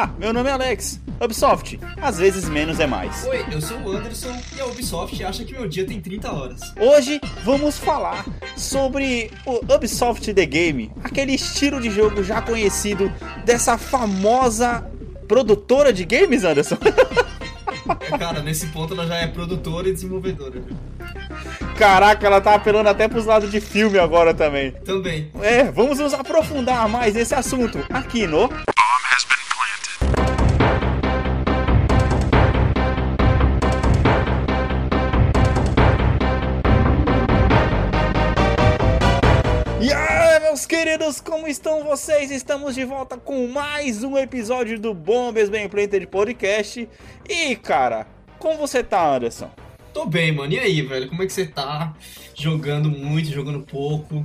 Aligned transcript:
Olá, 0.00 0.14
meu 0.18 0.32
nome 0.32 0.48
é 0.48 0.52
Alex. 0.54 0.98
Ubisoft, 1.20 1.78
às 2.00 2.16
vezes 2.16 2.48
menos 2.48 2.80
é 2.80 2.86
mais. 2.86 3.26
Oi, 3.26 3.44
eu 3.52 3.60
sou 3.60 3.76
o 3.80 3.92
Anderson 3.92 4.34
e 4.56 4.58
a 4.58 4.64
Ubisoft 4.64 5.22
acha 5.22 5.44
que 5.44 5.52
meu 5.52 5.68
dia 5.68 5.84
tem 5.84 6.00
30 6.00 6.32
horas. 6.32 6.60
Hoje 6.80 7.20
vamos 7.44 7.76
falar 7.76 8.24
sobre 8.56 9.30
o 9.44 9.60
Ubisoft 9.74 10.32
The 10.32 10.46
Game, 10.46 10.90
aquele 11.04 11.34
estilo 11.34 11.78
de 11.78 11.90
jogo 11.90 12.24
já 12.24 12.40
conhecido 12.40 13.12
dessa 13.44 13.76
famosa 13.76 14.90
produtora 15.28 15.92
de 15.92 16.06
games, 16.06 16.44
Anderson. 16.44 16.78
É, 18.00 18.16
cara, 18.16 18.40
nesse 18.40 18.68
ponto 18.68 18.94
ela 18.94 19.06
já 19.06 19.16
é 19.16 19.26
produtora 19.26 19.86
e 19.86 19.92
desenvolvedora. 19.92 20.62
Caraca, 21.76 22.26
ela 22.26 22.40
tá 22.40 22.54
apelando 22.54 22.88
até 22.88 23.06
pros 23.06 23.26
lados 23.26 23.50
de 23.50 23.60
filme 23.60 23.98
agora 23.98 24.32
também. 24.32 24.70
Também. 24.70 25.30
É, 25.42 25.64
vamos 25.64 25.98
nos 25.98 26.14
aprofundar 26.14 26.88
mais 26.88 27.14
nesse 27.14 27.34
assunto 27.34 27.84
aqui 27.90 28.26
no. 28.26 28.48
Queridos, 41.10 41.20
como 41.20 41.48
estão 41.48 41.82
vocês? 41.82 42.30
Estamos 42.30 42.74
de 42.74 42.84
volta 42.84 43.16
com 43.16 43.48
mais 43.48 44.04
um 44.04 44.16
episódio 44.16 44.78
do 44.78 44.94
Bombas 44.94 45.48
Bem 45.48 45.68
Planted 45.68 46.06
Podcast. 46.06 46.88
E, 47.28 47.56
cara, 47.56 48.06
como 48.38 48.56
você 48.58 48.84
tá, 48.84 49.16
Anderson? 49.16 49.50
Tô 49.92 50.06
bem, 50.06 50.30
mano. 50.32 50.52
E 50.52 50.58
aí, 50.58 50.82
velho? 50.82 51.08
Como 51.08 51.22
é 51.22 51.26
que 51.26 51.32
você 51.32 51.46
tá? 51.46 51.94
Jogando 52.34 52.88
muito, 52.88 53.28
jogando 53.30 53.60
pouco? 53.60 54.24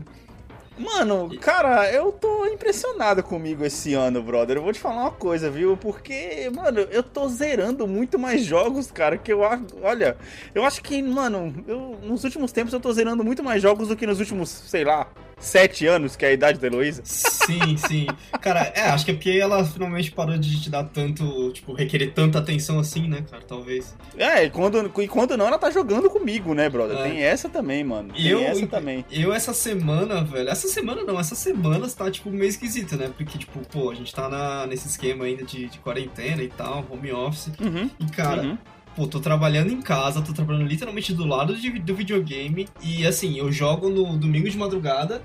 Mano, 0.77 1.35
cara, 1.39 1.89
eu 1.91 2.11
tô 2.11 2.45
impressionado 2.47 3.23
comigo 3.23 3.63
esse 3.63 3.93
ano, 3.93 4.21
brother. 4.21 4.57
Eu 4.57 4.63
vou 4.63 4.73
te 4.73 4.79
falar 4.79 5.03
uma 5.03 5.11
coisa, 5.11 5.49
viu? 5.49 5.77
Porque, 5.77 6.51
mano, 6.53 6.81
eu 6.81 7.01
tô 7.01 7.27
zerando 7.29 7.87
muito 7.87 8.19
mais 8.19 8.43
jogos, 8.43 8.91
cara, 8.91 9.17
que 9.17 9.31
eu 9.31 9.43
acho. 9.43 9.63
Olha, 9.81 10.17
eu 10.53 10.63
acho 10.65 10.83
que, 10.83 11.01
mano, 11.01 11.63
eu, 11.65 11.97
nos 12.03 12.23
últimos 12.25 12.51
tempos 12.51 12.73
eu 12.73 12.79
tô 12.79 12.91
zerando 12.91 13.23
muito 13.23 13.41
mais 13.41 13.61
jogos 13.61 13.87
do 13.87 13.95
que 13.95 14.05
nos 14.05 14.19
últimos, 14.19 14.49
sei 14.49 14.83
lá, 14.83 15.07
sete 15.39 15.85
anos, 15.85 16.15
que 16.15 16.25
é 16.25 16.29
a 16.29 16.33
idade 16.33 16.59
da 16.59 16.67
Heloísa. 16.67 17.01
Sim, 17.03 17.77
sim. 17.87 18.07
Cara, 18.41 18.71
é, 18.75 18.89
acho 18.89 19.05
que 19.05 19.11
é 19.11 19.13
porque 19.13 19.31
ela 19.31 19.63
finalmente 19.63 20.11
parou 20.11 20.37
de 20.37 20.61
te 20.61 20.69
dar 20.69 20.83
tanto, 20.83 21.51
tipo, 21.51 21.73
requerer 21.73 22.13
tanta 22.13 22.39
atenção 22.39 22.79
assim, 22.79 23.07
né, 23.07 23.23
cara? 23.29 23.43
Talvez. 23.47 23.95
É, 24.17 24.45
e 24.45 24.49
quando, 24.49 24.91
e 25.01 25.07
quando 25.07 25.37
não, 25.37 25.47
ela 25.47 25.57
tá 25.57 25.69
jogando 25.69 26.09
comigo, 26.09 26.53
né, 26.53 26.69
brother? 26.69 26.97
É. 26.97 27.03
Tem 27.03 27.23
essa 27.23 27.49
também, 27.49 27.83
mano. 27.83 28.13
Tem 28.13 28.25
eu, 28.25 28.39
essa 28.41 28.67
também. 28.67 29.05
Eu, 29.11 29.33
essa 29.33 29.53
semana, 29.53 30.23
velho. 30.23 30.49
Essa 30.49 30.67
semana 30.67 31.03
não, 31.03 31.19
essa 31.19 31.35
semana 31.35 31.87
tá, 31.89 32.09
tipo, 32.09 32.29
meio 32.29 32.49
esquisita, 32.49 32.95
né? 32.95 33.11
Porque, 33.15 33.37
tipo, 33.37 33.59
pô, 33.67 33.91
a 33.91 33.95
gente 33.95 34.13
tá 34.13 34.27
na, 34.29 34.65
nesse 34.67 34.87
esquema 34.87 35.25
ainda 35.25 35.43
de, 35.43 35.67
de 35.67 35.79
quarentena 35.79 36.41
e 36.41 36.49
tal, 36.49 36.85
home 36.89 37.11
office. 37.11 37.51
Uhum. 37.59 37.89
E, 37.99 38.05
cara, 38.11 38.41
uhum. 38.41 38.57
Pô, 38.95 39.05
tô 39.07 39.19
trabalhando 39.19 39.71
em 39.71 39.81
casa, 39.81 40.21
tô 40.21 40.31
trabalhando 40.33 40.65
literalmente 40.67 41.13
do 41.13 41.25
lado 41.25 41.55
de- 41.55 41.79
do 41.79 41.95
videogame. 41.95 42.67
E, 42.81 43.05
assim, 43.05 43.37
eu 43.37 43.51
jogo 43.51 43.89
no 43.89 44.17
domingo 44.17 44.49
de 44.49 44.57
madrugada 44.57 45.21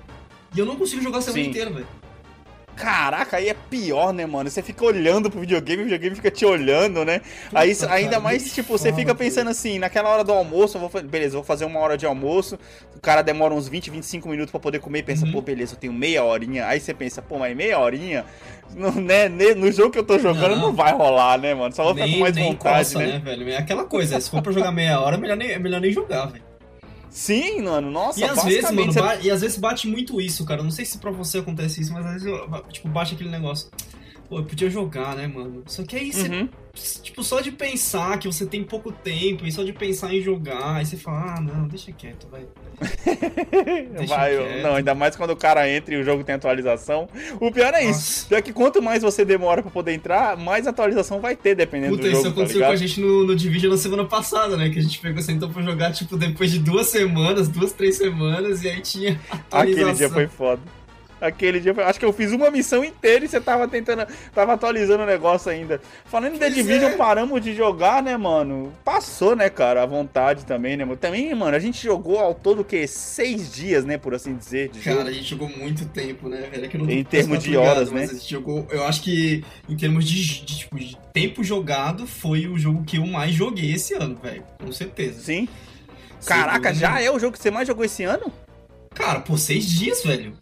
e 0.54 0.58
eu 0.58 0.66
não 0.66 0.76
consigo 0.76 1.02
jogar 1.02 1.18
a 1.18 1.22
semana 1.22 1.44
Sim. 1.44 1.50
inteira, 1.50 1.70
velho. 1.70 1.86
Caraca, 2.80 3.36
aí 3.36 3.48
é 3.48 3.54
pior, 3.54 4.12
né, 4.12 4.24
mano? 4.24 4.48
Você 4.48 4.62
fica 4.62 4.82
olhando 4.84 5.30
pro 5.30 5.40
videogame, 5.40 5.82
o 5.82 5.84
videogame 5.84 6.16
fica 6.16 6.30
te 6.30 6.46
olhando, 6.46 7.04
né? 7.04 7.20
aí 7.54 7.74
Puta, 7.74 7.92
ainda 7.92 8.10
cara, 8.12 8.22
mais, 8.22 8.42
nem 8.42 8.52
tipo, 8.52 8.76
você 8.78 8.90
fica 8.92 9.14
pensando 9.14 9.50
assim, 9.50 9.78
naquela 9.78 10.08
hora 10.08 10.24
do 10.24 10.32
almoço, 10.32 10.78
eu 10.78 10.88
vou, 10.88 11.02
beleza, 11.02 11.34
vou 11.34 11.44
fazer 11.44 11.66
uma 11.66 11.78
hora 11.78 11.98
de 11.98 12.06
almoço, 12.06 12.58
o 12.96 13.00
cara 13.00 13.20
demora 13.22 13.52
uns 13.52 13.68
20, 13.68 13.90
25 13.90 14.28
minutos 14.28 14.50
pra 14.50 14.58
poder 14.58 14.78
comer 14.80 15.00
e 15.00 15.02
pensa, 15.02 15.26
Uhum. 15.26 15.32
pô, 15.32 15.42
beleza, 15.42 15.74
eu 15.74 15.78
tenho 15.78 15.92
meia 15.92 16.24
horinha. 16.24 16.66
Aí 16.66 16.80
você 16.80 16.94
pensa, 16.94 17.20
pô, 17.20 17.38
mas 17.38 17.54
meia 17.54 17.78
horinha, 17.78 18.24
no, 18.74 18.90
né, 18.92 19.28
no 19.28 19.70
jogo 19.70 19.90
que 19.90 19.98
eu 19.98 20.04
tô 20.04 20.19
jogando 20.19 20.56
não, 20.56 20.69
Não. 20.69 20.72
vai 20.72 20.92
rolar, 20.92 21.38
né, 21.38 21.52
mano? 21.54 21.74
Só 21.74 21.84
vou 21.84 21.94
ficar 21.94 22.08
com 22.08 22.19
mais 22.19 22.36
vontade, 22.36 22.78
coça, 22.94 22.98
né? 22.98 23.06
né, 23.06 23.19
velho? 23.19 23.48
É 23.50 23.56
aquela 23.58 23.84
coisa, 23.84 24.19
se 24.20 24.30
for 24.30 24.40
pra 24.42 24.52
jogar 24.52 24.72
meia 24.72 24.98
hora, 25.00 25.16
é 25.16 25.19
melhor 25.20 25.36
nem, 25.36 25.50
é 25.50 25.58
melhor 25.58 25.80
nem 25.80 25.92
jogar, 25.92 26.26
velho. 26.26 26.50
Sim, 27.10 27.62
mano, 27.62 27.91
nossa, 27.91 28.21
E 28.21 28.25
às 28.25 28.43
vezes, 28.44 28.71
mano, 28.71 28.93
você- 28.93 29.00
ba- 29.00 29.16
e 29.16 29.31
às 29.31 29.41
vezes 29.41 29.56
bate 29.59 29.88
muito 29.88 30.21
isso, 30.21 30.44
cara. 30.44 30.60
Eu 30.60 30.65
Não 30.65 30.71
sei 30.71 30.84
se 30.84 30.97
pra 30.98 31.10
você 31.10 31.38
acontece 31.38 31.81
isso, 31.81 31.93
mas 31.93 32.06
às 32.06 32.12
vezes, 32.22 32.26
eu- 32.28 32.62
tipo, 32.71 32.88
bate 32.88 33.15
aquele 33.15 33.31
negócio. 33.31 33.69
Pô, 34.30 34.38
eu 34.38 34.44
podia 34.44 34.70
jogar, 34.70 35.16
né, 35.16 35.26
mano? 35.26 35.64
Só 35.66 35.82
que 35.82 35.96
aí 35.96 36.12
você, 36.12 36.28
Uhum. 36.28 36.48
tipo, 37.02 37.24
só 37.24 37.41
de 37.41 37.50
pensar 37.50 38.16
que 38.16 38.28
você 38.28 38.46
tem 38.46 38.62
pouco 38.62 38.92
tempo 38.92 39.44
e 39.44 39.50
só 39.50 39.64
de 39.64 39.72
pensar 39.72 40.14
em 40.14 40.22
jogar, 40.22 40.76
aí 40.76 40.86
você 40.86 40.96
fala, 40.96 41.34
ah, 41.36 41.41
não, 41.41 41.66
deixa 41.66 41.91
quieto, 41.91 42.28
vai. 42.30 42.46
Deixa 43.98 44.14
Vai, 44.14 44.36
quieto. 44.36 44.62
não, 44.62 44.74
ainda 44.76 44.94
mais 44.94 45.16
quando 45.16 45.30
o 45.30 45.36
cara 45.36 45.69
entra 45.69 45.94
e 45.94 45.98
o 46.00 46.04
jogo 46.04 46.22
tem 46.22 46.36
atualização. 46.36 47.08
O 47.40 47.50
pior 47.50 47.74
é 47.74 47.82
isso. 47.82 47.90
Nossa. 47.90 48.28
Pior 48.28 48.42
que 48.42 48.52
quanto 48.52 48.80
mais 48.80 49.02
você 49.02 49.24
demora 49.24 49.62
pra 49.62 49.70
poder 49.70 49.92
entrar, 49.92 50.36
mais 50.36 50.66
atualização 50.66 51.20
vai 51.20 51.34
ter, 51.36 51.54
dependendo 51.56 51.96
Puta, 51.96 52.04
do 52.04 52.08
isso 52.12 52.22
jogo, 52.22 52.36
tá 52.36 52.40
aconteceu 52.40 52.64
com 52.64 52.72
a 52.72 52.76
gente 52.76 53.00
no, 53.00 53.26
no 53.26 53.34
Division 53.36 53.70
na 53.72 53.76
semana 53.76 54.04
passada, 54.04 54.56
né? 54.56 54.70
Que 54.70 54.78
a 54.78 54.82
gente 54.82 54.98
pegou, 55.00 55.20
sentou 55.20 55.50
pra 55.50 55.60
jogar, 55.60 55.92
tipo, 55.92 56.16
depois 56.16 56.52
de 56.52 56.60
duas 56.60 56.86
semanas, 56.86 57.48
duas, 57.48 57.72
três 57.72 57.96
semanas, 57.96 58.62
e 58.62 58.69
aí 58.69 58.80
tinha 58.80 59.20
atualização. 59.28 59.90
Aquele 59.90 59.98
dia 59.98 60.08
foi 60.08 60.26
foda. 60.28 60.62
Aquele 61.20 61.60
dia. 61.60 61.75
Acho 61.84 61.98
que 61.98 62.04
eu 62.04 62.12
fiz 62.12 62.32
uma 62.32 62.50
missão 62.50 62.82
inteira 62.84 63.25
e 63.25 63.28
você 63.28 63.41
tava 63.41 63.69
tentando. 63.69 64.06
Tava 64.34 64.54
atualizando 64.54 65.03
o 65.03 65.06
negócio 65.06 65.50
ainda. 65.50 65.81
Falando 66.06 66.34
em 66.36 66.38
The 66.38 66.47
Pois 66.47 66.54
Division, 66.54 66.92
é. 66.92 66.97
paramos 66.97 67.41
de 67.42 67.54
jogar, 67.54 68.03
né, 68.03 68.16
mano? 68.16 68.72
Passou, 68.84 69.36
né, 69.36 69.50
cara? 69.50 69.82
A 69.82 69.86
vontade 69.86 70.47
também, 70.47 70.76
né, 70.76 70.84
mano? 70.84 70.97
Também, 70.97 71.34
mano, 71.34 71.54
a 71.56 71.60
gente 71.60 71.82
jogou 71.82 72.19
ao 72.19 72.34
todo 72.34 72.60
o 72.60 72.64
quê? 72.64 72.86
Seis 72.86 73.53
dias, 73.53 73.84
né, 73.84 73.98
por 73.98 74.14
assim 74.14 74.34
dizer, 74.34 74.70
Cara, 74.82 74.97
jogo. 74.98 75.08
a 75.08 75.12
gente 75.12 75.25
jogou 75.28 75.48
muito 75.48 75.84
tempo, 75.86 76.28
né, 76.28 76.48
velho? 76.50 76.64
É 76.64 76.69
que 76.69 76.78
não 76.78 76.88
Em 76.91 77.04
termos 77.04 77.42
de 77.42 77.56
horas, 77.56 77.91
né? 77.92 78.04
A 78.04 78.06
gente 78.06 78.31
jogou, 78.31 78.66
eu 78.70 78.84
acho 78.84 79.02
que 79.02 79.44
em 79.69 79.76
termos 79.76 80.08
de, 80.08 80.25
de, 80.44 80.58
tipo, 80.58 80.78
de 80.78 80.97
tempo 81.12 81.44
jogado, 81.44 82.06
foi 82.06 82.47
o 82.47 82.58
jogo 82.58 82.82
que 82.84 82.97
eu 82.97 83.06
mais 83.06 83.32
joguei 83.34 83.72
esse 83.75 83.92
ano, 83.94 84.16
velho. 84.22 84.42
Com 84.58 84.72
certeza. 84.72 85.20
Sim. 85.20 85.47
Caraca, 86.25 86.69
Segundo- 86.75 86.81
já 86.81 87.00
é 87.00 87.10
o 87.10 87.19
jogo 87.19 87.32
que 87.37 87.42
você 87.42 87.50
mais 87.50 87.66
jogou 87.66 87.84
esse 87.84 88.04
ano? 88.04 88.32
Cara, 88.94 89.20
por 89.20 89.38
seis 89.38 89.66
dias, 89.69 90.02
velho. 90.02 90.32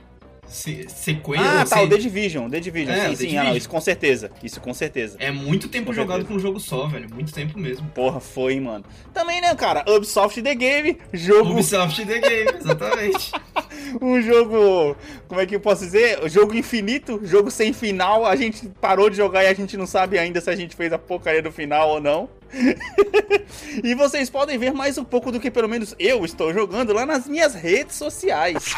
Se, 0.49 0.87
sequência. 0.89 1.61
Ah, 1.61 1.65
tá, 1.65 1.83
o 1.83 1.89
The 1.89 1.99
Division, 1.99 2.49
The 2.49 2.61
Division. 2.61 2.95
É, 2.95 3.01
sim, 3.01 3.07
o 3.07 3.11
The 3.11 3.17
sim, 3.17 3.25
ah, 3.27 3.33
não, 3.33 3.41
Division. 3.43 3.57
isso 3.57 3.69
com 3.69 3.81
certeza. 3.81 4.31
Isso 4.43 4.61
com 4.61 4.73
certeza. 4.75 5.17
É 5.21 5.31
muito 5.31 5.69
tempo 5.69 5.87
Com 5.87 5.93
jogado 5.93 6.19
certeza. 6.21 6.29
com 6.29 6.35
um 6.35 6.39
jogo 6.41 6.59
só, 6.61 6.87
velho. 6.87 7.09
Muito 7.13 7.33
tempo 7.33 7.59
mesmo. 7.59 7.87
Porra, 7.91 8.19
foi, 8.21 8.55
hein, 8.55 8.61
mano. 8.63 8.85
Também, 9.13 9.41
né, 9.41 9.55
cara? 9.55 9.85
Ubisoft 9.89 10.41
The 10.43 10.55
Game, 10.55 10.99
jogo, 11.13 11.51
Ubisoft 11.53 12.05
The 12.05 12.19
Game, 12.19 12.51
exatamente. 12.59 13.33
um 14.01 14.21
jogo, 14.21 14.97
como 15.27 15.41
é 15.41 15.47
que 15.47 15.57
eu 15.57 15.61
posso 15.61 15.85
dizer? 15.85 16.29
Jogo 16.29 16.55
infinito, 16.55 17.21
jogo 17.25 17.51
sem 17.51 17.73
final. 17.73 18.27
A 18.27 18.37
gente 18.37 18.69
parou 18.81 19.09
de 19.11 19.17
jogar 19.17 19.45
e 19.45 19.47
a 19.47 19.55
gente 19.55 19.77
não 19.77 19.87
sabe 19.87 20.19
ainda 20.19 20.41
se 20.41 20.51
a 20.51 20.57
gente 20.57 20.77
fez 20.77 20.93
a 20.93 20.99
porcaria 20.99 21.43
do 21.43 21.53
final 21.53 21.91
ou 21.91 22.01
não. 22.01 22.29
e 23.85 23.95
vocês 23.95 24.31
podem 24.31 24.59
ver 24.59 24.73
mais 24.73 24.97
um 24.99 25.05
pouco 25.05 25.31
do 25.31 25.41
que 25.41 25.51
pelo 25.51 25.69
menos 25.69 25.95
eu 25.99 26.25
estou 26.25 26.53
jogando 26.53 26.93
lá 26.93 27.05
nas 27.05 27.27
minhas 27.27 27.55
redes 27.55 27.97
sociais. 27.97 28.75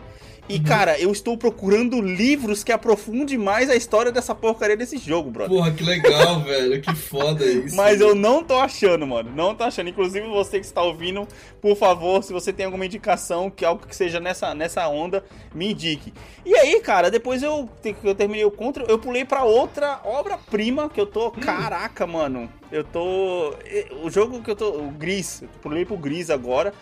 E, 0.53 0.57
Uhum. 0.59 0.63
cara, 0.65 0.99
eu 1.01 1.11
estou 1.11 1.37
procurando 1.39 2.01
livros 2.01 2.63
que 2.63 2.71
aprofundem 2.73 3.39
mais 3.39 3.71
a 3.71 3.75
história 3.77 4.13
dessa 4.13 4.35
porcaria 4.35 4.77
desse 4.77 4.99
jogo, 4.99 5.31
brother. 5.31 5.57
Porra, 5.57 5.71
que 5.73 5.83
legal, 5.83 6.41
velho. 6.45 6.81
Que 6.83 6.95
foda 6.95 7.45
isso. 7.45 7.75
Mas 7.75 8.01
eu 8.01 8.15
não 8.15 8.45
tô 8.45 8.57
achando, 8.59 9.07
mano. 9.07 9.33
Não 9.35 9.55
tô 9.55 9.65
achando. 9.65 9.89
Inclusive, 9.89 10.27
você 10.29 10.61
que 10.61 10.67
está 10.67 10.83
ouvindo, 10.83 11.27
por 11.61 11.77
favor, 11.77 12.23
se 12.23 12.33
você 12.33 12.53
tem 12.53 12.67
alguma 12.67 12.85
indicação, 12.85 13.51
que 13.51 13.65
algo 13.65 13.87
que 13.87 13.97
seja 13.97 14.21
nessa, 14.21 14.55
nessa 14.55 14.87
onda, 14.89 15.25
me 15.55 15.73
indique. 15.73 16.13
E 16.45 16.55
aí, 16.55 16.81
cara, 16.81 17.11
depois 17.11 17.43
eu, 17.43 17.69
eu 18.05 18.15
terminei 18.15 18.45
o 18.45 18.51
Contra, 18.51 18.85
eu 18.89 18.99
pulei 18.99 19.25
pra 19.25 19.45
outra 19.45 20.01
obra-prima 20.05 20.91
que 20.91 21.01
eu 21.01 21.07
tô. 21.07 21.31
Caraca, 21.31 22.07
mano. 22.07 22.49
Eu 22.71 22.85
tô. 22.85 23.55
O 24.03 24.11
jogo 24.11 24.43
que 24.43 24.51
eu 24.51 24.57
tô. 24.57 24.69
O 24.81 24.91
Gris. 24.91 25.43
Eu 25.43 25.49
pulei 25.63 25.85
pro 25.85 25.97
Gris 25.97 26.29
agora. 26.31 26.73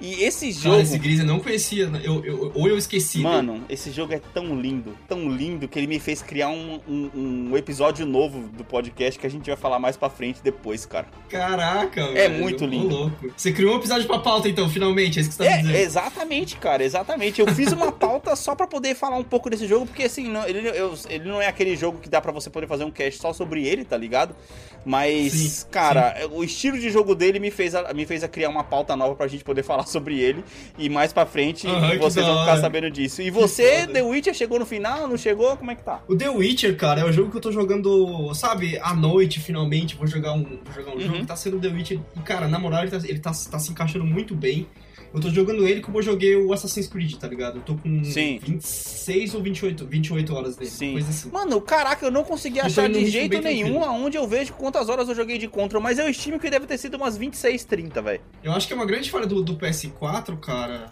E 0.00 0.22
esse 0.22 0.52
jogo. 0.52 0.70
Cara, 0.76 0.82
esse 0.82 0.98
Gris 0.98 1.18
eu 1.20 1.26
não 1.26 1.40
conhecia. 1.40 1.88
né? 1.88 2.00
Eu, 2.04 2.24
eu- 2.24 2.52
ou 2.54 2.68
eu 2.68 2.78
esqueci. 2.78 3.18
né? 3.18 3.24
Mano, 3.24 3.64
esse 3.68 3.90
jogo 3.90 4.12
é 4.12 4.20
tão 4.32 4.58
lindo, 4.60 4.96
tão 5.08 5.28
lindo, 5.28 5.66
que 5.66 5.78
ele 5.78 5.86
me 5.88 5.98
fez 5.98 6.22
criar 6.22 6.48
um, 6.50 6.80
um, 6.88 7.10
um 7.50 7.56
episódio 7.56 8.06
novo 8.06 8.48
do 8.56 8.64
podcast 8.64 9.18
que 9.18 9.26
a 9.26 9.30
gente 9.30 9.46
vai 9.46 9.56
falar 9.56 9.78
mais 9.78 9.96
pra 9.96 10.08
frente 10.08 10.40
depois, 10.42 10.86
cara. 10.86 11.06
Caraca, 11.28 12.00
É 12.00 12.28
velho. 12.28 12.40
muito 12.42 12.64
lindo. 12.64 12.88
louco. 12.94 13.32
Você 13.36 13.52
criou 13.52 13.74
um 13.74 13.78
episódio 13.78 14.06
pra 14.06 14.18
pauta, 14.18 14.48
então, 14.48 14.68
finalmente. 14.68 15.18
É 15.18 15.22
isso 15.22 15.30
que 15.30 15.36
você 15.36 15.44
tá 15.44 15.50
me 15.50 15.56
É, 15.56 15.62
dizendo. 15.62 15.76
exatamente, 15.76 16.56
cara, 16.56 16.84
exatamente. 16.84 17.40
Eu 17.40 17.46
fiz 17.54 17.72
uma 17.72 17.90
pauta 17.92 18.34
só 18.36 18.54
pra 18.54 18.66
poder 18.66 18.94
falar 18.94 19.16
um 19.16 19.24
pouco 19.24 19.50
desse 19.50 19.66
jogo, 19.66 19.86
porque 19.86 20.04
assim, 20.04 20.28
não- 20.28 20.46
ele, 20.46 20.68
eu- 20.68 20.94
ele 21.08 21.28
não 21.28 21.40
é 21.42 21.46
aquele 21.46 21.74
jogo 21.76 21.98
que 21.98 22.08
dá 22.08 22.20
pra 22.20 22.32
você 22.32 22.48
poder 22.50 22.66
fazer 22.66 22.84
um 22.84 22.90
cast 22.90 23.20
só 23.20 23.32
sobre 23.32 23.66
ele, 23.66 23.84
tá 23.84 23.96
ligado? 23.96 24.34
Mas, 24.84 25.32
Sim, 25.32 25.66
cara, 25.70 26.14
o 26.32 26.42
estilo 26.42 26.78
de 26.78 26.88
jogo 26.90 27.14
dele 27.14 27.38
me 27.38 27.50
fez, 27.50 27.74
a, 27.74 27.92
me 27.92 28.06
fez 28.06 28.24
a 28.24 28.28
criar 28.28 28.48
uma 28.48 28.64
pauta 28.64 28.96
nova 28.96 29.14
pra 29.14 29.26
gente 29.28 29.44
poder 29.44 29.62
falar 29.64 29.86
sobre 29.86 30.18
ele. 30.18 30.42
E 30.78 30.88
mais 30.88 31.12
pra 31.12 31.26
frente 31.26 31.66
vocês 31.98 32.24
vão 32.24 32.40
ficar 32.40 32.56
sabendo 32.58 32.90
disso. 32.90 33.20
E 33.20 33.30
você. 33.30 33.86
The 33.86 34.02
Witcher, 34.02 34.34
chegou 34.34 34.58
no 34.58 34.66
final? 34.66 35.06
Não 35.06 35.16
chegou? 35.16 35.56
Como 35.56 35.70
é 35.70 35.74
que 35.74 35.82
tá? 35.82 36.00
O 36.08 36.16
The 36.16 36.28
Witcher, 36.30 36.76
cara, 36.76 37.00
é 37.02 37.04
o 37.04 37.12
jogo 37.12 37.30
que 37.30 37.36
eu 37.36 37.40
tô 37.40 37.52
jogando, 37.52 38.32
sabe, 38.34 38.78
à 38.78 38.94
noite, 38.94 39.40
finalmente. 39.40 39.96
Vou 39.96 40.06
jogar 40.06 40.32
um, 40.32 40.42
vou 40.44 40.74
jogar 40.74 40.90
um 40.92 40.94
Uhum. 40.94 41.00
jogo 41.00 41.18
que 41.20 41.26
tá 41.26 41.36
sendo 41.36 41.58
The 41.60 41.68
Witcher. 41.68 42.00
E, 42.16 42.20
cara, 42.20 42.48
na 42.48 42.58
moral, 42.58 42.82
ele, 42.82 42.90
tá, 42.90 42.96
ele 43.04 43.18
tá, 43.18 43.30
tá 43.50 43.58
se 43.58 43.70
encaixando 43.70 44.04
muito 44.04 44.34
bem. 44.34 44.66
Eu 45.12 45.20
tô 45.20 45.30
jogando 45.30 45.66
ele 45.66 45.80
como 45.80 45.98
eu 45.98 46.02
joguei 46.02 46.36
o 46.36 46.52
Assassin's 46.52 46.86
Creed, 46.86 47.14
tá 47.14 47.26
ligado? 47.26 47.56
Eu 47.56 47.62
tô 47.62 47.74
com 47.74 48.04
Sim. 48.04 48.38
26 48.42 49.34
ou 49.34 49.42
28, 49.42 49.86
28 49.86 50.34
horas 50.34 50.56
dele, 50.56 50.70
Sim. 50.70 50.92
coisa 50.92 51.08
assim. 51.08 51.30
Mano, 51.30 51.60
caraca, 51.60 52.04
eu 52.04 52.10
não 52.10 52.24
consegui 52.24 52.60
achar 52.60 52.88
de 52.88 53.06
jeito 53.06 53.40
nenhum 53.40 53.68
tranquilo. 53.68 53.84
aonde 53.84 54.16
eu 54.18 54.28
vejo 54.28 54.52
quantas 54.52 54.88
horas 54.88 55.08
eu 55.08 55.14
joguei 55.14 55.38
de 55.38 55.48
Control, 55.48 55.82
mas 55.82 55.98
eu 55.98 56.08
estimo 56.08 56.38
que 56.38 56.50
deve 56.50 56.66
ter 56.66 56.76
sido 56.76 56.96
umas 56.96 57.16
26, 57.16 57.64
30, 57.64 58.02
velho. 58.02 58.20
Eu 58.42 58.52
acho 58.52 58.66
que 58.66 58.72
é 58.72 58.76
uma 58.76 58.86
grande 58.86 59.10
falha 59.10 59.26
do, 59.26 59.42
do 59.42 59.56
PS4, 59.56 60.38
cara, 60.38 60.90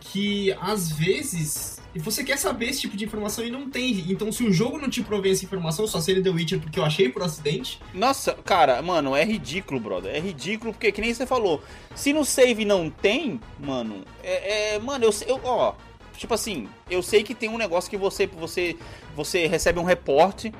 que 0.00 0.54
às 0.60 0.90
vezes 0.92 1.75
você 1.98 2.24
quer 2.24 2.38
saber 2.38 2.66
esse 2.70 2.82
tipo 2.82 2.96
de 2.96 3.04
informação 3.04 3.44
e 3.44 3.50
não 3.50 3.68
tem. 3.68 4.04
Então, 4.10 4.30
se 4.32 4.44
o 4.44 4.52
jogo 4.52 4.78
não 4.78 4.88
te 4.88 5.02
provém 5.02 5.32
essa 5.32 5.44
informação, 5.44 5.86
só 5.86 6.00
se 6.00 6.10
ele 6.10 6.22
The 6.22 6.30
Witcher 6.30 6.60
porque 6.60 6.78
eu 6.78 6.84
achei 6.84 7.08
por 7.08 7.22
acidente, 7.22 7.80
Nossa, 7.94 8.34
cara, 8.44 8.80
mano, 8.82 9.14
é 9.14 9.24
ridículo, 9.24 9.80
brother. 9.80 10.14
É 10.14 10.20
ridículo 10.20 10.72
porque, 10.72 10.92
que 10.92 11.00
nem 11.00 11.12
você 11.12 11.26
falou, 11.26 11.62
se 11.94 12.12
no 12.12 12.24
save 12.24 12.64
não 12.64 12.90
tem, 12.90 13.40
mano, 13.58 14.04
é. 14.22 14.74
é- 14.74 14.78
mano, 14.78 15.04
eu, 15.04 15.10
eu. 15.26 15.40
Ó, 15.44 15.74
tipo 16.16 16.34
assim, 16.34 16.68
eu 16.90 17.02
sei 17.02 17.22
que 17.22 17.34
tem 17.34 17.48
um 17.48 17.58
negócio 17.58 17.90
que 17.90 17.96
você 17.96 18.26
você, 18.26 18.76
você 19.14 19.46
recebe 19.46 19.78
um 19.78 19.84
reporte 19.84 20.52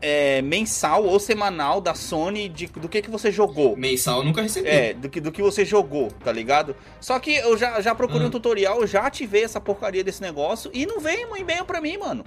é, 0.00 0.40
mensal 0.42 1.04
ou 1.04 1.18
semanal 1.18 1.80
da 1.80 1.94
Sony 1.94 2.48
de, 2.48 2.66
do 2.66 2.88
que, 2.88 3.02
que 3.02 3.10
você 3.10 3.30
jogou. 3.32 3.76
mensal 3.76 4.18
eu 4.18 4.24
nunca 4.24 4.40
recebi. 4.42 4.68
É, 4.68 4.94
do 4.94 5.08
que, 5.08 5.20
do 5.20 5.30
que 5.32 5.42
você 5.42 5.64
jogou, 5.64 6.08
tá 6.24 6.30
ligado? 6.32 6.74
Só 7.00 7.18
que 7.18 7.34
eu 7.34 7.56
já, 7.58 7.80
já 7.80 7.94
procurei 7.94 8.24
Ah. 8.24 8.28
um 8.28 8.30
tutorial, 8.30 8.80
eu 8.80 8.86
já 8.86 9.06
ativei 9.06 9.44
essa 9.44 9.60
porcaria 9.60 10.02
desse 10.04 10.22
negócio 10.22 10.70
e 10.72 10.86
não 10.86 11.00
veio 11.00 11.30
um 11.32 11.36
e-mail 11.36 11.64
pra 11.64 11.80
mim, 11.80 11.96
mano. 11.98 12.24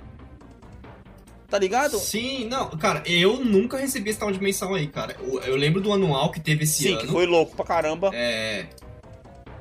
Tá 1.50 1.58
ligado? 1.58 1.98
Sim, 1.98 2.46
não, 2.50 2.70
cara, 2.72 3.02
eu 3.06 3.38
nunca 3.44 3.78
recebi 3.78 4.10
esse 4.10 4.20
tal 4.20 4.30
de 4.34 4.42
mensal 4.42 4.74
aí, 4.76 4.86
cara. 4.88 5.16
Eu, 5.18 5.40
eu 5.44 5.56
lembro 5.56 5.80
do 5.80 5.94
anual 5.94 6.30
que 6.30 6.42
teve 6.42 6.66
esse 6.66 6.84
Sim, 6.84 6.92
ano. 6.94 7.02
que 7.02 7.08
foi 7.08 7.26
louco 7.26 7.56
pra 7.56 7.64
caramba. 7.64 8.12
É. 8.14 8.66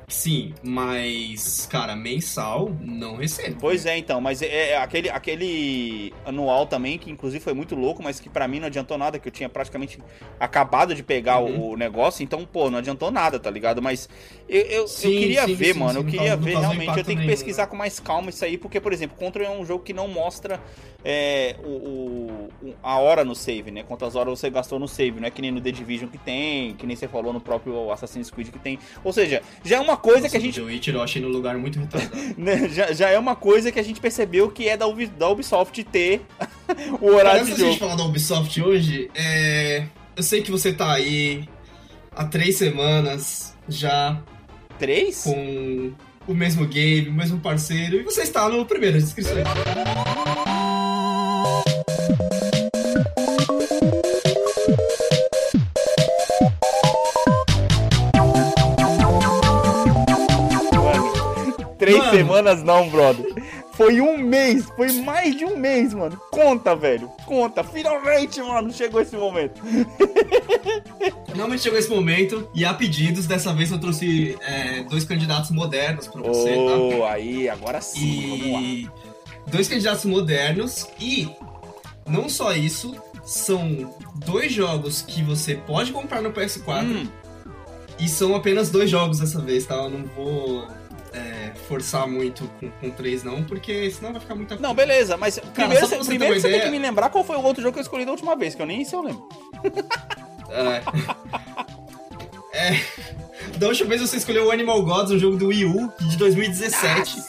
Sim, 0.09 0.53
mas, 0.63 1.65
cara, 1.65 1.95
mensal 1.95 2.69
não 2.79 3.15
recebo. 3.15 3.59
Pois 3.59 3.87
é, 3.87 3.97
então, 3.97 4.21
mas 4.21 4.43
é, 4.43 4.69
é 4.73 4.77
aquele, 4.77 5.09
aquele 5.09 6.13
anual 6.23 6.67
também, 6.67 6.99
que 6.99 7.09
inclusive 7.09 7.43
foi 7.43 7.55
muito 7.55 7.73
louco, 7.73 8.03
mas 8.03 8.19
que 8.19 8.29
pra 8.29 8.47
mim 8.47 8.59
não 8.59 8.67
adiantou 8.67 8.99
nada, 8.99 9.17
que 9.17 9.27
eu 9.27 9.31
tinha 9.31 9.49
praticamente 9.49 9.97
acabado 10.39 10.93
de 10.93 11.01
pegar 11.01 11.39
Uhum. 11.39 11.71
o 11.71 11.75
negócio, 11.75 12.23
então, 12.23 12.45
pô, 12.45 12.69
não 12.69 12.77
adiantou 12.77 13.09
nada, 13.09 13.39
tá 13.39 13.49
ligado? 13.49 13.81
Mas 13.81 14.07
eu, 14.47 14.61
eu, 14.61 14.95
eu 15.01 15.11
Sim, 15.11 15.11
queria 15.11 15.47
sim, 15.47 15.55
ver, 15.55 15.73
sim, 15.73 15.73
mano, 15.73 16.01
eu 16.01 16.03
queria 16.03 16.35
não 16.35 16.37
ver 16.37 16.55
realmente, 16.55 16.99
eu 16.99 17.03
tenho 17.03 17.17
que 17.17 17.25
nenhum, 17.25 17.25
pesquisar 17.25 17.65
né? 17.65 17.65
com 17.65 17.75
mais 17.75 17.99
calma 17.99 18.29
isso 18.29 18.45
aí, 18.45 18.59
porque, 18.59 18.79
por 18.79 18.93
exemplo, 18.93 19.17
Control 19.17 19.43
é 19.47 19.49
um 19.49 19.65
jogo 19.65 19.83
que 19.83 19.91
não 19.91 20.07
mostra 20.07 20.61
é, 21.03 21.55
o, 21.63 21.69
o- 21.69 22.49
o- 22.61 22.75
a 22.83 22.97
hora 22.99 23.23
no 23.23 23.35
save, 23.35 23.71
né? 23.71 23.83
Quantas 23.83 24.15
horas 24.15 24.39
você 24.39 24.49
gastou 24.49 24.77
no 24.79 24.87
save, 24.87 25.19
não 25.19 25.27
é 25.27 25.31
que 25.31 25.41
nem 25.41 25.51
no 25.51 25.61
The 25.61 25.71
Division 25.71 26.09
que 26.09 26.17
tem, 26.17 26.75
que 26.75 26.85
nem 26.85 26.95
você 26.95 27.07
falou 27.07 27.33
no 27.33 27.39
próprio 27.41 27.91
Assassin's 27.91 28.29
Creed 28.29 28.49
que 28.51 28.59
tem. 28.59 28.77
Ou 29.03 29.13
seja, 29.13 29.41
já 29.63 29.77
é 29.77 29.79
uma 29.79 29.96
coisa 29.97 30.21
Nossa, 30.21 30.29
que 30.31 30.37
a 30.37 30.39
gente 30.39 30.89
eu 30.89 31.01
achei 31.01 31.21
no 31.21 31.27
lugar 31.27 31.57
muito 31.57 31.79
retardado. 31.79 32.15
né, 32.37 32.69
já, 32.69 32.91
já 32.93 33.09
é 33.09 33.17
uma 33.19 33.35
coisa 33.35 33.71
que 33.71 33.79
a 33.79 33.83
gente 33.83 33.99
percebeu 33.99 34.49
que 34.49 34.67
é 34.69 34.77
da, 34.77 34.87
Ubi- 34.87 35.07
da 35.07 35.27
Ubisoft 35.29 35.83
ter 35.83 36.21
o 36.93 36.97
Cara, 36.99 37.15
horário 37.15 37.41
antes 37.41 37.55
de 37.55 37.61
da 37.61 37.67
gente 37.67 37.79
jogo. 37.79 37.79
falar 37.79 37.95
da 37.95 38.03
Ubisoft 38.03 38.61
hoje, 38.61 39.09
é... 39.15 39.85
eu 40.15 40.23
sei 40.23 40.41
que 40.41 40.51
você 40.51 40.71
tá 40.73 40.93
aí 40.93 41.47
há 42.15 42.23
três 42.25 42.57
semanas 42.57 43.53
já 43.67 44.21
Três? 44.79 45.23
com 45.23 45.91
o 46.27 46.33
mesmo 46.33 46.65
game, 46.67 47.09
o 47.09 47.13
mesmo 47.13 47.39
parceiro, 47.39 47.95
e 47.97 48.03
você 48.03 48.21
está 48.21 48.47
no 48.49 48.65
primeiro 48.65 48.97
descrição. 48.99 49.37
Três 61.87 61.97
Mano. 61.99 62.17
semanas 62.17 62.63
não, 62.63 62.89
brother. 62.89 63.25
Foi 63.71 64.01
um 64.01 64.17
mês, 64.17 64.65
foi 64.75 64.91
mais 65.03 65.35
de 65.35 65.45
um 65.45 65.55
mês, 65.55 65.93
mano. 65.93 66.19
Conta, 66.31 66.75
velho. 66.75 67.09
Conta. 67.25 67.63
Finalmente, 67.63 68.41
mano, 68.41 68.73
chegou 68.73 68.99
esse 68.99 69.15
momento. 69.15 69.61
Finalmente 71.31 71.61
chegou 71.61 71.77
esse 71.77 71.89
momento, 71.89 72.49
e 72.53 72.65
há 72.65 72.73
pedidos, 72.73 73.27
dessa 73.27 73.53
vez 73.53 73.71
eu 73.71 73.79
trouxe 73.79 74.35
é, 74.41 74.83
dois 74.83 75.03
candidatos 75.05 75.51
modernos 75.51 76.07
pra 76.07 76.21
você, 76.21 76.55
tá? 76.55 76.75
Oh, 76.77 77.05
aí, 77.05 77.47
agora 77.47 77.79
sim, 77.79 78.29
vamos 78.39 78.51
lá. 78.53 78.59
E 78.61 78.89
dois 79.47 79.67
candidatos 79.67 80.05
modernos 80.05 80.87
e 80.99 81.29
não 82.07 82.27
só 82.27 82.53
isso, 82.53 82.95
são 83.23 83.95
dois 84.25 84.51
jogos 84.51 85.01
que 85.03 85.21
você 85.21 85.55
pode 85.55 85.91
comprar 85.91 86.21
no 86.21 86.31
PS4 86.31 86.83
Hum, 86.83 87.07
e 87.99 88.09
são 88.09 88.35
apenas 88.35 88.69
dois 88.71 88.89
jogos 88.89 89.19
dessa 89.19 89.39
vez, 89.39 89.65
tá? 89.65 89.75
Eu 89.75 89.89
não 89.89 90.03
vou 90.15 90.67
forçar 91.57 92.07
muito 92.07 92.49
com, 92.59 92.69
com 92.71 92.89
três 92.91 93.23
não, 93.23 93.43
porque 93.43 93.89
senão 93.91 94.11
vai 94.11 94.21
ficar 94.21 94.35
muita 94.35 94.55
não, 94.57 94.73
beleza, 94.73 95.17
mas 95.17 95.39
primeiro, 95.39 95.81
só 95.81 95.87
pra 95.87 95.97
você, 95.97 96.09
primeiro 96.09 96.39
você 96.39 96.49
tem 96.49 96.61
que 96.61 96.69
me 96.69 96.79
lembrar 96.79 97.09
qual 97.09 97.23
foi 97.23 97.35
o 97.35 97.43
outro 97.43 97.61
jogo 97.61 97.73
que 97.73 97.79
eu 97.79 97.83
escolhi 97.83 98.05
da 98.05 98.11
última 98.11 98.35
vez, 98.35 98.55
que 98.55 98.61
eu 98.61 98.65
nem 98.65 98.83
sei 98.85 98.97
eu 98.97 99.03
lembro. 99.03 99.27
É. 100.49 100.81
é. 102.73 102.81
Da 103.57 103.67
última 103.67 103.89
vez 103.89 104.01
você 104.01 104.17
escolheu 104.17 104.45
o 104.47 104.51
Animal 104.51 104.83
Gods, 104.83 105.11
um 105.11 105.19
jogo 105.19 105.37
do 105.37 105.47
Wii 105.47 105.65
U 105.65 105.91
de 106.09 106.17
2017. 106.17 107.23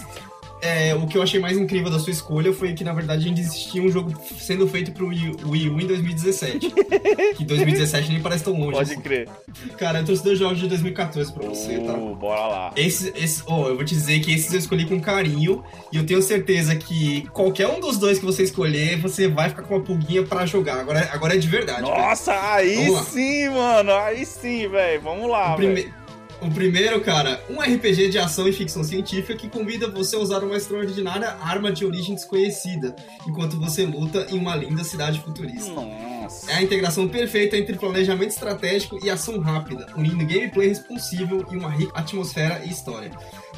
É, 0.60 0.94
o 0.94 1.06
que 1.06 1.16
eu 1.16 1.22
achei 1.22 1.38
mais 1.38 1.56
incrível 1.56 1.90
da 1.90 1.98
sua 1.98 2.10
escolha 2.10 2.52
foi 2.52 2.72
que, 2.72 2.82
na 2.82 2.92
verdade, 2.92 3.28
ainda 3.28 3.40
existia 3.40 3.82
um 3.82 3.88
jogo 3.88 4.12
sendo 4.38 4.66
feito 4.66 4.92
pro 4.92 5.08
Wii, 5.08 5.36
Wii 5.44 5.68
U 5.68 5.80
em 5.80 5.86
2017. 5.86 6.72
que 7.36 7.44
2017 7.44 8.12
nem 8.12 8.20
parece 8.20 8.44
tão 8.44 8.58
longe. 8.58 8.72
Pode 8.72 8.92
assim. 8.92 9.00
crer. 9.00 9.28
Cara, 9.76 10.00
eu 10.00 10.04
trouxe 10.04 10.24
dois 10.24 10.38
jogos 10.38 10.58
de 10.58 10.68
2014 10.68 11.32
pra 11.32 11.48
você, 11.48 11.78
tá? 11.78 11.94
Oh, 11.94 12.14
bora 12.14 12.46
lá. 12.46 12.72
Esses, 12.76 13.12
esses, 13.14 13.42
oh, 13.46 13.68
eu 13.68 13.76
vou 13.76 13.84
te 13.84 13.94
dizer 13.94 14.20
que 14.20 14.32
esses 14.32 14.52
eu 14.52 14.58
escolhi 14.58 14.86
com 14.86 15.00
carinho 15.00 15.62
e 15.92 15.96
eu 15.96 16.04
tenho 16.04 16.20
certeza 16.22 16.74
que 16.74 17.28
qualquer 17.32 17.68
um 17.68 17.80
dos 17.80 17.98
dois 17.98 18.18
que 18.18 18.24
você 18.24 18.42
escolher, 18.42 18.98
você 18.98 19.28
vai 19.28 19.48
ficar 19.48 19.62
com 19.62 19.76
uma 19.76 19.84
pulguinha 19.84 20.22
pra 20.24 20.44
jogar. 20.46 20.80
Agora, 20.80 21.08
agora 21.12 21.34
é 21.34 21.38
de 21.38 21.48
verdade. 21.48 21.82
Nossa, 21.82 22.32
aí 22.54 22.76
Vamos 22.76 22.94
lá. 22.94 23.02
sim, 23.04 23.48
mano. 23.48 23.92
Aí 23.92 24.26
sim, 24.26 24.68
velho. 24.68 25.00
Vamos 25.02 25.30
lá, 25.30 25.56
velho. 25.56 25.92
O 26.40 26.50
primeiro, 26.50 27.00
cara, 27.00 27.42
um 27.50 27.60
RPG 27.60 28.10
de 28.10 28.18
ação 28.18 28.46
e 28.46 28.52
ficção 28.52 28.84
científica 28.84 29.36
que 29.36 29.48
convida 29.48 29.90
você 29.90 30.14
a 30.14 30.20
usar 30.20 30.44
uma 30.44 30.56
extraordinária 30.56 31.36
arma 31.42 31.72
de 31.72 31.84
origem 31.84 32.14
desconhecida, 32.14 32.94
enquanto 33.26 33.58
você 33.58 33.84
luta 33.84 34.26
em 34.30 34.38
uma 34.38 34.54
linda 34.54 34.84
cidade 34.84 35.20
futurista. 35.20 35.72
Nossa. 35.72 36.50
É 36.52 36.56
a 36.56 36.62
integração 36.62 37.08
perfeita 37.08 37.56
entre 37.56 37.76
planejamento 37.76 38.30
estratégico 38.30 39.04
e 39.04 39.10
ação 39.10 39.40
rápida, 39.40 39.86
unindo 39.96 40.24
gameplay 40.26 40.68
responsível 40.68 41.44
e 41.50 41.56
uma 41.56 41.70
rica 41.70 41.98
atmosfera 41.98 42.62
e 42.64 42.70
história. 42.70 43.10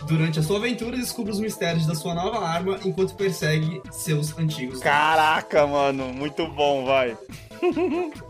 Durante 0.06 0.38
a 0.38 0.42
sua 0.42 0.56
aventura, 0.56 0.96
descubra 0.96 1.32
os 1.32 1.40
mistérios 1.40 1.86
da 1.86 1.94
sua 1.94 2.14
nova 2.14 2.46
arma 2.46 2.78
enquanto 2.84 3.14
persegue 3.14 3.82
seus 3.90 4.36
antigos. 4.38 4.80
Caraca, 4.80 5.66
mano, 5.66 6.06
muito 6.14 6.46
bom, 6.48 6.86
vai. 6.86 7.16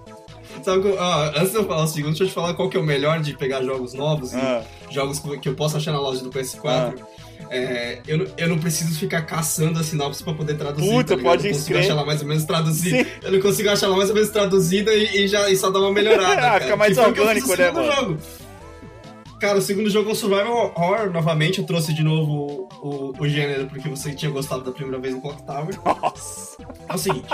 Sabe, 0.62 0.94
ó, 0.98 1.22
antes 1.36 1.50
de 1.52 1.56
eu 1.56 1.64
falar 1.66 1.84
o 1.84 1.86
segundo, 1.86 2.10
deixa 2.10 2.24
eu 2.24 2.28
te 2.28 2.34
falar 2.34 2.54
qual 2.54 2.68
que 2.68 2.76
é 2.76 2.80
o 2.80 2.82
melhor 2.82 3.20
de 3.20 3.34
pegar 3.36 3.62
jogos 3.62 3.94
novos 3.94 4.34
Ah. 4.34 4.62
e 4.90 4.94
jogos 4.94 5.20
que 5.40 5.48
eu 5.48 5.54
posso 5.54 5.76
achar 5.76 5.92
na 5.92 6.00
loja 6.00 6.22
do 6.22 6.30
PS4. 6.30 6.94
É, 7.48 8.00
eu, 8.06 8.18
não- 8.18 8.26
eu 8.36 8.48
não 8.48 8.58
preciso 8.58 8.96
ficar 8.98 9.22
caçando 9.22 9.80
a 9.80 9.82
sinopse 9.82 10.22
pra 10.22 10.34
poder 10.34 10.54
traduzir. 10.56 10.88
Puta, 10.90 11.16
tá 11.16 11.22
pode 11.22 11.46
Eu 11.48 11.52
consigo 11.52 11.68
crer. 11.74 11.80
achar 11.80 11.92
ela 11.92 12.04
mais 12.04 12.20
ou 12.22 12.28
menos 12.28 12.44
traduzida. 12.44 12.98
Sim. 13.04 13.10
Eu 13.22 13.32
não 13.32 13.40
consigo 13.40 13.68
achar 13.70 13.86
ela 13.86 13.96
mais 13.96 14.08
ou 14.10 14.14
menos 14.14 14.30
traduzida 14.30 14.94
e, 14.94 15.24
e 15.24 15.28
já, 15.28 15.48
e 15.50 15.56
só 15.56 15.70
dá 15.70 15.80
uma 15.80 15.92
melhorada. 15.92 16.30
Ah, 16.56 16.60
fica 16.60 16.76
mais 16.76 16.96
o 16.98 17.00
orgânico, 17.02 17.56
né, 17.56 17.70
mano? 17.70 17.92
Jogo. 17.92 18.18
Cara, 19.40 19.56
o 19.58 19.62
segundo 19.62 19.88
jogo 19.88 20.10
é 20.10 20.12
um 20.12 20.14
survival 20.14 20.72
horror, 20.76 21.10
novamente. 21.10 21.58
Eu 21.60 21.64
trouxe 21.64 21.94
de 21.94 22.02
novo 22.04 22.68
o, 22.82 22.86
o, 22.86 23.12
o 23.18 23.28
gênero 23.28 23.66
porque 23.66 23.88
você 23.88 24.12
tinha 24.12 24.30
gostado 24.30 24.62
da 24.62 24.70
primeira 24.70 24.98
vez 25.00 25.14
no 25.14 25.20
Clock 25.22 25.42
Tower. 25.44 25.74
Nossa. 25.82 26.56
É 26.88 26.94
o 26.94 26.98
seguinte. 26.98 27.24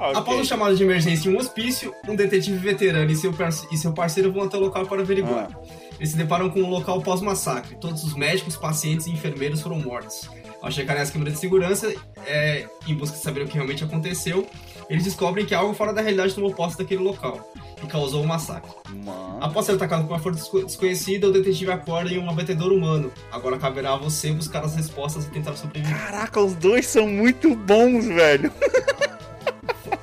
Ok. 0.00 0.16
Após 0.16 0.40
um 0.40 0.44
chamado 0.44 0.74
de 0.74 0.82
emergência 0.82 1.28
em 1.28 1.34
um 1.34 1.38
hospício, 1.38 1.94
um 2.08 2.16
detetive 2.16 2.56
veterano 2.56 3.10
e 3.10 3.14
seu, 3.16 3.34
e 3.70 3.76
seu 3.76 3.92
parceiro 3.92 4.32
vão 4.32 4.44
até 4.44 4.56
o 4.56 4.60
local 4.60 4.86
para 4.86 5.02
averiguar. 5.02 5.50
Ah. 5.54 5.90
Eles 5.98 6.12
se 6.12 6.16
deparam 6.16 6.48
com 6.48 6.60
um 6.60 6.70
local 6.70 7.02
pós-massacre. 7.02 7.76
Todos 7.76 8.02
os 8.02 8.14
médicos, 8.14 8.56
pacientes 8.56 9.06
e 9.06 9.10
enfermeiros 9.10 9.60
foram 9.60 9.78
mortos. 9.78 10.30
Ao 10.62 10.70
checarem 10.70 11.02
as 11.02 11.10
câmeras 11.10 11.34
de 11.34 11.40
segurança, 11.40 11.92
é, 12.26 12.66
em 12.88 12.94
busca 12.94 13.16
de 13.18 13.22
saber 13.22 13.42
o 13.42 13.46
que 13.46 13.54
realmente 13.54 13.84
aconteceu, 13.84 14.46
eles 14.88 15.04
descobrem 15.04 15.44
que 15.44 15.54
algo 15.54 15.74
fora 15.74 15.92
da 15.92 16.00
realidade 16.00 16.34
tomou 16.34 16.54
posse 16.54 16.78
daquele 16.78 17.02
local 17.02 17.52
e 17.82 17.86
causou 17.86 18.22
o 18.22 18.26
massacre. 18.26 18.70
Mano. 19.04 19.38
Após 19.40 19.66
ser 19.66 19.72
atacado 19.72 20.04
por 20.06 20.12
uma 20.14 20.18
força 20.18 20.38
desco- 20.38 20.64
desconhecida, 20.64 21.28
o 21.28 21.32
detetive 21.32 21.70
acorda 21.70 22.10
em 22.10 22.18
um 22.18 22.28
abatedor 22.30 22.72
humano. 22.72 23.12
Agora 23.30 23.58
caberá 23.58 23.92
a 23.92 23.96
você 23.96 24.32
buscar 24.32 24.64
as 24.64 24.74
respostas 24.74 25.26
e 25.26 25.30
tentar 25.30 25.54
sobreviver. 25.56 25.94
Caraca, 25.98 26.40
os 26.40 26.54
dois 26.54 26.86
são 26.86 27.06
muito 27.06 27.54
bons, 27.54 28.06
velho. 28.06 28.50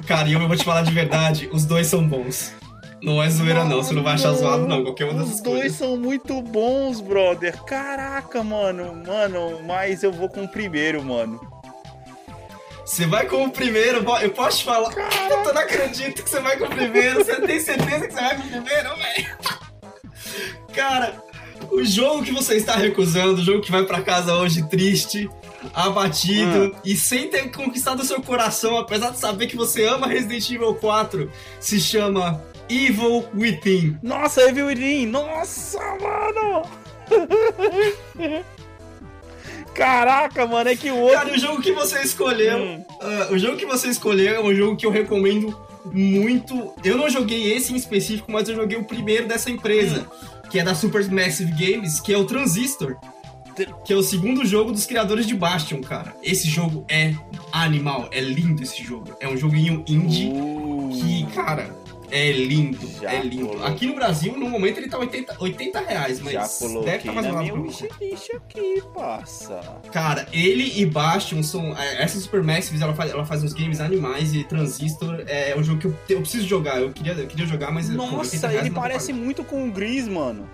Cara, 0.08 0.28
e 0.30 0.34
eu 0.34 0.48
vou 0.48 0.56
te 0.56 0.64
falar 0.64 0.84
de 0.84 0.92
verdade, 0.92 1.50
os 1.52 1.66
dois 1.66 1.88
são 1.88 2.08
bons. 2.08 2.54
Não 3.02 3.22
é 3.22 3.30
zoeira 3.30 3.64
não, 3.64 3.84
você 3.84 3.94
não 3.94 4.02
vai 4.02 4.14
achar 4.16 4.34
zoado 4.34 4.66
não, 4.68 4.84
qualquer 4.84 5.06
uma 5.06 5.14
das 5.14 5.36
Os 5.36 5.42
dois 5.42 5.60
coisas. 5.60 5.78
são 5.78 5.98
muito 5.98 6.42
bons, 6.42 7.00
brother. 7.00 7.56
Caraca, 7.64 8.44
mano. 8.44 8.96
Mano, 9.06 9.62
mas 9.66 10.02
eu 10.02 10.12
vou 10.12 10.30
com 10.30 10.46
o 10.46 10.48
primeiro, 10.48 11.04
mano. 11.04 11.40
Você 12.86 13.06
vai 13.06 13.26
com 13.26 13.44
o 13.44 13.52
primeiro, 13.52 14.04
eu 14.22 14.32
posso 14.32 14.60
te 14.60 14.64
falar. 14.64 14.90
Eu 15.30 15.54
não 15.54 15.62
acredito 15.62 16.24
que 16.24 16.30
você 16.30 16.40
vai 16.40 16.58
com 16.58 16.66
o 16.66 16.70
primeiro. 16.70 17.24
Você 17.24 17.36
tem 17.42 17.60
certeza 17.60 18.08
que 18.08 18.14
você 18.14 18.22
vai 18.22 18.36
com 18.38 18.44
o 18.44 18.50
primeiro, 18.50 18.90
velho? 18.96 19.38
Cara, 20.74 21.14
o 21.70 21.84
jogo 21.84 22.24
que 22.24 22.32
você 22.32 22.56
está 22.56 22.76
recusando, 22.78 23.42
o 23.42 23.44
jogo 23.44 23.62
que 23.62 23.72
vai 23.72 23.84
pra 23.84 24.02
casa 24.02 24.34
hoje 24.36 24.68
triste, 24.70 25.30
abatido 25.74 26.76
e 26.84 26.96
sem 26.96 27.28
ter 27.30 27.52
conquistado 27.52 28.04
seu 28.04 28.22
coração, 28.22 28.78
apesar 28.78 29.12
de 29.12 29.20
saber 29.20 29.48
que 29.48 29.56
você 29.56 29.86
ama 29.86 30.08
Resident 30.08 30.50
Evil 30.50 30.76
4, 30.76 31.32
se 31.60 31.80
chama 31.80 32.42
Evil 32.70 33.26
Within. 33.36 33.98
Nossa, 34.04 34.42
Evil 34.42 34.68
Within. 34.68 35.06
Nossa, 35.08 35.80
mano. 36.02 36.64
Caraca, 39.74 40.46
mano, 40.48 40.70
é 40.70 40.76
que 40.76 40.90
o 40.90 40.98
outro... 40.98 41.18
Cara, 41.18 41.34
o 41.34 41.38
jogo 41.38 41.62
que 41.62 41.72
você 41.72 42.02
escolheu, 42.02 42.58
Hum. 42.58 42.86
ah, 43.00 43.28
o 43.32 43.38
jogo 43.38 43.58
que 43.58 43.66
você 43.66 43.88
escolheu 43.90 44.36
é 44.36 44.40
um 44.42 44.54
jogo 44.54 44.76
que 44.76 44.86
eu 44.86 44.92
recomendo 44.92 45.56
muito. 45.94 46.74
Eu 46.84 46.98
não 46.98 47.10
joguei 47.10 47.54
esse 47.54 47.74
em 47.74 47.76
específico, 47.76 48.32
mas 48.32 48.50
eu 48.50 48.56
joguei 48.56 48.78
o 48.78 48.84
primeiro 48.86 49.28
dessa 49.28 49.52
empresa, 49.52 50.08
que 50.50 50.60
é 50.60 50.64
da 50.64 50.74
Supermassive 50.74 51.52
Games, 51.52 52.00
que 52.00 52.12
é 52.12 52.18
o 52.18 52.26
Transistor. 52.26 52.96
Que 53.86 53.94
é 53.94 53.96
o 53.96 54.04
segundo 54.04 54.46
jogo 54.46 54.72
dos 54.72 54.86
criadores 54.86 55.26
de 55.26 55.36
Bastion, 55.36 55.82
cara. 55.82 56.16
Esse 56.24 56.50
jogo 56.50 56.86
é 56.90 57.14
animal, 57.52 58.08
é 58.12 58.20
lindo 58.22 58.62
esse 58.64 58.84
jogo. 58.84 59.16
É 59.20 59.28
um 59.28 59.38
joguinho 59.38 59.84
indie 59.88 60.28
Uh, 60.28 60.90
que, 60.94 61.26
cara, 61.34 61.70
é 62.10 62.32
lindo, 62.32 62.88
Já 63.02 63.12
é 63.14 63.22
lindo. 63.22 63.48
coloquei. 63.48 63.68
Aqui 63.68 63.86
no 63.86 63.96
Brasil, 63.96 64.38
no 64.38 64.50
momento, 64.50 64.78
ele 64.78 64.88
tá 64.88 64.98
80, 64.98 65.36
80 65.40 65.80
reais, 65.82 66.20
mas 66.22 66.34
já 66.34 66.42
deve 66.84 66.98
estar 66.98 67.12
mais 67.14 67.28
na 67.28 67.34
barato 67.34 67.62
wishlist 67.62 68.30
aqui, 68.36 68.82
passa. 68.94 69.60
Cara, 69.92 70.28
ele 70.32 70.80
e 70.80 70.86
Bastion 70.86 71.44
são. 71.44 71.76
é, 71.78 72.02
Essa 72.04 72.20
Supermassive, 72.20 72.82
ela 72.82 72.94
faz, 72.94 73.12
ela 73.12 73.26
faz 73.26 73.44
uns 73.44 73.54
games 73.54 73.80
animais 73.82 74.34
e 74.34 74.44
Transistor 74.44 75.24
é 75.28 75.56
um 75.58 75.64
jogo 75.64 75.80
que 75.80 75.88
eu, 75.88 75.96
eu 76.10 76.22
preciso 76.22 76.48
jogar. 76.48 76.80
Eu 76.80 76.92
queria, 76.92 77.14
eu 77.14 77.28
queria 77.28 77.46
jogar, 77.46 77.72
mas. 77.72 77.90
pô, 77.90 78.04
80 78.04 78.16
Nossa, 78.16 78.54
ele 78.54 78.72
parece 78.72 79.12
muito 79.12 79.44
com 79.44 79.68
o 79.68 79.72
Gris, 79.72 80.08
mano. 80.08 80.50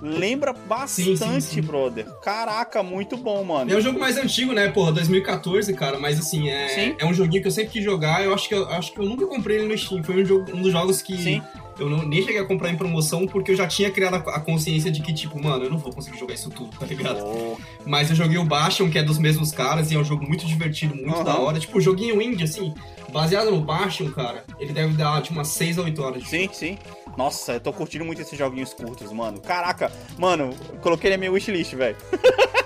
Lembra 0.00 0.52
bastante, 0.52 1.16
sim, 1.16 1.40
sim. 1.40 1.60
brother. 1.60 2.06
Caraca, 2.22 2.82
muito 2.82 3.16
bom, 3.16 3.42
mano. 3.44 3.72
É 3.72 3.76
um 3.76 3.80
jogo 3.80 3.98
mais 3.98 4.16
antigo, 4.16 4.52
né, 4.52 4.68
porra, 4.68 4.92
2014, 4.92 5.72
cara, 5.74 5.98
mas 5.98 6.18
assim, 6.18 6.48
é, 6.48 6.68
Sim. 6.68 6.94
é 6.98 7.06
um 7.06 7.12
joguinho 7.12 7.42
que 7.42 7.48
eu 7.48 7.52
sempre 7.52 7.72
quis 7.72 7.84
jogar. 7.84 8.24
Eu 8.24 8.32
acho 8.32 8.48
que 8.48 8.54
eu, 8.54 8.68
acho 8.70 8.92
que 8.92 8.98
eu 9.00 9.04
nunca 9.04 9.26
comprei 9.26 9.58
ele 9.58 9.66
no 9.66 9.76
Steam. 9.76 10.02
Foi 10.02 10.22
um, 10.22 10.24
jogo, 10.24 10.50
um 10.54 10.62
dos 10.62 10.72
jogos 10.72 11.02
que 11.02 11.16
Sim. 11.16 11.42
eu 11.78 11.88
não, 11.88 12.06
nem 12.06 12.22
cheguei 12.22 12.40
a 12.40 12.44
comprar 12.44 12.70
em 12.70 12.76
promoção 12.76 13.26
porque 13.26 13.50
eu 13.52 13.56
já 13.56 13.66
tinha 13.66 13.90
criado 13.90 14.14
a, 14.14 14.36
a 14.36 14.40
consciência 14.40 14.90
de 14.90 15.00
que, 15.02 15.12
tipo, 15.12 15.42
mano, 15.42 15.64
eu 15.64 15.70
não 15.70 15.78
vou 15.78 15.92
conseguir 15.92 16.18
jogar 16.18 16.34
isso 16.34 16.50
tudo, 16.50 16.70
tá 16.78 16.86
ligado? 16.86 17.18
Pô, 17.20 17.58
Mas 17.84 18.10
eu 18.10 18.16
joguei 18.16 18.38
o 18.38 18.44
Bastion, 18.44 18.88
que 18.90 18.98
é 18.98 19.02
dos 19.02 19.18
mesmos 19.18 19.50
caras, 19.50 19.90
e 19.90 19.96
é 19.96 19.98
um 19.98 20.04
jogo 20.04 20.26
muito 20.26 20.46
divertido, 20.46 20.94
muito 20.94 21.14
Aham. 21.16 21.24
da 21.24 21.38
hora. 21.38 21.58
Tipo, 21.58 21.80
joguinho 21.80 22.22
indie, 22.22 22.44
assim, 22.44 22.72
baseado 23.12 23.50
no 23.50 23.60
Bastion, 23.60 24.10
cara, 24.10 24.44
ele 24.58 24.72
deve 24.72 24.94
dar, 24.94 25.20
tipo, 25.22 25.34
umas 25.34 25.48
6 25.48 25.78
a 25.78 25.82
8 25.82 26.02
horas 26.02 26.22
de 26.22 26.28
Sim, 26.28 26.48
sim. 26.52 26.78
Nossa, 27.16 27.54
eu 27.54 27.60
tô 27.60 27.72
curtindo 27.72 28.04
muito 28.04 28.22
esses 28.22 28.38
joguinhos 28.38 28.72
curtos, 28.72 29.10
mano. 29.12 29.40
Caraca, 29.40 29.90
mano, 30.16 30.54
coloquei 30.80 31.10
na 31.10 31.16
minha 31.16 31.32
wishlist, 31.32 31.74
velho. 31.74 31.96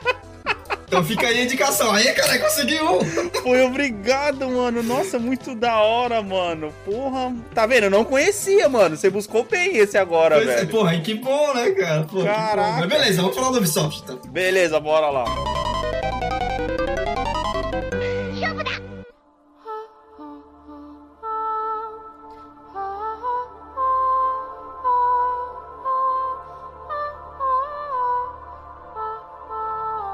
Então 0.93 1.03
fica 1.03 1.27
aí 1.27 1.39
a 1.39 1.45
indicação. 1.45 1.91
Aí, 1.91 2.13
cara, 2.13 2.39
conseguiu! 2.39 3.01
Foi 3.43 3.63
obrigado, 3.63 4.47
mano. 4.47 4.83
Nossa, 4.83 5.19
muito 5.19 5.55
da 5.55 5.81
hora, 5.81 6.21
mano. 6.21 6.71
Porra, 6.85 7.35
tá 7.55 7.65
vendo? 7.65 7.85
Eu 7.85 7.91
não 7.91 8.05
conhecia, 8.05 8.69
mano. 8.69 8.95
Você 8.95 9.09
buscou 9.09 9.43
bem 9.43 9.79
esse 9.79 9.97
agora, 9.97 10.37
Pois 10.37 10.49
é, 10.51 10.57
velho. 10.57 10.69
porra, 10.69 10.95
e 10.95 11.01
que 11.01 11.15
bom, 11.15 11.55
né, 11.55 11.71
cara? 11.71 12.03
Bom. 12.03 12.23
Caraca. 12.23 12.81
Mas 12.81 12.89
beleza, 12.91 13.23
vamos 13.23 13.35
falar 13.35 13.53
do 13.53 13.57
Ubisoft, 13.57 14.03
então. 14.05 14.21
Beleza, 14.31 14.79
bora 14.79 15.09
lá. 15.09 15.25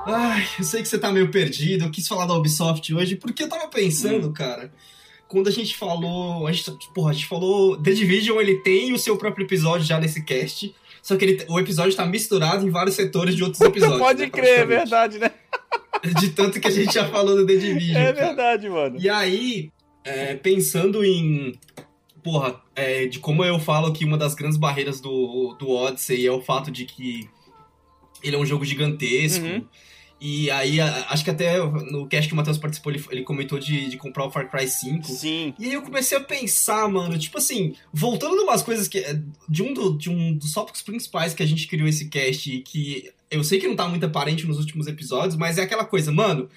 Ai, 0.09 0.47
eu 0.59 0.65
sei 0.65 0.83
que 0.83 0.89
você 0.89 0.99
tá 0.99 1.13
meio 1.13 1.31
perdido. 1.31 1.85
Eu 1.85 1.91
quis 1.91 2.09
falar 2.09 2.27
da 2.27 2.35
Ubisoft 2.35 2.95
hoje 2.95 3.17
porque 3.17 3.43
eu 3.43 3.49
tava 3.49 3.67
Hum. 3.67 3.71
pensando, 3.71 4.33
cara. 4.33 4.73
Quando 5.29 5.49
a 5.49 5.53
gente 5.53 5.77
falou. 5.77 6.47
A 6.47 6.53
gente, 6.53 6.73
porra, 6.95 7.11
a 7.11 7.13
gente 7.13 7.27
falou. 7.27 7.77
The 7.77 7.93
Division, 7.93 8.41
ele 8.41 8.57
tem 8.63 8.93
o 8.93 8.99
seu 8.99 9.17
próprio 9.17 9.45
episódio 9.45 9.87
já 9.87 10.01
nesse 10.01 10.25
cast. 10.25 10.75
Só 11.03 11.17
que 11.17 11.25
ele, 11.25 11.45
o 11.49 11.61
episódio 11.61 11.95
tá 11.95 12.07
misturado 12.07 12.67
em 12.67 12.71
vários 12.71 12.97
setores 12.97 13.37
de 13.37 13.45
outros 13.45 13.61
episódios. 13.63 13.99
Pode 13.99 14.23
né, 14.23 14.31
crer, 14.31 14.61
é 14.61 14.67
verdade, 14.67 15.19
né? 15.19 15.31
De 16.19 16.31
tanto 16.31 16.59
que 16.61 16.69
a 16.69 16.71
gente 16.71 16.95
já 16.95 17.09
falou 17.09 17.37
do 17.37 17.47
The 17.47 17.57
Division. 17.57 17.97
É 17.97 18.13
cara. 18.13 18.27
verdade, 18.27 18.69
mano. 18.69 18.97
E 18.99 19.09
aí, 19.11 19.71
é, 20.05 20.35
pensando 20.35 21.05
em. 21.05 21.53
Porra, 22.23 22.61
é, 22.75 23.07
de 23.07 23.19
como 23.19 23.45
eu 23.45 23.59
falo 23.59 23.93
que 23.93 24.05
uma 24.05 24.17
das 24.17 24.35
grandes 24.35 24.57
barreiras 24.59 25.01
do, 25.01 25.55
do 25.59 25.71
Odyssey 25.71 26.27
é 26.27 26.33
o 26.33 26.41
fato 26.41 26.71
de 26.71 26.85
que 26.85 27.29
ele 28.23 28.37
é 28.37 28.39
um 28.39 28.47
jogo 28.47 28.65
gigantesco. 28.65 29.45
Uhum. 29.45 29.65
E 30.21 30.51
aí, 30.51 30.81
acho 30.81 31.23
que 31.23 31.31
até 31.31 31.59
no 31.59 32.07
cast 32.09 32.27
que 32.29 32.35
o 32.35 32.37
Matheus 32.37 32.59
participou, 32.59 32.93
ele, 32.93 33.05
ele 33.11 33.23
comentou 33.23 33.59
de, 33.59 33.89
de 33.89 33.97
comprar 33.97 34.25
o 34.27 34.31
Far 34.31 34.51
Cry 34.51 34.67
5. 34.69 35.07
Sim. 35.09 35.55
E 35.59 35.67
aí 35.67 35.73
eu 35.73 35.83
comecei 35.83 36.19
a 36.19 36.21
pensar, 36.21 36.89
mano, 36.89 37.17
tipo 37.19 37.39
assim, 37.39 37.75
voltando 37.93 38.43
umas 38.43 38.63
coisas 38.63 38.89
que. 38.89 39.01
De 39.49 39.63
um, 39.63 39.73
do- 39.73 39.97
de 39.97 40.11
um 40.11 40.35
dos 40.35 40.53
tópicos 40.53 40.83
principais 40.83 41.35
que 41.35 41.43
a 41.43 41.47
gente 41.47 41.69
criou 41.69 41.87
esse 41.89 42.09
cast 42.09 42.51
e 42.53 42.61
que 42.63 43.11
eu 43.31 43.45
sei 43.45 43.61
que 43.61 43.69
não 43.69 43.77
tá 43.77 43.87
muito 43.89 44.07
aparente 44.07 44.47
nos 44.47 44.59
últimos 44.59 44.87
episódios, 44.89 45.37
mas 45.37 45.57
é 45.59 45.63
aquela 45.63 45.85
coisa, 45.85 46.11
mano. 46.11 46.49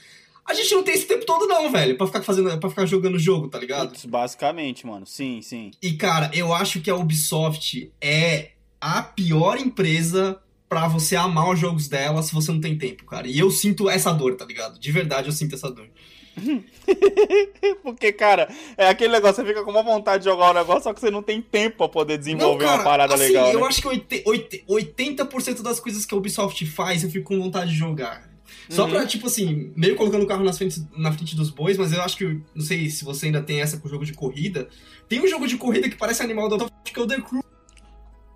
A 0.44 0.56
gente 0.56 0.74
não 0.74 0.82
tem 0.84 0.96
esse 0.96 1.06
tempo 1.06 1.24
todo, 1.24 1.46
não, 1.46 1.72
velho, 1.72 1.96
pra 1.96 2.08
ficar 2.08 2.24
fazendo. 2.24 2.58
para 2.60 2.70
ficar 2.70 2.86
jogando 2.88 3.15
o 3.15 3.20
jogo, 3.20 3.48
tá 3.48 3.60
ligado? 3.60 3.96
Basicamente, 4.08 4.88
mano. 4.88 5.06
Sim, 5.06 5.39
sim. 5.44 5.70
E, 5.82 5.94
cara, 5.94 6.32
eu 6.34 6.51
acho 6.51 6.82
que 6.82 6.89
a 6.89 6.96
Ubisoft 6.96 7.91
é 8.01 8.50
a 8.82 9.03
pior 9.03 9.60
empresa 9.60 10.39
pra 10.71 10.87
você 10.87 11.17
amar 11.17 11.49
os 11.49 11.59
jogos 11.59 11.89
dela 11.89 12.23
se 12.23 12.33
você 12.33 12.49
não 12.49 12.61
tem 12.61 12.77
tempo, 12.77 13.03
cara. 13.03 13.27
E 13.27 13.37
eu 13.37 13.51
sinto 13.51 13.89
essa 13.89 14.13
dor, 14.13 14.37
tá 14.37 14.45
ligado? 14.45 14.79
De 14.79 14.89
verdade, 14.89 15.27
eu 15.27 15.33
sinto 15.33 15.53
essa 15.53 15.69
dor. 15.69 15.89
Porque, 17.83 18.13
cara, 18.13 18.47
é 18.77 18.87
aquele 18.87 19.11
negócio, 19.11 19.43
você 19.43 19.49
fica 19.49 19.65
com 19.65 19.71
uma 19.71 19.83
vontade 19.83 20.23
de 20.23 20.29
jogar 20.29 20.47
o 20.47 20.51
um 20.51 20.53
negócio, 20.53 20.83
só 20.83 20.93
que 20.93 21.01
você 21.01 21.11
não 21.11 21.21
tem 21.21 21.41
tempo 21.41 21.75
pra 21.75 21.89
poder 21.89 22.17
desenvolver 22.17 22.63
não, 22.63 22.71
cara, 22.71 22.77
uma 22.77 22.83
parada 22.85 23.15
assim, 23.15 23.23
legal. 23.23 23.51
Eu 23.51 23.59
né? 23.59 23.67
acho 23.67 23.81
que 23.81 23.89
80% 23.89 25.61
das 25.61 25.77
coisas 25.81 26.05
que 26.05 26.13
a 26.13 26.17
Ubisoft 26.17 26.65
faz, 26.67 27.03
eu 27.03 27.11
fico 27.11 27.25
com 27.25 27.41
vontade 27.41 27.71
de 27.71 27.77
jogar. 27.77 28.31
Só 28.69 28.85
uhum. 28.85 28.91
pra, 28.91 29.05
tipo 29.05 29.27
assim, 29.27 29.73
meio 29.75 29.97
colocando 29.97 30.23
o 30.23 30.27
carro 30.27 30.45
na 30.45 30.53
frente, 30.53 30.81
na 30.95 31.11
frente 31.11 31.35
dos 31.35 31.49
bois, 31.49 31.77
mas 31.77 31.91
eu 31.91 32.01
acho 32.01 32.15
que, 32.15 32.39
não 32.55 32.63
sei 32.63 32.89
se 32.89 33.03
você 33.03 33.25
ainda 33.25 33.41
tem 33.41 33.59
essa 33.59 33.75
com 33.75 33.89
o 33.89 33.91
jogo 33.91 34.05
de 34.05 34.13
corrida. 34.13 34.69
Tem 35.09 35.19
um 35.19 35.27
jogo 35.27 35.45
de 35.45 35.57
corrida 35.57 35.89
que 35.89 35.97
parece 35.97 36.23
animal 36.23 36.47
da 36.47 36.65
que 36.85 36.97
é 36.97 37.03
o 37.03 37.05
The 37.05 37.19
Crew. 37.19 37.43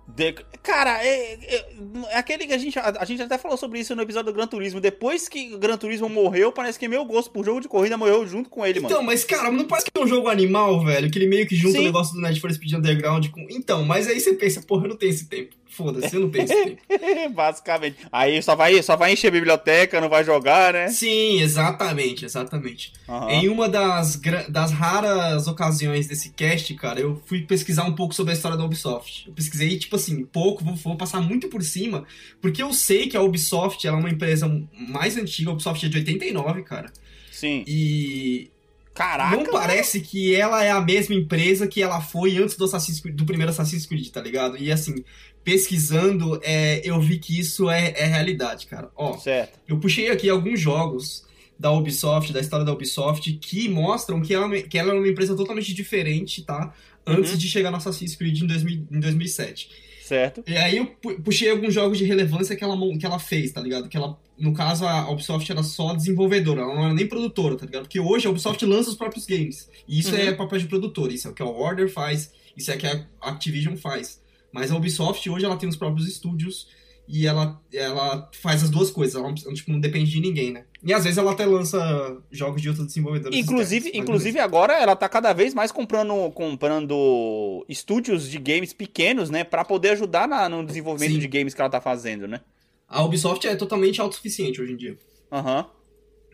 De... 0.08 0.32
Cara, 0.62 1.04
é, 1.04 1.34
é, 1.34 1.66
é, 2.10 2.16
aquele 2.16 2.46
que 2.46 2.52
a 2.52 2.58
gente, 2.58 2.78
a, 2.78 2.96
a, 3.00 3.04
gente 3.04 3.22
até 3.22 3.36
falou 3.36 3.56
sobre 3.56 3.80
isso 3.80 3.94
no 3.94 4.02
episódio 4.02 4.32
do 4.32 4.36
Gran 4.36 4.46
Turismo. 4.46 4.80
Depois 4.80 5.28
que 5.28 5.54
o 5.54 5.58
Gran 5.58 5.76
Turismo 5.76 6.08
morreu, 6.08 6.52
parece 6.52 6.78
que 6.78 6.86
meu 6.86 7.04
gosto 7.04 7.30
por 7.30 7.44
jogo 7.44 7.60
de 7.60 7.68
corrida 7.68 7.96
morreu 7.96 8.26
junto 8.26 8.48
com 8.48 8.64
ele, 8.64 8.80
mano. 8.80 8.92
Então, 8.92 9.02
mas 9.02 9.24
cara, 9.24 9.50
não 9.50 9.64
parece 9.64 9.86
que 9.86 9.98
é 9.98 10.02
um 10.02 10.06
jogo 10.06 10.28
animal, 10.28 10.84
velho? 10.84 11.10
Que 11.10 11.18
ele 11.18 11.26
meio 11.26 11.46
que 11.46 11.56
junta 11.56 11.78
Sim. 11.78 11.82
o 11.82 11.86
negócio 11.86 12.14
do 12.14 12.20
Need 12.20 12.40
for 12.40 12.52
Speed 12.52 12.74
Underground 12.74 13.28
com. 13.28 13.46
Então, 13.50 13.84
mas 13.84 14.06
aí 14.06 14.20
você 14.20 14.32
pensa, 14.34 14.62
porra, 14.62 14.84
eu 14.84 14.90
não 14.90 14.96
tenho 14.96 15.10
esse 15.10 15.28
tempo. 15.28 15.56
Foda-se, 15.76 16.16
eu 16.16 16.22
não 16.22 16.30
esse 16.34 16.64
tempo. 16.64 16.80
Basicamente. 17.34 17.98
Aí 18.10 18.42
só 18.42 18.56
vai, 18.56 18.82
só 18.82 18.96
vai 18.96 19.12
encher 19.12 19.28
a 19.28 19.30
biblioteca, 19.30 20.00
não 20.00 20.08
vai 20.08 20.24
jogar, 20.24 20.72
né? 20.72 20.88
Sim, 20.88 21.42
exatamente, 21.42 22.24
exatamente. 22.24 22.94
Uhum. 23.06 23.28
Em 23.28 23.48
uma 23.50 23.68
das, 23.68 24.18
das 24.48 24.72
raras 24.72 25.46
ocasiões 25.46 26.06
desse 26.06 26.30
cast, 26.30 26.72
cara, 26.76 26.98
eu 26.98 27.20
fui 27.26 27.42
pesquisar 27.42 27.84
um 27.84 27.94
pouco 27.94 28.14
sobre 28.14 28.32
a 28.32 28.34
história 28.34 28.56
da 28.56 28.64
Ubisoft. 28.64 29.28
Eu 29.28 29.34
pesquisei, 29.34 29.78
tipo 29.78 29.96
assim, 29.96 30.24
pouco, 30.24 30.64
vou, 30.64 30.74
vou 30.76 30.96
passar 30.96 31.20
muito 31.20 31.48
por 31.48 31.62
cima, 31.62 32.04
porque 32.40 32.62
eu 32.62 32.72
sei 32.72 33.06
que 33.06 33.16
a 33.16 33.20
Ubisoft 33.20 33.86
ela 33.86 33.98
é 33.98 34.00
uma 34.00 34.10
empresa 34.10 34.50
mais 34.72 35.18
antiga, 35.18 35.50
a 35.50 35.52
Ubisoft 35.52 35.84
é 35.84 35.90
de 35.90 35.98
89, 35.98 36.62
cara. 36.62 36.90
Sim. 37.30 37.62
E 37.66 38.50
Caraca! 38.96 39.36
Não 39.36 39.44
parece 39.44 40.00
que 40.00 40.34
ela 40.34 40.64
é 40.64 40.70
a 40.70 40.80
mesma 40.80 41.14
empresa 41.14 41.66
que 41.66 41.82
ela 41.82 42.00
foi 42.00 42.38
antes 42.38 42.56
do, 42.56 42.64
Assassin's 42.64 42.98
Creed, 42.98 43.14
do 43.14 43.26
primeiro 43.26 43.52
Assassin's 43.52 43.84
Creed, 43.84 44.08
tá 44.08 44.22
ligado? 44.22 44.56
E 44.56 44.72
assim, 44.72 45.04
pesquisando, 45.44 46.40
é, 46.42 46.80
eu 46.82 46.98
vi 46.98 47.18
que 47.18 47.38
isso 47.38 47.70
é, 47.70 47.92
é 47.96 48.06
realidade, 48.06 48.66
cara. 48.66 48.90
Ó, 48.96 49.16
certo. 49.18 49.58
eu 49.68 49.78
puxei 49.78 50.10
aqui 50.10 50.30
alguns 50.30 50.58
jogos 50.58 51.26
da 51.58 51.70
Ubisoft, 51.70 52.32
da 52.32 52.40
história 52.40 52.64
da 52.64 52.72
Ubisoft, 52.72 53.32
que 53.34 53.68
mostram 53.68 54.20
que 54.22 54.32
ela, 54.32 54.50
que 54.62 54.78
ela 54.78 54.92
é 54.92 54.94
uma 54.94 55.08
empresa 55.08 55.36
totalmente 55.36 55.74
diferente, 55.74 56.42
tá? 56.42 56.72
Antes 57.06 57.32
uhum. 57.32 57.38
de 57.38 57.48
chegar 57.48 57.70
no 57.70 57.76
Assassin's 57.76 58.16
Creed 58.16 58.42
em, 58.42 58.46
2000, 58.46 58.86
em 58.90 59.00
2007. 59.00 59.70
Certo. 60.02 60.42
E 60.46 60.56
aí 60.56 60.76
eu 60.76 60.86
puxei 61.22 61.50
alguns 61.50 61.74
jogos 61.74 61.98
de 61.98 62.04
relevância 62.04 62.54
que 62.54 62.62
ela, 62.62 62.76
que 62.98 63.04
ela 63.04 63.18
fez, 63.18 63.52
tá 63.52 63.60
ligado? 63.60 63.88
Que 63.88 63.96
ela, 63.96 64.18
no 64.38 64.52
caso, 64.52 64.86
a 64.86 65.10
Ubisoft 65.10 65.50
era 65.50 65.62
só 65.62 65.94
desenvolvedora, 65.94 66.62
ela 66.62 66.74
não 66.74 66.84
era 66.84 66.94
nem 66.94 67.06
produtora, 67.06 67.56
tá 67.56 67.64
ligado? 67.64 67.82
Porque 67.82 68.00
hoje 68.00 68.26
a 68.26 68.30
Ubisoft 68.30 68.64
lança 68.64 68.90
os 68.90 68.96
próprios 68.96 69.24
games. 69.24 69.68
E 69.88 69.98
isso 69.98 70.14
uhum. 70.14 70.20
é 70.20 70.32
papel 70.32 70.58
de 70.58 70.66
produtora, 70.66 71.12
isso 71.12 71.28
é 71.28 71.30
o 71.30 71.34
que 71.34 71.42
a 71.42 71.46
Warner 71.46 71.90
faz, 71.90 72.32
isso 72.56 72.70
é 72.70 72.74
o 72.74 72.78
que 72.78 72.86
a 72.86 73.06
Activision 73.22 73.76
faz. 73.76 74.20
Mas 74.52 74.70
a 74.70 74.76
Ubisoft 74.76 75.28
hoje 75.28 75.44
ela 75.44 75.56
tem 75.56 75.68
os 75.68 75.76
próprios 75.76 76.06
estúdios 76.06 76.68
e 77.08 77.26
ela, 77.26 77.60
ela 77.72 78.28
faz 78.32 78.62
as 78.64 78.70
duas 78.70 78.90
coisas, 78.90 79.14
ela 79.14 79.32
tipo, 79.32 79.70
não 79.70 79.78
depende 79.78 80.10
de 80.10 80.20
ninguém, 80.20 80.52
né? 80.52 80.64
E 80.82 80.92
às 80.92 81.04
vezes 81.04 81.18
ela 81.18 81.32
até 81.32 81.46
lança 81.46 82.16
jogos 82.30 82.60
de 82.60 82.68
outros 82.68 82.86
desenvolvedores. 82.86 83.38
Inclusive, 83.38 83.86
externos, 83.86 84.08
inclusive 84.08 84.40
agora 84.40 84.74
ela 84.74 84.96
tá 84.96 85.08
cada 85.08 85.32
vez 85.32 85.54
mais 85.54 85.70
comprando, 85.70 86.30
comprando 86.32 87.64
estúdios 87.68 88.28
de 88.28 88.38
games 88.38 88.72
pequenos, 88.72 89.30
né? 89.30 89.44
para 89.44 89.64
poder 89.64 89.90
ajudar 89.90 90.26
na, 90.26 90.48
no 90.48 90.64
desenvolvimento 90.64 91.14
Sim. 91.14 91.18
de 91.20 91.28
games 91.28 91.54
que 91.54 91.60
ela 91.60 91.70
tá 91.70 91.80
fazendo, 91.80 92.26
né? 92.26 92.40
A 92.88 93.02
Ubisoft 93.02 93.46
é 93.46 93.56
totalmente 93.56 94.00
autossuficiente 94.00 94.60
hoje 94.60 94.72
em 94.72 94.76
dia. 94.76 94.98
Aham. 95.30 95.58
Uhum. 95.58 95.76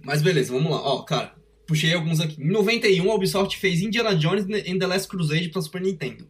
Mas 0.05 0.21
beleza, 0.21 0.53
vamos 0.53 0.71
lá. 0.71 0.83
Ó, 0.83 1.03
cara, 1.03 1.35
puxei 1.67 1.95
alguns 1.95 2.21
aqui. 2.21 2.43
Em 2.43 2.49
91, 2.49 3.11
a 3.11 3.15
Ubisoft 3.15 3.57
fez 3.57 3.81
Indiana 3.81 4.15
Jones 4.15 4.45
and 4.45 4.79
The 4.79 4.87
Last 4.87 5.09
Crusade 5.09 5.49
pra 5.49 5.63
Super 5.63 5.81
Nintendo. 5.81 6.27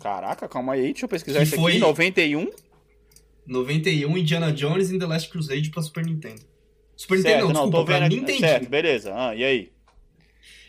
Caraca, 0.00 0.48
calma 0.48 0.74
aí, 0.74 0.92
deixa 0.92 1.04
eu 1.04 1.08
pesquisar 1.08 1.38
que 1.38 1.44
isso 1.44 1.56
foi... 1.56 1.72
aqui. 1.72 1.80
91? 1.80 2.50
91, 3.46 4.16
Indiana 4.16 4.52
Jones 4.52 4.90
and 4.90 4.98
The 4.98 5.06
Last 5.06 5.28
Crusade 5.28 5.70
pra 5.70 5.82
Super 5.82 6.06
Nintendo. 6.06 6.42
Super 6.96 7.20
certo, 7.20 7.42
Nintendo 7.42 7.52
não, 7.52 7.64
desculpa, 7.64 7.84
pra 7.84 8.08
Nintendo. 8.08 8.38
Certo, 8.38 8.68
beleza. 8.68 9.12
Ah, 9.14 9.34
e 9.34 9.44
aí? 9.44 9.72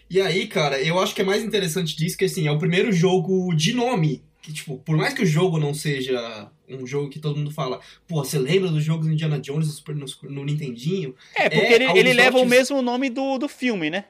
E 0.09 0.19
aí, 0.21 0.47
cara, 0.47 0.81
eu 0.81 0.99
acho 0.99 1.15
que 1.15 1.21
é 1.21 1.25
mais 1.25 1.43
interessante 1.43 1.95
disso 1.95 2.17
que, 2.17 2.25
assim, 2.25 2.47
é 2.47 2.51
o 2.51 2.59
primeiro 2.59 2.91
jogo 2.91 3.53
de 3.55 3.73
nome. 3.73 4.23
Que, 4.45 4.53
tipo, 4.53 4.77
por 4.77 4.95
mais 4.95 5.11
que 5.11 5.23
o 5.23 5.25
jogo 5.25 5.57
não 5.57 5.73
seja 5.73 6.51
um 6.69 6.85
jogo 6.85 7.09
que 7.09 7.17
todo 7.17 7.35
mundo 7.35 7.49
fala, 7.49 7.79
pô, 8.07 8.23
você 8.23 8.37
lembra 8.37 8.69
do 8.69 8.79
jogo 8.79 9.03
do 9.03 9.11
Indiana 9.11 9.39
Jones 9.39 9.83
no, 9.87 10.29
no 10.29 10.45
Nintendinho? 10.45 11.15
É, 11.35 11.49
porque 11.49 11.65
é, 11.65 11.73
ele, 11.73 11.99
ele 11.99 12.13
leva 12.13 12.37
o 12.37 12.45
mesmo 12.45 12.79
nome 12.79 13.09
do, 13.09 13.39
do 13.39 13.49
filme, 13.49 13.89
né? 13.89 14.05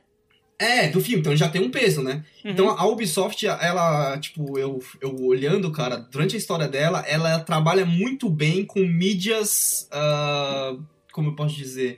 É, 0.60 0.90
do 0.90 1.00
filme, 1.00 1.22
então 1.22 1.34
já 1.38 1.48
tem 1.48 1.62
um 1.62 1.72
peso, 1.72 2.02
né? 2.04 2.26
Uhum. 2.44 2.52
Então 2.52 2.70
a 2.70 2.86
Ubisoft, 2.86 3.48
ela, 3.48 4.18
tipo, 4.20 4.60
eu, 4.60 4.84
eu 5.00 5.16
olhando, 5.24 5.72
cara, 5.72 5.96
durante 5.96 6.36
a 6.36 6.38
história 6.38 6.68
dela, 6.68 7.00
ela 7.08 7.40
trabalha 7.40 7.86
muito 7.86 8.30
bem 8.30 8.66
com 8.66 8.82
mídias. 8.82 9.88
Uh, 9.90 10.84
como 11.14 11.30
eu 11.30 11.34
posso 11.34 11.56
dizer? 11.56 11.96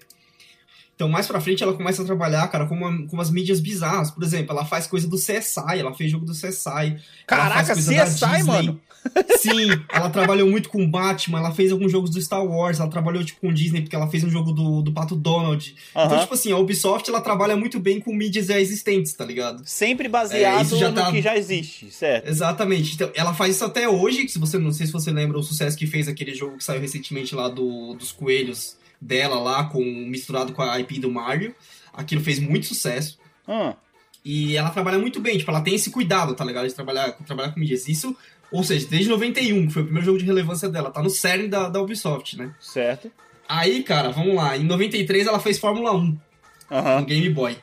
Então, 0.97 1.07
mais 1.07 1.27
pra 1.27 1.39
frente, 1.39 1.61
ela 1.61 1.75
começa 1.75 2.01
a 2.01 2.05
trabalhar, 2.05 2.47
cara, 2.47 2.65
com, 2.65 2.73
uma, 2.73 3.07
com 3.07 3.15
umas 3.15 3.29
mídias 3.29 3.59
bizarras. 3.59 4.09
Por 4.09 4.23
exemplo, 4.23 4.51
ela 4.51 4.65
faz 4.65 4.87
coisa 4.87 5.07
do 5.07 5.15
CSI, 5.15 5.77
ela 5.79 5.93
fez 5.93 6.09
jogo 6.09 6.25
do 6.25 6.31
CSI. 6.31 6.97
Caraca, 7.27 7.75
CSI, 7.75 8.43
mano! 8.43 8.81
Sim, 9.37 9.69
ela 9.93 10.09
trabalhou 10.09 10.49
muito 10.49 10.69
com 10.69 10.89
Batman, 10.89 11.37
ela 11.37 11.53
fez 11.53 11.71
alguns 11.71 11.91
jogos 11.91 12.09
do 12.09 12.19
Star 12.19 12.43
Wars, 12.43 12.79
ela 12.79 12.89
trabalhou, 12.89 13.23
tipo, 13.23 13.39
com 13.39 13.53
Disney, 13.53 13.81
porque 13.81 13.95
ela 13.95 14.09
fez 14.09 14.23
um 14.23 14.29
jogo 14.29 14.51
do, 14.51 14.81
do 14.81 14.91
Pato 14.91 15.15
Donald. 15.15 15.75
Uhum. 15.95 16.03
Então, 16.03 16.19
tipo 16.19 16.33
assim, 16.33 16.51
a 16.51 16.57
Ubisoft, 16.57 17.07
ela 17.07 17.21
trabalha 17.21 17.55
muito 17.55 17.79
bem 17.79 17.99
com 17.99 18.11
mídias 18.11 18.47
já 18.47 18.59
existentes, 18.59 19.13
tá 19.13 19.23
ligado? 19.23 19.61
Sempre 19.65 20.07
baseado 20.09 20.75
é, 20.75 20.89
no 20.89 20.93
tá... 20.95 21.11
que 21.11 21.21
já 21.21 21.37
existe, 21.37 21.91
certo? 21.91 22.27
Exatamente. 22.27 22.95
Então, 22.95 23.11
ela 23.13 23.35
faz 23.35 23.55
isso 23.55 23.63
até 23.63 23.87
hoje, 23.87 24.27
se 24.27 24.39
você, 24.39 24.57
não 24.57 24.71
sei 24.71 24.87
se 24.87 24.91
você 24.91 25.11
lembra 25.11 25.37
o 25.37 25.43
sucesso 25.43 25.77
que 25.77 25.85
fez 25.85 26.07
aquele 26.07 26.33
jogo 26.33 26.57
que 26.57 26.63
saiu 26.63 26.81
recentemente 26.81 27.35
lá 27.35 27.47
do, 27.47 27.93
dos 27.93 28.11
coelhos 28.11 28.75
dela 28.99 29.39
lá, 29.39 29.65
com 29.65 29.81
misturado 29.83 30.53
com 30.53 30.61
a 30.61 30.79
IP 30.79 30.99
do 30.99 31.11
Mario. 31.11 31.53
Aquilo 31.93 32.21
fez 32.21 32.39
muito 32.39 32.67
sucesso. 32.67 33.17
Hum. 33.47 33.73
E 34.23 34.57
ela 34.57 34.69
trabalha 34.69 34.99
muito 34.99 35.21
bem, 35.21 35.37
tipo, 35.37 35.49
ela 35.49 35.61
tem 35.61 35.75
esse 35.75 35.89
cuidado, 35.89 36.35
tá 36.35 36.43
ligado? 36.43 36.67
De 36.67 36.73
trabalhar, 36.73 37.11
trabalhar 37.25 37.51
com 37.51 37.59
mídias. 37.59 37.87
Isso, 37.87 38.15
ou 38.51 38.63
seja, 38.63 38.87
desde 38.87 39.09
91, 39.09 39.67
que 39.67 39.73
foi 39.73 39.81
o 39.81 39.85
primeiro 39.85 40.05
jogo 40.05 40.19
de 40.19 40.25
relevância 40.25 40.67
dela, 40.67 40.91
tá 40.91 41.01
no 41.01 41.09
cerne 41.09 41.47
da, 41.47 41.69
da 41.69 41.81
Ubisoft, 41.81 42.37
né? 42.37 42.53
Certo. 42.59 43.11
Aí, 43.47 43.83
cara, 43.83 44.09
vamos 44.09 44.35
lá. 44.35 44.57
Em 44.57 44.63
93 44.63 45.27
ela 45.27 45.39
fez 45.39 45.57
Fórmula 45.57 45.93
1 45.93 45.97
uhum. 45.97 46.19
no 46.99 47.05
Game 47.05 47.29
Boy. 47.29 47.57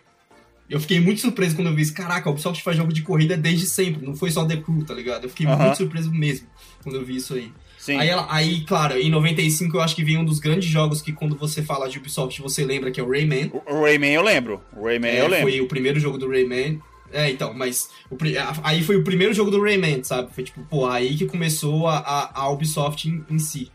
Eu 0.68 0.80
fiquei 0.80 0.98
muito 0.98 1.20
surpreso 1.20 1.54
quando 1.54 1.68
eu 1.68 1.74
vi 1.74 1.82
isso. 1.82 1.92
Caraca, 1.92 2.28
a 2.28 2.32
Ubisoft 2.32 2.62
faz 2.62 2.76
jogo 2.76 2.92
de 2.92 3.02
corrida 3.02 3.36
desde 3.36 3.66
sempre, 3.66 4.04
não 4.04 4.16
foi 4.16 4.30
só 4.30 4.46
The 4.46 4.56
Crew, 4.56 4.84
tá 4.84 4.94
ligado? 4.94 5.24
Eu 5.24 5.28
fiquei 5.28 5.46
uhum. 5.46 5.58
muito 5.58 5.76
surpreso 5.76 6.10
mesmo 6.10 6.48
quando 6.82 6.96
eu 6.96 7.04
vi 7.04 7.16
isso 7.16 7.34
aí. 7.34 7.52
Sim. 7.84 7.98
Aí, 7.98 8.08
ela, 8.08 8.26
aí, 8.30 8.62
claro, 8.62 8.96
em 8.96 9.10
95 9.10 9.76
eu 9.76 9.82
acho 9.82 9.94
que 9.94 10.02
vem 10.02 10.16
um 10.16 10.24
dos 10.24 10.38
grandes 10.38 10.70
jogos 10.70 11.02
que 11.02 11.12
quando 11.12 11.36
você 11.36 11.62
fala 11.62 11.86
de 11.86 11.98
Ubisoft 11.98 12.40
você 12.40 12.64
lembra 12.64 12.90
que 12.90 12.98
é 12.98 13.02
o 13.02 13.10
Rayman. 13.10 13.52
O, 13.52 13.82
Rayman 13.82 14.14
eu 14.14 14.22
lembro. 14.22 14.62
O 14.74 14.86
Rayman 14.86 15.10
é, 15.10 15.20
eu 15.20 15.28
lembro. 15.28 15.50
Foi 15.50 15.60
o 15.60 15.68
primeiro 15.68 16.00
jogo 16.00 16.16
do 16.16 16.26
Rayman. 16.26 16.80
É, 17.12 17.28
então, 17.28 17.52
mas 17.52 17.90
o, 18.10 18.16
aí 18.62 18.82
foi 18.82 18.96
o 18.96 19.04
primeiro 19.04 19.34
jogo 19.34 19.50
do 19.50 19.60
Rayman, 19.60 20.02
sabe? 20.02 20.32
Foi 20.32 20.42
tipo, 20.42 20.64
pô, 20.64 20.86
aí 20.86 21.14
que 21.14 21.26
começou 21.26 21.86
a, 21.86 21.98
a, 21.98 22.40
a 22.40 22.48
Ubisoft 22.48 23.06
em, 23.06 23.22
em, 23.28 23.38
si. 23.38 23.70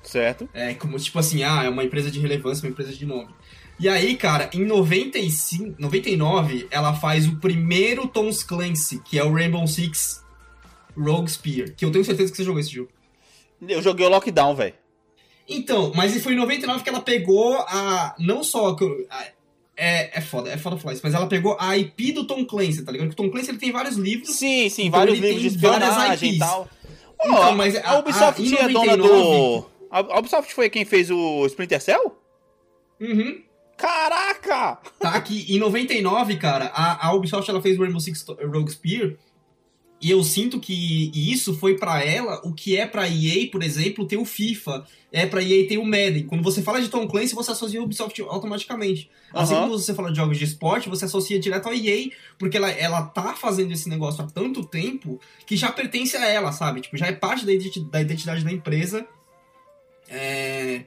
Certo. 0.00 0.48
É, 0.54 0.74
como 0.74 0.96
tipo 0.96 1.18
assim, 1.18 1.42
ah, 1.42 1.64
é 1.64 1.68
uma 1.68 1.82
empresa 1.82 2.12
de 2.12 2.20
relevância, 2.20 2.64
uma 2.64 2.70
empresa 2.70 2.92
de 2.92 3.04
nome. 3.04 3.30
E 3.80 3.88
aí, 3.88 4.16
cara, 4.16 4.48
em 4.54 4.64
95, 4.64 5.74
99, 5.76 6.68
ela 6.70 6.94
faz 6.94 7.26
o 7.26 7.34
primeiro 7.34 8.06
Tom 8.06 8.30
Clancy, 8.46 9.02
que 9.04 9.18
é 9.18 9.24
o 9.24 9.32
Rainbow 9.32 9.66
Six 9.66 10.24
Rogue 10.96 11.28
Spear, 11.28 11.74
que 11.76 11.84
eu 11.84 11.90
tenho 11.90 12.04
certeza 12.04 12.30
que 12.30 12.36
você 12.36 12.44
jogou 12.44 12.60
esse 12.60 12.70
jogo. 12.70 12.90
Eu 13.66 13.82
joguei 13.82 14.06
o 14.06 14.10
Lockdown, 14.10 14.54
velho. 14.54 14.74
Então, 15.48 15.92
mas 15.94 16.20
foi 16.22 16.34
em 16.34 16.36
99 16.36 16.82
que 16.82 16.88
ela 16.90 17.00
pegou 17.00 17.54
a. 17.54 18.14
Não 18.18 18.44
só. 18.44 18.76
A, 19.10 19.26
é, 19.76 20.18
é 20.18 20.20
foda, 20.20 20.50
é 20.50 20.58
foda 20.58 20.76
falar 20.76 20.94
isso, 20.94 21.02
mas 21.04 21.14
ela 21.14 21.28
pegou 21.28 21.56
a 21.58 21.76
IP 21.76 22.12
do 22.12 22.26
Tom 22.26 22.44
Clancy, 22.44 22.84
tá 22.84 22.90
ligado? 22.92 23.08
Porque 23.08 23.22
o 23.22 23.24
Tom 23.24 23.30
Clancy 23.30 23.50
ele 23.50 23.58
tem 23.58 23.70
vários 23.70 23.96
livros. 23.96 24.34
Sim, 24.34 24.68
sim, 24.68 24.86
então 24.86 24.98
vários 24.98 25.18
livros 25.18 25.40
de 25.40 25.48
espionagem 25.48 26.34
e 26.34 26.38
tal. 26.38 26.68
Oh, 27.20 27.28
então, 27.28 27.56
mas 27.56 27.76
a, 27.76 27.90
a 27.90 27.98
Ubisoft 28.00 28.56
a, 28.56 28.68
99... 28.68 28.72
dona 28.72 28.96
do. 28.96 29.66
A 29.90 30.18
Ubisoft 30.18 30.52
foi 30.52 30.68
quem 30.68 30.84
fez 30.84 31.10
o 31.10 31.46
Splinter 31.46 31.80
Cell? 31.80 32.16
Uhum. 33.00 33.40
Caraca! 33.76 34.78
Tá 34.98 35.10
aqui, 35.10 35.46
em 35.48 35.58
99, 35.60 36.36
cara, 36.36 36.66
a, 36.74 37.06
a 37.06 37.12
Ubisoft 37.14 37.48
ela 37.48 37.62
fez 37.62 37.78
o 37.78 37.82
Rainbow 37.82 38.00
Six 38.00 38.26
Rogue 38.26 38.72
Spear 38.72 39.14
e 40.00 40.10
eu 40.10 40.22
sinto 40.22 40.60
que 40.60 41.10
isso 41.14 41.54
foi 41.54 41.76
para 41.76 42.04
ela 42.04 42.40
o 42.44 42.52
que 42.52 42.76
é 42.76 42.86
para 42.86 43.08
EA, 43.08 43.50
por 43.50 43.64
exemplo, 43.64 44.06
ter 44.06 44.16
o 44.16 44.24
FIFA, 44.24 44.86
é 45.10 45.26
para 45.26 45.42
EA 45.42 45.66
ter 45.66 45.76
o 45.78 45.84
Madden. 45.84 46.24
Quando 46.24 46.42
você 46.42 46.62
fala 46.62 46.80
de 46.80 46.88
Tom 46.88 47.08
Clancy, 47.08 47.34
você 47.34 47.50
associa 47.50 47.80
o 47.80 47.84
Ubisoft 47.84 48.20
automaticamente. 48.22 49.10
Uhum. 49.34 49.40
Assim 49.40 49.54
como 49.54 49.76
você 49.76 49.92
fala 49.92 50.12
de 50.12 50.16
jogos 50.16 50.38
de 50.38 50.44
esporte, 50.44 50.88
você 50.88 51.04
associa 51.04 51.40
direto 51.40 51.66
ao 51.66 51.74
EA, 51.74 52.10
porque 52.38 52.56
ela, 52.56 52.70
ela 52.70 53.02
tá 53.02 53.34
fazendo 53.34 53.72
esse 53.72 53.88
negócio 53.88 54.22
há 54.22 54.26
tanto 54.28 54.64
tempo 54.64 55.20
que 55.44 55.56
já 55.56 55.72
pertence 55.72 56.16
a 56.16 56.26
ela, 56.26 56.52
sabe? 56.52 56.80
Tipo, 56.80 56.96
já 56.96 57.06
é 57.06 57.12
parte 57.12 57.44
da 57.44 57.52
identidade 58.00 58.44
da, 58.44 58.52
empresa. 58.52 59.04
É... 60.08 60.84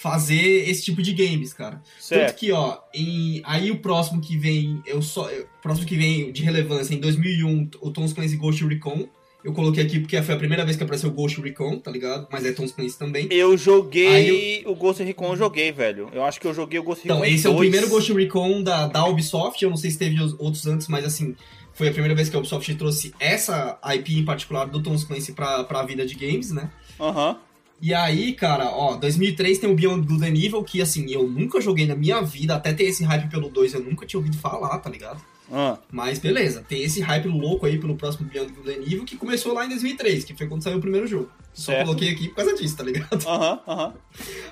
fazer 0.00 0.68
esse 0.70 0.84
tipo 0.84 1.02
de 1.02 1.12
games, 1.12 1.52
cara. 1.52 1.82
Certo. 1.98 2.26
Tanto 2.28 2.38
que, 2.38 2.52
ó, 2.52 2.78
em, 2.94 3.42
aí 3.44 3.70
o 3.70 3.78
próximo 3.80 4.20
que 4.20 4.36
vem, 4.36 4.80
eu 4.86 5.02
só, 5.02 5.28
eu- 5.28 5.42
o 5.42 5.62
próximo 5.62 5.86
que 5.88 5.96
vem 5.96 6.30
de 6.30 6.42
relevância, 6.42 6.94
em 6.94 6.98
2001, 7.00 7.68
o 7.80 7.90
Tom 7.90 8.08
Clancy 8.08 8.36
Ghost 8.36 8.64
Recon. 8.64 9.08
Eu 9.44 9.52
coloquei 9.52 9.84
aqui 9.84 10.00
porque 10.00 10.20
foi 10.22 10.34
a 10.34 10.38
primeira 10.38 10.64
vez 10.64 10.76
que 10.76 10.82
apareceu 10.82 11.10
o 11.10 11.12
Ghost 11.12 11.40
Recon, 11.40 11.78
tá 11.78 11.90
ligado? 11.90 12.26
Mas 12.30 12.44
é 12.44 12.52
Tom 12.52 12.68
Clancy 12.68 12.98
também. 12.98 13.28
Eu 13.30 13.56
joguei 13.56 14.06
Aí 14.08 14.62
o 14.66 14.74
Ghost 14.74 15.02
Recon, 15.02 15.32
eu 15.32 15.36
joguei, 15.36 15.72
velho. 15.72 16.08
Eu 16.12 16.24
acho 16.24 16.40
que 16.40 16.46
eu 16.46 16.54
joguei 16.54 16.78
o 16.78 16.82
Ghost 16.82 17.02
Recon 17.04 17.14
Então, 17.20 17.24
esse 17.24 17.46
é 17.46 17.50
o 17.50 17.52
2. 17.54 17.68
primeiro 17.68 17.88
Ghost 17.88 18.12
Recon 18.12 18.62
da, 18.62 18.86
da 18.86 19.04
Ubisoft. 19.06 19.62
Eu 19.62 19.70
não 19.70 19.76
sei 19.76 19.90
se 19.90 19.98
teve 19.98 20.20
os 20.22 20.34
outros 20.38 20.66
antes, 20.66 20.86
mas 20.88 21.04
assim, 21.04 21.34
foi 21.72 21.88
a 21.88 21.92
primeira 21.92 22.14
vez 22.14 22.28
que 22.28 22.36
a 22.36 22.38
Ubisoft 22.38 22.72
trouxe 22.76 23.12
essa 23.18 23.78
IP 23.94 24.18
em 24.18 24.24
particular 24.24 24.66
do 24.66 24.82
Tom 24.82 24.96
Clancy 24.98 25.32
pra, 25.32 25.62
pra 25.64 25.82
vida 25.84 26.04
de 26.04 26.14
games, 26.14 26.50
né? 26.52 26.70
Aham. 27.00 27.38
E 27.80 27.94
aí, 27.94 28.32
cara, 28.32 28.70
ó, 28.70 28.96
2003 28.96 29.58
tem 29.58 29.70
o 29.70 29.74
Beyond 29.74 30.06
Good 30.06 30.24
and 30.24 30.34
Evil, 30.34 30.64
que 30.64 30.82
assim, 30.82 31.10
eu 31.10 31.28
nunca 31.28 31.60
joguei 31.60 31.86
na 31.86 31.94
minha 31.94 32.20
vida, 32.22 32.56
até 32.56 32.72
ter 32.72 32.84
esse 32.84 33.04
hype 33.04 33.30
pelo 33.30 33.48
2 33.48 33.74
eu 33.74 33.80
nunca 33.82 34.04
tinha 34.04 34.18
ouvido 34.18 34.36
falar, 34.36 34.76
tá 34.78 34.90
ligado? 34.90 35.20
Ah, 35.50 35.78
Mas 35.90 36.18
beleza, 36.18 36.62
tem 36.68 36.82
esse 36.82 37.00
hype 37.00 37.26
louco 37.28 37.64
aí 37.64 37.78
pelo 37.78 37.94
próximo 37.96 38.28
Beyond 38.28 38.52
Good 38.52 38.70
and 38.70 38.82
Evil, 38.82 39.04
que 39.04 39.16
começou 39.16 39.54
lá 39.54 39.64
em 39.64 39.68
2003, 39.70 40.24
que 40.24 40.34
foi 40.36 40.46
quando 40.46 40.62
saiu 40.62 40.76
o 40.78 40.80
primeiro 40.80 41.06
jogo. 41.06 41.30
Só 41.54 41.72
Certo. 41.72 41.86
coloquei 41.86 42.10
aqui 42.10 42.28
por 42.28 42.34
causa 42.36 42.54
disso, 42.54 42.76
tá 42.76 42.82
ligado? 42.84 43.26
Aham, 43.26 43.60
aham. 43.66 43.94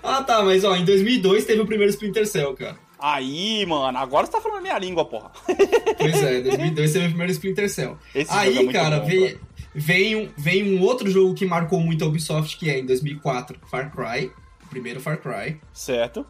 Ah, 0.02 0.22
tá, 0.22 0.42
mas 0.42 0.64
ó, 0.64 0.74
em 0.76 0.84
2002 0.84 1.44
teve 1.44 1.60
o 1.60 1.66
primeiro 1.66 1.90
Splinter 1.92 2.26
Cell, 2.26 2.54
cara. 2.54 2.78
Aí, 2.98 3.66
mano, 3.66 3.98
agora 3.98 4.24
você 4.24 4.32
tá 4.32 4.40
falando 4.40 4.58
a 4.58 4.62
minha 4.62 4.78
língua, 4.78 5.04
porra. 5.04 5.30
Pois 5.98 6.22
é, 6.22 6.38
em 6.40 6.42
2002 6.44 6.92
teve 6.94 7.04
o 7.04 7.08
primeiro 7.08 7.32
Splinter 7.32 7.68
Cell. 7.68 7.98
Esse 8.14 8.32
é 8.32 8.34
Aí, 8.34 8.54
muito 8.54 8.72
cara, 8.72 9.00
bom, 9.00 9.06
vem, 9.06 9.36
vem, 9.76 10.16
um, 10.16 10.30
vem 10.36 10.76
um 10.76 10.80
outro 10.80 11.10
jogo 11.10 11.34
que 11.34 11.44
marcou 11.44 11.78
muito 11.78 12.02
a 12.02 12.08
Ubisoft, 12.08 12.56
que 12.56 12.70
é 12.70 12.78
em 12.78 12.86
2004, 12.86 13.58
Far 13.70 13.92
Cry. 13.94 14.32
O 14.64 14.68
primeiro 14.68 15.00
Far 15.00 15.20
Cry. 15.20 15.60
Certo. 15.72 16.26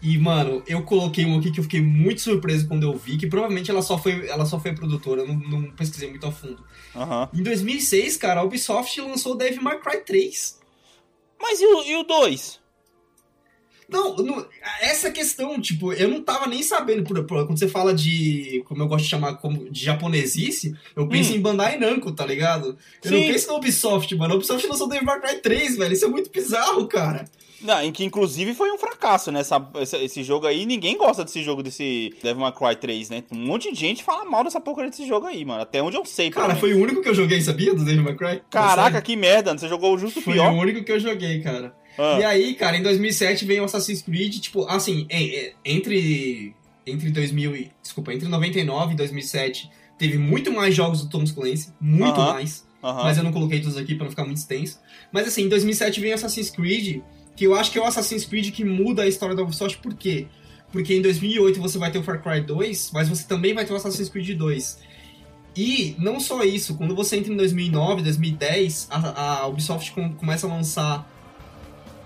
E, 0.00 0.16
mano, 0.16 0.62
eu 0.66 0.82
coloquei 0.82 1.26
um 1.26 1.38
aqui 1.38 1.50
que 1.50 1.60
eu 1.60 1.64
fiquei 1.64 1.82
muito 1.82 2.20
surpreso 2.20 2.66
quando 2.66 2.84
eu 2.84 2.96
vi, 2.96 3.18
que 3.18 3.26
provavelmente 3.26 3.70
ela 3.70 3.82
só 3.82 3.98
foi, 3.98 4.28
ela 4.28 4.46
só 4.46 4.58
foi 4.58 4.72
produtora, 4.72 5.22
eu 5.22 5.28
não, 5.28 5.36
não 5.36 5.70
pesquisei 5.72 6.08
muito 6.08 6.26
a 6.26 6.32
fundo. 6.32 6.64
Aham. 6.94 7.28
Em 7.34 7.42
2006, 7.42 8.16
cara, 8.16 8.40
a 8.40 8.44
Ubisoft 8.44 9.00
lançou 9.00 9.36
Devil 9.36 9.62
May 9.62 9.78
Cry 9.80 9.98
3. 9.98 10.58
Mas 11.40 11.60
e 11.60 11.66
o, 11.66 11.82
e 11.84 11.96
o 11.96 12.04
2? 12.04 12.57
Não, 13.88 14.16
não, 14.16 14.44
essa 14.82 15.10
questão, 15.10 15.58
tipo, 15.60 15.92
eu 15.94 16.08
não 16.08 16.22
tava 16.22 16.46
nem 16.46 16.62
sabendo, 16.62 17.02
por, 17.04 17.24
por- 17.24 17.46
quando 17.46 17.58
você 17.58 17.66
fala 17.68 17.94
de, 17.94 18.62
como 18.66 18.82
eu 18.82 18.86
gosto 18.86 19.04
de 19.04 19.10
chamar, 19.10 19.36
como, 19.36 19.70
de 19.70 19.82
japonesice, 19.82 20.74
eu 20.94 21.08
penso 21.08 21.32
Hum. 21.32 21.36
em 21.36 21.40
Bandai 21.40 21.78
Namco, 21.78 22.12
tá 22.12 22.26
ligado? 22.26 22.76
Eu 23.02 23.10
não 23.12 23.18
Sim. 23.18 23.32
penso 23.32 23.48
na 23.48 23.54
Ubisoft, 23.54 24.14
mano, 24.14 24.34
a 24.34 24.36
Ubisoft 24.36 24.66
lançou 24.66 24.88
Devil 24.88 25.06
May 25.06 25.20
Cry 25.20 25.36
3, 25.40 25.76
velho, 25.78 25.92
isso 25.94 26.04
é 26.04 26.08
muito 26.08 26.30
bizarro, 26.30 26.86
cara. 26.86 27.24
Não, 27.60 27.82
em 27.82 27.90
que 27.90 28.04
inclusive 28.04 28.54
foi 28.54 28.70
um 28.70 28.78
fracasso, 28.78 29.32
né? 29.32 29.40
Essa, 29.40 29.66
esse, 29.80 29.96
esse 29.96 30.22
jogo 30.22 30.46
aí, 30.46 30.64
ninguém 30.64 30.96
gosta 30.96 31.24
desse 31.24 31.42
jogo, 31.42 31.60
desse 31.60 32.14
Devil 32.22 32.40
May 32.42 32.52
Cry 32.52 32.76
3, 32.76 33.10
né? 33.10 33.24
Um 33.32 33.38
monte 33.46 33.72
de 33.72 33.76
gente 33.80 34.04
fala 34.04 34.24
mal 34.24 34.44
dessa 34.44 34.60
porcaria 34.60 34.90
desse 34.90 35.08
jogo 35.08 35.26
aí, 35.26 35.44
mano. 35.44 35.62
Até 35.62 35.82
onde 35.82 35.96
eu 35.96 36.04
sei, 36.04 36.30
Cara, 36.30 36.54
foi 36.54 36.72
o 36.74 36.78
único 36.80 37.02
que 37.02 37.08
eu 37.08 37.14
joguei, 37.14 37.40
sabia, 37.40 37.74
do 37.74 37.84
Devil 37.84 38.04
May 38.04 38.14
Cry? 38.14 38.42
Caraca, 38.48 39.02
que 39.02 39.16
merda, 39.16 39.58
você 39.58 39.66
jogou 39.66 39.98
justo 39.98 40.20
o 40.20 40.22
Foi 40.22 40.34
pior. 40.34 40.52
o 40.52 40.56
único 40.56 40.84
que 40.84 40.92
eu 40.92 41.00
joguei, 41.00 41.40
cara. 41.40 41.74
Ah, 41.98 42.18
E 42.20 42.24
aí, 42.24 42.54
cara, 42.54 42.76
em 42.76 42.82
2007 42.82 43.44
veio 43.44 43.62
o 43.62 43.64
Assassin's 43.64 44.00
Creed, 44.02 44.38
tipo, 44.40 44.64
assim, 44.68 45.06
entre 45.64 46.54
entre 46.86 47.10
2000 47.10 47.54
e, 47.54 47.70
desculpa, 47.82 48.14
entre 48.14 48.26
99 48.28 48.94
e 48.94 48.96
2007 48.96 49.70
teve 49.98 50.16
muito 50.16 50.50
mais 50.50 50.74
jogos 50.74 51.02
do 51.02 51.10
Tom 51.10 51.24
Clancy, 51.26 51.68
muito 51.78 52.18
Aham. 52.18 52.32
mais, 52.34 52.66
aham. 52.82 53.02
mas 53.02 53.18
eu 53.18 53.24
não 53.24 53.32
coloquei 53.32 53.60
todos 53.60 53.76
aqui 53.76 53.94
pra 53.94 54.04
não 54.04 54.10
ficar 54.10 54.24
muito 54.24 54.38
extenso. 54.38 54.78
Mas 55.12 55.26
assim, 55.28 55.42
em 55.42 55.48
2007 55.50 56.00
veio 56.00 56.14
Assassin's 56.14 56.48
Creed, 56.50 57.02
que 57.36 57.44
eu 57.46 57.54
acho 57.54 57.70
que 57.72 57.78
é 57.78 57.82
o 57.82 57.84
Assassin's 57.84 58.24
Creed 58.24 58.52
que 58.52 58.64
muda 58.64 59.02
a 59.02 59.06
história 59.08 59.34
da 59.36 59.42
Ubisoft, 59.42 59.78
por 59.82 59.92
quê? 59.94 60.26
Porque 60.72 60.94
em 60.94 61.02
2008 61.02 61.60
você 61.60 61.76
vai 61.78 61.90
ter 61.90 61.98
o 61.98 62.02
Far 62.02 62.22
Cry 62.22 62.40
2, 62.40 62.90
mas 62.94 63.08
você 63.08 63.24
também 63.26 63.52
vai 63.52 63.64
ter 63.66 63.72
o 63.72 63.76
Assassin's 63.76 64.08
Creed 64.08 64.30
2. 64.38 64.78
E 65.56 65.94
não 65.98 66.20
só 66.20 66.42
isso, 66.44 66.76
quando 66.76 66.94
você 66.94 67.16
entra 67.16 67.32
em 67.32 67.36
2009, 67.36 68.02
2010, 68.02 68.86
a, 68.90 69.40
a 69.42 69.46
Ubisoft 69.48 69.92
com- 69.92 70.12
começa 70.14 70.46
a 70.46 70.50
lançar 70.50 71.17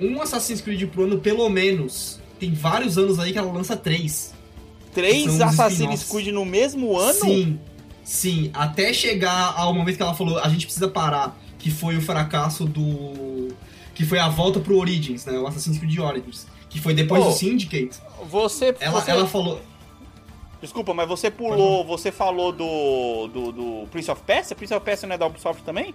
um 0.01 0.21
Assassin's 0.21 0.61
Creed 0.61 0.89
pro 0.91 1.05
ano, 1.05 1.19
pelo 1.19 1.49
menos. 1.49 2.21
Tem 2.39 2.53
vários 2.53 2.99
anos 2.99 3.19
aí 3.19 3.33
que 3.33 3.39
ela 3.39 3.53
lança 3.53 3.77
três. 3.77 4.35
Três 4.93 5.41
Assassin's. 5.41 6.05
Creed 6.05 6.29
no 6.29 6.45
mesmo 6.45 6.97
ano? 6.99 7.21
Sim, 7.21 7.61
sim. 8.05 8.51
Até 8.53 8.93
chegar 8.93 9.55
ao 9.57 9.73
momento 9.73 9.97
que 9.97 10.03
ela 10.03 10.15
falou, 10.15 10.39
a 10.39 10.49
gente 10.49 10.67
precisa 10.67 10.89
parar, 10.89 11.39
que 11.59 11.71
foi 11.71 11.97
o 11.97 12.01
fracasso 12.03 12.65
do... 12.65 13.49
Que 13.95 14.05
foi 14.05 14.19
a 14.19 14.29
volta 14.29 14.59
pro 14.59 14.77
Origins, 14.79 15.25
né? 15.27 15.39
O 15.39 15.47
Assassin's 15.47 15.79
Creed 15.79 15.99
Origins. 15.99 16.47
Que 16.69 16.81
foi 16.81 16.95
depois 16.95 17.23
Oh. 17.25 17.29
do 17.29 17.33
Syndicate. 17.35 17.99
Você, 18.31 18.75
Ela, 18.81 19.01
você- 19.01 19.11
ela 19.11 19.27
falou... 19.27 19.61
Desculpa, 20.61 20.95
mas 20.95 21.09
você 21.09 21.29
pulou, 21.31 21.85
você 21.85 22.13
falou 22.13 22.53
do, 22.53 23.27
do, 23.29 23.53
do 23.53 23.87
Prince 23.91 24.09
of 24.11 24.23
Persia? 24.23 24.55
Prince 24.55 24.73
of 24.73 24.85
Persia 24.85 25.09
não 25.09 25.15
é 25.17 25.19
da 25.19 25.27
Ubisoft 25.27 25.63
também? 25.65 25.93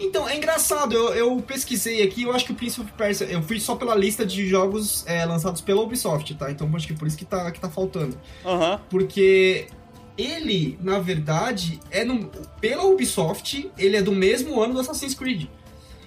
Então, 0.00 0.28
é 0.28 0.36
engraçado, 0.36 0.94
eu, 0.94 1.14
eu 1.14 1.42
pesquisei 1.42 2.02
aqui, 2.02 2.22
eu 2.22 2.32
acho 2.32 2.44
que 2.44 2.52
o 2.52 2.54
Prince 2.54 2.80
of 2.80 2.90
Persia, 2.92 3.26
eu 3.26 3.42
fui 3.42 3.60
só 3.60 3.76
pela 3.76 3.94
lista 3.94 4.26
de 4.26 4.48
jogos 4.48 5.04
é, 5.06 5.24
lançados 5.24 5.60
pela 5.60 5.82
Ubisoft, 5.82 6.34
tá? 6.34 6.50
Então 6.50 6.68
acho 6.74 6.86
que 6.86 6.94
por 6.94 7.06
isso 7.06 7.16
que 7.16 7.24
tá, 7.24 7.50
que 7.50 7.60
tá 7.60 7.68
faltando. 7.68 8.18
Aham. 8.44 8.80
Porque 8.90 9.66
ele, 10.16 10.78
na 10.80 10.98
verdade, 10.98 11.80
é 11.90 12.04
no, 12.04 12.30
pela 12.60 12.84
Ubisoft, 12.84 13.70
ele 13.78 13.96
é 13.96 14.02
do 14.02 14.12
mesmo 14.12 14.60
ano 14.60 14.74
do 14.74 14.80
Assassin's 14.80 15.14
Creed. 15.14 15.46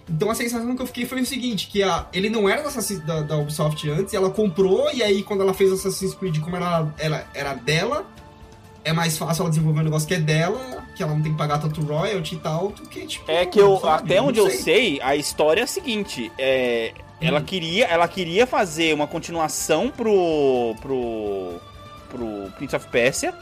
Então 0.10 0.30
a 0.30 0.36
sensação 0.36 0.76
que 0.76 0.82
eu 0.82 0.86
fiquei 0.86 1.06
foi 1.06 1.22
o 1.22 1.26
seguinte, 1.26 1.68
que 1.68 1.82
a, 1.82 2.08
ele 2.14 2.30
não 2.30 2.48
era 2.48 2.64
da, 3.06 3.22
da 3.22 3.38
Ubisoft 3.38 3.90
antes, 3.90 4.14
ela 4.14 4.30
comprou, 4.30 4.92
e 4.94 5.02
aí 5.02 5.24
quando 5.24 5.42
ela 5.42 5.54
fez 5.54 5.72
o 5.72 5.74
Assassin's 5.76 6.14
Creed, 6.14 6.40
como 6.40 6.56
ela, 6.56 6.94
ela 7.00 7.28
era 7.34 7.54
dela, 7.56 8.06
é 8.86 8.94
mais 8.94 9.18
fácil 9.18 9.42
ela 9.42 9.50
desenvolver 9.50 9.82
um 9.82 9.84
negócio 9.84 10.08
que 10.08 10.14
é 10.14 10.20
dela, 10.20 10.86
que 10.96 11.04
ela 11.04 11.14
não 11.14 11.22
tem 11.22 11.32
que 11.34 11.38
pagar 11.38 11.58
tanto 11.60 11.82
royalty 11.82 12.36
e 12.36 12.38
tal, 12.38 12.70
do 12.70 12.84
que, 12.88 13.06
tipo... 13.06 13.30
É 13.30 13.46
que 13.46 13.60
eu, 13.60 13.78
sabe? 13.82 14.04
até 14.14 14.22
onde 14.22 14.40
eu 14.40 14.50
sei, 14.50 15.02
a 15.02 15.16
história 15.16 15.62
é 15.62 15.64
a 15.64 15.68
seguinte, 15.68 16.32
é, 16.38 16.94
ela 17.20 17.40
Hum. 17.40 17.44
queria, 17.44 17.86
ela 17.88 18.08
queria 18.08 18.46
fazer 18.48 18.94
uma 18.94 19.08
continuação 19.08 19.90
pro 19.90 20.76
pro 20.82 21.60
pro 22.10 22.52
Prince 22.58 22.76
of 22.76 22.88
Persia. 22.88 23.34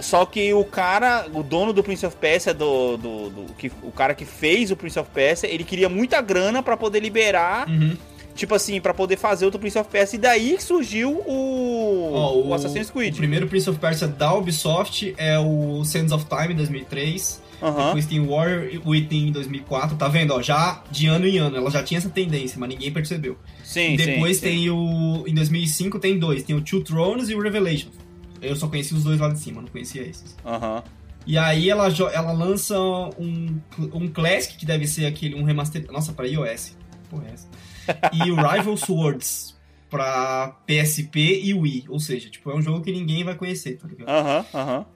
Só 0.00 0.24
que 0.24 0.52
o 0.54 0.64
cara, 0.64 1.26
o 1.34 1.42
dono 1.42 1.70
do 1.72 1.82
Prince 1.82 2.04
of 2.06 2.16
Persia, 2.16 2.54
do, 2.54 2.96
do, 2.96 3.28
do- 3.30 3.52
que, 3.54 3.70
o 3.82 3.92
cara 3.92 4.14
que 4.14 4.24
fez 4.24 4.70
o 4.70 4.76
Prince 4.76 4.98
of 4.98 5.10
Persia, 5.10 5.46
ele 5.48 5.64
queria 5.64 5.88
muita 5.88 6.20
grana 6.22 6.62
pra 6.62 6.78
poder 6.78 7.00
liberar, 7.00 7.68
Uhum. 7.68 7.94
Tipo 8.34 8.54
assim, 8.54 8.80
pra 8.80 8.94
poder 8.94 9.16
fazer 9.16 9.44
outro 9.44 9.60
Prince 9.60 9.78
of 9.78 9.88
Persia. 9.90 10.16
E 10.16 10.20
daí 10.20 10.60
surgiu 10.60 11.10
o, 11.26 12.10
Ó, 12.12 12.36
o 12.38 12.54
Assassin's 12.54 12.90
Creed. 12.90 13.14
O 13.14 13.16
primeiro 13.16 13.46
Prince 13.46 13.68
of 13.68 13.78
Persia 13.78 14.08
da 14.08 14.34
Ubisoft 14.34 15.14
é 15.16 15.38
o 15.38 15.84
Sands 15.84 16.12
of 16.12 16.26
Time, 16.26 16.54
em 16.54 16.56
2003. 16.56 17.42
Aham. 17.62 17.86
Depois 17.86 18.06
tem 18.06 18.20
War 18.20 18.68
Within 18.84 19.28
em 19.28 19.32
2004. 19.32 19.96
Tá 19.96 20.08
vendo? 20.08 20.34
Ó, 20.34 20.42
já 20.42 20.82
de 20.90 21.06
ano 21.06 21.26
em 21.26 21.38
ano. 21.38 21.56
Ela 21.56 21.70
já 21.70 21.82
tinha 21.82 21.98
essa 21.98 22.10
tendência, 22.10 22.58
mas 22.58 22.68
ninguém 22.68 22.92
percebeu. 22.92 23.38
Sim, 23.62 23.94
Depois 23.94 24.38
sim, 24.38 24.42
tem 24.42 24.70
o... 24.70 25.24
Em 25.26 25.34
2005 25.34 25.98
tem 26.00 26.18
dois. 26.18 26.42
Tem 26.42 26.56
o 26.56 26.60
Two 26.60 26.82
Thrones 26.82 27.28
e 27.28 27.34
o 27.34 27.40
Revelations. 27.40 27.94
Eu 28.40 28.56
só 28.56 28.66
conheci 28.66 28.92
os 28.92 29.04
dois 29.04 29.20
lá 29.20 29.28
de 29.28 29.38
cima, 29.38 29.60
não 29.60 29.68
conhecia 29.68 30.02
esses. 30.02 30.36
Aham. 30.44 30.82
E 31.24 31.38
aí 31.38 31.70
ela, 31.70 31.86
ela 32.12 32.32
lança 32.32 32.76
um, 33.16 33.60
um 33.94 34.08
Classic, 34.08 34.56
que 34.56 34.66
deve 34.66 34.88
ser 34.88 35.06
aquele, 35.06 35.36
um 35.36 35.44
remaster... 35.44 35.86
Nossa, 35.92 36.12
pra 36.12 36.26
iOS. 36.26 36.76
Porra, 37.08 37.26
é 37.28 37.34
essa? 37.34 37.46
E 38.12 38.30
o 38.30 38.36
Rival 38.36 38.76
Swords 38.76 39.56
pra 39.90 40.56
PSP 40.66 41.42
e 41.42 41.52
Wii. 41.52 41.84
Ou 41.88 42.00
seja, 42.00 42.30
tipo, 42.30 42.50
é 42.50 42.56
um 42.56 42.62
jogo 42.62 42.80
que 42.80 42.90
ninguém 42.90 43.24
vai 43.24 43.34
conhecer, 43.34 43.76
tá 43.78 43.86
ligado? 43.86 44.08
Aham, 44.08 44.46
aham. 44.54 44.86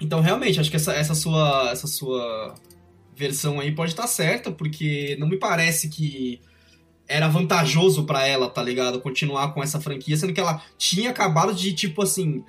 Então, 0.00 0.20
realmente, 0.20 0.60
acho 0.60 0.70
que 0.70 0.76
essa, 0.76 0.92
essa, 0.92 1.14
sua, 1.14 1.70
essa 1.70 1.86
sua 1.86 2.54
versão 3.14 3.60
aí 3.60 3.72
pode 3.72 3.92
estar 3.92 4.06
certa, 4.06 4.50
porque 4.50 5.16
não 5.18 5.28
me 5.28 5.38
parece 5.38 5.88
que 5.88 6.40
era 7.08 7.28
vantajoso 7.28 8.04
pra 8.04 8.26
ela, 8.26 8.50
tá 8.50 8.62
ligado? 8.62 9.00
Continuar 9.00 9.54
com 9.54 9.62
essa 9.62 9.80
franquia, 9.80 10.16
sendo 10.16 10.32
que 10.32 10.40
ela 10.40 10.60
tinha 10.76 11.10
acabado 11.10 11.54
de, 11.54 11.72
tipo 11.72 12.02
assim, 12.02 12.44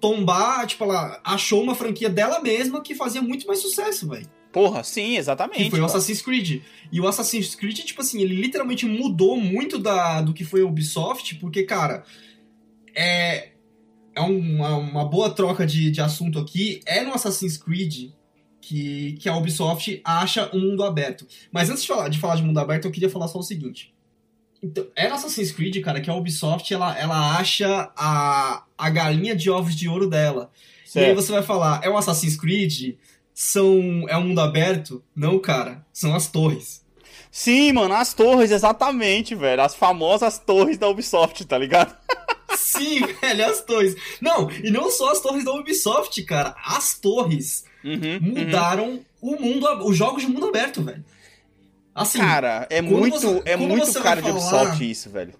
tombar, 0.00 0.66
tipo, 0.66 0.84
ela 0.84 1.20
achou 1.24 1.62
uma 1.62 1.74
franquia 1.74 2.08
dela 2.08 2.40
mesma 2.40 2.80
que 2.80 2.94
fazia 2.94 3.20
muito 3.20 3.46
mais 3.46 3.60
sucesso, 3.60 4.08
velho. 4.08 4.28
Porra, 4.56 4.82
sim, 4.82 5.18
exatamente. 5.18 5.64
Que 5.64 5.70
foi 5.70 5.80
o. 5.82 5.84
Assassin's 5.84 6.22
Creed. 6.22 6.62
E 6.90 6.98
o 6.98 7.06
Assassin's 7.06 7.54
Creed, 7.54 7.76
tipo 7.80 8.00
assim, 8.00 8.22
ele 8.22 8.34
literalmente 8.34 8.86
mudou 8.86 9.36
muito 9.36 9.78
da, 9.78 10.22
do 10.22 10.32
que 10.32 10.46
foi 10.46 10.62
a 10.62 10.64
Ubisoft, 10.64 11.34
porque, 11.34 11.64
cara, 11.64 12.04
é, 12.94 13.50
é 14.14 14.20
uma, 14.22 14.76
uma 14.78 15.04
boa 15.04 15.28
troca 15.28 15.66
de, 15.66 15.90
de 15.90 16.00
assunto 16.00 16.38
aqui. 16.38 16.80
É 16.86 17.04
no 17.04 17.12
Assassin's 17.12 17.58
Creed 17.58 18.12
que, 18.58 19.18
que 19.20 19.28
a 19.28 19.36
Ubisoft 19.36 20.00
acha 20.02 20.48
um 20.56 20.70
mundo 20.70 20.84
aberto. 20.84 21.26
Mas 21.52 21.68
antes 21.68 21.82
de 21.82 21.88
falar, 21.88 22.08
de 22.08 22.18
falar 22.18 22.36
de 22.36 22.42
mundo 22.42 22.58
aberto, 22.58 22.86
eu 22.86 22.90
queria 22.90 23.10
falar 23.10 23.28
só 23.28 23.38
o 23.40 23.42
seguinte. 23.42 23.94
Então, 24.62 24.86
é 24.96 25.06
no 25.06 25.16
Assassin's 25.16 25.52
Creed, 25.52 25.82
cara, 25.82 26.00
que 26.00 26.08
a 26.08 26.14
Ubisoft 26.14 26.72
ela, 26.72 26.98
ela 26.98 27.36
acha 27.36 27.92
a, 27.94 28.64
a 28.78 28.88
galinha 28.88 29.36
de 29.36 29.50
ovos 29.50 29.76
de 29.76 29.86
ouro 29.86 30.08
dela. 30.08 30.50
E 30.94 30.98
aí 30.98 31.04
Certo. 31.04 31.14
você 31.16 31.30
vai 31.30 31.42
falar, 31.42 31.84
é 31.84 31.90
um 31.90 31.98
Assassin's 31.98 32.38
Creed? 32.38 32.96
São, 33.38 34.06
é 34.08 34.16
um 34.16 34.28
mundo 34.28 34.40
aberto? 34.40 35.04
Não, 35.14 35.38
cara. 35.38 35.84
São 35.92 36.14
as 36.14 36.26
torres. 36.26 36.82
Sim, 37.30 37.70
mano, 37.72 37.92
as 37.92 38.14
torres, 38.14 38.50
exatamente, 38.50 39.34
velho. 39.34 39.60
As 39.60 39.74
famosas 39.74 40.38
torres 40.38 40.78
da 40.78 40.88
Ubisoft, 40.88 41.44
tá 41.44 41.58
ligado? 41.58 41.94
Sim, 42.56 43.00
velho, 43.20 43.44
as 43.44 43.60
torres. 43.60 43.94
Não, 44.22 44.50
e 44.50 44.70
não 44.70 44.90
só 44.90 45.12
as 45.12 45.20
torres 45.20 45.44
da 45.44 45.52
Ubisoft, 45.52 46.22
cara. 46.22 46.56
As 46.64 46.98
torres 46.98 47.66
uhum, 47.84 48.18
mudaram 48.22 49.04
uhum. 49.20 49.34
o 49.34 49.38
mundo, 49.38 49.86
os 49.86 49.94
jogos 49.94 50.22
de 50.22 50.28
mundo 50.30 50.48
aberto, 50.48 50.82
velho. 50.82 51.04
Assim, 51.94 52.18
cara, 52.18 52.66
é 52.70 52.80
muito, 52.80 53.20
você, 53.20 53.42
é 53.44 53.54
muito 53.54 54.02
cara 54.02 54.22
de 54.22 54.30
Ubisoft 54.30 54.90
isso, 54.90 55.10
velho. 55.10 55.34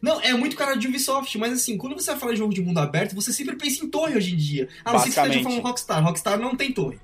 Não, 0.00 0.22
é 0.22 0.32
muito 0.32 0.56
cara 0.56 0.74
de 0.74 0.88
Ubisoft, 0.88 1.36
mas 1.36 1.52
assim, 1.52 1.76
quando 1.76 1.94
você 1.94 2.12
vai 2.12 2.18
falar 2.18 2.32
de 2.32 2.38
jogo 2.38 2.54
de 2.54 2.62
mundo 2.62 2.78
aberto, 2.78 3.14
você 3.14 3.30
sempre 3.30 3.56
pensa 3.56 3.84
em 3.84 3.90
torre 3.90 4.16
hoje 4.16 4.32
em 4.32 4.36
dia. 4.38 4.68
Ah, 4.82 4.94
não 4.94 5.00
sei 5.00 5.10
se 5.10 5.16
você 5.16 5.26
esteja 5.26 5.42
falando 5.42 5.60
Rockstar. 5.60 6.02
Rockstar 6.02 6.38
não 6.38 6.56
tem 6.56 6.72
torre. 6.72 6.98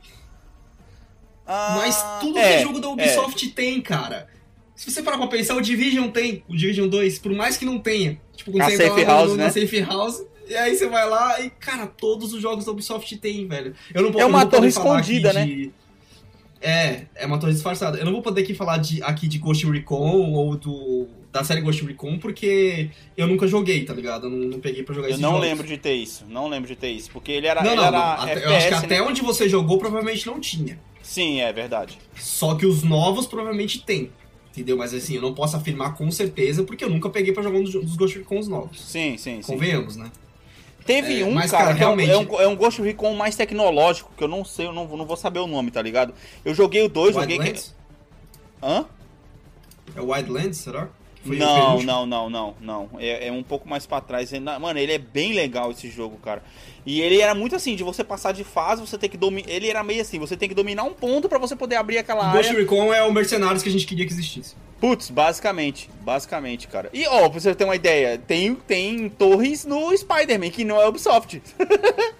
Ah, 1.52 1.74
mas 1.76 2.02
tudo 2.20 2.38
é, 2.38 2.56
que 2.56 2.62
jogo 2.62 2.80
da 2.80 2.88
Ubisoft 2.88 3.46
é. 3.46 3.50
tem, 3.50 3.80
cara. 3.80 4.26
Se 4.74 4.90
você 4.90 5.02
parar 5.02 5.18
pra 5.18 5.26
pensar, 5.26 5.54
o 5.54 5.60
Division 5.60 6.08
tem, 6.08 6.42
o 6.48 6.56
Division 6.56 6.88
2, 6.88 7.18
por 7.18 7.32
mais 7.32 7.58
que 7.58 7.64
não 7.64 7.78
tenha. 7.78 8.18
Tipo, 8.34 8.52
quando 8.52 8.62
a 8.62 8.70
você 8.70 8.76
Safe 8.78 9.00
entra 9.00 9.12
House, 9.12 9.30
no, 9.30 9.36
né? 9.36 9.44
na 9.44 9.50
Safe 9.50 9.80
House, 9.80 10.22
e 10.48 10.54
aí 10.54 10.74
você 10.74 10.88
vai 10.88 11.08
lá 11.08 11.40
e, 11.40 11.50
cara, 11.50 11.86
todos 11.86 12.32
os 12.32 12.40
jogos 12.40 12.64
da 12.64 12.72
Ubisoft 12.72 13.16
tem, 13.18 13.46
velho. 13.46 13.74
Eu 13.92 14.10
não, 14.10 14.18
é 14.18 14.24
uma 14.24 14.46
torre 14.46 14.68
escondida, 14.68 15.32
né? 15.32 15.44
De... 15.44 15.72
É, 16.60 17.02
é 17.14 17.26
uma 17.26 17.38
torre 17.38 17.52
disfarçada. 17.52 17.98
Eu 17.98 18.04
não 18.06 18.12
vou 18.12 18.22
poder 18.22 18.42
aqui 18.42 18.54
falar 18.54 18.78
de, 18.78 19.02
aqui 19.02 19.28
de 19.28 19.38
Ghost 19.38 19.68
Recon 19.70 20.32
ou 20.32 20.56
do 20.56 21.06
da 21.32 21.42
série 21.42 21.62
Ghost 21.62 21.82
Recon 21.84 22.18
porque 22.18 22.90
eu 23.16 23.26
nunca 23.26 23.46
joguei, 23.46 23.84
tá 23.84 23.94
ligado? 23.94 24.26
Eu 24.26 24.30
não, 24.30 24.38
não 24.48 24.60
peguei 24.60 24.82
pra 24.82 24.94
jogar 24.94 25.08
Eu 25.08 25.16
não 25.18 25.30
jogos. 25.32 25.46
lembro 25.46 25.66
de 25.66 25.78
ter 25.78 25.94
isso, 25.94 26.24
não 26.28 26.46
lembro 26.48 26.68
de 26.68 26.76
ter 26.76 26.90
isso, 26.90 27.10
porque 27.10 27.32
ele 27.32 27.46
era. 27.46 27.62
Não, 27.62 27.70
ele 27.72 27.80
não, 27.80 27.86
era 27.86 27.96
não 27.98 28.04
até, 28.22 28.32
FPS, 28.32 28.46
eu 28.50 28.56
acho 28.56 28.66
que 28.66 28.72
né? 28.72 28.78
até 28.78 29.02
onde 29.02 29.22
você 29.22 29.48
jogou 29.48 29.78
provavelmente 29.78 30.26
não 30.26 30.38
tinha. 30.38 30.78
Sim, 31.02 31.40
é 31.40 31.52
verdade. 31.52 31.98
Só 32.16 32.54
que 32.54 32.66
os 32.66 32.82
novos 32.82 33.26
provavelmente 33.26 33.82
tem. 33.82 34.10
Entendeu? 34.50 34.76
Mas 34.76 34.92
assim, 34.92 35.14
eu 35.16 35.22
não 35.22 35.32
posso 35.32 35.56
afirmar 35.56 35.94
com 35.96 36.10
certeza 36.10 36.62
porque 36.62 36.84
eu 36.84 36.90
nunca 36.90 37.08
peguei 37.08 37.32
pra 37.32 37.42
jogar 37.42 37.58
um 37.58 37.64
dos, 37.64 37.72
dos 37.72 37.96
Ghost 37.96 38.18
Recons 38.18 38.46
novos. 38.48 38.78
Sim, 38.82 39.16
sim, 39.16 39.40
sim. 39.40 39.52
Convenhamos, 39.52 39.96
né? 39.96 40.12
Teve 40.84 41.20
É, 41.20 41.24
um, 41.24 41.32
mas, 41.32 41.50
cara, 41.50 41.68
cara, 41.68 41.70
é 41.72 41.74
um- 41.74 41.78
realmente- 41.96 42.10
é 42.10 42.18
um, 42.18 42.40
é 42.42 42.48
um 42.48 42.56
Ghost 42.56 42.82
Recon 42.82 43.14
mais 43.14 43.34
tecnológico, 43.36 44.10
que 44.16 44.22
eu 44.22 44.28
não 44.28 44.44
sei, 44.44 44.66
eu 44.66 44.72
não, 44.72 44.86
não 44.96 45.06
vou 45.06 45.16
saber 45.16 45.38
o 45.38 45.46
nome, 45.46 45.70
tá 45.70 45.80
ligado? 45.80 46.12
Eu 46.44 46.52
joguei 46.54 46.82
o 46.82 46.88
2, 46.88 47.14
joguei... 47.14 47.38
Hã? 48.62 48.84
É 49.96 50.00
o 50.00 50.12
Wildlands, 50.12 50.58
será? 50.58 50.88
Foi 51.24 51.36
Não, 51.36 51.82
não, 51.82 52.04
não, 52.04 52.28
não, 52.28 52.54
não. 52.60 52.90
É, 52.98 53.28
é 53.28 53.32
um 53.32 53.42
pouco 53.42 53.68
mais 53.68 53.86
pra 53.86 54.00
trás. 54.00 54.32
Mano, 54.60 54.78
ele 54.78 54.92
é 54.92 54.98
bem 54.98 55.32
legal 55.32 55.70
esse 55.70 55.88
jogo, 55.88 56.16
cara. 56.18 56.42
E 56.84 57.00
ele 57.00 57.20
era 57.20 57.34
muito 57.34 57.54
assim, 57.54 57.76
de 57.76 57.84
você 57.84 58.02
passar 58.02 58.32
de 58.32 58.42
fase, 58.42 58.80
você 58.80 58.98
tem 58.98 59.08
que 59.08 59.16
dominar. 59.16 59.48
Ele 59.48 59.68
era 59.68 59.84
meio 59.84 60.02
assim, 60.02 60.18
você 60.18 60.36
tem 60.36 60.48
que 60.48 60.54
dominar 60.54 60.82
um 60.82 60.92
ponto 60.92 61.28
pra 61.28 61.38
você 61.38 61.54
poder 61.54 61.76
abrir 61.76 61.98
aquela 61.98 62.30
O 62.30 62.32
Ghost 62.32 62.48
área. 62.48 62.60
Recon 62.60 62.92
é 62.92 63.02
o 63.04 63.12
Mercenários 63.12 63.62
que 63.62 63.68
a 63.68 63.72
gente 63.72 63.86
queria 63.86 64.04
que 64.04 64.12
existisse. 64.12 64.56
Putz, 64.82 65.10
basicamente. 65.10 65.88
Basicamente, 66.00 66.66
cara. 66.66 66.90
E, 66.92 67.06
ó, 67.06 67.28
pra 67.28 67.38
você 67.38 67.54
ter 67.54 67.62
uma 67.62 67.76
ideia, 67.76 68.18
tem, 68.18 68.52
tem 68.56 69.08
torres 69.08 69.64
no 69.64 69.96
Spider-Man, 69.96 70.50
que 70.50 70.64
não 70.64 70.80
é 70.80 70.88
Ubisoft. 70.88 71.40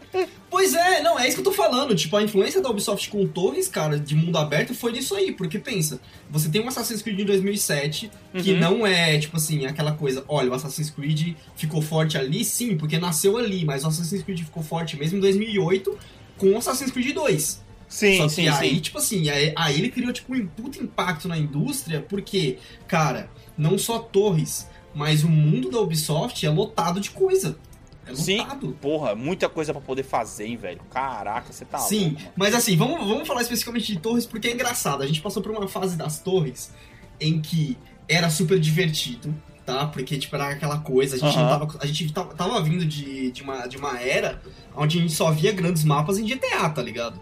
Pois 0.51 0.75
é, 0.75 1.01
não, 1.03 1.19
é 1.19 1.27
isso 1.27 1.37
que 1.37 1.41
eu 1.41 1.45
tô 1.45 1.53
falando. 1.53 1.97
Tipo, 1.97 2.19
a 2.19 2.23
influência 2.23 2.61
da 2.61 2.69
Ubisoft 2.69 3.09
com 3.09 3.27
torres, 3.27 3.69
cara, 3.69 3.99
de 3.99 4.15
mundo 4.15 4.37
aberto 4.37 4.75
foi 4.75 4.93
nisso 4.93 5.15
aí. 5.15 5.33
Porque 5.33 5.59
pensa, 5.59 5.99
você 6.29 6.51
tem 6.51 6.61
um 6.63 6.69
Assassin's 6.69 7.01
Creed 7.01 7.19
em 7.21 7.25
2007, 7.25 8.11
que 8.43 8.53
Uhum. 8.53 8.59
não 8.59 8.87
é, 8.87 9.19
tipo 9.19 9.39
assim, 9.39 9.65
aquela 9.65 9.93
coisa, 9.93 10.23
olha, 10.29 10.51
o 10.51 10.55
Assassin's 10.55 10.91
Creed 10.91 11.35
ficou 11.57 11.81
forte 11.81 12.19
ali, 12.19 12.45
sim, 12.45 12.77
porque 12.77 12.99
nasceu 12.99 13.39
ali, 13.39 13.65
mas 13.65 13.83
o 13.85 13.89
Assassin's 13.89 14.23
Creed 14.23 14.41
ficou 14.41 14.63
forte 14.63 14.99
mesmo 14.99 15.17
em 15.17 15.21
2008 15.23 15.99
com 16.37 16.51
o 16.51 16.59
Assassin's 16.59 16.91
Creed 16.91 17.15
2. 17.15 17.62
Sim, 17.93 18.17
Só 18.17 18.23
que 18.25 18.31
sim, 18.31 18.49
aí, 18.49 18.71
sim. 18.71 18.81
tipo 18.81 18.97
assim, 18.97 19.29
aí, 19.29 19.53
aí 19.55 19.79
ele 19.79 19.91
criou, 19.91 20.11
tipo, 20.15 20.35
um 20.35 20.47
puto 20.47 20.83
impacto 20.83 21.29
na 21.29 21.37
indústria, 21.37 22.01
porque, 22.01 22.59
cara, 22.89 23.31
não 23.57 23.77
só 23.77 23.99
torres, 23.99 24.67
mas 24.95 25.23
o 25.23 25.29
mundo 25.29 25.71
da 25.71 25.79
Ubisoft 25.79 26.45
é 26.47 26.49
lotado 26.49 27.01
de 27.01 27.11
coisa. 27.11 27.59
É 28.07 28.15
Sim. 28.15 28.39
lotado. 28.39 28.79
Porra, 28.81 29.15
muita 29.15 29.47
coisa 29.47 29.75
pra 29.75 29.83
poder 29.83 30.05
fazer, 30.05 30.47
hein, 30.47 30.57
velho. 30.57 30.81
Caraca, 30.91 31.53
você 31.53 31.67
tá 31.67 31.77
Sim, 31.77 32.17
louco, 32.19 32.33
mas 32.35 32.55
assim, 32.55 32.79
vamos, 32.79 33.07
vamos 33.07 33.29
falar 33.29 33.43
especificamente 33.43 33.93
de 33.93 33.99
torres 34.01 34.25
porque 34.25 34.49
é 34.49 34.53
engraçado. 34.55 35.03
A 35.03 35.07
gente 35.07 35.21
passou 35.21 35.43
por 35.43 35.53
uma 35.53 35.69
fase 35.69 35.95
das 35.95 36.19
torres 36.19 36.73
em 37.21 37.43
que 37.43 37.77
era 38.09 38.31
super 38.31 38.59
divertido, 38.59 39.35
tá? 39.67 39.87
Porque, 39.87 40.17
tipo, 40.17 40.35
era 40.35 40.49
aquela 40.49 40.79
coisa, 40.79 41.17
a 41.17 41.19
gente, 41.19 41.37
Aham. 41.39 41.49
tava, 41.67 41.79
a 41.79 41.87
gente 41.87 42.11
tava, 42.11 42.35
tava 42.35 42.63
vindo 42.63 42.87
de, 42.87 43.31
de, 43.31 43.43
uma, 43.43 43.67
de 43.67 43.77
uma 43.77 44.01
era 44.01 44.41
onde 44.75 44.97
a 44.97 45.01
gente 45.03 45.13
só 45.13 45.31
via 45.31 45.53
grandes 45.53 45.85
mapas 45.85 46.19
em 46.19 46.25
GTA, 46.27 46.71
tá 46.71 46.83
ligado? 46.83 47.21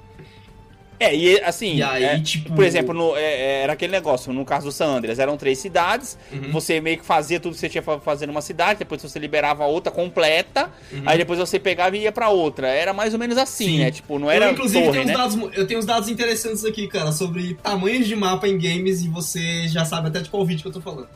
É, 1.00 1.16
e 1.16 1.40
assim, 1.40 1.76
E 1.76 1.82
aí, 1.82 2.04
é, 2.04 2.20
tipo- 2.20 2.52
por 2.54 2.62
exemplo, 2.62 2.92
no- 2.92 3.16
é, 3.16 3.22
é, 3.22 3.62
era 3.62 3.72
aquele 3.72 3.90
negócio, 3.90 4.32
no 4.34 4.44
caso 4.44 4.66
do 4.66 4.72
San 4.72 4.86
Andreas, 4.98 5.18
eram 5.18 5.34
três 5.38 5.58
cidades, 5.58 6.18
Uhum. 6.30 6.52
você 6.52 6.78
meio 6.78 6.98
que 6.98 7.04
fazia 7.06 7.40
tudo 7.40 7.54
que 7.54 7.58
você 7.60 7.70
tinha 7.70 7.80
pra 7.80 7.98
fazer 7.98 8.26
numa 8.26 8.42
cidade, 8.42 8.80
depois 8.80 9.00
você 9.00 9.18
liberava 9.18 9.64
a 9.64 9.66
outra 9.66 9.90
completa, 9.90 10.70
Uhum. 10.92 11.02
aí 11.06 11.16
depois 11.16 11.38
você 11.38 11.58
pegava 11.58 11.96
e 11.96 12.02
ia 12.02 12.12
pra 12.12 12.28
outra. 12.28 12.68
Era 12.68 12.92
mais 12.92 13.14
ou 13.14 13.18
menos 13.18 13.38
assim, 13.38 13.64
Sim. 13.64 13.78
né? 13.78 13.90
Tipo, 13.90 14.18
não 14.18 14.30
era 14.30 14.44
eu, 14.46 14.52
inclusive, 14.52 14.84
torre, 14.84 15.04
né? 15.06 15.12
dados, 15.14 15.38
eu 15.56 15.66
tenho 15.66 15.80
uns 15.80 15.86
dados 15.86 16.08
interessantes 16.10 16.64
aqui, 16.66 16.86
cara, 16.86 17.12
sobre 17.12 17.54
tamanhos 17.62 18.06
de 18.06 18.14
mapa 18.14 18.46
em 18.46 18.58
games 18.58 19.02
e 19.02 19.08
você 19.08 19.66
já 19.68 19.86
sabe 19.86 20.08
até 20.08 20.20
de 20.20 20.28
qual 20.28 20.44
vídeo 20.44 20.60
que 20.60 20.68
eu 20.68 20.72
tô 20.72 20.82
falando. 20.82 21.08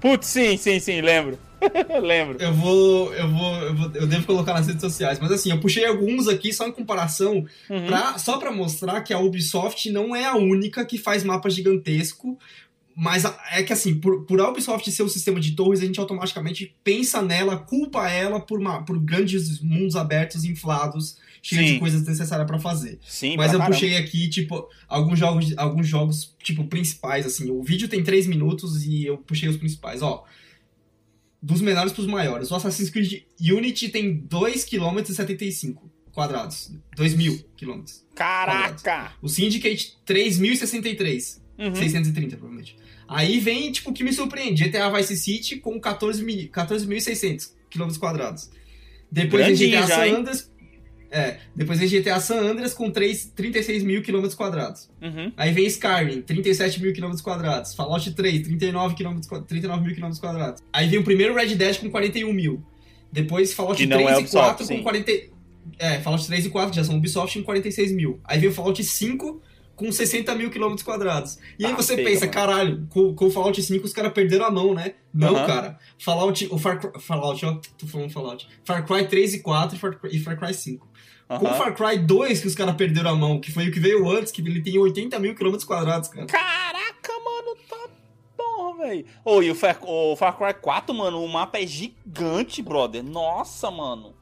Putz, 0.00 0.26
sim, 0.26 0.56
sim, 0.56 0.78
sim, 0.80 1.00
lembro. 1.00 1.38
lembro. 2.02 2.38
Eu 2.42 2.54
vou, 2.54 3.12
eu 3.12 3.28
vou, 3.28 3.54
eu 3.56 3.74
vou, 3.76 3.90
eu 3.94 4.06
devo 4.06 4.24
colocar 4.26 4.54
nas 4.54 4.66
redes 4.66 4.80
sociais, 4.80 5.18
mas 5.20 5.30
assim, 5.30 5.50
eu 5.50 5.60
puxei 5.60 5.84
alguns 5.84 6.26
aqui 6.26 6.52
só 6.52 6.66
em 6.66 6.72
comparação, 6.72 7.44
Uhum. 7.68 7.86
pra, 7.86 8.16
só 8.18 8.38
pra 8.38 8.50
mostrar 8.50 9.02
que 9.02 9.12
a 9.12 9.18
Ubisoft 9.18 9.90
não 9.90 10.16
é 10.16 10.24
a 10.24 10.36
única 10.36 10.84
que 10.86 10.96
faz 10.96 11.22
mapa 11.22 11.50
gigantesco, 11.50 12.38
mas 12.96 13.24
é 13.52 13.62
que 13.62 13.72
assim, 13.74 13.94
por, 13.94 14.24
por 14.24 14.40
a 14.40 14.48
Ubisoft 14.48 14.90
ser 14.90 15.02
o 15.02 15.08
sistema 15.08 15.38
de 15.38 15.52
torres, 15.52 15.80
a 15.82 15.86
gente 15.86 16.00
automaticamente 16.00 16.74
pensa 16.82 17.20
nela, 17.20 17.58
culpa 17.58 18.08
ela 18.10 18.40
por, 18.40 18.58
uma, 18.58 18.82
por 18.82 18.98
grandes 18.98 19.60
mundos 19.60 19.96
abertos, 19.96 20.44
inflados, 20.44 21.18
cheios 21.42 21.66
Sim. 21.66 21.74
de 21.74 21.80
coisas 21.80 22.02
necessárias 22.04 22.46
pra 22.46 22.58
fazer. 22.58 22.98
Sim, 23.06 23.36
Mas 23.36 23.52
eu 23.52 23.58
caramba. 23.58 23.74
puxei 23.76 23.96
aqui, 23.96 24.28
tipo, 24.28 24.68
alguns 24.88 25.18
jogos, 25.18 25.56
alguns 25.56 25.86
jogos, 25.86 26.34
tipo, 26.42 26.64
principais, 26.66 27.26
assim. 27.26 27.50
O 27.50 27.62
vídeo 27.62 27.88
tem 27.88 28.02
3 28.02 28.26
minutos 28.26 28.84
e 28.84 29.06
eu 29.06 29.18
puxei 29.18 29.48
os 29.48 29.56
principais, 29.56 30.02
ó. 30.02 30.24
Dos 31.42 31.60
menores 31.60 31.92
pros 31.92 32.06
maiores. 32.06 32.50
O 32.50 32.54
Assassin's 32.54 32.90
Creed 32.90 33.22
Unity 33.40 33.88
tem 33.88 34.18
2 34.18 34.64
km 34.64 34.98
e 35.08 35.14
75 35.14 35.90
quadrados. 36.12 36.70
2.000 36.96 37.44
km. 37.56 37.82
Caraca! 38.14 39.12
O 39.22 39.28
Syndicate, 39.28 39.96
3.063. 40.06 41.40
Uhum. 41.58 41.74
630, 41.74 42.36
provavelmente. 42.36 42.76
Aí 43.06 43.40
vem, 43.40 43.72
tipo, 43.72 43.90
o 43.90 43.92
que 43.92 44.04
me 44.04 44.12
surpreende. 44.12 44.64
GTA 44.64 44.90
Vice 44.90 45.16
City 45.16 45.56
com 45.56 45.80
14.600 45.80 46.50
14.600 46.50 47.50
km 47.70 47.98
quadrados. 47.98 48.50
Depois 49.10 49.46
Grandinho 49.46 49.70
GTA 49.78 49.86
já, 49.86 49.96
San? 49.96 50.18
Andreas... 50.18 50.49
É, 51.10 51.38
depois 51.56 51.78
vem 51.78 51.88
GTA 51.88 52.20
San 52.20 52.40
Andreas 52.40 52.72
com 52.72 52.90
3, 52.90 53.32
36 53.34 53.82
mil 53.82 54.02
quilômetros 54.02 54.34
quadrados. 54.34 54.88
Aí 55.36 55.52
vem 55.52 55.66
Skyrim, 55.66 56.22
37 56.22 56.80
mil 56.80 56.92
quilômetros 56.92 57.22
quadrados. 57.22 57.74
Fallout 57.74 58.10
3, 58.12 58.42
39, 58.42 58.88
mil 58.88 59.94
quilômetros 59.94 60.20
quadrados. 60.20 60.62
Aí 60.72 60.88
vem 60.88 61.00
o 61.00 61.04
primeiro 61.04 61.34
Red 61.34 61.54
Dead 61.56 61.78
com 61.78 61.90
41 61.90 62.32
mil. 62.32 62.64
Depois 63.12 63.52
Fallout 63.52 63.84
3 63.84 64.00
é 64.00 64.18
Ubisoft, 64.18 64.24
e 64.24 64.30
4 64.30 64.64
sim. 64.66 64.76
com 64.76 64.82
40... 64.84 65.12
É, 65.78 66.00
Fallout 66.00 66.26
3 66.26 66.46
e 66.46 66.50
4 66.50 66.74
já 66.74 66.84
são 66.84 66.96
Ubisoft 66.96 67.38
com 67.38 67.44
46 67.44 67.92
mil. 67.92 68.20
Aí 68.24 68.38
vem 68.38 68.48
o 68.48 68.52
Fallout 68.52 68.82
5 68.82 69.42
com 69.80 69.90
60 69.90 70.34
mil 70.34 70.50
quilômetros 70.50 70.84
quadrados. 70.84 71.38
E 71.58 71.64
aí 71.64 71.72
ah, 71.72 71.74
você 71.74 71.96
pega, 71.96 72.10
pensa, 72.10 72.26
mano. 72.26 72.32
caralho, 72.32 72.86
com, 72.90 73.14
com 73.14 73.26
o 73.28 73.30
Fallout 73.30 73.62
5 73.62 73.86
os 73.86 73.94
caras 73.94 74.12
perderam 74.12 74.44
a 74.44 74.50
mão, 74.50 74.74
né? 74.74 74.92
Não, 75.12 75.34
uhum. 75.34 75.46
cara. 75.46 75.78
Fallout, 75.98 76.46
o 76.50 76.58
Far 76.58 76.78
Cry, 76.78 77.00
Fallout, 77.00 77.46
ó, 77.46 77.58
tô 77.78 77.86
falando 77.86 78.10
Fallout. 78.10 78.46
Far 78.62 78.84
Cry 78.86 79.08
3 79.08 79.34
e 79.34 79.38
4 79.40 79.78
e 80.12 80.18
Far 80.18 80.38
Cry 80.38 80.52
5. 80.52 80.86
Uhum. 81.30 81.38
Com 81.38 81.54
Far 81.54 81.74
Cry 81.76 81.96
2 81.96 82.40
que 82.40 82.48
os 82.48 82.56
caras 82.56 82.74
perderam 82.74 83.10
a 83.10 83.14
mão, 83.14 83.40
que 83.40 83.52
foi 83.52 83.68
o 83.68 83.72
que 83.72 83.78
veio 83.78 84.08
antes, 84.10 84.32
que 84.32 84.40
ele 84.40 84.60
tem 84.60 84.76
80 84.76 85.16
mil 85.20 85.34
quilômetros 85.34 85.64
quadrados, 85.64 86.08
cara. 86.08 86.26
Caraca, 86.26 87.12
mano, 87.24 87.56
tá 87.68 87.88
bom, 88.36 88.76
velho. 88.76 89.04
Ô, 89.24 89.36
oh, 89.36 89.42
e 89.42 89.50
o 89.50 89.54
Far, 89.54 89.78
o 89.82 90.16
Far 90.16 90.36
Cry 90.36 90.54
4, 90.60 90.92
mano, 90.92 91.22
o 91.22 91.28
mapa 91.28 91.60
é 91.60 91.66
gigante, 91.66 92.60
brother. 92.60 93.04
Nossa, 93.04 93.70
mano. 93.70 94.14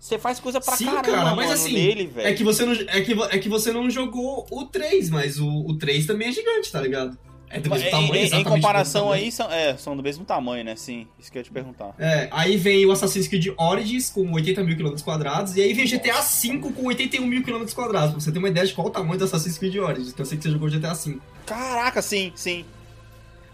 Você 0.00 0.18
faz 0.18 0.40
coisa 0.40 0.60
pra 0.60 0.76
Sim, 0.76 0.86
caramba, 0.86 1.02
cara, 1.02 1.34
mas 1.34 1.36
mano, 1.36 1.52
assim, 1.52 1.72
nele, 1.72 2.12
é 2.16 2.32
que, 2.32 2.44
você 2.44 2.64
não, 2.64 2.72
é, 2.72 3.00
que, 3.00 3.12
é 3.12 3.38
que 3.38 3.48
você 3.48 3.72
não 3.72 3.90
jogou 3.90 4.46
o 4.50 4.64
3, 4.64 5.10
mas 5.10 5.38
o, 5.38 5.48
o 5.48 5.76
3 5.76 6.06
também 6.06 6.28
é 6.28 6.32
gigante, 6.32 6.70
tá 6.70 6.80
ligado? 6.80 7.18
É 7.50 7.60
do 7.60 7.70
mesmo 7.70 7.86
em- 7.86 7.90
tamanho, 7.90 8.14
em, 8.14 8.18
em 8.26 8.30
mesmo 8.30 8.44
comparação 8.44 9.10
aí, 9.10 9.32
são, 9.32 9.50
é, 9.50 9.76
são 9.76 9.96
do 9.96 10.02
mesmo 10.02 10.24
tamanho, 10.24 10.64
né? 10.64 10.76
Sim, 10.76 11.06
isso 11.18 11.30
que 11.32 11.38
eu 11.38 11.40
ia 11.40 11.44
te 11.44 11.50
perguntar. 11.50 11.94
É, 11.98 12.28
aí 12.30 12.56
vem 12.56 12.84
o 12.84 12.92
Assassin's 12.92 13.26
Creed 13.26 13.46
Origins 13.56 14.10
com 14.10 14.30
80 14.32 14.62
mil 14.62 14.76
km 14.76 14.94
quadrados, 15.02 15.56
e 15.56 15.62
aí 15.62 15.72
vem 15.72 15.86
GTA 15.86 16.20
V 16.20 16.58
com 16.58 16.86
81 16.86 17.26
mil 17.26 17.42
km 17.42 17.64
quadrados, 17.74 18.10
pra 18.12 18.20
você 18.20 18.30
ter 18.30 18.38
uma 18.38 18.48
ideia 18.48 18.66
de 18.66 18.72
qual 18.74 18.88
o 18.88 18.90
tamanho 18.90 19.18
do 19.18 19.24
Assassin's 19.24 19.56
Creed 19.56 19.76
Origins, 19.76 20.12
que 20.12 20.20
eu 20.20 20.26
sei 20.26 20.36
que 20.36 20.44
você 20.44 20.50
jogou 20.50 20.68
GTA 20.68 20.92
V. 20.94 21.18
Caraca, 21.46 22.02
sim, 22.02 22.32
sim. 22.34 22.64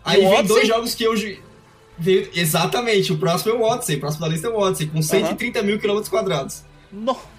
Aí 0.05 0.19
o 0.19 0.29
vem 0.29 0.39
Odyssey? 0.39 0.49
dois 0.49 0.69
jogos 0.69 0.95
que 0.95 1.05
eu... 1.05 1.15
Veio, 1.97 2.29
exatamente, 2.35 3.13
o 3.13 3.19
próximo 3.19 3.53
é 3.53 3.57
o 3.57 3.63
Odyssey, 3.63 3.97
o 3.97 4.01
próximo 4.01 4.23
da 4.27 4.29
lista 4.33 4.49
é 4.49 4.51
o 4.51 4.59
Odyssey, 4.59 4.89
com 4.89 5.01
130 5.01 5.63
mil 5.63 5.79
km 5.79 6.03
quadrados. 6.11 6.65
Nossa 6.93 7.34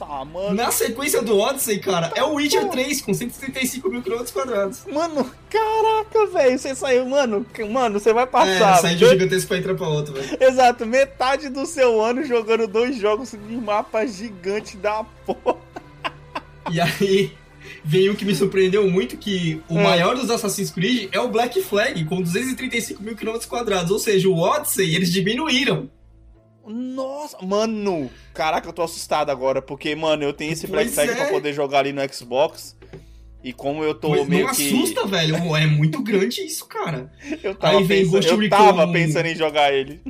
Nossa, 0.00 0.24
mano. 0.24 0.54
Na 0.54 0.70
sequência 0.70 1.22
do 1.22 1.38
Odyssey, 1.38 1.78
cara, 1.78 2.12
é 2.14 2.22
o 2.22 2.34
Witcher 2.34 2.68
3 2.68 3.00
com 3.02 3.12
135 3.14 3.88
mil 3.90 4.02
km 4.02 4.24
quadrados. 4.32 4.84
Mano, 4.92 5.30
caraca, 5.50 6.26
velho. 6.32 6.58
Você 6.58 6.74
saiu, 6.74 7.06
mano. 7.06 7.44
Mano, 7.70 7.98
você 7.98 8.12
vai 8.12 8.24
É, 8.24 8.26
passar. 8.26 8.76
sair 8.78 8.96
de 8.96 9.04
um 9.04 9.08
gigantesco 9.08 9.48
pra 9.48 9.58
entrar 9.58 9.74
pra 9.74 9.88
outro, 9.88 10.14
velho. 10.14 10.38
Exato, 10.40 10.86
metade 10.86 11.48
do 11.48 11.66
seu 11.66 12.00
ano 12.02 12.24
jogando 12.24 12.66
dois 12.66 12.96
jogos 12.96 13.30
de 13.32 13.56
mapa 13.56 14.06
gigante 14.06 14.76
da 14.76 15.04
porra. 15.26 15.56
E 16.70 16.80
aí, 16.80 17.32
veio 17.84 18.12
o 18.12 18.16
que 18.16 18.24
me 18.24 18.34
surpreendeu 18.34 18.88
muito, 18.90 19.16
que 19.16 19.62
o 19.68 19.78
É. 19.78 19.82
maior 19.82 20.14
dos 20.16 20.30
Assassin's 20.30 20.70
Creed 20.70 21.08
é 21.12 21.18
o 21.20 21.28
Black 21.28 21.60
Flag, 21.62 22.04
com 22.04 22.20
235 22.20 23.02
mil 23.02 23.16
km 23.16 23.38
quadrados. 23.48 23.90
Ou 23.90 23.98
seja, 23.98 24.28
o 24.28 24.38
Odyssey, 24.38 24.94
eles 24.94 25.10
diminuíram. 25.12 25.90
Nossa, 26.68 27.36
mano. 27.44 28.10
Caraca, 28.34 28.68
eu 28.68 28.72
tô 28.72 28.82
assustado 28.82 29.30
agora, 29.30 29.60
porque, 29.62 29.94
mano, 29.94 30.22
eu 30.24 30.32
tenho 30.32 30.52
esse 30.52 30.66
Black 30.66 30.90
Flag 30.90 31.10
é. 31.10 31.14
pra 31.14 31.26
poder 31.26 31.52
jogar 31.52 31.80
ali 31.80 31.92
no 31.92 32.00
Xbox. 32.12 32.76
E 33.42 33.52
como 33.52 33.84
eu 33.84 33.94
tô 33.94 34.10
Mas 34.10 34.26
meio 34.28 34.46
não 34.46 34.54
que. 34.54 34.68
assusta, 34.68 35.06
velho. 35.06 35.36
É 35.56 35.66
muito 35.66 36.02
grande 36.02 36.40
isso, 36.42 36.66
cara. 36.66 37.10
Eu 37.42 37.54
tava, 37.54 37.78
Aí 37.78 37.84
vem 37.84 37.98
pensando, 38.00 38.12
Ghost 38.16 38.30
eu 38.30 38.36
Recon- 38.38 38.56
tava 38.56 38.92
pensando 38.92 39.26
em 39.26 39.34
jogar 39.36 39.72
ele. 39.72 40.00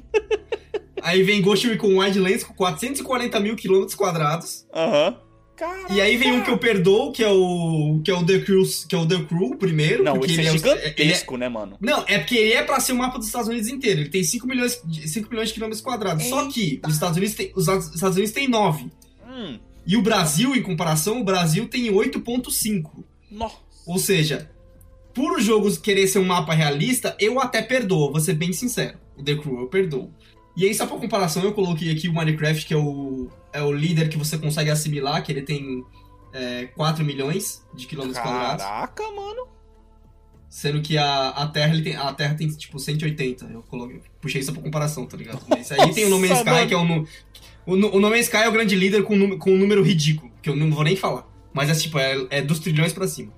Aí 1.03 1.23
vem 1.23 1.41
Ghost 1.43 1.69
Recon 1.69 1.99
Wildlands 1.99 2.43
com 2.43 2.55
440 2.55 3.39
mil 3.41 3.55
km 3.55 3.87
quadrados. 3.97 4.67
Aham. 4.75 5.17
Caraca. 5.59 5.93
E 5.93 6.01
aí 6.01 6.17
vem 6.17 6.33
um 6.33 6.43
que 6.43 6.51
eu 6.51 6.57
perdoo, 6.59 7.11
que 7.11 7.23
é 7.25 7.29
o 7.29 8.01
que 8.05 8.11
é 8.11 8.15
o 8.15 8.25
The 8.25 8.39
Crew, 8.41 8.63
que 8.89 8.95
é 8.95 8.99
o 8.99 9.07
The 9.07 9.25
Crew 9.25 9.57
primeiro, 9.57 10.05
Não, 10.05 10.15
porque 10.15 10.31
esse 10.33 10.41
ele 10.41 10.49
é 10.49 10.51
é, 10.51 10.57
gigantesco, 10.57 11.35
ele 11.35 11.41
né, 11.41 11.49
mano? 11.49 11.77
é- 11.83 11.87
Não, 11.87 12.05
é 12.07 12.19
porque 12.19 12.37
ele 12.37 12.53
é 12.53 12.63
pra 12.63 12.79
ser 12.79 12.93
o 12.93 12.97
mapa 12.97 13.19
dos 13.19 13.27
Estados 13.27 13.49
Unidos 13.49 13.69
inteiro. 13.69 14.01
Ele 14.01 14.09
tem 14.09 14.23
5 14.23 14.47
milhões 14.47 14.81
de 14.85 15.09
5 15.09 15.29
milhões 15.29 15.49
de 15.49 15.55
quilômetros 15.55 15.83
quadrados. 15.83 16.25
Só 16.27 16.47
que 16.49 16.81
os 16.87 16.95
Estados 16.95 17.17
Unidos 17.17 17.35
tem 17.35 17.53
os 17.57 17.67
Estados 17.67 18.17
Unidos 18.17 18.31
tem 18.33 18.47
9. 18.49 18.87
Hum. 19.29 19.59
E 19.87 19.97
o 19.97 20.03
Brasil, 20.03 20.55
em 20.55 20.63
comparação, 20.63 21.21
o 21.21 21.25
Brasil 21.25 21.67
tem 21.67 21.91
8.5. 21.91 23.05
Nossa. 23.31 23.57
Ou 23.87 23.99
seja, 23.99 24.51
por 25.15 25.39
o 25.39 25.41
jogo 25.41 25.75
querer 25.81 26.07
ser 26.07 26.19
um 26.19 26.25
mapa 26.25 26.53
realista, 26.55 27.17
eu 27.19 27.41
até 27.41 27.63
perdoo, 27.63 28.13
vou 28.13 28.21
ser 28.21 28.35
bem 28.35 28.53
sincero. 28.53 28.99
O 29.17 29.23
The 29.25 29.35
Crew 29.35 29.61
eu 29.61 29.67
perdoo. 29.67 30.13
E 30.57 30.65
aí, 30.65 30.75
só 30.75 30.87
pra 30.87 30.97
comparação, 30.97 31.43
eu 31.45 31.53
coloquei 31.53 31.91
aqui 31.91 32.09
o 32.09 32.13
Minecraft, 32.13 32.67
que 32.67 32.75
é 32.75 32.77
o, 32.77 33.29
é 33.53 33.63
o 33.63 33.73
líder 33.73 34.09
que 34.09 34.17
você 34.19 34.37
consegue 34.39 34.71
assimilar, 34.71 35.23
que 35.23 35.33
ele 35.33 35.43
tem 35.43 35.85
é, 36.33 36.67
4 36.77 37.05
milhões 37.05 37.65
de 37.75 37.87
quilômetros 37.87 38.23
quadrados. 38.23 38.65
Caraca, 38.65 39.03
mano. 39.13 39.49
Sendo 40.49 40.81
que 40.81 40.97
a, 40.97 41.29
a 41.29 41.47
Terra 41.47 41.75
ele 41.75 41.83
tem, 41.83 41.95
a 41.97 42.13
Terra 42.13 42.35
tem 42.35 42.49
tipo 42.49 42.79
180. 42.79 43.45
Eu 43.47 43.63
coloquei, 43.63 44.01
puxei 44.21 44.41
isso 44.41 44.53
pra 44.53 44.63
comparação, 44.63 45.05
tá 45.07 45.17
ligado? 45.17 45.43
Mas 45.47 45.71
aí 45.73 45.93
tem 45.93 46.07
o 46.07 46.09
No 46.09 46.19
Man's 46.19 46.39
Sky, 46.39 46.67
que 46.67 46.75
é 46.75 46.77
o, 46.77 47.07
o, 47.67 47.77
No 47.77 48.09
Man's 48.11 48.21
Sky 48.27 48.39
é 48.39 48.49
o 48.49 48.53
grande 48.53 48.75
líder 48.75 49.03
com, 49.03 49.39
com 49.39 49.51
um 49.53 49.59
número 49.59 49.83
ridículo, 49.83 50.33
que 50.41 50.49
eu 50.49 50.57
não 50.57 50.71
vou 50.71 50.85
nem 50.85 50.97
falar. 50.97 51.29
Mas 51.53 51.69
é 51.69 51.75
tipo, 51.75 51.99
é, 51.99 52.27
é 52.31 52.43
dos 52.43 52.61
trilhões 52.61 52.93
pra 52.93 53.07
cima. 53.07 53.33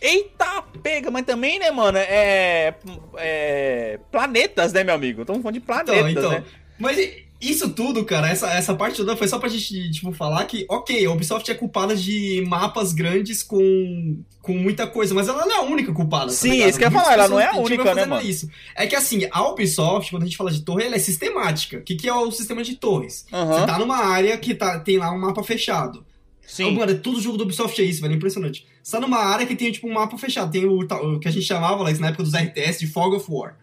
Eita, 0.00 0.62
pega, 0.82 1.10
mas 1.10 1.24
também, 1.24 1.58
né, 1.58 1.70
mano? 1.70 1.98
É. 1.98 2.74
é 3.16 4.00
planetas, 4.10 4.72
né, 4.72 4.82
meu 4.84 4.94
amigo? 4.94 5.22
Estamos 5.22 5.42
falando 5.42 5.54
de 5.54 5.60
planetas, 5.60 6.10
Então, 6.10 6.22
então. 6.22 6.30
né? 6.30 6.44
Mas 6.78 6.98
isso 7.40 7.68
tudo, 7.70 8.04
cara, 8.04 8.28
essa, 8.28 8.50
essa 8.50 8.74
parte 8.74 8.96
toda 8.96 9.16
foi 9.16 9.28
só 9.28 9.38
pra 9.38 9.48
gente, 9.48 9.90
tipo, 9.90 10.12
falar 10.12 10.44
que, 10.44 10.64
ok, 10.68 11.04
a 11.04 11.10
Ubisoft 11.10 11.50
é 11.50 11.54
culpada 11.54 11.94
de 11.94 12.44
mapas 12.48 12.92
grandes 12.92 13.42
com, 13.42 14.18
com 14.40 14.54
muita 14.54 14.86
coisa, 14.86 15.14
mas 15.14 15.28
ela 15.28 15.44
não 15.44 15.52
é 15.52 15.58
a 15.58 15.62
única 15.62 15.92
culpada. 15.92 16.26
tá 16.26 16.32
Sim, 16.32 16.50
ligado? 16.52 16.68
isso 16.70 16.78
que 16.78 16.84
eu 16.84 16.90
ia 16.90 16.98
falar, 16.98 17.12
ela 17.12 17.28
não 17.28 17.40
é 17.40 17.46
a 17.46 17.56
única, 17.56 17.94
né, 17.94 18.06
mano? 18.06 18.26
Isso. 18.26 18.48
É 18.74 18.86
que 18.86 18.96
assim, 18.96 19.28
a 19.30 19.48
Ubisoft, 19.48 20.10
quando 20.10 20.22
a 20.22 20.26
gente 20.26 20.36
fala 20.36 20.50
de 20.50 20.62
torre, 20.62 20.84
ela 20.84 20.96
é 20.96 20.98
sistemática. 20.98 21.78
O 21.78 21.82
que, 21.82 21.94
que 21.94 22.08
é 22.08 22.14
o 22.14 22.30
sistema 22.30 22.62
de 22.62 22.76
torres? 22.76 23.26
Aham. 23.32 23.60
Você 23.60 23.66
tá 23.66 23.78
numa 23.78 23.98
área 23.98 24.36
que 24.38 24.54
tá, 24.54 24.78
tem 24.80 24.98
lá 24.98 25.12
um 25.12 25.18
mapa 25.18 25.42
fechado. 25.42 26.04
Sim. 26.46 26.74
Mano, 26.74 26.96
todo 26.98 27.20
jogo 27.20 27.36
do 27.36 27.44
Ubisoft 27.44 27.80
é 27.80 27.84
isso, 27.84 28.00
velho. 28.00 28.14
Impressionante. 28.14 28.64
Você 28.82 28.92
tá 28.92 29.00
numa 29.00 29.18
área 29.18 29.44
que 29.44 29.56
tem, 29.56 29.72
tipo, 29.72 29.88
um 29.88 29.92
mapa 29.92 30.16
fechado. 30.16 30.50
Tem 30.50 30.64
o, 30.64 30.78
o 30.78 31.18
que 31.18 31.28
a 31.28 31.30
gente 31.30 31.44
chamava, 31.44 31.82
Alex, 31.82 31.98
na 31.98 32.08
época 32.08 32.22
dos 32.22 32.34
RTS, 32.34 32.78
de 32.78 32.86
Fog 32.86 33.16
of 33.16 33.26
War. 33.28 33.56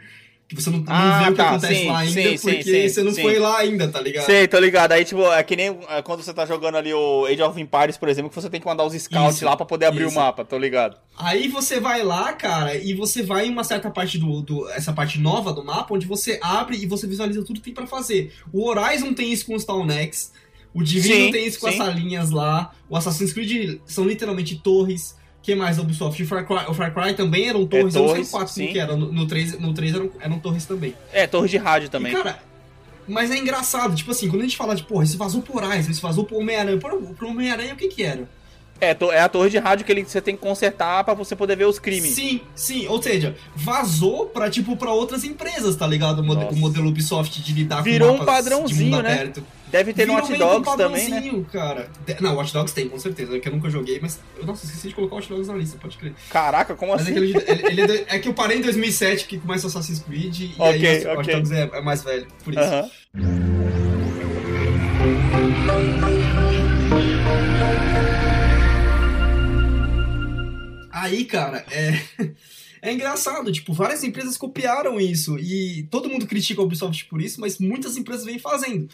Que 0.53 0.61
você 0.61 0.69
não, 0.69 0.79
não 0.79 0.85
Ah, 0.87 1.23
vê 1.23 1.29
o 1.29 1.31
que 1.31 1.37
tá, 1.37 1.49
acontece 1.49 1.75
sim, 1.75 1.87
lá 1.87 1.99
ainda, 1.99 2.13
sim, 2.13 2.37
porque 2.37 2.63
sim, 2.63 2.89
você 2.89 3.03
não 3.03 3.13
foi 3.13 3.39
lá 3.39 3.57
ainda, 3.59 3.87
tá 3.87 3.99
ligado? 3.99 4.25
Sei, 4.25 4.47
tô 4.47 4.59
ligado. 4.59 4.91
Aí, 4.91 5.03
tipo, 5.05 5.23
é 5.31 5.43
que 5.43 5.55
nem 5.55 5.77
é, 5.89 6.01
quando 6.01 6.23
você 6.23 6.33
tá 6.33 6.45
jogando 6.45 6.75
ali 6.77 6.93
o 6.93 7.25
Age 7.25 7.41
of 7.41 7.59
Empires, 7.59 7.97
por 7.97 8.09
exemplo, 8.09 8.29
que 8.29 8.35
você 8.35 8.49
tem 8.49 8.59
que 8.59 8.67
mandar 8.67 8.83
os 8.83 8.93
scouts 8.93 9.35
Isso, 9.37 9.45
lá 9.45 9.55
pra 9.55 9.65
poder 9.65 9.85
abrir 9.87 10.05
isso. 10.05 10.11
o 10.11 10.15
mapa, 10.15 10.45
tô 10.45 10.57
ligado. 10.57 10.97
Aí 11.17 11.47
você 11.47 11.79
vai 11.79 12.03
lá, 12.03 12.33
cara, 12.33 12.75
e 12.75 12.93
você 12.93 13.23
vai 13.23 13.47
em 13.47 13.49
uma 13.51 13.63
certa 13.63 13.89
parte 13.89 14.17
do, 14.17 14.41
do. 14.41 14.69
Essa 14.69 14.93
parte 14.93 15.19
nova 15.19 15.51
do 15.53 15.63
mapa, 15.63 15.93
onde 15.93 16.05
você 16.05 16.39
abre 16.41 16.77
e 16.77 16.85
você 16.85 17.07
visualiza 17.07 17.43
tudo 17.43 17.59
que 17.59 17.65
tem 17.65 17.73
pra 17.73 17.87
fazer. 17.87 18.33
O 18.51 18.67
Horizon 18.67 19.13
tem 19.13 19.31
isso 19.31 19.45
com 19.45 19.55
os 19.55 19.65
Town. 19.65 19.87
O 20.73 20.85
Sim, 20.85 21.31
tem 21.31 21.45
isso 21.45 21.59
com 21.59 21.67
as 21.67 21.75
salinhas 21.75 22.31
lá. 22.31 22.73
O 22.89 22.97
Assassin's 22.97 23.31
Creed 23.31 23.79
são 23.85 24.05
literalmente 24.05 24.55
torres. 24.55 25.15
Que 25.43 25.53
mais 25.53 25.77
da 25.77 25.83
Ubisoft? 25.83 26.23
O 26.23 26.25
Far 26.27 26.47
Cry, 26.47 26.65
o 26.69 26.73
Far 26.73 26.93
Cry 26.93 27.13
também 27.13 27.49
eram 27.49 27.67
torres. 27.67 27.93
eu 27.93 28.01
não 28.01 28.07
sei 28.07 28.15
torres, 28.15 28.27
o 28.29 28.31
4 28.31 28.53
como 28.53 28.67
sim. 28.67 28.73
que 28.73 28.79
era. 28.79 28.95
No, 28.95 29.11
no 29.11 29.27
3, 29.27 29.59
no 29.59 29.73
3 29.73 29.93
eram, 29.93 30.09
eram 30.19 30.39
torres 30.39 30.65
também. 30.65 30.95
É, 31.11 31.27
torre 31.27 31.49
de 31.49 31.57
rádio 31.57 31.89
também. 31.89 32.13
E, 32.13 32.15
cara, 32.15 32.39
mas 33.07 33.29
é 33.29 33.37
engraçado. 33.37 33.93
Tipo 33.93 34.11
assim, 34.11 34.29
quando 34.29 34.41
a 34.41 34.45
gente 34.45 34.57
fala 34.57 34.73
de, 34.75 34.83
porra, 34.83 35.03
isso 35.03 35.17
vazou 35.17 35.41
por 35.41 35.61
Horizon, 35.61 35.91
isso 35.91 36.01
vazou 36.01 36.23
por 36.23 36.39
Homem-Aranha. 36.39 36.77
Pro, 36.77 36.99
pro 37.13 37.27
Homem-Aranha, 37.27 37.73
o 37.73 37.77
que 37.77 37.89
que 37.89 38.01
era? 38.03 38.27
É, 38.81 38.97
é 39.11 39.19
a 39.21 39.29
torre 39.29 39.49
de 39.49 39.57
rádio 39.59 39.85
que 39.85 39.91
ele, 39.91 40.03
você 40.03 40.19
tem 40.21 40.35
que 40.35 40.41
consertar 40.41 41.03
pra 41.03 41.13
você 41.13 41.35
poder 41.35 41.55
ver 41.55 41.65
os 41.65 41.79
crimes. 41.79 42.15
Sim, 42.15 42.41
sim. 42.55 42.87
Ou 42.87 43.01
seja, 43.01 43.35
vazou 43.55 44.25
pra, 44.25 44.49
tipo, 44.49 44.75
pra 44.75 44.91
outras 44.91 45.23
empresas, 45.23 45.75
tá 45.75 45.85
ligado? 45.87 46.19
O, 46.19 46.23
mode- 46.23 46.43
Nossa. 46.43 46.55
o 46.55 46.59
modelo 46.59 46.89
Ubisoft 46.89 47.41
de 47.41 47.53
lidar 47.53 47.81
Virou 47.81 48.09
um 48.09 48.17
com 48.17 48.25
mapas 48.25 48.35
padrãozinho, 48.43 48.77
de 48.77 48.83
mundo 48.85 49.03
né? 49.03 49.13
aberto. 49.13 49.43
Deve 49.73 49.91
ter 49.91 50.05
no 50.05 50.13
um 50.13 50.37
Dogs 50.37 50.77
também, 50.77 51.09
né? 51.09 51.45
cara. 51.51 51.89
Não, 52.21 52.35
Watch 52.35 52.53
Dogs 52.53 52.75
tem, 52.75 52.87
com 52.87 52.99
certeza. 52.99 53.35
É 53.35 53.39
que 53.39 53.47
eu 53.47 53.51
nunca 53.51 53.71
joguei, 53.71 53.99
mas... 53.99 54.19
Eu, 54.37 54.45
nossa, 54.45 54.65
esqueci 54.67 54.89
de 54.89 54.93
colocar 54.93 55.15
o 55.15 55.17
Watch 55.17 55.27
Dogs 55.29 55.47
na 55.51 55.57
lista, 55.57 55.79
pode 55.81 55.97
crer. 55.97 56.13
Caraca, 56.29 56.75
como 56.75 56.91
Mas 56.91 57.01
é 57.01 57.03
assim? 57.05 57.13
que, 57.13 57.19
ele, 57.19 57.37
ele- 57.71 57.81
é, 57.81 57.87
do- 57.87 57.93
é 58.07 58.19
que 58.19 58.27
eu 58.29 58.35
parei 58.35 58.59
em 58.59 58.61
2007, 58.61 59.25
que 59.25 59.39
começa 59.39 59.65
o 59.65 59.69
Assassin's 59.69 59.97
Creed, 59.97 60.41
e 60.41 60.55
Ok, 60.59 60.87
aí 60.87 61.03
o 61.05 61.07
Watch 61.07 61.19
ok. 61.21 61.33
Dogs 61.33 61.51
é, 61.55 61.69
é 61.73 61.81
mais 61.81 62.03
velho, 62.03 62.27
por 62.43 62.53
isso. 62.53 62.61
Aham. 62.61 62.89
Aí, 70.91 71.25
cara, 71.25 71.65
é... 71.71 71.99
é 72.81 72.93
engraçado, 72.93 73.51
tipo, 73.51 73.73
várias 73.73 74.03
empresas 74.03 74.37
copiaram 74.37 74.99
isso 74.99 75.37
e 75.39 75.83
todo 75.89 76.09
mundo 76.09 76.27
critica 76.27 76.61
a 76.61 76.63
Ubisoft 76.65 77.05
por 77.05 77.21
isso, 77.21 77.39
mas 77.41 77.57
muitas 77.57 77.97
empresas 77.97 78.25
vêm 78.25 78.37
fazendo. 78.39 78.87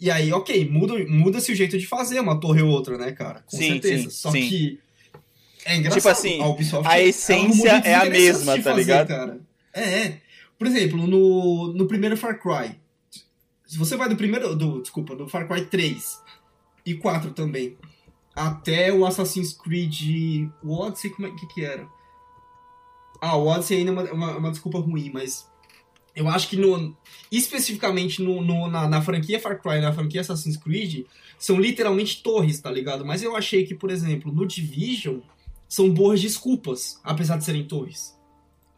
E 0.00 0.10
aí, 0.10 0.32
ok, 0.32 0.68
muda- 0.70 1.04
muda-se 1.08 1.50
o 1.50 1.54
jeito 1.54 1.76
de 1.76 1.86
fazer 1.86 2.20
uma 2.20 2.38
torre 2.38 2.62
ou 2.62 2.70
outra, 2.70 2.96
né, 2.96 3.12
cara? 3.12 3.42
Com 3.46 3.56
Sim, 3.56 3.72
certeza. 3.72 4.02
sim, 4.04 4.10
Só 4.10 4.30
sim. 4.30 4.48
que 4.48 4.80
é 5.64 5.76
engraçado. 5.76 5.98
Tipo 6.00 6.08
assim, 6.08 6.42
Ubisoft, 6.42 6.86
a 6.88 6.98
ela 6.98 7.08
essência 7.08 7.70
é 7.84 7.94
a 7.94 8.04
mesma, 8.04 8.56
tá 8.56 8.62
fazer, 8.62 8.76
ligado? 8.80 9.08
Cara. 9.08 9.40
É, 9.74 9.80
é. 9.82 10.20
Por 10.56 10.66
exemplo, 10.66 11.06
no, 11.06 11.72
no 11.72 11.86
primeiro 11.86 12.16
Far 12.16 12.40
Cry, 12.40 12.76
se 13.66 13.76
você 13.76 13.96
vai 13.96 14.08
do 14.08 14.16
primeiro, 14.16 14.54
do, 14.54 14.80
desculpa, 14.80 15.14
do 15.16 15.28
Far 15.28 15.46
Cry 15.48 15.66
3 15.66 16.20
e 16.86 16.94
4 16.94 17.32
também, 17.32 17.76
até 18.34 18.92
o 18.92 19.04
Assassin's 19.04 19.52
Creed 19.52 20.48
o 20.62 20.74
Odyssey, 20.74 21.10
como 21.10 21.28
é 21.28 21.30
que 21.32 21.46
que 21.48 21.64
era? 21.64 21.86
Ah, 23.20 23.36
o 23.36 23.46
Odyssey 23.46 23.78
ainda 23.78 23.90
é 23.90 23.92
uma, 23.94 24.12
uma, 24.12 24.36
uma 24.38 24.50
desculpa 24.50 24.78
ruim, 24.78 25.10
mas 25.12 25.48
eu 26.18 26.28
acho 26.28 26.48
que 26.48 26.56
no, 26.56 26.96
especificamente 27.30 28.22
no, 28.22 28.42
no- 28.42 28.68
na, 28.68 28.88
na 28.88 29.02
franquia 29.02 29.40
Far 29.40 29.60
Cry, 29.60 29.80
na 29.80 29.92
franquia 29.92 30.20
Assassin's 30.20 30.56
Creed, 30.56 31.04
são 31.38 31.58
literalmente 31.60 32.22
torres, 32.22 32.60
tá 32.60 32.70
ligado? 32.70 33.04
Mas 33.04 33.22
eu 33.22 33.36
achei 33.36 33.64
que, 33.64 33.74
por 33.74 33.90
exemplo, 33.90 34.32
no 34.32 34.46
Division, 34.46 35.18
são 35.68 35.90
boas 35.90 36.20
desculpas, 36.20 37.00
apesar 37.04 37.36
de 37.38 37.44
serem 37.44 37.64
torres. 37.64 38.16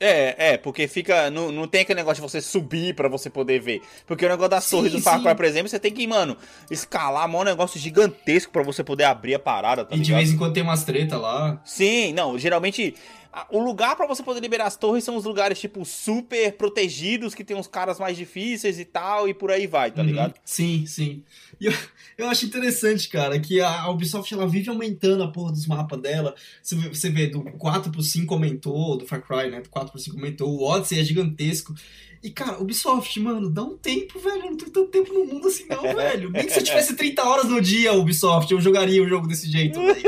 É, 0.03 0.53
é, 0.53 0.57
porque 0.57 0.89
fica. 0.89 1.31
Não, 1.31 1.53
não 1.53 1.69
tem 1.69 1.83
aquele 1.83 1.99
negócio 2.01 2.23
de 2.25 2.31
você 2.31 2.41
subir 2.41 2.95
pra 2.95 3.07
você 3.07 3.29
poder 3.29 3.61
ver. 3.61 3.83
Porque 4.07 4.25
o 4.25 4.29
negócio 4.31 4.49
das 4.51 4.65
Sim, 4.65 4.77
torres 4.77 4.93
do 4.93 4.99
Far. 4.99 5.21
Cry, 5.23 5.35
por 5.35 5.45
exemplo, 5.45 5.69
você 5.69 5.79
tem 5.79 5.93
que, 5.93 6.07
mano, 6.07 6.39
escalar 6.71 7.29
mó 7.29 7.45
negócio 7.45 7.79
gigantesco 7.79 8.51
pra 8.51 8.63
você 8.63 8.83
poder 8.83 9.05
abrir 9.05 9.35
a 9.35 9.39
parada, 9.39 9.85
tá 9.85 9.95
e 9.95 9.99
de 9.99 10.05
ligado? 10.05 10.19
vez 10.21 10.33
em 10.33 10.39
quando 10.39 10.55
tem 10.55 10.63
umas 10.63 10.85
treta 10.85 11.19
lá. 11.19 11.61
Sim, 11.67 12.15
não, 12.15 12.39
geralmente. 12.39 12.95
O 13.51 13.61
lugar 13.63 13.95
pra 13.97 14.07
você 14.07 14.23
poder 14.23 14.41
liberar 14.41 14.67
as 14.67 14.77
torres 14.77 15.05
são 15.05 15.17
os 15.17 15.25
lugares, 15.25 15.59
tipo, 15.61 15.85
super 15.85 16.53
protegidos, 16.57 17.35
que 17.35 17.45
tem 17.45 17.57
uns 17.57 17.67
caras 17.69 17.99
mais 17.99 18.17
difíceis 18.17 18.79
e 18.79 18.85
tal, 18.85 19.29
e 19.29 19.35
por 19.35 19.51
aí 19.51 19.67
vai, 19.67 19.91
tá 19.93 20.01
Uhum. 20.01 20.07
ligado? 20.09 20.35
Sim, 20.45 20.85
sim. 20.87 21.23
E 21.61 21.67
eu, 21.67 21.73
eu 22.19 22.29
acho 22.29 22.47
interessante, 22.47 23.09
cara, 23.09 23.39
que 23.39 23.61
a 23.61 23.89
Ubisoft 23.89 24.33
ela 24.35 24.49
vive 24.49 24.69
aumentando 24.69 25.23
a 25.23 25.29
porra 25.31 25.53
dos 25.53 25.67
mapas 25.67 26.01
dela. 26.01 26.35
Você 26.63 26.75
vê, 26.75 26.89
você 26.89 27.11
vê 27.11 27.27
do 27.29 27.43
4 27.53 27.93
pro 27.93 28.03
5 28.03 28.35
aumentou, 28.35 28.97
do 28.97 29.07
Far 29.07 29.23
Cry, 29.23 29.51
né? 29.51 29.61
Do 29.61 29.69
4 29.69 29.91
pro 29.93 30.01
5 30.01 30.17
aumentou, 30.17 30.49
o 30.51 30.65
Odyssey 30.65 30.99
é 30.99 31.05
gigantesco. 31.05 31.75
E, 32.23 32.31
cara, 32.31 32.61
Ubisoft, 32.61 33.19
mano, 33.19 33.49
dá 33.49 33.63
um 33.63 33.79
tempo, 33.79 34.19
velho. 34.19 34.45
Eu 34.45 34.51
não 34.51 34.57
tenho 34.57 34.71
tanto 34.71 34.89
tempo 34.89 35.11
no 35.15 35.25
mundo 35.25 35.49
assim, 35.49 35.65
não, 35.67 35.81
velho. 35.81 36.31
Nem 36.31 36.45
que 36.45 36.53
se 36.53 36.59
eu 36.59 36.65
tivesse 36.65 36.95
30 36.95 37.23
horas 37.25 37.47
no 37.47 37.63
dia, 37.63 37.95
Ubisoft, 37.95 38.53
eu 38.53 38.61
jogaria 38.61 39.03
o 39.03 39.09
jogo 39.09 39.27
desse 39.27 39.51
jeito, 39.51 39.81
velho. 39.81 40.03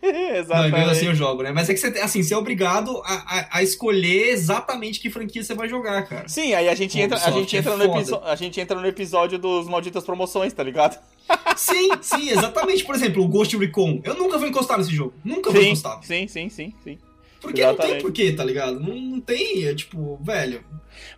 Não, 0.00 0.10
assim 0.10 0.36
Exatamente. 0.36 1.04
eu 1.06 1.14
jogo, 1.16 1.42
né? 1.42 1.50
Mas 1.50 1.68
é 1.68 1.74
que 1.74 1.80
você, 1.80 1.88
assim, 1.98 2.22
você 2.22 2.32
é 2.32 2.36
obrigado 2.36 3.02
a, 3.04 3.12
a, 3.12 3.58
a, 3.58 3.62
escolher 3.62 4.28
exatamente 4.28 5.00
que 5.00 5.10
franquia 5.10 5.42
você 5.42 5.52
vai 5.52 5.68
jogar, 5.68 6.06
cara. 6.06 6.28
Sim, 6.28 6.54
aí 6.54 6.68
a 6.68 6.74
gente, 6.76 6.96
entra, 7.00 7.18
a 7.18 7.30
gente, 7.32 7.56
entra, 7.56 7.72
é 7.72 7.76
no 7.76 8.24
a 8.24 8.36
gente 8.36 8.60
entra 8.60 8.80
no 8.80 8.86
episódio 8.86 9.36
dos 9.36 9.66
malditas 9.66 10.04
promoções, 10.04 10.52
tá 10.52 10.62
ligado? 10.62 10.96
Sim, 11.56 11.90
sim, 12.00 12.30
exatamente. 12.30 12.84
Por 12.84 12.94
exemplo, 12.94 13.22
o 13.22 13.28
Ghost 13.28 13.54
Recon. 13.56 14.00
Eu 14.04 14.14
nunca 14.14 14.38
vou 14.38 14.46
encostar 14.46 14.78
nesse 14.78 14.94
jogo. 14.94 15.12
Nunca 15.24 15.50
sim, 15.50 15.56
vou 15.56 15.66
encostar. 15.66 16.02
Sim, 16.02 16.28
sim, 16.28 16.48
sim, 16.48 16.72
sim. 16.84 16.98
Porque 17.40 17.60
Exatamente. 17.60 17.88
não 17.88 17.94
tem 17.94 18.02
porquê, 18.02 18.32
tá 18.32 18.44
ligado? 18.44 18.80
Não, 18.80 18.94
não 18.94 19.20
tem, 19.20 19.66
é 19.66 19.74
tipo, 19.74 20.18
velho. 20.22 20.64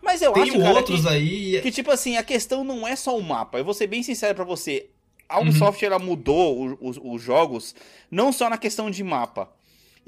Mas 0.03 0.21
eu 0.21 0.33
tem 0.33 0.43
acho, 0.43 0.59
cara, 0.59 0.75
outros 0.75 1.03
que, 1.03 1.09
aí. 1.09 1.61
Que, 1.61 1.71
tipo 1.71 1.91
assim, 1.91 2.17
a 2.17 2.23
questão 2.23 2.63
não 2.63 2.87
é 2.87 2.95
só 2.97 3.17
o 3.17 3.23
mapa. 3.23 3.59
Eu 3.59 3.65
vou 3.65 3.75
ser 3.75 3.87
bem 3.87 4.03
sincero 4.03 4.35
para 4.35 4.45
você. 4.45 4.89
A 5.29 5.41
Ubisoft, 5.41 5.83
uhum. 5.83 5.87
ela 5.87 5.99
mudou 5.99 6.77
os, 6.81 6.99
os 7.01 7.23
jogos, 7.23 7.75
não 8.11 8.33
só 8.33 8.51
na 8.51 8.59
questão 8.59 8.91
de 8.91 9.03
mapa. 9.05 9.49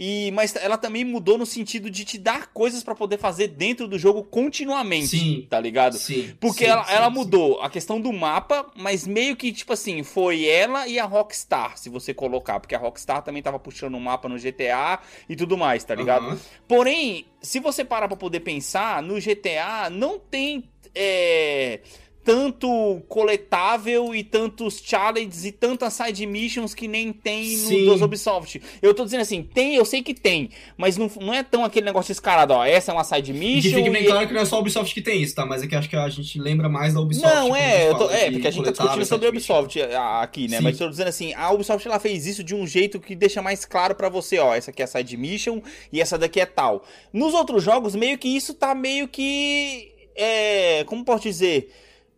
E, 0.05 0.33
mas 0.33 0.57
ela 0.57 0.77
também 0.77 1.05
mudou 1.05 1.39
no 1.39 1.47
sentido 1.47 1.89
de 1.89 2.05
te 2.05 2.19
dar 2.19 2.49
coisas 2.49 2.83
para 2.83 2.93
poder 2.93 3.19
fazer 3.19 3.47
dentro 3.47 3.87
do 3.87 3.97
jogo 3.97 4.25
continuamente, 4.25 5.07
sim, 5.07 5.47
tá 5.49 5.61
ligado? 5.61 5.97
Sim. 5.97 6.35
Porque 6.41 6.65
sim, 6.65 6.71
ela, 6.73 6.85
sim, 6.85 6.93
ela 6.93 7.09
mudou 7.09 7.63
a 7.63 7.71
questão 7.71 8.01
do 8.01 8.13
mapa, 8.13 8.69
mas 8.75 9.07
meio 9.07 9.37
que, 9.37 9.53
tipo 9.53 9.73
assim, 9.73 10.03
foi 10.03 10.45
ela 10.45 10.89
e 10.89 10.99
a 10.99 11.05
Rockstar, 11.05 11.79
se 11.79 11.89
você 11.89 12.13
colocar. 12.13 12.59
Porque 12.59 12.75
a 12.75 12.79
Rockstar 12.79 13.23
também 13.23 13.45
tava 13.45 13.61
puxando 13.61 13.95
o 13.95 14.01
mapa 14.01 14.29
no 14.29 14.41
GTA 14.41 14.99
e 15.29 15.37
tudo 15.37 15.57
mais, 15.57 15.85
tá 15.85 15.95
ligado? 15.95 16.31
Uhum. 16.31 16.39
Porém, 16.67 17.25
se 17.41 17.61
você 17.61 17.85
parar 17.85 18.09
pra 18.09 18.17
poder 18.17 18.41
pensar, 18.41 19.01
no 19.01 19.21
GTA 19.21 19.89
não 19.89 20.19
tem. 20.19 20.65
É 20.93 21.79
tanto 22.25 23.03
coletável 23.09 24.15
e 24.15 24.23
tantos 24.23 24.81
challenges 24.83 25.45
e 25.45 25.53
tantas 25.53 25.93
side 25.95 26.25
missions 26.27 26.75
que 26.75 26.87
nem 26.87 27.13
tem 27.13 27.57
no 27.57 27.87
dos 27.87 28.03
Ubisoft. 28.03 28.63
Eu 28.81 28.95
tô 28.95 29.05
dizendo 29.05 29.23
assim, 29.23 29.43
tem, 29.43 29.75
eu 29.75 29.85
sei 29.85 30.03
que 30.03 30.15
tem, 30.15 30.51
mas 30.77 30.97
não, 30.97 31.11
não 31.21 31.35
é 31.35 31.43
tão 31.43 31.65
aquele 31.65 31.87
negócio 31.87 32.13
escarado, 32.13 32.55
ó, 32.55 32.65
essa 32.65 32.93
é 32.93 32.95
uma 32.95 33.05
side 33.05 33.33
mission. 33.33 33.71
E 33.71 33.75
fique 33.75 33.91
bem 33.91 34.05
e... 34.05 34.07
claro 34.07 34.27
que 34.27 34.35
não 34.35 34.41
é 34.41 34.45
só 34.45 34.57
a 34.57 34.59
Ubisoft 34.61 34.95
que 34.95 35.03
tem 35.03 35.21
isso, 35.21 35.35
tá? 35.35 35.45
Mas 35.45 35.63
é 35.63 35.67
que 35.67 35.75
acho 35.75 35.89
que 35.89 35.97
a 35.97 36.09
gente 36.09 36.39
lembra 36.39 36.69
mais 36.69 36.95
da 36.95 37.01
Ubisoft. 37.01 37.35
Não, 37.35 37.57
é, 37.57 37.93
tô, 37.95 38.11
é, 38.11 38.31
porque 38.31 38.47
a 38.47 38.51
gente 38.51 38.65
tá 38.65 38.71
discutindo 38.71 39.05
sobre 39.05 39.27
a 39.27 39.31
Ubisoft 39.31 39.83
aqui, 40.21 40.49
né? 40.49 40.59
Sim. 40.59 40.63
Mas 40.65 40.79
tô 40.79 40.89
dizendo 40.89 41.09
assim, 41.09 41.35
a 41.35 41.51
Ubisoft 41.51 41.87
ela 41.87 41.99
fez 41.99 42.27
isso 42.27 42.45
de 42.45 42.55
um 42.55 42.67
jeito 42.67 43.01
que 43.01 43.17
deixa 43.17 43.43
mais 43.43 43.65
claro 43.65 43.95
para 43.95 44.09
você, 44.09 44.39
ó, 44.39 44.55
essa 44.55 44.71
aqui 44.71 44.83
é 44.83 44.85
a 44.85 44.89
side 44.89 45.17
mission 45.17 45.61
e 45.93 46.01
essa 46.01 46.17
daqui 46.17 46.41
é 46.41 46.47
tal. 46.47 46.85
Nos 47.13 47.35
outros 47.35 47.63
jogos, 47.63 47.95
meio 47.95 48.17
que 48.17 48.29
isso 48.29 48.55
tá 48.55 48.75
meio 48.75 49.09
que 49.09 49.93
é, 50.15 50.85
como 50.85 51.05
posso 51.05 51.23
dizer, 51.23 51.71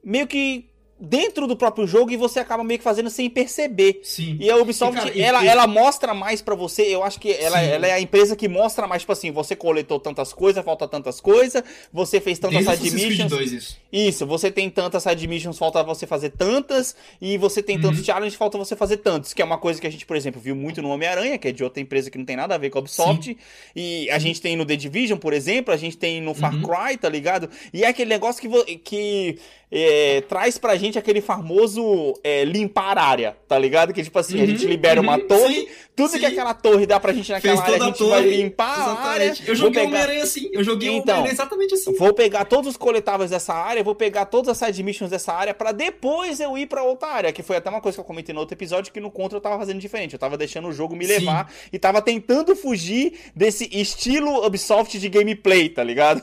meio 0.05 0.27
que 0.27 0.71
dentro 1.05 1.47
do 1.47 1.57
próprio 1.57 1.87
jogo 1.87 2.11
e 2.11 2.17
você 2.17 2.41
acaba 2.41 2.65
meio 2.65 2.79
que 2.79 2.85
fazendo 2.85 3.11
sem 3.11 3.29
perceber. 3.29 4.01
Sim. 4.03 4.37
E 4.41 4.51
a 4.51 4.57
Ubisoft, 4.57 4.97
e, 4.97 5.01
cara, 5.01 5.19
ela, 5.19 5.45
e... 5.45 5.49
ela 5.49 5.67
mostra 5.67 6.15
mais 6.15 6.41
para 6.41 6.55
você, 6.55 6.83
eu 6.83 7.03
acho 7.05 7.21
que 7.21 7.31
ela, 7.33 7.61
ela, 7.61 7.87
é 7.87 7.93
a 7.93 8.01
empresa 8.01 8.35
que 8.35 8.49
mostra 8.49 8.87
mais, 8.87 9.03
tipo 9.03 9.13
assim, 9.13 9.31
você 9.31 9.55
coletou 9.55 10.01
tantas 10.01 10.33
coisas, 10.33 10.65
falta 10.65 10.89
tantas 10.89 11.21
coisas, 11.21 11.63
você 11.93 12.21
fez 12.21 12.39
tantas 12.39 12.65
Desde 12.65 12.91
side 12.91 13.07
missions. 13.07 13.31
2, 13.31 13.53
isso. 13.53 13.79
isso, 13.93 14.27
você 14.27 14.51
tem 14.51 14.71
tantas 14.71 15.03
side 15.03 15.27
missions, 15.29 15.59
falta 15.59 15.83
você 15.83 16.07
fazer 16.07 16.31
tantas, 16.31 16.97
e 17.21 17.37
você 17.37 17.63
tem 17.63 17.81
tantos 17.81 17.99
uhum. 17.99 18.05
challenges, 18.05 18.35
falta 18.35 18.57
você 18.57 18.75
fazer 18.75 18.99
tantos, 18.99 19.33
que 19.33 19.43
é 19.43 19.45
uma 19.45 19.59
coisa 19.59 19.81
que 19.81 19.87
a 19.87 19.91
gente, 19.91 20.07
por 20.07 20.17
exemplo, 20.17 20.41
viu 20.41 20.57
muito 20.57 20.81
no 20.81 20.89
Homem-Aranha, 20.89 21.39
que 21.39 21.49
é 21.49 21.53
de 21.53 21.63
outra 21.63 21.83
empresa 21.83 22.11
que 22.11 22.19
não 22.19 22.25
tem 22.25 22.37
nada 22.37 22.55
a 22.55 22.59
ver 22.59 22.71
com 22.71 22.79
a 22.79 22.81
Ubisoft, 22.81 23.25
Sim. 23.25 23.37
e 23.77 24.11
a 24.11 24.19
gente 24.19 24.41
tem 24.41 24.57
no 24.57 24.65
The 24.65 24.77
Division, 24.77 25.19
por 25.19 25.33
exemplo, 25.33 25.73
a 25.73 25.77
gente 25.77 25.97
tem 25.97 26.21
no 26.21 26.35
Far 26.35 26.55
uhum. 26.55 26.63
Cry, 26.63 26.97
tá 26.97 27.09
ligado? 27.09 27.49
E 27.73 27.85
é 27.85 27.89
aquele 27.89 28.11
negócio 28.11 28.41
que, 28.41 28.79
que 28.79 29.39
é, 29.71 30.21
traz 30.23 30.57
pra 30.57 30.77
gente 30.77 30.94
aquele 30.99 31.21
famoso 31.21 32.15
é, 32.23 32.45
limpar 32.45 32.99
área, 32.99 33.37
tá 33.49 33.59
ligado? 33.59 33.93
Que 33.93 34.03
tipo 34.03 34.19
assim, 34.19 34.39
uhum, 34.39 34.45
a 34.45 34.47
gente 34.47 34.67
libera 34.67 35.01
uhum, 35.01 35.07
uma 35.07 35.19
torre, 35.19 35.55
sim, 35.55 35.69
tudo 35.97 36.11
sim. 36.11 36.19
que 36.19 36.27
aquela 36.27 36.55
torre 36.55 36.87
dá 36.87 36.99
pra 36.99 37.13
gente 37.13 37.31
naquela 37.31 37.57
Fez 37.57 37.69
área, 37.69 37.85
a 37.85 37.87
gente 37.87 38.03
a 38.03 38.07
vai 38.07 38.23
limpar 38.23 38.73
exatamente. 38.73 39.01
a 39.01 39.11
área. 39.11 39.35
Eu 39.47 39.55
joguei 39.55 39.83
pegar... 39.83 39.89
Homem-Aranha 39.89 40.23
assim, 40.23 40.51
eu 40.53 40.65
joguei 40.65 40.89
então, 40.91 41.15
Homem-Aranha 41.15 41.33
exatamente 41.33 41.75
assim. 41.75 41.95
Vou 41.97 42.13
pegar 42.13 42.45
todos 42.45 42.71
os 42.71 42.77
coletáveis 42.77 43.31
dessa 43.31 43.55
área, 43.55 43.83
vou 43.83 43.95
pegar 43.95 44.27
todas 44.27 44.49
as 44.49 44.59
side 44.59 44.83
missions 44.83 45.11
dessa 45.11 45.33
área 45.33 45.55
pra 45.55 45.73
depois 45.73 46.41
eu 46.41 46.57
ir 46.59 46.67
pra 46.67 46.83
outra 46.83 47.09
área, 47.09 47.33
que 47.33 47.43
foi 47.43 47.57
até 47.57 47.71
uma 47.71 47.81
coisa 47.81 47.97
que 47.97 48.01
eu 48.01 48.05
comentei 48.05 48.35
no 48.35 48.41
outro 48.41 48.55
episódio, 48.55 48.93
que 48.93 49.01
no 49.01 49.11
Contra 49.11 49.37
eu 49.37 49.41
tava 49.41 49.59
fazendo 49.59 49.79
diferente, 49.79 50.15
eu 50.15 50.19
tava 50.19 50.37
deixando 50.37 50.69
o 50.69 50.73
jogo 50.73 50.97
me 50.97 51.07
levar 51.07 51.49
sim. 51.49 51.69
e 51.73 51.79
tava 51.79 52.03
tentando 52.03 52.57
fugir 52.57 53.15
desse 53.35 53.69
estilo 53.73 54.45
Ubisoft 54.45 54.99
de 54.99 55.09
gameplay, 55.09 55.69
tá 55.69 55.83
ligado? 55.83 56.23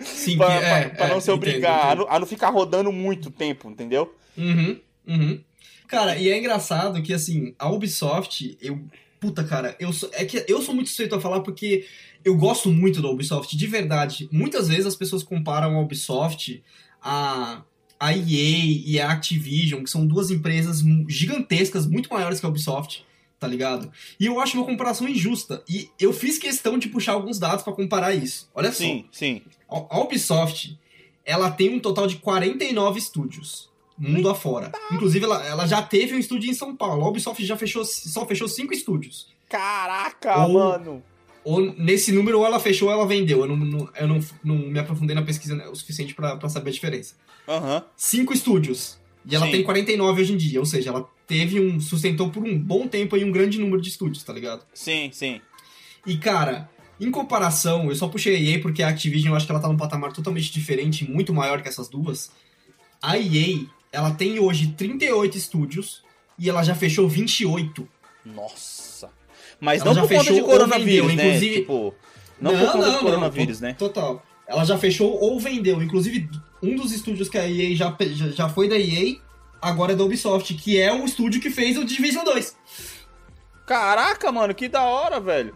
Sim, 0.00 0.36
pra, 0.38 0.52
é, 0.54 0.60
pra, 0.60 0.96
pra 0.96 1.06
é, 1.06 1.08
não 1.08 1.20
se 1.20 1.30
obrigar, 1.30 1.92
a 1.92 1.94
não, 1.94 2.06
a 2.08 2.18
não 2.18 2.26
ficar 2.26 2.50
rodando 2.50 2.92
muito 2.92 3.30
tempo, 3.30 3.68
entendeu? 3.98 4.14
Uhum, 4.36 4.80
uhum. 5.06 5.40
Cara, 5.88 6.16
e 6.16 6.28
é 6.28 6.38
engraçado 6.38 7.02
que, 7.02 7.14
assim, 7.14 7.54
a 7.58 7.70
Ubisoft, 7.70 8.56
eu. 8.60 8.78
Puta, 9.18 9.42
cara, 9.42 9.74
eu 9.80 9.92
sou, 9.92 10.08
é 10.12 10.24
que 10.24 10.44
eu 10.46 10.62
sou 10.62 10.72
muito 10.72 10.88
suspeito 10.88 11.14
a 11.16 11.20
falar 11.20 11.40
porque 11.40 11.84
eu 12.24 12.36
gosto 12.36 12.70
muito 12.70 13.02
da 13.02 13.08
Ubisoft, 13.08 13.56
de 13.56 13.66
verdade. 13.66 14.28
Muitas 14.30 14.68
vezes 14.68 14.86
as 14.86 14.94
pessoas 14.94 15.24
comparam 15.24 15.76
a 15.76 15.80
Ubisoft 15.80 16.62
a, 17.02 17.62
a 17.98 18.12
EA 18.12 18.82
e 18.86 19.00
a 19.00 19.10
Activision, 19.10 19.82
que 19.82 19.90
são 19.90 20.06
duas 20.06 20.30
empresas 20.30 20.84
gigantescas, 21.08 21.84
muito 21.84 22.08
maiores 22.12 22.38
que 22.38 22.46
a 22.46 22.48
Ubisoft, 22.48 23.04
tá 23.40 23.48
ligado? 23.48 23.90
E 24.20 24.26
eu 24.26 24.38
acho 24.40 24.56
uma 24.56 24.66
comparação 24.66 25.08
injusta. 25.08 25.64
E 25.68 25.88
eu 25.98 26.12
fiz 26.12 26.38
questão 26.38 26.78
de 26.78 26.88
puxar 26.88 27.14
alguns 27.14 27.40
dados 27.40 27.64
para 27.64 27.72
comparar 27.72 28.14
isso. 28.14 28.48
Olha 28.54 28.70
sim, 28.70 29.06
só. 29.10 29.18
Sim, 29.18 29.42
sim. 29.42 29.42
A 29.68 29.98
Ubisoft, 29.98 30.78
ela 31.24 31.50
tem 31.50 31.70
um 31.70 31.80
total 31.80 32.06
de 32.06 32.18
49 32.18 33.00
estúdios 33.00 33.67
mundo 33.98 34.28
afora. 34.28 34.72
Inclusive, 34.92 35.24
ela, 35.24 35.44
ela 35.46 35.66
já 35.66 35.82
teve 35.82 36.14
um 36.14 36.18
estúdio 36.18 36.50
em 36.50 36.54
São 36.54 36.74
Paulo. 36.76 37.04
A 37.04 37.08
Ubisoft 37.08 37.44
já 37.44 37.56
fechou, 37.56 37.84
só 37.84 38.24
fechou 38.26 38.48
cinco 38.48 38.72
estúdios. 38.72 39.28
Caraca, 39.48 40.44
ou, 40.46 40.52
mano! 40.54 41.02
Ou 41.44 41.60
nesse 41.60 42.12
número, 42.12 42.38
ou 42.38 42.46
ela 42.46 42.60
fechou 42.60 42.88
ou 42.88 42.94
ela 42.94 43.06
vendeu. 43.06 43.40
Eu 43.40 43.46
não, 43.46 43.56
não 43.56 43.88
eu 43.96 44.06
não, 44.06 44.20
não, 44.44 44.56
me 44.56 44.78
aprofundei 44.78 45.14
na 45.14 45.22
pesquisa 45.22 45.56
o 45.70 45.74
suficiente 45.74 46.14
para 46.14 46.48
saber 46.48 46.70
a 46.70 46.72
diferença. 46.72 47.14
Uhum. 47.46 47.82
Cinco 47.96 48.32
estúdios. 48.32 48.98
E 49.24 49.34
ela 49.34 49.46
Sim. 49.46 49.52
tem 49.52 49.62
49 49.62 50.22
hoje 50.22 50.32
em 50.32 50.36
dia. 50.36 50.60
Ou 50.60 50.66
seja, 50.66 50.90
ela 50.90 51.08
teve 51.26 51.60
um. 51.60 51.80
sustentou 51.80 52.30
por 52.30 52.44
um 52.44 52.58
bom 52.58 52.86
tempo 52.86 53.16
aí 53.16 53.24
um 53.24 53.32
grande 53.32 53.58
número 53.58 53.80
de 53.80 53.88
estúdios, 53.88 54.22
tá 54.22 54.32
ligado? 54.32 54.64
Sim, 54.74 55.10
sim. 55.12 55.40
E, 56.06 56.16
cara, 56.16 56.68
em 57.00 57.10
comparação, 57.10 57.88
eu 57.88 57.94
só 57.94 58.08
puxei 58.08 58.36
a 58.36 58.40
EA 58.40 58.60
porque 58.60 58.82
a 58.82 58.88
Activision 58.88 59.32
eu 59.32 59.36
acho 59.36 59.46
que 59.46 59.52
ela 59.52 59.60
tá 59.60 59.68
num 59.68 59.76
patamar 59.76 60.12
totalmente 60.12 60.52
diferente, 60.52 61.08
muito 61.08 61.32
maior 61.32 61.62
que 61.62 61.68
essas 61.68 61.88
duas. 61.88 62.30
A 63.00 63.16
EA 63.18 63.66
ela 63.92 64.10
tem 64.12 64.38
hoje 64.38 64.68
38 64.68 65.36
estúdios 65.36 66.02
e 66.38 66.48
ela 66.48 66.62
já 66.62 66.74
fechou 66.74 67.08
28. 67.08 67.88
Nossa. 68.24 69.10
Mas 69.60 69.82
ela 69.82 69.94
não 69.94 70.06
por 70.06 70.16
conta 70.16 70.32
de 70.32 70.42
coronavírus, 70.42 71.08
vendeu, 71.08 71.16
né? 71.16 71.28
Inclusive... 71.28 71.54
Tipo, 71.56 71.94
não, 72.40 72.52
não 72.52 72.58
por 72.60 72.72
conta 72.72 72.86
não, 72.86 72.94
de 72.94 73.00
coronavírus, 73.00 73.60
não, 73.60 73.68
né? 73.68 73.74
Total. 73.74 74.22
Ela 74.46 74.64
já 74.64 74.78
fechou 74.78 75.18
ou 75.20 75.38
vendeu. 75.40 75.82
Inclusive, 75.82 76.28
um 76.62 76.76
dos 76.76 76.92
estúdios 76.92 77.28
que 77.28 77.36
a 77.36 77.48
EA 77.48 77.74
já, 77.74 77.96
já 78.34 78.48
foi 78.48 78.68
da 78.68 78.78
EA, 78.78 79.16
agora 79.60 79.92
é 79.92 79.96
da 79.96 80.04
Ubisoft, 80.04 80.54
que 80.54 80.80
é 80.80 80.92
o 80.92 81.04
estúdio 81.04 81.40
que 81.40 81.50
fez 81.50 81.76
o 81.76 81.84
Division 81.84 82.24
2. 82.24 82.56
Caraca, 83.66 84.32
mano, 84.32 84.54
que 84.54 84.68
da 84.68 84.82
hora, 84.82 85.20
velho. 85.20 85.54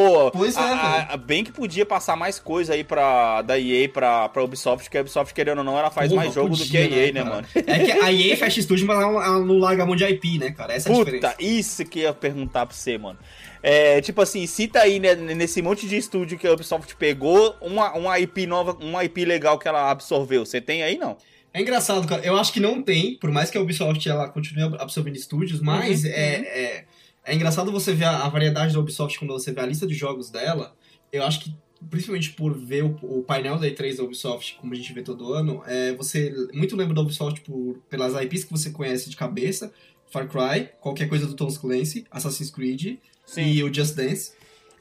Pô, 0.00 0.30
pois 0.30 0.56
é, 0.56 0.60
a, 0.60 1.08
a, 1.12 1.16
bem 1.16 1.44
que 1.44 1.52
podia 1.52 1.84
passar 1.84 2.16
mais 2.16 2.38
coisa 2.38 2.72
aí 2.72 2.82
pra, 2.82 3.42
da 3.42 3.58
EA 3.58 3.88
pra, 3.88 4.28
pra 4.28 4.42
Ubisoft, 4.42 4.84
porque 4.84 4.96
a 4.96 5.02
Ubisoft, 5.02 5.34
querendo 5.34 5.58
ou 5.58 5.64
não, 5.64 5.78
ela 5.78 5.90
faz 5.90 6.10
mais 6.12 6.32
jogo 6.32 6.50
podia, 6.50 6.64
do 6.64 6.70
que 6.70 6.76
a 6.76 6.80
EA, 6.80 7.12
né, 7.12 7.24
né 7.24 7.24
mano? 7.24 7.46
É 7.54 7.78
que 7.78 7.92
a 7.92 8.12
EA 8.12 8.36
fecha 8.36 8.60
estúdio, 8.60 8.86
mas 8.86 8.98
ela, 8.98 9.38
não 9.40 9.58
larga 9.58 9.82
a 9.82 9.86
mão 9.86 9.94
de 9.94 10.04
IP, 10.04 10.38
né, 10.38 10.50
cara? 10.52 10.72
Essa 10.72 10.88
é 10.88 10.92
a 10.92 10.94
Puta, 10.94 11.10
diferença. 11.10 11.36
isso 11.38 11.84
que 11.84 12.00
eu 12.00 12.02
ia 12.04 12.14
perguntar 12.14 12.66
pra 12.66 12.74
você, 12.74 12.96
mano. 12.96 13.18
É, 13.62 14.00
tipo 14.00 14.22
assim, 14.22 14.46
cita 14.46 14.80
aí 14.80 14.98
né, 14.98 15.14
nesse 15.14 15.60
monte 15.60 15.86
de 15.86 15.96
estúdio 15.96 16.38
que 16.38 16.46
a 16.46 16.52
Ubisoft 16.52 16.96
pegou 16.96 17.54
uma, 17.60 17.92
uma 17.92 18.18
IP 18.18 18.46
nova, 18.46 18.76
uma 18.80 19.04
IP 19.04 19.24
legal 19.24 19.58
que 19.58 19.68
ela 19.68 19.90
absorveu. 19.90 20.46
Você 20.46 20.60
tem 20.60 20.82
aí, 20.82 20.96
não? 20.96 21.16
É 21.52 21.60
engraçado, 21.60 22.06
cara. 22.06 22.24
Eu 22.24 22.36
acho 22.38 22.52
que 22.52 22.60
não 22.60 22.80
tem, 22.80 23.16
por 23.16 23.30
mais 23.30 23.50
que 23.50 23.58
a 23.58 23.60
Ubisoft 23.60 24.08
ela 24.08 24.28
continue 24.28 24.76
absorvendo 24.78 25.16
estúdios, 25.16 25.60
mas 25.60 26.04
uhum, 26.04 26.10
é, 26.10 26.38
uhum. 26.38 26.44
é 26.46 26.84
é 27.24 27.34
engraçado 27.34 27.70
você 27.70 27.92
ver 27.92 28.04
a, 28.04 28.24
a, 28.24 28.28
variedade 28.28 28.72
da 28.72 28.80
Ubisoft 28.80 29.18
quando 29.18 29.32
você 29.32 29.52
vê 29.52 29.60
a 29.60 29.66
lista 29.66 29.86
de 29.86 29.94
jogos 29.94 30.30
dela. 30.30 30.74
Eu 31.12 31.24
acho 31.24 31.40
que, 31.40 31.54
principalmente 31.88 32.32
por 32.32 32.56
ver 32.56 32.84
o, 32.84 32.98
o 33.02 33.22
painel 33.22 33.58
da 33.58 33.66
E3 33.66 33.96
da 33.96 34.04
Ubisoft, 34.04 34.56
como 34.60 34.72
a 34.72 34.76
gente 34.76 34.92
vê 34.92 35.02
todo 35.02 35.32
ano, 35.32 35.62
é, 35.66 35.92
você 35.94 36.34
muito 36.52 36.76
lembra 36.76 36.94
da 36.94 37.02
Ubisoft 37.02 37.40
por, 37.42 37.78
pelas 37.88 38.20
IPs 38.20 38.44
que 38.44 38.52
você 38.52 38.70
conhece 38.70 39.10
de 39.10 39.16
cabeça. 39.16 39.72
Far 40.10 40.26
Cry, 40.28 40.68
qualquer 40.80 41.08
coisa 41.08 41.24
do 41.24 41.34
Tom 41.34 41.46
Clancy, 41.46 42.04
Assassin's 42.10 42.50
Creed 42.50 42.98
Sim. 43.24 43.42
e 43.42 43.62
o 43.62 43.72
Just 43.72 43.94
Dance. 43.94 44.32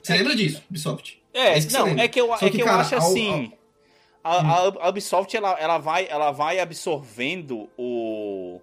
Você 0.01 0.13
é 0.13 0.17
lembra 0.17 0.35
que... 0.35 0.43
disso, 0.43 0.63
Ubisoft? 0.69 1.21
É, 1.31 1.59
é 1.59 1.65
não, 1.71 1.87
é 1.87 2.07
que 2.07 2.19
eu, 2.19 2.33
é 2.33 2.37
que, 2.37 2.49
que 2.49 2.61
eu 2.61 2.67
acho 2.67 2.95
assim... 2.95 3.53
Ao, 4.23 4.39
ao... 4.39 4.79
A, 4.79 4.85
a, 4.85 4.89
Ubisoft, 4.89 5.35
ela, 5.37 5.51
ela, 5.59 5.77
vai, 5.77 6.07
ela 6.09 6.31
vai 6.31 6.59
absorvendo 6.59 7.69
o 7.77 8.59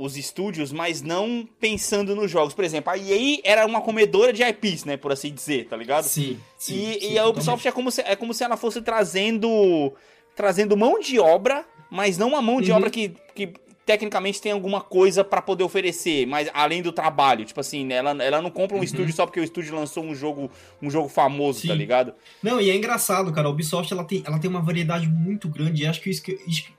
os 0.00 0.16
estúdios, 0.16 0.72
mas 0.72 1.02
não 1.02 1.46
pensando 1.60 2.16
nos 2.16 2.30
jogos. 2.30 2.54
Por 2.54 2.64
exemplo, 2.64 2.90
a 2.90 2.96
EA 2.96 3.40
era 3.44 3.66
uma 3.66 3.82
comedora 3.82 4.32
de 4.32 4.42
IPs, 4.42 4.86
né, 4.86 4.96
por 4.96 5.12
assim 5.12 5.30
dizer, 5.30 5.66
tá 5.66 5.76
ligado? 5.76 6.04
Sim. 6.04 6.40
sim 6.56 6.74
e, 6.74 7.00
sim, 7.00 7.12
e 7.12 7.18
a 7.18 7.26
Ubisoft 7.26 7.68
é 7.68 7.70
como, 7.70 7.90
se, 7.90 8.00
é 8.00 8.16
como 8.16 8.32
se 8.32 8.42
ela 8.42 8.56
fosse 8.56 8.80
trazendo 8.80 9.92
trazendo 10.34 10.74
mão 10.74 10.98
de 10.98 11.18
obra, 11.18 11.66
mas 11.90 12.16
não 12.16 12.28
uma 12.28 12.40
mão 12.40 12.62
de 12.62 12.70
uhum. 12.70 12.78
obra 12.78 12.88
que, 12.88 13.14
que 13.34 13.52
tecnicamente 13.86 14.40
tem 14.40 14.52
alguma 14.52 14.80
coisa 14.80 15.24
pra 15.24 15.42
poder 15.42 15.64
oferecer, 15.64 16.26
mas 16.26 16.48
além 16.54 16.80
do 16.82 16.92
trabalho, 16.92 17.44
tipo 17.44 17.58
assim, 17.60 17.84
né, 17.84 17.96
ela, 17.96 18.10
ela 18.22 18.40
não 18.42 18.50
compra 18.50 18.76
um 18.76 18.78
Uhum. 18.78 18.84
estúdio 18.84 19.12
só 19.14 19.26
porque 19.26 19.40
o 19.40 19.44
estúdio 19.44 19.74
lançou 19.74 20.04
um 20.04 20.14
jogo, 20.14 20.50
um 20.80 20.90
jogo 20.90 21.08
famoso, 21.08 21.66
tá 21.66 21.72
Sim. 21.72 21.78
ligado? 21.78 22.14
Não, 22.42 22.60
e 22.60 22.70
é 22.70 22.76
engraçado, 22.76 23.32
cara. 23.32 23.48
A 23.48 23.50
Ubisoft 23.50 23.92
ela 23.92 24.04
tem, 24.04 24.22
ela 24.24 24.38
tem 24.38 24.48
uma 24.48 24.60
variedade 24.62 25.08
muito 25.08 25.48
grande. 25.48 25.82
E 25.82 25.86
acho 25.86 26.00
que 26.00 26.10
isso, 26.10 26.22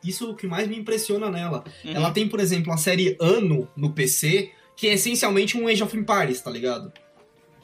isso 0.03 0.25
é 0.25 0.27
o 0.29 0.35
que 0.35 0.47
mais 0.47 0.67
me 0.67 0.77
impressiona 0.77 1.29
nela. 1.29 1.63
Uhum. 1.83 1.91
Ela 1.93 2.11
tem, 2.11 2.27
por 2.27 2.39
exemplo, 2.39 2.71
a 2.71 2.77
série 2.77 3.17
Ano 3.19 3.67
no 3.75 3.91
PC, 3.91 4.51
que 4.75 4.87
é 4.87 4.93
essencialmente 4.93 5.57
um 5.57 5.67
Age 5.67 5.83
of 5.83 5.95
Empires, 5.97 6.39
tá 6.41 6.49
ligado? 6.49 6.91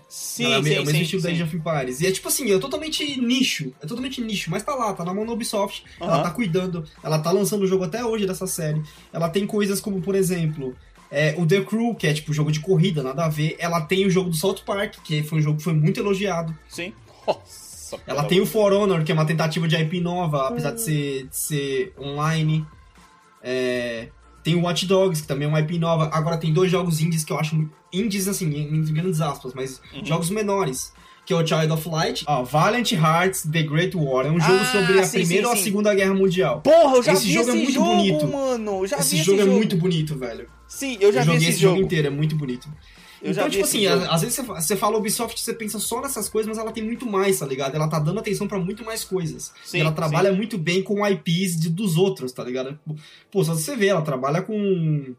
Sim, 0.10 0.46
Ela 0.46 0.58
é 0.60 0.64
sim, 0.64 0.74
é 0.74 0.80
o 0.80 0.86
mesmo 0.86 0.92
sim, 0.92 1.02
estilo 1.02 1.22
da 1.22 1.30
sim. 1.30 1.36
Age 1.36 1.44
of 1.44 1.56
Empires. 1.56 2.02
E 2.02 2.08
é 2.08 2.12
tipo 2.12 2.28
assim, 2.28 2.52
é 2.52 2.60
totalmente 2.60 3.20
nicho. 3.20 3.74
É 3.82 3.86
totalmente 3.86 4.22
nicho, 4.22 4.50
mas 4.50 4.64
tá 4.64 4.74
lá, 4.74 4.94
tá 4.94 5.04
na 5.04 5.14
mão 5.14 5.26
da 5.26 5.34
Ubisoft. 5.34 5.84
Ela 6.00 6.24
tá 6.24 6.32
cuidando, 6.32 6.86
ela 7.04 7.20
tá 7.20 7.32
lançando 7.32 7.64
o 7.64 7.68
jogo 7.68 7.84
até 7.84 8.04
hoje 8.06 8.26
dessa 8.26 8.48
série. 8.48 8.82
Ela 9.12 9.30
tem 9.30 9.46
coisas 9.46 9.82
como, 9.82 10.02
por 10.02 10.16
exemplo, 10.16 10.76
é, 11.12 11.36
o 11.38 11.46
The 11.46 11.62
Crew, 11.62 11.96
que 11.96 12.08
é 12.08 12.14
tipo 12.14 12.34
jogo 12.34 12.52
de 12.52 12.60
corrida, 12.60 13.04
nada 13.04 13.26
a 13.26 13.30
ver. 13.30 13.56
Ela 13.60 13.82
tem 13.82 14.06
o 14.06 14.10
jogo 14.10 14.30
do 14.30 14.36
South 14.36 14.62
Park, 14.66 14.96
que 15.04 15.24
foi 15.24 15.40
um 15.40 15.42
jogo 15.42 15.58
que 15.58 15.64
foi 15.64 15.74
muito 15.74 16.00
elogiado. 16.00 16.58
Sim. 16.70 16.94
Nossa, 17.28 18.00
Ela 18.08 18.24
tem 18.24 18.40
o 18.40 18.46
For 18.46 18.72
Honor, 18.74 19.04
que 19.04 19.12
é 19.12 19.16
uma 19.16 19.26
tentativa 19.26 19.68
de 19.68 19.76
IP 19.76 20.00
nova, 20.00 20.48
apesar 20.48 20.72
de 20.72 20.82
ser, 20.82 21.28
de 21.28 21.36
ser 21.36 21.94
online. 22.00 22.66
É, 23.42 24.10
tem 24.48 24.56
o 24.56 24.62
Watch 24.62 24.86
Dogs, 24.86 25.22
que 25.22 25.28
também 25.28 25.46
é 25.46 25.50
uma 25.50 25.60
IP 25.60 25.78
nova. 25.78 26.10
Agora 26.14 26.38
tem 26.38 26.54
dois 26.54 26.72
jogos 26.72 27.02
indies 27.02 27.26
que 27.26 27.34
eu 27.34 27.38
acho 27.38 27.54
muito. 27.56 27.72
Indies, 27.92 28.28
assim, 28.30 28.46
entre 28.74 28.94
grandes 28.94 29.20
aspas, 29.20 29.54
mas 29.54 29.82
Uhum. 29.94 30.06
jogos 30.06 30.30
menores. 30.30 30.94
Que 31.26 31.34
é 31.34 31.36
o 31.36 31.46
Child 31.46 31.74
of 31.74 31.90
Light. 31.90 32.24
Ó, 32.26 32.44
Valiant 32.46 32.90
Hearts 32.94 33.42
The 33.52 33.64
Great 33.64 33.98
War. 33.98 34.26
É 34.26 34.30
um 34.32 34.40
jogo 34.40 34.60
Ah, 34.62 34.66
sobre 34.72 35.00
a 35.02 35.04
sim, 35.04 35.18
Primeira 35.20 35.44
sim, 35.44 35.50
ou 35.50 35.54
a. 35.54 35.58
Segunda 35.58 35.94
Guerra 35.94 36.14
Mundial. 36.14 36.62
Porra, 36.62 36.96
eu 36.96 37.04
já 37.04 37.12
Esse 37.12 37.26
vi 37.28 37.34
jogo 37.34 37.50
é 37.50 37.54
esse 37.54 37.64
muito 37.64 37.74
jogo, 37.74 37.96
bonito. 37.98 38.28
mano. 38.30 38.72
Eu 38.84 38.88
já 38.88 38.98
esse 39.00 39.18
vi 39.18 39.24
jogo, 39.24 39.40
esse 39.42 39.50
é 39.50 39.52
muito 39.52 39.76
bonito, 39.76 40.16
velho. 40.18 40.48
Sim, 40.70 40.98
eu 41.02 41.12
já 41.12 41.20
vi 41.20 41.26
joguei 41.26 41.42
esse, 41.42 41.50
esse 41.50 41.60
jogo 41.62 41.76
jogo. 41.76 41.86
inteiro, 41.86 42.08
é 42.08 42.10
muito 42.10 42.36
bonito. 42.38 42.70
Eu 43.22 43.32
então, 43.32 43.50
tipo 43.50 43.64
assim, 43.64 43.84
jogo. 43.84 44.06
às 44.10 44.22
vezes 44.22 44.36
você, 44.36 44.44
fa- 44.44 44.62
você 44.62 44.76
fala 44.76 44.98
Ubisoft, 44.98 45.40
você 45.40 45.54
pensa 45.54 45.80
só 45.80 46.02
nessas 46.02 46.30
coisas, 46.30 46.48
mas 46.48 46.58
ela 46.58 46.72
tem 46.72 46.84
muito 46.84 47.06
mais, 47.06 47.40
tá 47.40 47.46
ligado? 47.46 47.76
Ela 47.76 47.88
tá 47.88 47.98
dando 48.00 48.20
atenção 48.20 48.48
pra 48.48 48.60
muito 48.60 48.84
mais 48.86 49.04
coisas. 49.04 49.52
Sim, 49.66 49.78
e 49.78 49.82
ela 49.82 49.90
sim. 49.90 49.96
trabalha 49.96 50.32
muito 50.32 50.58
bem 50.58 50.84
com 50.84 51.06
IPs 51.06 51.60
de- 51.60 51.70
dos 51.70 51.98
outros, 51.98 52.32
tá 52.32 52.44
ligado? 52.44 52.80
Pô, 53.32 53.44
só 53.44 53.54
você 53.54 53.76
vê, 53.76 53.88
ela 53.88 54.02
trabalha 54.02 54.42
com 54.42 55.16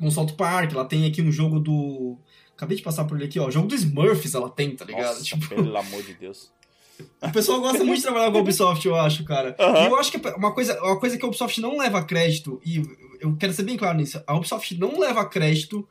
com 0.00 0.10
South 0.12 0.34
Park, 0.36 0.72
ela 0.72 0.84
tem 0.84 1.06
aqui 1.06 1.20
um 1.20 1.32
jogo 1.32 1.58
do... 1.58 2.16
Acabei 2.56 2.76
de 2.76 2.82
passar 2.84 3.04
por 3.04 3.16
ele 3.16 3.24
aqui, 3.26 3.40
ó. 3.40 3.50
Jogo 3.50 3.66
do 3.66 3.74
Smurfs 3.74 4.32
ela 4.34 4.48
tem, 4.48 4.76
tá 4.76 4.84
ligado? 4.84 5.06
Nossa, 5.14 5.24
Tipo, 5.24 5.48
pelo 5.48 5.76
amor 5.76 6.02
de 6.04 6.14
Deus. 6.14 6.52
o 7.22 7.32
pessoal 7.32 7.60
gosta 7.60 7.82
muito 7.82 7.96
de 7.98 8.02
trabalhar 8.04 8.30
com 8.30 8.38
a 8.38 8.40
Ubisoft, 8.40 8.86
eu 8.86 8.94
acho, 8.94 9.24
cara. 9.24 9.56
Aham. 9.58 9.82
E 9.82 9.86
eu 9.86 9.96
acho 9.96 10.12
que 10.12 10.18
uma 10.36 10.52
coisa, 10.52 10.80
uma 10.82 10.98
coisa 11.00 11.18
que 11.18 11.24
a 11.24 11.28
Ubisoft 11.28 11.60
não 11.60 11.76
leva 11.78 12.02
crédito, 12.04 12.60
e 12.64 12.80
eu 13.20 13.34
quero 13.36 13.52
ser 13.52 13.64
bem 13.64 13.76
claro 13.76 13.96
nisso, 13.98 14.22
a 14.24 14.34
Ubisoft 14.36 14.76
não 14.78 14.98
leva 15.00 15.24
crédito 15.24 15.84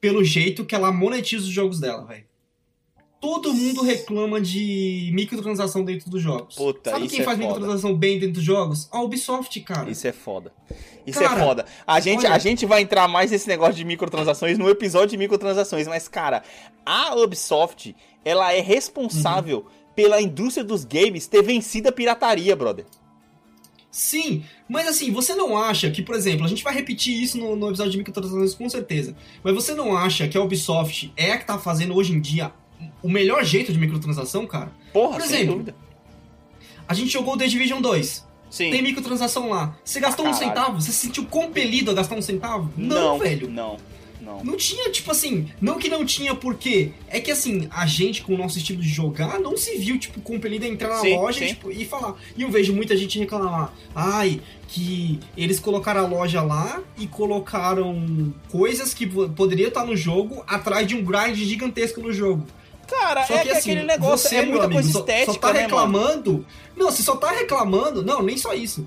pelo 0.00 0.24
jeito 0.24 0.64
que 0.64 0.74
ela 0.74 0.90
monetiza 0.92 1.44
os 1.44 1.50
jogos 1.50 1.78
dela, 1.80 2.04
velho. 2.06 2.24
Todo 3.20 3.52
mundo 3.52 3.82
reclama 3.82 4.40
de 4.40 5.10
microtransação 5.12 5.84
dentro 5.84 6.08
dos 6.08 6.22
jogos. 6.22 6.54
Puta, 6.54 6.90
Sabe 6.90 7.06
quem 7.06 7.20
é 7.20 7.22
faz 7.22 7.36
foda. 7.36 7.48
microtransação 7.48 7.94
bem 7.94 8.18
dentro 8.18 8.36
dos 8.36 8.42
jogos? 8.42 8.88
A 8.90 9.02
Ubisoft, 9.02 9.60
cara. 9.60 9.90
Isso 9.90 10.06
é 10.08 10.12
foda. 10.12 10.50
Isso 11.06 11.18
Cara, 11.20 11.38
é 11.38 11.44
foda. 11.44 11.66
A 11.86 12.00
gente, 12.00 12.24
olha- 12.24 12.34
a 12.34 12.38
gente 12.38 12.64
vai 12.64 12.80
entrar 12.80 13.06
mais 13.08 13.30
nesse 13.30 13.46
negócio 13.46 13.74
de 13.74 13.84
microtransações 13.84 14.56
no 14.56 14.70
episódio 14.70 15.08
de 15.08 15.16
microtransações, 15.18 15.86
mas, 15.86 16.08
cara, 16.08 16.42
a 16.84 17.14
Ubisoft, 17.16 17.94
ela 18.24 18.54
é 18.54 18.60
responsável 18.60 19.58
Uhum. 19.58 19.92
pela 19.94 20.22
indústria 20.22 20.64
dos 20.64 20.84
games 20.86 21.26
ter 21.26 21.42
vencido 21.42 21.90
a 21.90 21.92
pirataria, 21.92 22.56
brother. 22.56 22.86
Sim, 23.90 24.44
mas 24.68 24.86
assim, 24.86 25.10
você 25.10 25.34
não 25.34 25.58
acha 25.58 25.90
que, 25.90 26.00
por 26.00 26.14
exemplo, 26.14 26.44
a 26.44 26.48
gente 26.48 26.62
vai 26.62 26.72
repetir 26.72 27.20
isso 27.20 27.36
no, 27.36 27.56
no 27.56 27.68
episódio 27.68 27.90
de 27.92 27.98
microtransações 27.98 28.54
com 28.54 28.68
certeza, 28.68 29.16
mas 29.42 29.52
você 29.52 29.74
não 29.74 29.96
acha 29.96 30.28
que 30.28 30.38
a 30.38 30.42
Ubisoft 30.42 31.12
é 31.16 31.32
a 31.32 31.38
que 31.38 31.44
tá 31.44 31.58
fazendo 31.58 31.94
hoje 31.94 32.12
em 32.12 32.20
dia 32.20 32.52
o 33.02 33.08
melhor 33.10 33.44
jeito 33.44 33.72
de 33.72 33.78
microtransação, 33.78 34.46
cara? 34.46 34.72
Porra, 34.92 35.18
Por 35.18 35.24
exemplo, 35.24 35.54
dúvida. 35.54 35.74
A 36.86 36.94
gente 36.94 37.10
jogou 37.10 37.34
o 37.34 37.36
The 37.36 37.46
Division 37.46 37.80
2. 37.80 38.26
Sim. 38.50 38.70
Tem 38.70 38.82
microtransação 38.82 39.50
lá. 39.50 39.76
Você 39.84 40.00
gastou 40.00 40.26
um 40.26 40.32
Caralho. 40.32 40.48
centavo? 40.48 40.80
Você 40.80 40.90
se 40.90 40.98
sentiu 40.98 41.24
compelido 41.26 41.90
a 41.90 41.94
gastar 41.94 42.16
um 42.16 42.22
centavo? 42.22 42.72
Não, 42.76 43.18
velho. 43.18 43.48
Não, 43.48 43.76
não. 44.20 44.44
Não 44.44 44.56
tinha, 44.56 44.90
tipo 44.90 45.10
assim, 45.10 45.48
não 45.60 45.78
que 45.78 45.88
não 45.88 46.04
tinha 46.04 46.34
porque 46.34 46.92
é 47.08 47.20
que 47.20 47.30
assim, 47.30 47.68
a 47.70 47.86
gente 47.86 48.22
com 48.22 48.34
o 48.34 48.38
nosso 48.38 48.58
estilo 48.58 48.80
de 48.82 48.88
jogar 48.88 49.38
não 49.40 49.56
se 49.56 49.76
viu, 49.78 49.98
tipo, 49.98 50.20
compelido 50.20 50.64
a 50.64 50.68
entrar 50.68 50.88
na 50.88 50.96
Sim, 51.00 51.16
loja 51.16 51.38
sim. 51.38 51.44
e, 51.44 51.48
tipo, 51.48 51.70
e 51.70 51.84
falar. 51.84 52.14
E 52.36 52.42
eu 52.42 52.50
vejo 52.50 52.72
muita 52.74 52.96
gente 52.96 53.18
reclamar, 53.18 53.72
ai, 53.94 54.40
que 54.68 55.18
eles 55.36 55.58
colocaram 55.58 56.04
a 56.04 56.08
loja 56.08 56.42
lá 56.42 56.80
e 56.98 57.06
colocaram 57.06 58.32
coisas 58.50 58.94
que 58.94 59.06
po- 59.06 59.28
poderiam 59.30 59.68
estar 59.68 59.84
no 59.84 59.96
jogo 59.96 60.44
atrás 60.46 60.86
de 60.86 60.94
um 60.94 61.04
grind 61.04 61.36
gigantesco 61.36 62.00
no 62.00 62.12
jogo. 62.12 62.46
Cara, 62.86 63.24
Só 63.24 63.34
é 63.34 63.42
que, 63.42 63.50
assim, 63.50 63.70
aquele 63.70 63.86
negócio 63.86 64.28
você, 64.28 64.36
é 64.36 64.42
muita 64.44 64.64
amigo, 64.64 64.74
coisa 64.80 64.90
só- 64.92 64.98
estética, 65.00 65.32
só, 65.32 65.38
tá 65.38 65.46
né, 65.52 65.52
mano? 65.54 65.62
reclamando. 65.68 66.46
Não, 66.76 66.90
você 66.90 67.02
só 67.02 67.16
tá 67.16 67.30
reclamando. 67.30 68.02
Não, 68.04 68.20
nem 68.22 68.36
só 68.36 68.52
isso. 68.52 68.86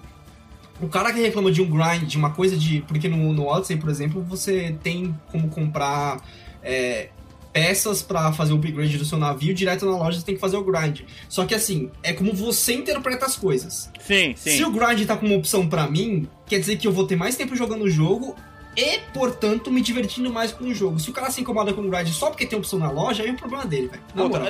O 0.82 0.88
cara 0.88 1.14
que 1.14 1.20
reclama 1.22 1.52
de 1.52 1.62
um 1.62 1.66
grind, 1.70 2.04
de 2.04 2.18
uma 2.18 2.32
coisa 2.32 2.58
de. 2.58 2.82
Porque 2.88 3.08
no, 3.08 3.32
no 3.32 3.46
Odyssey, 3.48 3.78
por 3.78 3.90
exemplo, 3.90 4.22
você 4.24 4.76
tem 4.84 5.16
como 5.32 5.48
comprar 5.50 6.20
é, 6.64 7.10
peças 7.54 8.02
pra 8.02 8.34
fazer 8.34 8.54
o 8.54 8.56
upgrade 8.58 8.98
do 8.98 9.06
seu 9.06 9.18
navio 9.18 9.54
direto 9.54 9.86
na 9.86 9.96
loja, 9.96 10.20
você 10.20 10.26
tem 10.26 10.36
que 10.36 10.42
fazer 10.42 10.58
o 10.58 10.64
grind. 10.64 11.02
Só 11.30 11.46
que 11.46 11.54
assim, 11.54 11.92
é 12.02 12.12
como 12.12 12.34
você 12.34 12.74
interpreta 12.74 13.26
as 13.26 13.36
coisas. 13.38 13.90
Sim, 14.00 14.34
sim. 14.36 14.58
Se 14.58 14.64
o 14.66 14.72
grind 14.72 15.06
tá 15.06 15.16
como 15.16 15.36
opção 15.38 15.70
pra 15.70 15.88
mim, 15.88 16.28
quer 16.48 16.60
dizer 16.60 16.78
que 16.78 16.88
eu 16.88 16.92
vou 16.92 17.06
ter 17.06 17.16
mais 17.16 17.36
tempo 17.36 17.56
jogando 17.56 17.84
o 17.84 17.90
jogo 17.90 18.36
e, 18.76 18.98
portanto, 19.14 19.70
me 19.72 19.82
divertindo 19.82 20.34
mais 20.34 20.52
com 20.52 20.66
o 20.66 20.74
jogo. 20.74 21.00
Se 21.00 21.08
o 21.12 21.14
cara 21.14 21.30
se 21.30 21.40
incomoda 21.40 21.72
com 21.74 21.82
o 21.82 21.90
grind 21.92 22.08
só 22.10 22.32
porque 22.32 22.44
tem 22.48 22.58
opção 22.58 22.80
na 22.80 22.90
loja, 22.90 23.22
aí 23.22 23.30
é 23.30 23.32
o 23.32 23.36
problema 23.36 23.66
dele, 23.68 23.88
velho. 23.88 24.02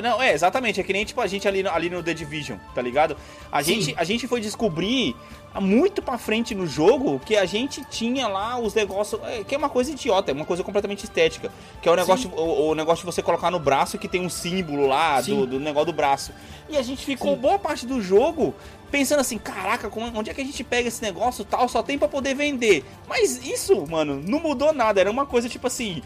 Não, 0.02 0.22
é, 0.22 0.32
exatamente. 0.32 0.80
É 0.80 0.82
que 0.82 0.94
nem 0.94 1.04
tipo 1.04 1.20
a 1.20 1.26
gente 1.26 1.46
ali, 1.46 1.62
no- 1.62 1.70
ali 1.70 1.90
no 1.90 2.02
The 2.02 2.14
Division, 2.14 2.56
tá 2.74 2.80
ligado? 2.80 3.14
A 3.52 3.62
Sim. 3.62 3.82
gente, 3.82 3.94
a 3.98 4.02
gente 4.04 4.26
foi 4.26 4.40
descobrir 4.40 5.14
muito 5.60 6.02
pra 6.02 6.18
frente 6.18 6.54
no 6.54 6.66
jogo 6.66 7.20
que 7.24 7.36
a 7.36 7.44
gente 7.44 7.84
tinha 7.84 8.26
lá 8.28 8.58
os 8.58 8.74
negócios. 8.74 9.20
é, 9.24 9.44
que 9.44 9.54
é 9.54 9.58
uma 9.58 9.68
coisa 9.68 9.90
idiota, 9.92 10.30
é 10.30 10.34
uma 10.34 10.44
coisa 10.44 10.62
completamente 10.64 11.04
estética. 11.04 11.50
Que 11.80 11.88
é 11.88 11.92
o 11.92 11.96
negócio, 11.96 12.28
de- 12.28 12.34
o, 12.34 12.70
o 12.70 12.74
negócio 12.74 13.04
de 13.04 13.12
você 13.12 13.22
colocar 13.22 13.50
no 13.50 13.58
braço 13.58 13.98
que 13.98 14.08
tem 14.08 14.20
um 14.20 14.28
símbolo 14.30 14.86
lá 14.86 15.20
do, 15.20 15.46
do 15.46 15.60
negócio 15.60 15.86
do 15.86 15.92
braço. 15.92 16.32
E 16.68 16.76
a 16.76 16.82
gente 16.82 17.04
ficou 17.04 17.34
Sim. 17.34 17.40
boa 17.40 17.58
parte 17.58 17.86
do 17.86 18.00
jogo 18.00 18.54
pensando 18.90 19.18
assim, 19.20 19.38
caraca, 19.38 19.90
onde 20.14 20.30
é 20.30 20.34
que 20.34 20.40
a 20.40 20.44
gente 20.44 20.62
pega 20.62 20.86
esse 20.88 21.02
negócio 21.02 21.44
tal? 21.44 21.68
Só 21.68 21.82
tem 21.82 21.98
pra 21.98 22.06
poder 22.08 22.34
vender. 22.34 22.84
Mas 23.08 23.44
isso, 23.44 23.84
mano, 23.88 24.22
não 24.24 24.38
mudou 24.40 24.72
nada. 24.72 25.00
Era 25.00 25.10
uma 25.10 25.26
coisa 25.26 25.48
tipo 25.48 25.66
assim. 25.66 26.02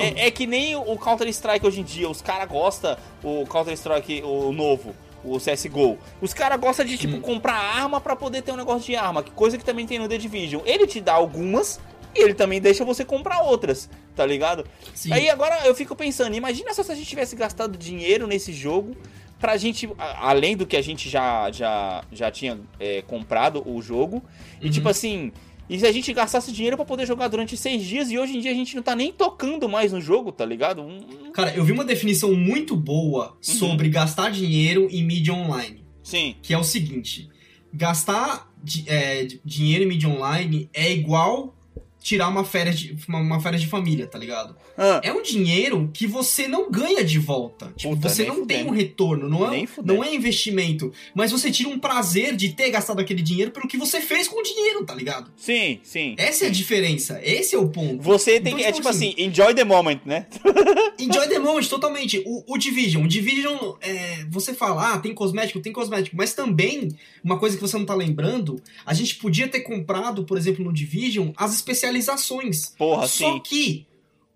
É, 0.00 0.22
é- 0.22 0.26
é 0.26 0.30
que 0.30 0.46
nem 0.46 0.74
o 0.76 0.96
Counter-Strike 0.96 1.66
hoje 1.66 1.80
em 1.80 1.84
dia. 1.84 2.08
Os 2.08 2.20
caras 2.22 2.48
gostam, 2.48 2.96
o 3.22 3.46
Counter-Strike, 3.46 4.22
o 4.24 4.50
novo, 4.52 4.94
o 5.24 5.38
CSGO. 5.38 5.98
Os 6.20 6.32
caras 6.34 6.58
gostam 6.60 6.84
de, 6.84 6.96
tipo, 6.98 7.16
Hum. 7.16 7.20
comprar 7.20 7.54
arma 7.54 8.00
pra 8.00 8.14
poder 8.16 8.42
ter 8.42 8.52
um 8.52 8.56
negócio 8.56 8.84
de 8.86 8.96
arma. 8.96 9.22
que 9.22 9.30
Coisa 9.30 9.56
que 9.58 9.64
também 9.64 9.86
tem 9.86 9.98
no 9.98 10.08
The 10.08 10.18
Division. 10.18 10.62
Ele 10.64 10.86
te 10.86 11.00
dá 11.00 11.12
algumas 11.14 11.80
e 12.14 12.22
ele 12.22 12.34
também 12.34 12.60
deixa 12.60 12.84
você 12.84 13.04
comprar 13.04 13.42
outras, 13.42 13.88
tá 14.14 14.24
ligado? 14.26 14.66
Sim. 14.94 15.12
Aí 15.12 15.30
agora 15.30 15.66
eu 15.66 15.74
fico 15.74 15.96
pensando, 15.96 16.34
imagina 16.36 16.74
só 16.74 16.82
se 16.82 16.92
a 16.92 16.94
gente 16.94 17.06
tivesse 17.08 17.34
gastado 17.36 17.78
dinheiro 17.78 18.26
nesse 18.26 18.52
jogo 18.52 18.96
pra 19.38 19.56
gente, 19.56 19.88
além 19.98 20.56
do 20.56 20.64
que 20.66 20.76
a 20.76 20.82
gente 20.82 21.08
já, 21.08 21.50
já, 21.50 22.04
já 22.12 22.30
tinha 22.30 22.60
é, 22.78 23.02
comprado 23.02 23.62
o 23.68 23.82
jogo, 23.82 24.22
e 24.60 24.66
Uhum. 24.66 24.70
tipo 24.70 24.88
assim, 24.88 25.32
e 25.74 25.78
se 25.78 25.86
a 25.86 25.92
gente 25.92 26.12
gastasse 26.12 26.52
dinheiro 26.52 26.76
pra 26.76 26.84
poder 26.84 27.06
jogar 27.06 27.28
durante 27.28 27.56
seis 27.56 27.82
dias 27.84 28.10
e 28.10 28.18
hoje 28.18 28.36
em 28.36 28.40
dia 28.40 28.50
a 28.50 28.54
gente 28.54 28.76
não 28.76 28.82
tá 28.82 28.94
nem 28.94 29.10
tocando 29.12 29.68
mais 29.68 29.92
no 29.92 30.00
jogo, 30.00 30.30
tá 30.30 30.44
ligado? 30.44 30.82
Um- 30.82 31.32
Cara, 31.32 31.54
eu 31.56 31.64
vi 31.64 31.72
uma 31.72 31.84
definição 31.84 32.34
muito 32.34 32.76
boa 32.76 33.28
Uhum. 33.30 33.36
sobre 33.40 33.88
gastar 33.88 34.30
dinheiro 34.30 34.86
em 34.90 35.02
mídia 35.02 35.32
online. 35.34 35.82
Sim, 36.02 36.36
Que 36.42 36.52
é 36.54 36.58
o 36.58 36.64
seguinte: 36.64 37.28
gastar 37.72 38.52
é, 38.86 39.24
di- 39.24 39.40
dinheiro 39.44 39.84
em 39.84 39.88
mídia 39.88 40.08
online 40.08 40.68
é 40.74 40.92
igual 40.92 41.54
tirar 42.02 42.28
uma 42.28 42.44
férias 42.44 42.78
de, 42.78 42.96
uma, 43.08 43.18
uma 43.18 43.40
férias 43.40 43.62
de 43.62 43.68
família, 43.68 44.06
tá 44.06 44.18
ligado? 44.18 44.54
Ah, 44.76 45.00
É 45.02 45.12
um 45.12 45.22
dinheiro 45.22 45.90
que 45.92 46.06
você 46.06 46.46
não 46.46 46.70
ganha 46.70 47.02
de 47.04 47.18
volta. 47.18 47.72
Tipo, 47.76 47.94
Puta, 47.94 48.08
você 48.08 48.24
não 48.24 48.36
fudendo. 48.36 48.46
tem 48.48 48.66
um 48.66 48.74
retorno, 48.74 49.28
não 49.28 49.52
é, 49.52 49.64
não 49.84 50.04
é 50.04 50.14
investimento. 50.14 50.92
Mas 51.14 51.30
você 51.32 51.50
tira 51.50 51.68
um 51.68 51.78
prazer 51.78 52.36
de 52.36 52.50
ter 52.50 52.70
gastado 52.70 53.00
aquele 53.00 53.22
dinheiro 53.22 53.50
pelo 53.50 53.66
que 53.68 53.76
você 53.76 54.00
fez 54.00 54.28
com 54.28 54.40
o 54.40 54.42
dinheiro, 54.42 54.84
tá 54.84 54.94
ligado? 54.94 55.30
sim, 55.36 55.80
sim. 55.82 56.14
Essa 56.18 56.44
é 56.44 56.48
a 56.48 56.50
diferença, 56.50 57.20
esse 57.22 57.54
é 57.54 57.58
o 57.58 57.68
ponto. 57.68 58.02
Você 58.02 58.40
tem 58.40 58.52
Então, 58.52 58.58
que. 58.58 58.64
É 58.64 58.66
tipo 58.72 58.82
tipo 58.82 58.88
assim, 58.88 59.14
enjoy 59.16 59.54
the 59.54 59.62
moment, 59.62 60.00
né? 60.04 60.26
Enjoy 60.98 61.28
the 61.28 61.38
moment, 61.38 61.64
totalmente. 61.68 62.22
O, 62.26 62.54
o 62.54 62.58
Division. 62.58 63.04
O 63.04 63.08
Division, 63.08 63.56
é, 63.80 64.24
você 64.28 64.52
fala, 64.54 64.94
ah, 64.94 64.98
tem 64.98 65.14
cosmético, 65.14 65.60
tem 65.60 65.72
cosmético. 65.72 66.16
Mas 66.16 66.34
também, 66.34 66.88
uma 67.22 67.38
coisa 67.38 67.56
que 67.56 67.62
você 67.62 67.76
não 67.78 67.84
tá 67.84 67.94
lembrando, 67.94 68.60
a 68.84 68.92
gente 68.92 69.14
podia 69.16 69.46
ter 69.48 69.60
comprado, 69.60 70.24
por 70.24 70.36
exemplo, 70.36 70.64
no 70.64 70.72
Division, 70.72 71.30
as 71.36 71.52
especializações. 71.98 72.66
Porra, 72.76 73.06
Só 73.06 73.34
sim. 73.34 73.40
que 73.40 73.86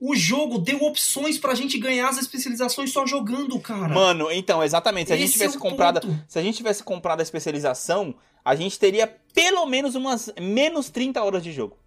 o 0.00 0.14
jogo 0.14 0.59
deu 0.59 0.82
opções 0.82 1.38
pra 1.38 1.54
gente 1.54 1.78
ganhar 1.78 2.09
as 2.09 2.18
especializações 2.18 2.92
só 2.92 3.07
jogando, 3.07 3.59
cara. 3.59 3.94
Mano, 3.94 4.30
então, 4.30 4.62
exatamente. 4.62 5.09
Se 5.09 5.12
a 5.12 5.16
gente 5.16 5.26
Esse 5.26 5.32
tivesse 5.34 5.57
é 5.57 5.61
comprado. 5.61 6.00
ponto. 6.00 6.24
Se 6.28 6.38
a 6.38 6.42
gente 6.42 6.57
tivesse 6.57 6.82
comprado 6.82 7.20
a 7.20 7.22
especialização, 7.22 8.14
a 8.44 8.54
gente 8.54 8.78
teria 8.78 9.07
pelo 9.32 9.64
menos 9.66 9.94
umas 9.94 10.30
menos 10.40 10.90
30 10.90 11.22
horas 11.22 11.42
de 11.42 11.52
jogo. 11.52 11.78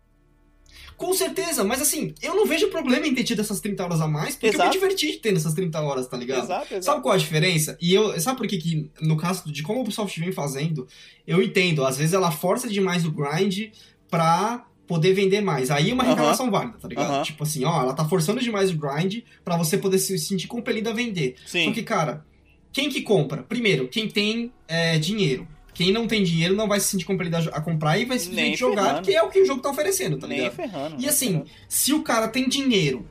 Com 0.97 1.13
certeza, 1.13 1.63
mas 1.63 1.81
assim, 1.81 2.13
eu 2.21 2.35
não 2.35 2.45
vejo 2.45 2.67
problema 2.67 3.07
em 3.07 3.15
ter 3.15 3.23
tido 3.23 3.39
essas 3.39 3.61
30 3.61 3.85
horas 3.85 4.01
a 4.01 4.07
mais, 4.07 4.35
porque 4.35 4.47
Exato. 4.47 4.63
eu 4.63 4.67
me 4.67 4.73
diverti 4.73 5.17
tendo 5.21 5.37
essas 5.37 5.53
30 5.53 5.79
horas, 5.79 6.07
tá 6.09 6.17
ligado? 6.17 6.43
Exato, 6.43 6.65
exato. 6.73 6.83
Sabe 6.83 7.01
qual 7.01 7.13
a 7.13 7.17
diferença? 7.17 7.77
E 7.79 7.93
eu, 7.93 8.19
sabe 8.19 8.37
por 8.37 8.45
que, 8.47 8.57
que 8.57 8.91
no 8.99 9.15
caso 9.15 9.49
de 9.49 9.63
como 9.63 9.79
a 9.79 9.81
Ubisoft 9.83 10.19
vem 10.19 10.33
fazendo, 10.33 10.85
eu 11.25 11.41
entendo, 11.41 11.85
às 11.85 11.97
vezes 11.97 12.13
ela 12.13 12.31
força 12.31 12.67
demais 12.67 13.05
o 13.05 13.11
grind 13.11 13.71
pra 14.09 14.65
poder 14.89 15.13
vender 15.13 15.39
mais. 15.39 15.69
Aí 15.71 15.91
é 15.91 15.93
uma 15.93 16.03
reclamação 16.03 16.49
válida, 16.51 16.77
tá 16.81 16.87
ligado? 16.87 17.11
Aham. 17.11 17.23
Tipo 17.23 17.43
assim, 17.43 17.63
ó, 17.63 17.81
ela 17.83 17.93
tá 17.93 18.03
forçando 18.03 18.41
demais 18.41 18.71
o 18.71 18.75
grind 18.75 19.19
pra 19.45 19.55
você 19.55 19.77
poder 19.77 19.99
se 19.99 20.17
sentir 20.19 20.47
compelido 20.47 20.89
a 20.89 20.93
vender. 20.93 21.35
Sim. 21.45 21.65
Só 21.65 21.71
que, 21.71 21.83
cara, 21.83 22.25
quem 22.73 22.89
que 22.89 23.01
compra? 23.03 23.43
Primeiro, 23.43 23.87
quem 23.87 24.09
tem 24.09 24.51
é, 24.67 24.97
dinheiro. 24.97 25.47
Quem 25.73 25.93
não 25.93 26.07
tem 26.07 26.23
dinheiro 26.23 26.55
não 26.55 26.67
vai 26.67 26.79
se 26.79 26.87
sentir 26.87 27.05
compelido 27.05 27.37
a, 27.37 27.61
comprar 27.61 27.97
e 27.97 28.03
vai 28.03 28.17
Nem 28.17 28.19
simplesmente 28.25 28.59
jogar, 28.59 28.83
ferrando. 28.85 29.01
que 29.07 29.15
é 29.15 29.21
o 29.23 29.29
que 29.29 29.39
o 29.39 29.45
jogo 29.45 29.61
tá 29.61 29.69
oferecendo, 29.69 30.17
tá 30.17 30.27
Nem 30.27 30.39
ligado? 30.39 30.55
ferrando. 30.55 30.95
E 30.95 30.97
nem 30.97 31.07
assim, 31.07 31.27
ferrando. 31.27 31.45
se 31.69 31.93
o 31.93 32.01
cara 32.03 32.27
tem 32.27 32.49
dinheiro 32.49 33.07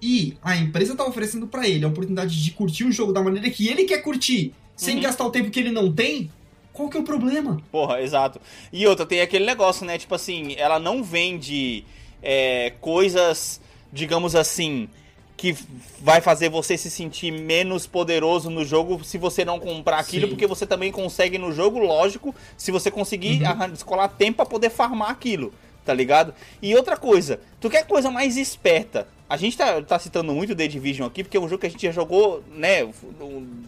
e 0.00 0.36
a 0.42 0.56
empresa 0.56 0.94
tá 0.94 1.04
oferecendo 1.04 1.46
pra 1.48 1.66
ele 1.66 1.84
a 1.84 1.88
oportunidade 1.88 2.40
de 2.44 2.50
curtir 2.52 2.84
o 2.84 2.92
jogo 2.92 3.12
da 3.12 3.22
maneira 3.22 3.48
que 3.50 3.66
ele 3.66 3.84
quer 3.84 3.98
curtir, 4.02 4.52
sem 4.76 4.96
Uhum. 4.96 5.02
gastar 5.02 5.24
o 5.26 5.30
tempo 5.30 5.50
que 5.50 5.58
ele 5.58 5.70
não 5.72 5.90
tem, 5.92 6.30
qual 6.74 6.90
que 6.90 6.96
é 6.98 7.00
o 7.00 7.04
problema? 7.04 7.58
Porra, 7.72 8.02
exato. 8.02 8.38
E 8.70 8.86
outra, 8.86 9.06
tem 9.06 9.22
aquele 9.22 9.46
negócio, 9.46 9.86
né? 9.86 9.96
Tipo 9.96 10.14
assim, 10.14 10.54
ela 10.58 10.78
não 10.78 11.02
vende 11.02 11.84
é, 12.22 12.72
coisas, 12.80 13.60
digamos 13.92 14.34
assim, 14.36 14.88
que 15.36 15.56
vai 16.00 16.20
fazer 16.20 16.48
você 16.48 16.76
se 16.76 16.90
sentir 16.90 17.30
menos 17.30 17.86
poderoso 17.86 18.50
no 18.50 18.64
jogo 18.64 19.02
se 19.04 19.18
você 19.18 19.44
não 19.44 19.58
comprar 19.58 19.98
aquilo, 19.98 20.26
Sim. 20.26 20.30
porque 20.30 20.46
você 20.46 20.66
também 20.66 20.92
consegue 20.92 21.38
no 21.38 21.52
jogo, 21.52 21.78
lógico, 21.78 22.34
se 22.56 22.70
você 22.70 22.90
conseguir 22.90 23.42
Uhum. 23.42 23.70
descolar 23.70 24.08
tempo 24.08 24.36
pra 24.36 24.46
poder 24.46 24.70
farmar 24.70 25.10
aquilo, 25.10 25.52
tá 25.84 25.92
ligado? 25.94 26.32
E 26.62 26.74
outra 26.74 26.96
coisa, 26.96 27.40
tu 27.60 27.68
quer 27.68 27.86
coisa 27.86 28.10
mais 28.10 28.36
esperta? 28.36 29.06
A 29.28 29.36
gente 29.38 29.56
tá, 29.56 29.80
tá 29.82 29.98
citando 29.98 30.32
muito 30.34 30.54
The 30.54 30.68
Division 30.68 31.06
aqui, 31.06 31.24
porque 31.24 31.36
é 31.36 31.40
um 31.40 31.48
jogo 31.48 31.58
que 31.60 31.66
a 31.66 31.70
gente 31.70 31.82
já 31.86 31.90
jogou, 31.92 32.44
né? 32.54 32.86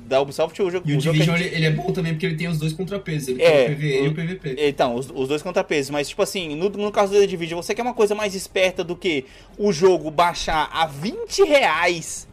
Da 0.07 0.21
Ubisoft, 0.21 0.61
o 0.63 0.71
jogo, 0.71 0.89
E 0.89 0.95
o 0.95 0.99
o 0.99 1.01
Division, 1.01 1.37
gente- 1.37 1.55
ele, 1.55 1.65
é 1.67 1.71
bom 1.71 1.91
também 1.93 2.13
porque 2.13 2.27
ele 2.27 2.37
tem 2.37 2.47
os 2.47 2.59
dois 2.59 2.73
contrapesos, 2.75 3.29
ele 3.29 3.43
É, 3.43 3.65
tem 3.65 3.75
o 3.75 3.77
PvE 3.77 3.87
e 3.97 4.01
o- 4.09 4.11
o 4.11 4.15
PvP. 4.15 4.57
Então, 4.69 4.95
os, 4.95 5.11
os 5.13 5.29
dois 5.29 5.43
contrapesos. 5.43 5.91
Mas, 5.91 6.09
tipo 6.11 6.23
assim, 6.23 6.55
no, 6.55 6.69
no 6.69 6.93
caso 6.93 7.15
do 7.15 7.21
The 7.21 7.27
Division, 7.27 7.61
você 7.61 7.75
quer 7.75 7.83
uma 7.83 7.95
coisa 7.95 8.15
mais 8.15 8.35
esperta 8.35 8.85
do 8.85 8.95
que 8.95 9.25
o 9.59 9.73
jogo 9.73 10.11
baixar 10.11 10.69
a 10.73 10.87
20 10.87 11.43
reais 11.45 12.29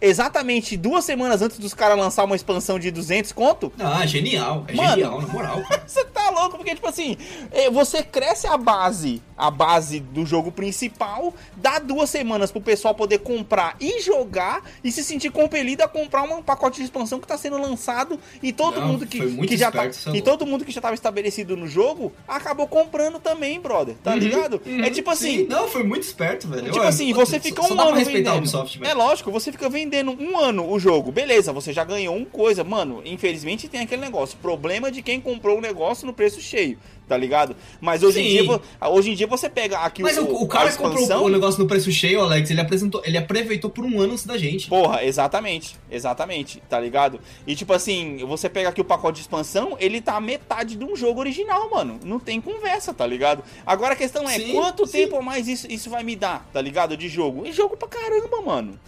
exatamente 0.00 0.76
duas 0.76 1.04
semanas 1.04 1.42
antes 1.42 1.58
dos 1.58 1.74
caras 1.74 1.98
lançar 1.98 2.24
uma 2.24 2.36
expansão 2.36 2.78
de 2.78 2.90
200 2.90 3.32
conto? 3.32 3.72
Ah, 3.78 4.04
genial, 4.06 4.64
é 4.68 4.74
Mano. 4.74 4.90
genial, 4.90 5.20
na 5.20 5.28
moral. 5.28 5.62
Você 5.86 6.04
tá 6.04 6.30
louco, 6.30 6.56
porque, 6.56 6.74
tipo 6.74 6.86
assim, 6.88 7.16
eh, 7.50 7.70
você 7.70 8.02
cresce 8.02 8.46
a 8.46 8.56
base, 8.56 9.22
a 9.36 9.50
base 9.50 10.00
do 10.00 10.24
jogo 10.26 10.52
principal, 10.52 11.32
dá 11.56 11.78
duas 11.78 12.10
semanas 12.10 12.50
pro 12.52 12.60
pessoal 12.60 12.94
poder 12.94 13.18
comprar 13.18 13.74
e 13.80 14.00
jogar 14.02 14.62
e 14.84 14.92
se 14.92 15.02
sentir 15.02 15.30
compelido 15.30 15.82
a 15.82 15.88
comprar 15.88 16.22
um 16.22 16.42
pacote 16.42 16.78
de 16.78 16.84
expansão 16.84 17.18
que 17.18 17.26
tá 17.26 17.38
sendo 17.38 17.58
lançado 17.58 18.20
e 18.42 18.52
todo 18.52 18.80
Não, 18.80 18.88
mundo 18.88 19.06
que, 19.06 19.46
que 19.46 19.56
já 19.56 19.70
tá, 19.72 19.86
é 19.86 19.90
e 20.14 20.20
todo 20.20 20.44
mundo 20.46 20.64
que 20.64 20.70
já 20.72 20.80
tava 20.80 20.94
estabelecido 20.94 21.56
no 21.56 21.66
jogo 21.66 22.12
acabou 22.26 22.66
comprando 22.68 23.18
também, 23.18 23.58
brother. 23.60 23.96
Tá 24.04 24.12
Uhum, 24.12 24.18
ligado? 24.18 24.60
uhum, 24.66 24.84
é 24.84 24.90
tipo 24.90 25.10
assim, 25.10 25.38
sim. 25.38 25.46
Não, 25.46 25.68
foi 25.68 25.82
muito 25.82 26.02
esperto, 26.02 26.46
velho. 26.48 26.64
Tipo 26.64 26.78
Olha, 26.80 26.88
assim, 26.88 27.12
você 27.14 27.40
fica 27.40 27.62
um 27.62 27.80
ano 27.80 28.04
vendendo. 28.04 28.48
É 28.82 28.94
lógico, 28.94 29.30
você 29.30 29.50
fica 29.50 29.68
vendendo 29.68 29.87
um 29.96 30.38
ano 30.38 30.70
o 30.70 30.78
jogo. 30.78 31.10
Beleza, 31.10 31.52
você 31.52 31.72
já 31.72 31.84
ganhou 31.84 32.16
uma 32.16 32.26
coisa. 32.26 32.64
Mano, 32.64 33.02
infelizmente 33.04 33.68
tem 33.68 33.80
aquele 33.80 34.02
negócio. 34.02 34.38
Problema 34.38 34.90
de 34.90 35.02
quem 35.02 35.20
comprou 35.20 35.58
o 35.58 35.60
negócio 35.60 36.06
no 36.06 36.12
preço 36.12 36.40
cheio, 36.40 36.78
tá 37.06 37.16
ligado? 37.16 37.56
Mas 37.80 38.02
hoje 38.02 38.20
em, 38.20 38.28
dia, 38.28 38.60
hoje 38.90 39.10
em 39.10 39.14
dia 39.14 39.26
você 39.26 39.48
pega 39.48 39.78
aqui 39.78 40.02
Mas 40.02 40.18
o, 40.18 40.24
o 40.24 40.44
a 40.44 40.48
cara 40.48 40.70
que 40.70 40.78
comprou 40.78 41.24
o 41.24 41.28
negócio 41.28 41.60
no 41.60 41.66
preço 41.66 41.90
cheio, 41.90 42.20
Alex, 42.20 42.50
ele 42.50 42.60
apresentou, 42.60 43.02
ele 43.04 43.18
aproveitou 43.18 43.70
por 43.70 43.84
um 43.84 44.00
ano 44.00 44.12
antes 44.12 44.26
da 44.26 44.36
gente. 44.36 44.68
Porra, 44.68 45.04
exatamente, 45.04 45.76
exatamente, 45.90 46.62
tá 46.68 46.78
ligado? 46.78 47.20
E 47.46 47.54
tipo 47.54 47.72
assim, 47.72 48.18
você 48.26 48.48
pega 48.48 48.68
aqui 48.68 48.80
o 48.80 48.84
pacote 48.84 49.16
de 49.16 49.22
expansão, 49.22 49.76
ele 49.80 50.00
tá 50.00 50.16
a 50.16 50.20
metade 50.20 50.76
de 50.76 50.84
um 50.84 50.94
jogo 50.94 51.20
original, 51.20 51.70
mano. 51.70 51.98
Não 52.04 52.18
tem 52.18 52.40
conversa, 52.40 52.92
tá 52.92 53.06
ligado? 53.06 53.42
Agora 53.66 53.94
a 53.94 53.96
questão 53.96 54.28
é, 54.28 54.38
Sim, 54.38 54.52
quanto 54.52 54.86
sim. 54.86 54.92
tempo 54.92 55.22
mais 55.22 55.48
isso, 55.48 55.66
isso 55.70 55.90
vai 55.90 56.02
me 56.02 56.16
dar, 56.16 56.48
tá 56.52 56.60
ligado? 56.60 56.96
De 56.96 57.08
jogo? 57.08 57.46
E 57.46 57.52
jogo 57.52 57.76
pra 57.76 57.88
caramba, 57.88 58.40
mano. 58.42 58.78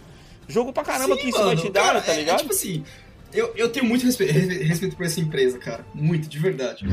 Jogo 0.51 0.73
pra 0.73 0.83
caramba 0.83 1.15
Sim, 1.15 1.21
que 1.23 1.29
isso 1.29 1.39
mano, 1.39 1.55
vai 1.55 1.57
te 1.65 1.71
dar, 1.71 1.83
cara, 1.87 2.01
tá 2.01 2.13
é- 2.13 2.17
ligado? 2.19 2.37
É, 2.37 2.43
tipo 2.43 2.53
assim, 2.53 2.85
eu, 3.33 3.53
eu 3.57 3.69
tenho 3.71 3.87
muito 3.87 4.05
respe- 4.05 4.25
re- 4.27 4.65
respeito 4.65 4.97
por 4.97 5.07
essa 5.07 5.21
empresa, 5.21 5.59
cara. 5.59 5.87
Muito, 5.95 6.29
de 6.29 6.39
verdade. 6.39 6.85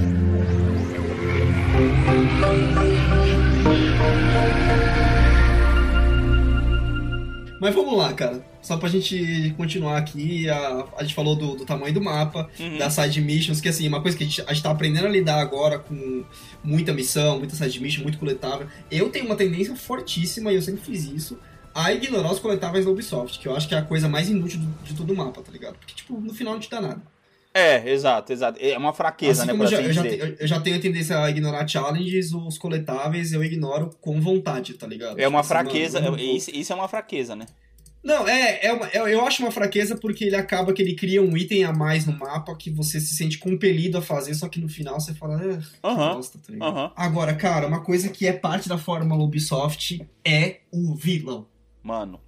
Mas 7.60 7.74
vamos 7.74 7.98
lá, 7.98 8.14
cara. 8.14 8.46
Só 8.62 8.78
pra 8.78 8.88
gente 8.88 9.52
continuar 9.58 9.98
aqui, 9.98 10.48
a, 10.48 10.86
a 10.98 11.02
gente 11.02 11.16
falou 11.16 11.36
do, 11.36 11.56
do 11.56 11.66
tamanho 11.66 11.92
do 11.94 12.00
mapa, 12.02 12.48
Uhum. 12.60 12.78
das 12.78 12.94
side 12.94 13.20
missions, 13.20 13.60
que 13.60 13.68
assim, 13.68 13.88
uma 13.88 14.00
coisa 14.02 14.16
que 14.16 14.24
a 14.24 14.28
gente, 14.28 14.42
a 14.46 14.54
gente 14.54 14.62
tá 14.62 14.70
aprendendo 14.70 15.08
a 15.08 15.10
lidar 15.10 15.40
agora 15.42 15.80
com 15.80 16.24
muita 16.64 16.94
missão, 16.94 17.40
muita 17.40 17.56
side 17.56 17.80
mission, 17.82 18.04
muito 18.04 18.20
coletável. 18.20 18.68
Eu 18.92 19.10
tenho 19.10 19.26
uma 19.26 19.36
tendência 19.36 19.76
fortíssima, 19.76 20.52
e 20.52 20.56
eu 20.56 20.62
sempre 20.62 20.82
fiz 20.82 21.06
isso, 21.06 21.40
a 21.80 21.94
ignorar 21.94 22.32
os 22.32 22.40
coletáveis 22.40 22.86
da 22.86 22.92
Ubisoft, 22.92 23.40
que 23.40 23.48
eu 23.48 23.56
acho 23.56 23.68
que 23.68 23.76
é 23.76 23.78
a 23.78 23.82
coisa 23.84 24.08
mais 24.10 24.30
inútil 24.30 24.60
do- 24.60 24.84
de 24.84 24.94
todo 24.96 25.14
o 25.14 25.16
mapa, 25.16 25.42
tá 25.42 25.52
ligado? 25.52 25.76
Porque, 25.78 25.94
tipo, 25.94 26.20
no 26.20 26.34
final 26.34 26.54
não 26.54 26.60
te 26.60 26.70
dá 26.70 26.82
nada. 26.82 27.02
É, 27.54 27.90
exato, 27.92 28.32
exato. 28.34 28.60
É 28.62 28.78
uma 28.78 28.94
fraqueza, 28.94 29.44
assim 29.44 29.52
né, 29.52 29.64
eu 29.64 29.68
já, 29.68 29.78
assim 29.78 29.88
eu, 29.88 29.94
já 29.94 30.02
te- 30.04 30.20
eu- 30.20 30.36
eu 30.40 30.48
já 30.48 30.60
tenho 30.60 30.76
a 30.76 30.80
tendência 30.80 31.18
a 31.20 31.30
ignorar 31.30 31.68
challenges, 31.68 32.32
os 32.34 32.58
coletáveis 32.58 33.32
eu 33.34 33.44
ignoro 33.44 33.90
com 34.02 34.20
vontade, 34.22 34.74
tá 34.76 34.86
ligado? 34.86 35.20
É 35.20 35.28
uma 35.28 35.42
Tipo 35.42 35.54
assim, 35.54 35.64
mano, 35.66 35.70
fraqueza, 35.70 36.00
é- 36.00 36.10
vou- 36.10 36.20
isso, 36.20 36.52
isso 36.52 36.72
é 36.74 36.76
uma 36.76 36.88
fraqueza, 36.88 37.36
né? 37.36 37.46
Não, 38.04 38.28
é, 38.28 38.60
é, 38.68 38.72
uma- 38.74 38.88
é- 38.88 39.14
eu 39.14 39.26
acho 39.26 39.42
uma 39.44 39.52
fraqueza 39.52 39.98
porque 39.98 40.24
ele 40.26 40.36
acaba 40.36 40.72
que 40.72 40.82
ele 40.82 40.94
cria 40.96 41.22
um 41.22 41.36
item 41.36 41.64
a 41.64 41.74
mais 41.74 42.06
no 42.06 42.14
mapa 42.18 42.56
que 42.56 42.70
você 42.70 43.00
se 43.00 43.16
sente 43.16 43.38
compelido 43.40 43.98
a 43.98 44.02
fazer, 44.02 44.34
só 44.36 44.48
que 44.48 44.60
no 44.62 44.70
final 44.70 45.00
você 45.00 45.14
fala, 45.14 45.36
ah, 45.36 45.58
que 45.58 45.88
Aham, 45.88 46.14
bosta, 46.16 46.38
tá 46.40 46.54
ligado? 46.54 46.92
Agora, 46.96 47.34
cara, 47.36 47.68
uma 47.68 47.82
coisa 47.82 48.08
que 48.10 48.26
é 48.28 48.34
parte 48.34 48.70
da 48.70 48.78
fórmula 48.78 49.24
Ubisoft 49.24 50.00
é 50.24 50.58
o 50.72 50.96
vilão. 50.96 51.48
Mano. 51.88 52.20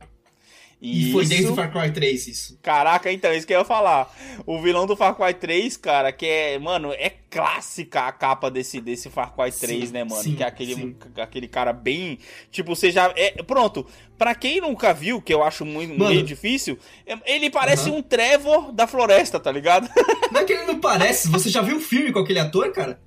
E 0.82 1.12
foi 1.12 1.26
desde 1.26 1.43
isso- 1.43 1.51
o 1.51 1.55
Far 1.57 1.70
Cry 1.74 1.91
3 1.91 2.26
isso. 2.28 2.57
Caraca, 2.62 3.12
então, 3.12 3.34
isso 3.34 3.45
que 3.45 3.53
eu 3.53 3.60
ia 3.60 3.66
falar. 3.66 4.10
O 4.45 4.62
vilão 4.62 4.88
do 4.88 4.95
Far 4.95 5.14
Cry 5.14 5.34
3, 5.34 5.76
cara, 5.76 6.10
que 6.14 6.26
é, 6.26 6.57
mano, 6.57 6.93
é 6.93 7.10
clássica 7.30 8.03
a 8.07 8.12
capa 8.14 8.49
desse, 8.49 8.80
desse 8.80 9.10
Far 9.10 9.36
Cry 9.36 9.51
3, 9.51 9.88
Sim, 9.89 9.93
né, 9.93 10.05
mano? 10.05 10.24
sim, 10.24 10.36
que 10.38 10.41
é 10.43 10.47
aquele, 10.47 10.76
sim. 10.76 10.95
aquele 11.18 11.49
cara 11.49 11.74
bem. 11.74 12.18
Tipo, 12.49 12.74
você 12.78 12.91
já. 12.91 13.12
É, 13.18 13.43
pronto, 13.43 13.86
pra 14.18 14.34
quem 14.34 14.62
nunca 14.62 14.93
viu, 14.93 15.22
que 15.22 15.34
eu 15.34 15.43
acho 15.43 15.66
muito 15.66 15.99
Mano. 15.99 16.12
meio 16.12 16.24
difícil, 16.24 16.80
é- 17.05 17.18
ele 17.36 17.49
parece 17.49 17.89
Aham. 17.89 17.97
um 17.97 18.01
Trevor 18.01 18.72
da 18.72 18.88
floresta, 18.88 19.38
tá 19.38 19.51
ligado? 19.51 19.89
Não 20.32 20.39
é 20.39 20.45
que 20.45 20.53
ele 20.53 20.64
não 20.64 20.80
parece, 20.80 21.28
você 21.28 21.49
já 21.49 21.62
viu 21.62 21.76
o 21.76 21.82
filme 21.82 22.14
com 22.14 22.20
aquele 22.20 22.39
ator, 22.39 22.72
cara? 22.72 23.01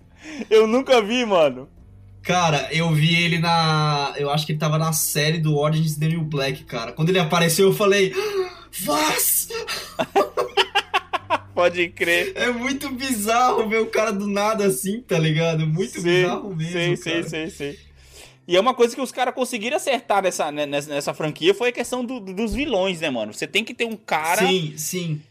Eu 0.51 0.67
nunca 0.67 1.01
vi, 1.01 1.25
mano. 1.25 1.71
Cara, 2.23 2.69
eu 2.73 2.91
vi 2.93 3.15
ele 3.23 3.39
na. 3.39 4.15
Eu 4.17 4.31
acho 4.31 4.47
que 4.47 4.53
ele 4.53 4.59
tava 4.59 4.79
na 4.79 4.93
série 4.93 5.39
do 5.39 5.57
Orange 5.57 5.87
is 5.87 5.97
the 5.97 6.07
New 6.09 6.23
Black, 6.23 6.63
cara. 6.65 6.93
Quando 6.93 7.09
ele 7.09 7.19
apareceu, 7.19 7.67
eu 7.69 7.75
falei. 7.75 8.13
"Ah, 8.17 8.63
Vaz! 8.85 9.49
Pode 11.55 11.89
crer. 11.91 12.33
É 12.35 12.51
muito 12.51 12.89
bizarro 12.91 13.69
ver 13.69 13.81
o 13.81 13.87
cara 13.87 14.11
do 14.11 14.27
nada 14.27 14.65
assim, 14.67 15.01
tá 15.01 15.19
ligado? 15.19 15.67
Muito 15.67 16.01
Sei, 16.01 16.23
bizarro 16.23 16.55
mesmo. 16.57 16.73
Sei, 16.73 16.97
cara. 16.97 17.23
sei, 17.29 17.51
sei, 17.51 17.51
sei. 17.51 17.79
E 18.49 18.57
é 18.57 18.61
uma 18.61 18.75
coisa 18.75 18.95
que 18.95 19.01
os 19.01 19.13
caras 19.13 19.35
conseguiram 19.35 19.77
acertar 19.77 20.23
nessa, 20.23 20.51
né, 20.51 20.67
nessa, 20.67 20.91
nessa 20.93 21.15
franquia 21.15 21.55
foi 21.55 21.69
a 21.69 21.73
questão 21.73 22.05
do- 22.05 22.19
dos 22.19 22.53
vilões, 22.55 23.01
né, 23.01 23.09
mano? 23.09 23.33
Você 23.33 23.47
tem 23.47 23.63
que 23.63 23.73
ter 23.75 23.85
um 23.85 23.97
cara 23.97 24.47
Sim, 24.49 24.75
sim. 24.77 25.23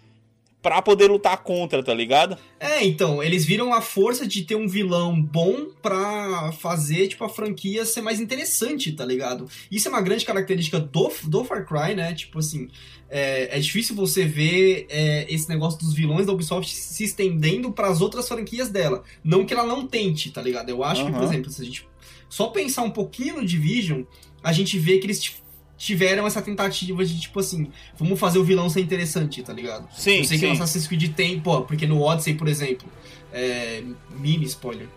Pra 0.62 0.82
poder 0.82 1.10
lutar 1.10 1.38
contra, 1.44 1.84
tá 1.84 1.94
ligado? 1.94 2.38
É, 2.60 2.86
então, 2.86 3.22
eles 3.24 3.44
viram 3.44 3.74
a 3.74 3.82
força 3.82 4.28
de 4.28 4.44
ter 4.44 4.56
um 4.56 4.68
vilão 4.68 5.20
bom 5.20 5.68
pra 5.82 6.52
fazer, 6.52 7.08
tipo, 7.08 7.24
a 7.24 7.30
franquia 7.30 7.84
ser 7.86 8.02
mais 8.02 8.20
interessante, 8.20 8.92
tá 8.92 9.04
ligado? 9.04 9.50
Isso 9.72 9.88
é 9.88 9.92
uma 9.92 10.02
grande 10.02 10.24
característica 10.24 10.80
do, 10.80 11.12
do 11.24 11.44
Far 11.44 11.66
Cry, 11.66 11.96
né? 11.96 12.14
Tipo 12.14 12.40
assim, 12.40 12.70
é, 13.10 13.58
é 13.58 13.60
difícil 13.60 13.96
você 13.96 14.24
ver 14.24 14.86
é, 14.90 15.26
esse 15.34 15.50
negócio 15.50 15.80
dos 15.80 15.94
vilões 15.94 16.28
da 16.28 16.34
Ubisoft 16.34 16.74
se 16.74 17.04
estendendo 17.04 17.72
pras 17.72 18.00
outras 18.00 18.28
franquias 18.28 18.70
dela. 18.70 19.04
Não 19.24 19.46
que 19.46 19.54
ela 19.54 19.66
não 19.66 19.88
tente, 19.88 20.32
tá 20.32 20.42
ligado? 20.42 20.70
Eu 20.70 20.84
acho 20.84 21.06
que, 21.06 21.12
por 21.12 21.24
exemplo, 21.24 21.50
se 21.50 21.62
a 21.62 21.66
gente 21.66 21.88
só 22.30 22.48
pensar 22.48 22.84
um 22.84 22.92
pouquinho 22.92 23.38
no 23.38 23.46
Division, 23.46 24.04
a 24.44 24.54
gente 24.54 24.80
vê 24.80 24.98
que 24.98 25.06
eles 25.06 25.41
tiveram 25.82 26.28
essa 26.28 26.44
tentativa 26.44 27.04
de, 27.04 27.20
tipo 27.20 27.40
assim, 27.40 27.72
vamos 27.98 28.20
fazer 28.20 28.38
o 28.38 28.44
vilão 28.44 28.70
ser 28.70 28.82
interessante, 28.82 29.42
tá 29.42 29.52
ligado? 29.52 29.88
Sim, 29.92 30.20
Eu 30.20 30.26
sei 30.26 30.38
que 30.38 30.46
sim. 30.46 30.48
no 30.48 30.54
Assassin's 30.54 30.86
Creed 30.86 31.12
tem, 31.16 31.40
pô, 31.40 31.64
porque 31.64 31.88
no 31.88 32.00
Odyssey, 32.00 32.36
por 32.36 32.48
exemplo, 32.48 32.88
é, 33.34 33.84
mini 34.12 34.46
spoiler, 34.46 34.88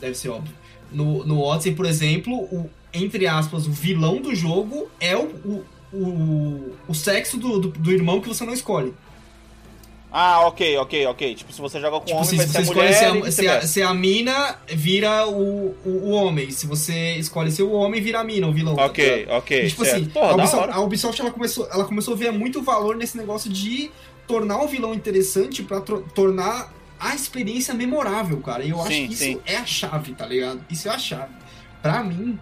deve 0.00 0.16
ser 0.16 0.30
óbvio. 0.30 0.52
No, 0.90 1.24
no 1.24 1.40
Odyssey, 1.40 1.72
por 1.72 1.86
exemplo, 1.86 2.34
o, 2.34 2.68
entre 2.92 3.28
aspas, 3.28 3.68
o 3.68 3.70
vilão 3.70 4.20
do 4.20 4.34
jogo 4.34 4.90
é 4.98 5.16
o, 5.16 5.22
o, 5.22 5.64
o, 5.92 6.72
o 6.88 6.94
sexo 6.94 7.36
do, 7.36 7.60
do, 7.60 7.68
do 7.68 7.92
irmão 7.92 8.20
que 8.20 8.26
você 8.26 8.44
não 8.44 8.52
escolhe. 8.52 8.92
Ah, 10.10 10.46
ok, 10.46 10.78
ok, 10.78 11.06
ok. 11.06 11.34
Tipo, 11.34 11.52
se 11.52 11.60
você 11.60 11.78
joga 11.80 11.98
com 12.00 12.06
Tipo, 12.06 12.16
homem, 12.18 12.28
se 12.30 12.36
vai 12.36 12.46
você 12.46 12.52
ser 12.52 12.58
a 12.58 12.62
escolhe 12.62 12.78
mulher 12.80 12.92
ser 12.98 13.04
e 13.04 13.06
a, 13.08 13.22
vice-versa. 13.24 13.66
ser 13.68 13.82
a 13.82 13.92
mina, 13.94 14.58
vira 14.68 15.26
o, 15.28 15.76
o, 15.84 15.90
o 16.04 16.10
homem. 16.12 16.50
Se 16.50 16.66
você 16.66 17.16
escolhe 17.16 17.50
ser 17.52 17.62
o 17.62 17.72
homem, 17.72 18.00
vira 18.00 18.20
a 18.20 18.24
mina, 18.24 18.46
o 18.48 18.52
vilão. 18.52 18.74
tá 18.74 18.86
Ok, 18.86 19.26
ok. 19.30 19.64
E, 19.64 19.68
tipo 19.68 19.84
certo. 19.84 20.18
assim, 20.18 20.26
a 20.30 20.34
Ubisoft, 20.34 20.70
a 20.72 20.80
Ubisoft, 20.80 21.20
ela, 21.20 21.30
começou, 21.30 21.68
ela 21.70 21.84
começou 21.84 22.14
a 22.14 22.16
ver 22.16 22.32
muito 22.32 22.62
valor 22.62 22.96
nesse 22.96 23.18
negócio 23.18 23.50
de 23.50 23.90
tornar 24.26 24.62
o 24.62 24.66
vilão 24.68 24.94
interessante 24.94 25.62
pra 25.62 25.80
tro- 25.82 26.04
tornar 26.14 26.72
a 26.98 27.14
experiência 27.14 27.74
memorável, 27.74 28.38
cara. 28.40 28.64
E 28.64 28.70
eu 28.70 28.80
acho 28.80 28.88
Sim, 28.88 29.06
que 29.08 29.12
isso 29.12 29.22
sim. 29.24 29.40
é 29.44 29.56
a 29.56 29.66
chave, 29.66 30.14
tá 30.14 30.24
ligado? 30.26 30.64
Isso 30.70 30.88
é 30.88 30.90
a 30.90 30.98
chave. 30.98 31.32
Pra 31.82 32.02
mim, 32.02 32.38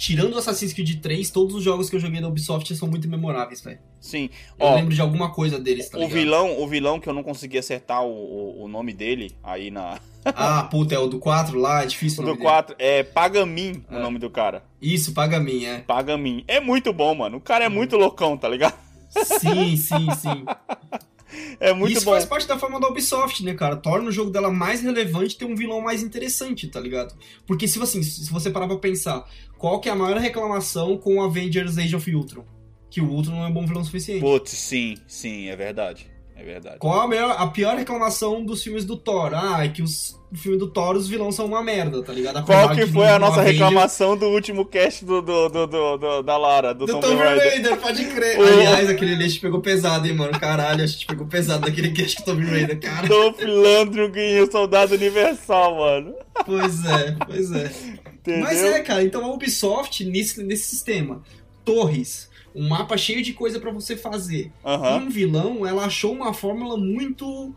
tirando 0.00 0.32
o 0.34 0.38
Assassin's 0.38 0.72
Creed 0.72 0.98
3, 1.02 1.30
todos 1.30 1.54
os 1.54 1.62
jogos 1.62 1.90
que 1.90 1.96
eu 1.96 2.00
joguei 2.00 2.22
da 2.22 2.26
Ubisoft 2.28 2.74
são 2.74 2.88
muito 2.88 3.06
memoráveis, 3.06 3.60
velho. 3.60 3.78
Sim. 4.00 4.30
Eu 4.58 4.66
Ó, 4.66 4.74
lembro 4.74 4.94
de 4.94 5.00
alguma 5.02 5.30
coisa 5.30 5.58
deles, 5.60 5.90
tá 5.90 5.98
o 5.98 6.00
ligado? 6.00 6.14
vilão, 6.16 6.58
o 6.62 6.66
vilão 6.66 6.98
que 6.98 7.06
eu 7.06 7.12
não 7.12 7.22
consegui 7.22 7.58
acertar 7.58 8.02
o, 8.02 8.10
o, 8.10 8.64
o 8.64 8.68
nome 8.68 8.94
dele 8.94 9.36
aí 9.44 9.70
na. 9.70 10.00
Ah, 10.24 10.64
puta, 10.64 10.94
é 10.94 10.98
o 10.98 11.06
do 11.06 11.18
4 11.18 11.58
lá, 11.58 11.82
é 11.82 11.86
difícil 11.86 12.20
O 12.20 12.22
o 12.22 12.26
do 12.26 12.28
nome 12.32 12.38
dele. 12.40 12.50
4 12.50 12.76
é 12.78 13.02
Pagamin 13.02 13.82
o 13.90 13.94
É. 13.96 14.00
nome 14.00 14.18
do 14.18 14.28
cara. 14.28 14.62
Isso, 14.80 15.12
paga 15.14 15.38
a 15.38 15.40
mim, 15.40 15.64
é. 15.64 15.78
Pagamin. 15.78 16.44
É 16.46 16.60
muito 16.60 16.92
bom, 16.92 17.14
mano. 17.14 17.38
O 17.38 17.40
cara 17.40 17.64
é 17.64 17.68
muito 17.70 17.96
loucão, 17.96 18.36
tá 18.36 18.46
ligado? 18.48 18.74
Sim, 19.08 19.76
sim, 19.76 20.06
sim. 20.18 20.44
É 21.58 21.72
muito 21.72 21.96
Isso 21.96 22.04
bom. 22.04 22.12
faz 22.12 22.24
parte 22.24 22.46
da 22.46 22.58
forma 22.58 22.80
da 22.80 22.88
Ubisoft, 22.88 23.44
né, 23.44 23.54
cara? 23.54 23.76
Torna 23.76 24.08
o 24.08 24.12
jogo 24.12 24.30
dela 24.30 24.50
mais 24.50 24.82
relevante 24.82 25.34
e 25.34 25.38
ter 25.38 25.44
um 25.44 25.54
vilão 25.54 25.80
mais 25.80 26.02
interessante, 26.02 26.68
tá 26.68 26.80
ligado? 26.80 27.14
Porque 27.46 27.68
se, 27.68 27.80
assim, 27.82 28.02
se 28.02 28.30
você 28.30 28.50
parar 28.50 28.66
pra 28.66 28.76
pensar, 28.76 29.24
qual 29.58 29.80
que 29.80 29.88
é 29.88 29.92
a 29.92 29.96
maior 29.96 30.18
reclamação 30.18 30.96
com 30.96 31.16
o 31.16 31.22
Avengers 31.22 31.78
Age 31.78 31.94
of 31.94 32.14
Ultron? 32.14 32.44
Que 32.90 33.00
o 33.00 33.08
Ultron 33.08 33.36
não 33.36 33.46
é 33.46 33.50
bom 33.52 33.66
vilão 33.66 33.82
o 33.82 33.84
suficiente. 33.84 34.20
Putz, 34.20 34.50
sim, 34.52 34.96
sim, 35.06 35.48
é 35.48 35.56
verdade. 35.56 36.10
É 36.40 36.44
verdade. 36.44 36.78
Qual 36.78 36.98
a, 37.00 37.06
maior- 37.06 37.36
a 37.38 37.46
pior 37.48 37.76
reclamação 37.76 38.42
dos 38.42 38.62
filmes 38.62 38.84
do 38.86 38.96
Thor? 38.96 39.32
Ah, 39.34 39.62
é 39.62 39.68
que 39.68 39.82
os, 39.82 40.18
o 40.32 40.36
filme 40.36 40.56
do 40.56 40.66
Thor, 40.68 40.96
os 40.96 41.06
vilões 41.06 41.34
são 41.34 41.44
uma 41.44 41.62
merda, 41.62 42.02
tá 42.02 42.14
ligado? 42.14 42.42
Qual 42.46 42.64
Apesar 42.64 42.80
que 42.86 42.90
foi 42.90 43.06
a 43.08 43.18
no 43.18 43.26
nossa 43.26 43.40
Avengers- 43.42 43.60
reclamação 43.60 44.16
do 44.16 44.26
último 44.28 44.64
cast 44.64 45.04
do, 45.04 45.20
do, 45.20 45.48
do, 45.50 45.66
do- 45.66 45.98
do- 45.98 46.22
da 46.22 46.36
Lara, 46.38 46.72
do, 46.72 46.86
Do 46.86 46.92
Tomb 46.94 47.06
Tomb 47.06 47.16
Raider? 47.22 47.50
Raider, 47.50 47.76
pode 47.76 48.04
crer. 48.06 48.38
O- 48.38 48.42
Aliás, 48.42 48.88
aquele 48.88 49.14
a 49.16 49.28
gente 49.28 49.38
pegou 49.40 49.60
pesado, 49.60 50.06
hein, 50.06 50.14
mano? 50.14 50.32
Caralho, 50.40 50.82
a 50.82 50.86
gente 50.86 51.04
pegou 51.04 51.26
pesado 51.26 51.66
daquele 51.66 51.90
cast 51.90 52.16
do 52.16 52.24
Tomb 52.24 52.42
Raider, 52.46 52.80
cara. 52.80 53.06
Dolph 53.06 53.38
Lundgren, 53.42 54.40
o 54.40 54.50
soldado 54.50 54.94
universal, 54.94 55.76
mano. 55.76 56.14
Pois 56.46 56.84
é, 56.86 57.16
pois 57.26 57.52
é. 57.52 57.70
Entendeu? 58.14 58.40
Mas 58.44 58.62
é, 58.62 58.80
cara, 58.80 59.02
então 59.02 59.22
a 59.26 59.28
Ubisoft, 59.34 60.04
nesse, 60.06 60.42
nesse 60.42 60.64
sistema, 60.70 61.22
torres, 61.66 62.29
um 62.54 62.68
mapa 62.68 62.96
cheio 62.96 63.22
de 63.22 63.32
coisa 63.32 63.60
pra 63.60 63.70
você 63.70 63.96
fazer, 63.96 64.52
e 64.64 64.98
um 64.98 65.08
vilão, 65.08 65.66
ela 65.66 65.84
achou 65.84 66.12
uma 66.12 66.32
fórmula 66.34 66.76
muito. 66.76 67.54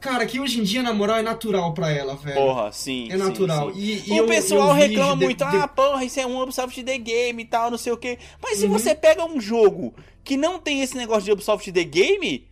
Cara, 0.00 0.26
que 0.26 0.40
hoje 0.40 0.58
em 0.58 0.64
dia, 0.64 0.82
na 0.82 0.92
moral, 0.92 1.18
é 1.18 1.22
natural 1.22 1.72
pra 1.74 1.88
ela, 1.92 2.16
velho. 2.16 2.34
Porra, 2.34 2.72
sim. 2.72 3.06
é 3.08 3.16
natural. 3.16 3.72
sim, 3.72 3.80
sim. 3.80 4.02
E, 4.06 4.08
e 4.08 4.20
o 4.20 4.24
eu- 4.24 4.26
pessoal 4.26 4.68
eu 4.70 4.74
reclama 4.74 5.16
de- 5.16 5.24
muito, 5.26 5.48
de- 5.48 5.56
ah, 5.56 5.68
porra, 5.68 6.04
isso 6.04 6.18
é 6.18 6.26
um 6.26 6.40
Ubisoft 6.42 6.82
The 6.82 6.98
Game 6.98 7.40
e 7.40 7.46
tal, 7.46 7.70
não 7.70 7.78
sei 7.78 7.92
o 7.92 7.96
quê. 7.96 8.18
Mas 8.42 8.58
se 8.58 8.66
Uhum. 8.66 8.72
você 8.72 8.96
pega 8.96 9.24
um 9.24 9.40
jogo 9.40 9.94
que 10.24 10.36
não 10.36 10.58
tem 10.58 10.82
esse 10.82 10.96
negócio 10.96 11.22
de 11.22 11.30
Ubisoft 11.30 11.70
The 11.70 11.84
Game, 11.84 12.48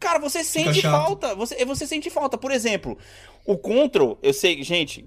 cara, 0.00 0.18
você 0.18 0.42
sente 0.42 0.82
falta. 0.82 1.36
Você, 1.36 1.64
você 1.64 1.86
sente 1.86 2.10
falta. 2.10 2.36
Por 2.36 2.50
exemplo, 2.50 2.98
o 3.46 3.56
Control, 3.56 4.18
eu 4.20 4.32
sei, 4.32 4.60
gente, 4.64 5.06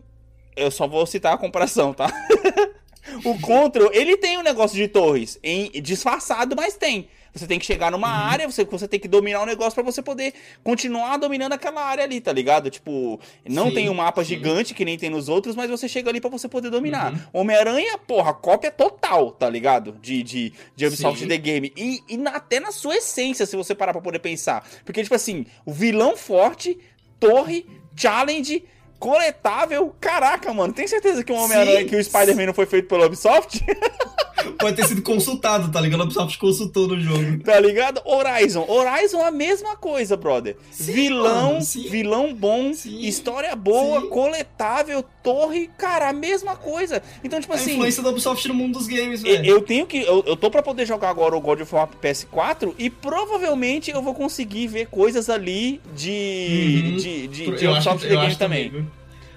eu 0.56 0.72
só 0.72 0.88
vou 0.88 1.06
citar 1.06 1.34
a 1.34 1.38
comparação, 1.38 1.94
tá? 1.94 2.08
o 3.24 3.39
Control, 3.39 3.89
ele 3.93 4.18
tem 4.18 4.38
um 4.38 4.43
negócio 4.43 4.76
de 4.78 4.88
torres, 4.88 5.39
em 5.43 5.70
disfarçado, 5.82 6.56
mas 6.56 6.76
tem. 6.76 7.08
Você 7.34 7.47
tem 7.47 7.58
que 7.58 7.66
chegar 7.66 7.89
numa 7.89 8.10
Uhum. 8.10 8.26
área, 8.30 8.52
você, 8.52 8.66
você 8.66 8.86
tem 8.89 8.99
que 8.99 9.08
dominar 9.08 9.41
o 9.41 9.45
negócio 9.45 9.72
pra 9.74 9.84
você 9.84 10.02
poder 10.02 10.34
continuar 10.66 11.16
dominando 11.16 11.54
aquela 11.54 11.82
área 11.82 12.04
ali, 12.04 12.20
tá 12.20 12.34
ligado? 12.34 12.70
Tipo, 12.70 13.22
não 13.47 13.70
Sim, 13.70 13.74
tem 13.76 13.89
um 13.89 13.93
mapa 13.93 14.22
sim. 14.22 14.28
gigante 14.32 14.74
que 14.74 14.84
nem 14.84 14.97
tem 14.97 15.10
nos 15.10 15.30
outros, 15.30 15.56
mas 15.56 15.70
você 15.70 15.88
chega 15.88 16.10
ali 16.10 16.20
pra 16.20 16.30
você 16.30 16.49
poder 16.49 16.70
dominar. 16.70 17.14
Uhum. 17.14 17.20
Homem-Aranha, 17.41 17.97
porra, 17.99 18.34
cópia 18.34 18.70
total, 18.70 19.32
tá 19.32 19.49
ligado? 19.49 19.93
De, 20.02 20.22
de, 20.24 20.52
de 20.76 20.86
Ubisoft 20.86 21.20
Sim. 21.22 21.28
The 21.30 21.38
Game. 21.38 21.72
E, 21.78 22.02
e 22.10 22.18
na- 22.18 22.32
até 22.32 22.60
na 22.60 22.74
sua 22.74 22.97
essência, 22.97 23.45
se 23.45 23.56
você 23.56 23.74
parar 23.74 23.93
pra 23.93 24.02
poder 24.02 24.20
pensar. 24.20 24.68
Porque, 24.84 25.02
tipo 25.02 25.16
assim, 25.16 25.45
o 25.66 25.72
vilão 25.72 26.18
forte, 26.18 26.78
torre, 27.18 27.66
challenge, 27.95 28.66
coletável. 29.02 29.93
Caraca, 29.99 30.54
mano, 30.54 30.72
tem 30.72 30.88
certeza 30.88 31.24
que 31.24 31.32
o 31.32 31.36
Homem-Aranha, 31.36 31.84
que 31.86 31.95
o 31.95 32.04
Spider-Man 32.04 32.45
não 32.45 32.54
foi 32.54 32.68
feito 32.68 32.88
pela 32.88 33.08
Ubisoft? 33.08 33.66
Pode 34.60 34.76
ter 34.76 34.86
sido 34.88 35.02
consultado, 35.02 35.72
tá 35.72 35.80
ligado? 35.82 36.02
A 36.02 36.06
Ubisoft 36.06 36.38
consultou 36.38 36.88
no 36.88 37.00
jogo. 37.00 37.44
tá 37.44 37.60
ligado? 37.60 38.02
Horizon. 38.06 38.66
Horizon 38.68 39.20
é 39.20 39.28
a 39.28 39.32
mesma 39.32 39.76
coisa, 39.76 40.16
brother. 40.18 40.56
Sim, 40.72 40.92
vilão, 40.94 41.54
mano, 41.54 41.66
vilão 41.89 42.34
bom, 42.34 42.74
Sim, 42.74 43.00
história 43.02 43.56
boa, 43.56 44.02
sim. 44.02 44.10
coletável, 44.10 45.04
torre, 45.24 45.70
cara, 45.78 46.10
a 46.10 46.14
mesma 46.14 46.56
coisa. 46.56 47.02
Então, 47.24 47.39
tipo 47.39 47.54
A 47.54 47.56
assim. 47.56 47.74
influência 47.74 48.02
da 48.04 48.10
Ubisoft 48.10 48.48
no 48.48 48.54
mundo 48.54 48.78
dos 48.78 48.88
games, 48.88 49.22
velho. 49.22 49.46
Eu 49.46 49.62
tenho 49.62 49.86
que. 49.86 49.98
Eu, 50.02 50.24
eu 50.26 50.36
tô 50.36 50.50
pra 50.50 50.62
poder 50.64 50.86
jogar 50.86 51.10
agora 51.10 51.36
o 51.36 51.42
God 51.42 51.62
of 51.62 51.74
War 51.76 51.89
PS4 52.02 52.74
e 52.78 52.89
provavelmente 52.89 53.92
eu 53.92 54.02
vou 54.02 54.14
conseguir 54.14 54.68
ver 54.68 54.88
coisas 54.88 55.30
ali 55.30 55.82
de. 55.96 56.84
Uhum. 56.86 56.98
de, 56.98 57.28
de, 57.28 57.46
de 57.58 57.68
acho, 57.68 57.72
Ubisoft 57.89 58.02
The 58.04 58.10
Game 58.16 58.26
acho 58.28 58.38
também. 58.38 58.88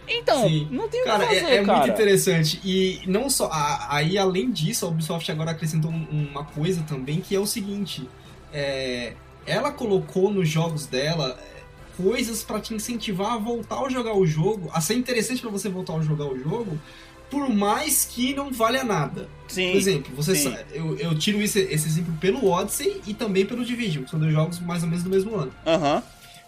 Então, 0.09 0.49
Sim. 0.49 0.69
não 0.71 0.89
tem 0.89 1.01
o 1.01 1.05
que 1.05 1.11
Cara, 1.11 1.27
fazer, 1.27 1.39
é, 1.45 1.55
é 1.57 1.65
cara. 1.65 1.79
muito 1.79 1.93
interessante. 1.93 2.61
E 2.65 3.01
não 3.07 3.29
só. 3.31 3.47
a- 3.53 3.87
aí, 3.97 4.19
além 4.19 4.51
disso, 4.51 4.85
a 4.85 4.89
Ubisoft 4.89 5.31
agora 5.33 5.51
acrescentou 5.53 5.91
um- 5.91 6.07
uma 6.31 6.45
coisa 6.45 6.83
também 6.83 7.21
que 7.21 7.35
é 7.35 7.39
o 7.41 7.47
seguinte: 7.47 8.09
é, 8.53 9.15
ela 9.47 9.71
colocou 9.73 10.31
nos 10.33 10.49
jogos 10.49 10.87
dela 10.87 11.39
é, 11.41 12.03
coisas 12.03 12.43
pra 12.43 12.61
te 12.61 12.75
incentivar 12.75 13.33
a 13.35 13.39
voltar 13.39 13.81
a 13.81 13.89
jogar 13.89 14.15
o 14.17 14.27
jogo, 14.27 14.71
a 14.73 14.81
ser 14.81 14.95
interessante 14.95 15.41
pra 15.41 15.51
você 15.51 15.69
voltar 15.69 15.95
a 15.95 16.03
jogar 16.03 16.27
o 16.27 16.39
jogo, 16.39 16.79
por 17.31 17.49
mais 17.49 18.05
que 18.05 18.35
não 18.35 18.53
valha 18.53 18.85
nada. 18.85 19.29
Sim. 19.49 19.71
Por 19.71 19.77
exemplo, 19.79 20.13
você 20.17 20.35
sim. 20.35 20.51
sa- 20.51 20.65
eu, 20.73 20.97
eu 20.99 21.19
tiro 21.19 21.41
esse, 21.41 21.61
esse 21.61 21.87
exemplo 21.89 22.13
pelo 22.21 22.49
Odyssey 22.51 23.01
e 23.07 23.15
também 23.15 23.45
pelo 23.47 23.65
Division, 23.65 24.05
que 24.05 24.11
são 24.11 24.19
dois 24.21 24.33
jogos 24.33 24.59
mais 24.61 24.83
ou 24.83 24.89
menos 24.89 25.03
do 25.05 25.11
mesmo 25.11 25.35
ano. 25.37 25.53
Aham. 25.67 26.03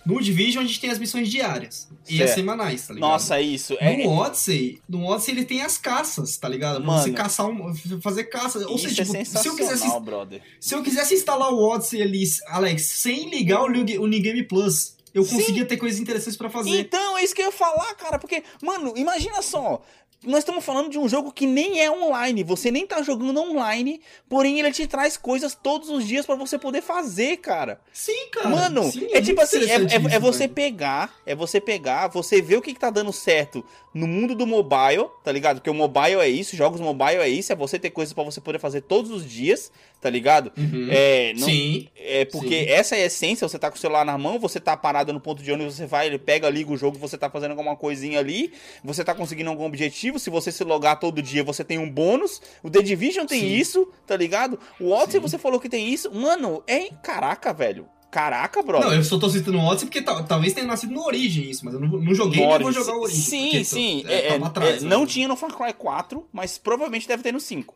No 0.07 0.21
Division 0.23 0.63
a 0.63 0.67
gente 0.67 0.81
tem 0.81 0.89
as 0.91 0.99
missões 0.99 1.29
diárias 1.29 1.89
e 2.09 2.17
Certo. 2.19 2.29
as 2.29 2.35
semanais, 2.37 2.87
tá 2.87 2.95
ligado? 2.95 3.11
Nossa, 3.11 3.41
isso. 3.41 3.77
É, 3.81 3.97
No 4.05 4.11
Odyssey, 4.13 4.81
no 4.89 5.05
Odyssey 5.07 5.35
ele 5.35 5.45
tem 5.45 5.63
as 5.63 5.77
caças, 5.77 6.37
tá 6.37 6.49
ligado? 6.49 6.77
Pra 6.77 6.87
Mano. 6.87 7.03
você 7.03 7.13
caçar 7.13 7.47
um, 7.47 7.75
fazer 8.01 8.25
caça. 8.25 8.67
Ou 8.69 8.79
seja, 8.79 9.03
é 9.03 9.05
tipo, 9.05 9.25
se 9.39 9.49
eu 9.49 9.57
quisesse 9.57 10.01
brother. 10.01 10.41
se 10.61 10.75
eu 10.75 10.83
quisesse 10.83 11.15
instalar 11.15 11.53
o 11.53 11.59
Odyssey 11.61 12.01
ali, 12.03 12.23
Alex, 12.47 12.83
sem 12.83 13.29
ligar 13.29 13.65
o, 13.65 13.69
New- 13.69 14.01
o 14.03 14.07
New 14.07 14.23
Game 14.23 14.43
Plus, 14.45 14.95
eu 15.13 15.25
Sim. 15.25 15.37
conseguia 15.39 15.65
ter 15.65 15.77
coisas 15.79 15.99
interessantes 15.99 16.37
pra 16.37 16.49
fazer. 16.51 16.79
Então, 16.79 17.19
é 17.19 17.25
isso 17.25 17.35
que 17.35 17.43
eu 17.43 17.47
ia 17.47 17.53
falar, 17.53 17.93
cara. 17.95 18.19
Porque, 18.19 18.45
mano, 18.63 18.93
imagina 18.97 19.41
só. 19.43 19.83
Nós 20.27 20.41
estamos 20.41 20.65
falando 20.65 20.91
de 20.91 20.99
um 20.99 21.09
jogo 21.09 21.33
que 21.33 21.47
nem 21.47 21.81
é 21.81 21.91
online. 21.91 22.43
Você 22.43 22.71
nem 22.71 22.87
tá 22.87 23.01
jogando 23.03 23.41
online. 23.41 24.01
Porém, 24.29 24.59
ele 24.59 24.73
te 24.73 24.87
traz 24.87 25.17
coisas 25.17 25.55
todos 25.55 25.89
os 25.89 26.07
dias 26.07 26.27
pra 26.27 26.35
você 26.35 26.59
poder 26.59 26.83
fazer, 26.83 27.37
cara. 27.39 27.81
Sim, 27.93 28.29
cara. 28.31 28.49
Mano, 28.49 28.91
Sim, 28.91 29.07
é, 29.13 29.21
tipo 29.21 29.41
muito 29.41 29.43
assim, 29.43 29.71
é, 29.71 29.75
é- 29.75 30.17
é 30.17 30.19
você 30.19 30.41
velho. 30.41 30.53
pegar, 30.55 31.15
é 31.25 31.35
você 31.35 31.61
pegar, 31.61 32.09
você 32.09 32.43
ver 32.43 32.57
o 32.57 32.63
que, 32.63 32.75
que 32.75 32.81
tá 32.81 32.91
dando 32.91 33.13
certo 33.13 33.65
no 33.95 34.07
mundo 34.07 34.35
do 34.35 34.47
mobile, 34.47 35.07
tá 35.25 35.31
ligado? 35.33 35.57
Porque 35.59 35.71
o 35.71 35.75
mobile 35.75 36.17
é 36.21 36.29
isso, 36.29 36.55
jogos 36.57 36.81
mobile 36.81 37.17
é 37.21 37.29
isso, 37.29 37.53
é 37.53 37.57
você 37.57 37.79
ter 37.79 37.91
coisas 37.91 38.13
pra 38.13 38.25
você 38.25 38.41
poder 38.41 38.59
fazer 38.59 38.83
todos 38.83 39.11
os 39.11 39.25
dias, 39.25 39.71
tá 40.01 40.11
ligado? 40.11 40.53
Uhum. 40.57 40.89
É, 40.91 41.33
não, 41.35 41.47
Sim. 41.47 41.89
é 41.97 42.25
porque 42.25 42.65
Sim. 42.65 42.71
essa 42.71 42.97
é 42.97 43.03
a 43.03 43.07
essência, 43.07 43.49
você 43.49 43.59
tá 43.59 43.71
com 43.71 43.77
o 43.77 43.81
celular 43.81 44.05
na 44.05 44.17
mão, 44.17 44.39
você 44.39 44.61
tá 44.61 44.77
parado 44.77 45.13
no 45.13 45.21
ponto 45.21 45.43
de 45.43 45.51
ônibus, 45.51 45.75
você 45.77 45.87
vai, 45.87 46.07
ele 46.07 46.19
pega, 46.19 46.49
liga 46.49 46.71
o 46.73 46.77
jogo, 46.77 46.99
você 46.99 47.19
tá 47.19 47.29
fazendo 47.31 47.51
alguma 47.53 47.75
coisinha 47.77 48.19
ali, 48.19 48.53
você 48.85 49.03
tá 49.05 49.15
conseguindo 49.15 49.51
algum 49.51 49.65
objetivo, 49.65 50.19
se 50.19 50.31
você 50.31 50.53
se 50.53 50.63
logar 50.65 51.01
todo 51.01 51.21
dia, 51.23 51.43
você 51.43 51.65
tem 51.65 51.79
um 51.79 51.91
bônus. 51.91 52.41
O 52.63 52.71
The 52.71 52.83
Division 52.83 53.27
tem 53.27 53.41
Sim. 53.41 53.55
isso, 53.55 53.89
tá 54.07 54.17
ligado? 54.17 54.59
O 54.81 54.91
Odyssey 54.93 55.21
Sim. 55.21 55.29
você 55.29 55.39
falou 55.39 55.59
que 55.59 55.69
tem 55.69 55.89
isso. 55.93 56.11
Mano, 56.15 56.63
é 56.67 56.91
caraca, 57.03 57.53
velho. 57.53 57.87
Caraca, 58.11 58.63
brother. 58.63 58.89
Não, 58.89 58.97
eu 58.97 59.05
só 59.05 59.19
tô 59.19 59.29
citando 59.29 59.59
o 59.59 59.65
Odyssey 59.65 59.89
porque 59.89 60.01
tal- 60.01 60.25
talvez 60.25 60.55
tenha 60.55 60.67
nascido 60.67 60.93
no 60.95 61.05
Origin 61.05 61.51
isso, 61.51 61.65
mas 61.65 61.75
eu 61.75 61.81
não, 61.81 61.89
não 61.89 62.15
joguei 62.15 62.47
nem 62.47 62.59
vou 62.61 62.73
jogar 62.73 62.95
o 62.95 63.03
Origin. 63.03 63.21
Sim, 63.21 63.65
sim. 63.65 64.05
É, 64.07 64.29
é, 64.29 64.33
tá 64.35 64.39
pra 64.39 64.51
trás, 64.51 64.77
é, 64.79 64.81
né? 64.85 64.89
não 64.89 65.05
tinha 65.05 65.29
no 65.29 65.37
Far 65.37 65.53
Cry 65.55 65.73
4, 65.75 66.27
mas 66.33 66.57
provavelmente 66.57 67.07
deve 67.09 67.23
ter 67.23 67.33
no 67.33 67.41
5. 67.41 67.75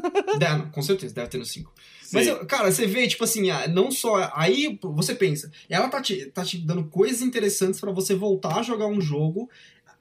Deve, 0.38 0.70
com 0.70 0.82
certeza, 0.82 1.14
deve 1.14 1.28
ter 1.28 1.38
no 1.38 1.44
5. 1.44 1.72
Mas, 2.12 2.26
cara, 2.46 2.70
você 2.70 2.86
vê, 2.86 3.06
tipo 3.06 3.24
assim, 3.24 3.50
ah, 3.50 3.68
não 3.68 3.90
só. 3.90 4.30
Aí 4.34 4.78
você 4.82 5.14
pensa, 5.14 5.50
ela 5.68 5.88
tá 5.88 6.00
te, 6.00 6.26
tá 6.26 6.44
te 6.44 6.58
dando 6.58 6.84
coisas 6.84 7.20
interessantes 7.20 7.80
pra 7.80 7.92
você 7.92 8.14
voltar 8.14 8.58
a 8.58 8.62
jogar 8.62 8.86
um 8.86 9.00
jogo 9.00 9.48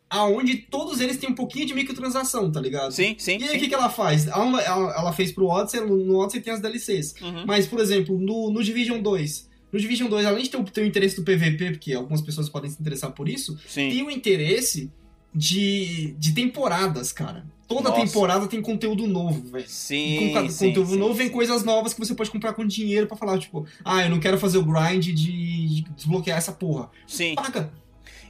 aonde 0.10 0.56
todos 0.58 1.02
eles 1.02 1.18
têm 1.18 1.30
um 1.30 1.36
pouquinho 1.36 1.66
de 1.66 1.74
microtransação, 1.74 2.52
tá 2.52 2.62
ligado? 2.62 2.92
Sim, 2.92 3.16
sim, 3.18 3.38
E 3.40 3.44
aí, 3.44 3.58
o 3.58 3.60
que, 3.60 3.68
que 3.68 3.76
ela 3.76 3.90
faz? 3.90 4.28
Ela, 4.28 4.62
ela, 4.62 4.96
ela 4.96 5.14
fez 5.14 5.32
pro 5.32 5.48
Odyssey, 5.48 5.82
no 5.82 6.18
Odyssey 6.18 6.42
tem 6.42 6.54
as 6.54 6.62
DLCs. 6.62 7.16
Uhum. 7.22 7.46
Mas, 7.46 7.68
por 7.68 7.80
exemplo, 7.80 8.18
no, 8.18 8.50
no 8.50 8.64
Division 8.64 9.02
2. 9.02 9.50
No 9.72 9.80
Division 9.80 10.10
2, 10.10 10.26
além 10.26 10.44
de 10.44 10.50
ter 10.50 10.58
o, 10.58 10.64
ter 10.64 10.82
o 10.82 10.86
interesse 10.86 11.18
do 11.18 11.24
PVP, 11.24 11.72
porque 11.72 11.94
algumas 11.94 12.22
pessoas 12.22 12.48
podem 12.48 12.70
se 12.72 12.80
interessar 12.80 13.12
por 13.12 13.28
isso, 13.28 13.58
Sim. 13.68 13.90
tem 13.90 14.02
o 14.02 14.10
interesse 14.10 14.90
de, 15.38 16.14
de 16.18 16.34
temporadas, 16.34 17.12
cara. 17.12 17.46
Toda 17.68 17.90
Nossa. 17.90 18.02
temporada 18.02 18.48
tem 18.48 18.62
conteúdo 18.62 19.06
novo, 19.06 19.42
velho. 19.52 19.66
E 19.66 19.70
Sim, 19.70 20.20
com 20.30 20.34
cada 20.34 20.50
sim, 20.50 20.68
conteúdo 20.70 20.92
sim, 20.92 20.98
novo 20.98 21.14
vem 21.14 21.28
sim. 21.28 21.34
coisas 21.34 21.64
novas 21.64 21.94
que 21.94 22.00
você 22.00 22.16
pode 22.16 22.32
comprar 22.32 22.54
com 22.54 22.66
dinheiro 22.66 23.08
pra 23.08 23.18
falar, 23.18 23.38
tipo, 23.38 23.66
ah, 23.84 24.04
eu 24.04 24.10
não 24.10 24.20
quero 24.22 24.38
fazer 24.40 24.58
o 24.58 24.64
grind 24.64 25.04
de, 25.04 25.14
de 25.14 25.82
desbloquear 25.96 26.38
essa 26.38 26.54
porra. 26.54 26.90
Sim. 27.06 27.36
Paga. 27.36 27.72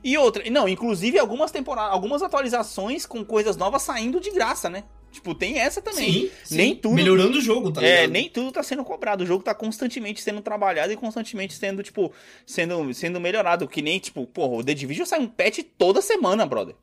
E 0.03 0.17
outra, 0.17 0.47
não, 0.49 0.67
inclusive 0.67 1.19
algumas 1.19 1.51
temporadas, 1.51 1.93
algumas 1.93 2.21
atualizações 2.23 3.05
com 3.05 3.23
coisas 3.23 3.55
novas 3.57 3.83
saindo 3.83 4.19
de 4.19 4.31
graça, 4.31 4.69
né? 4.69 4.83
Tipo, 5.11 5.33
tem 5.33 5.57
essa 5.59 5.81
também. 5.81 6.11
Sim, 6.11 6.29
sim. 6.43 6.55
Nem 6.57 6.75
tudo- 6.75 6.95
Melhorando 6.95 7.37
o 7.37 7.41
jogo, 7.41 7.71
tá 7.71 7.81
é, 7.83 7.95
ligado? 8.01 8.11
nem 8.11 8.29
tudo 8.29 8.51
tá 8.51 8.61
sendo 8.61 8.83
cobrado. 8.83 9.23
O 9.23 9.27
jogo 9.27 9.43
tá 9.43 9.53
constantemente 9.53 10.21
sendo 10.21 10.41
trabalhado 10.41 10.91
e 10.91 10.97
constantemente 10.97 11.53
sendo, 11.55 11.81
tipo, 11.81 12.11
sendo, 12.45 12.93
sendo 12.93 13.19
melhorado. 13.19 13.67
Que 13.67 13.81
nem, 13.81 13.99
tipo, 13.99 14.25
porra, 14.27 14.57
o 14.57 14.63
The 14.63 14.73
Division 14.73 15.05
sai 15.05 15.19
um 15.19 15.27
patch 15.27 15.59
toda 15.77 16.01
semana, 16.01 16.45
brother. 16.45 16.75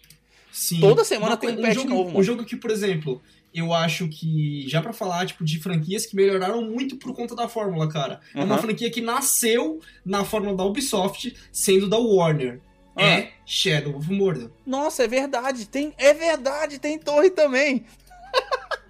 Sim. 0.54 0.78
Toda 0.78 1.02
semana 1.02 1.36
tem 1.36 1.50
um 1.50 1.60
patch 1.60 1.74
jogo, 1.74 1.88
novo, 1.88 2.04
mano. 2.04 2.20
Um 2.20 2.22
jogo 2.22 2.44
que, 2.44 2.54
por 2.54 2.70
exemplo, 2.70 3.20
eu 3.52 3.72
acho 3.72 4.08
que, 4.08 4.64
já 4.68 4.80
pra 4.80 4.92
falar, 4.92 5.26
tipo, 5.26 5.44
de 5.44 5.58
franquias 5.58 6.06
que 6.06 6.14
melhoraram 6.14 6.62
muito 6.62 6.96
por 6.96 7.12
conta 7.12 7.34
da 7.34 7.48
fórmula, 7.48 7.88
cara. 7.88 8.20
É 8.32 8.44
uma 8.44 8.58
franquia 8.58 8.88
que 8.88 9.00
nasceu 9.00 9.80
na 10.06 10.24
fórmula 10.24 10.56
da 10.56 10.64
Ubisoft, 10.64 11.34
sendo 11.50 11.88
da 11.88 11.98
Warner. 11.98 12.60
Ah. 12.94 13.02
É 13.02 13.32
Shadow 13.44 13.96
of 13.96 14.08
Mordor. 14.12 14.48
Nossa, 14.64 15.02
é 15.02 15.08
verdade. 15.08 15.66
Tem, 15.66 15.92
é 15.98 16.14
verdade, 16.14 16.78
tem 16.78 17.00
torre 17.00 17.30
também. 17.30 17.84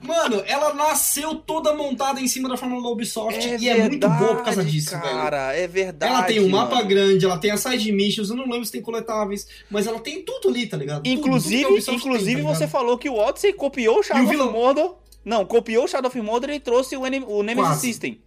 Mano, 0.06 0.42
ela 0.46 0.74
nasceu 0.74 1.34
toda 1.36 1.72
montada 1.74 2.20
em 2.20 2.26
cima 2.28 2.48
da 2.48 2.56
fórmula 2.56 2.82
da 2.82 2.88
Ubisoft 2.88 3.38
É 3.38 3.56
e 3.58 3.68
é 3.68 3.88
muito 3.88 4.08
boa 4.08 4.34
por 4.36 4.44
causa 4.44 4.62
verdade, 4.62 4.70
disso, 4.70 4.90
velho. 4.90 5.02
cara, 5.02 5.54
é 5.56 5.66
verdade. 5.66 6.12
Ela 6.12 6.22
tem 6.24 6.40
um 6.40 6.48
mapa 6.48 6.76
mano. 6.76 6.88
grande, 6.88 7.24
ela 7.24 7.38
tem 7.38 7.50
as 7.50 7.60
side 7.60 7.90
missions, 7.92 8.30
eu 8.30 8.36
não 8.36 8.44
lembro 8.44 8.64
se 8.64 8.72
tem 8.72 8.82
coletáveis, 8.82 9.46
mas 9.70 9.86
ela 9.86 9.98
tem 10.00 10.22
tudo 10.22 10.48
ali, 10.48 10.66
tá 10.66 10.76
ligado? 10.76 11.02
Tudo, 11.02 11.08
Inclusive, 11.08 11.62
tudo 11.62 11.68
a 11.68 11.72
Ubisoft 11.72 12.00
inclusive 12.06 12.34
tem, 12.36 12.44
tá 12.44 12.54
você 12.54 12.68
falou 12.68 12.98
que 12.98 13.08
o 13.08 13.14
Odyssey 13.16 13.52
copiou 13.52 13.98
o 13.98 14.02
Shadow 14.02 14.32
E 14.32 14.36
o 14.36 14.44
of? 14.44 14.52
Mordor. 14.52 14.96
Não, 15.24 15.44
copiou 15.46 15.84
o 15.84 15.88
Shadow 15.88 16.08
of 16.08 16.20
Mordor 16.20 16.50
e 16.50 16.60
trouxe 16.60 16.96
o, 16.96 17.00
o 17.00 17.42
Nemesis 17.42 17.68
Quase. 17.70 17.80
System. 17.80 18.20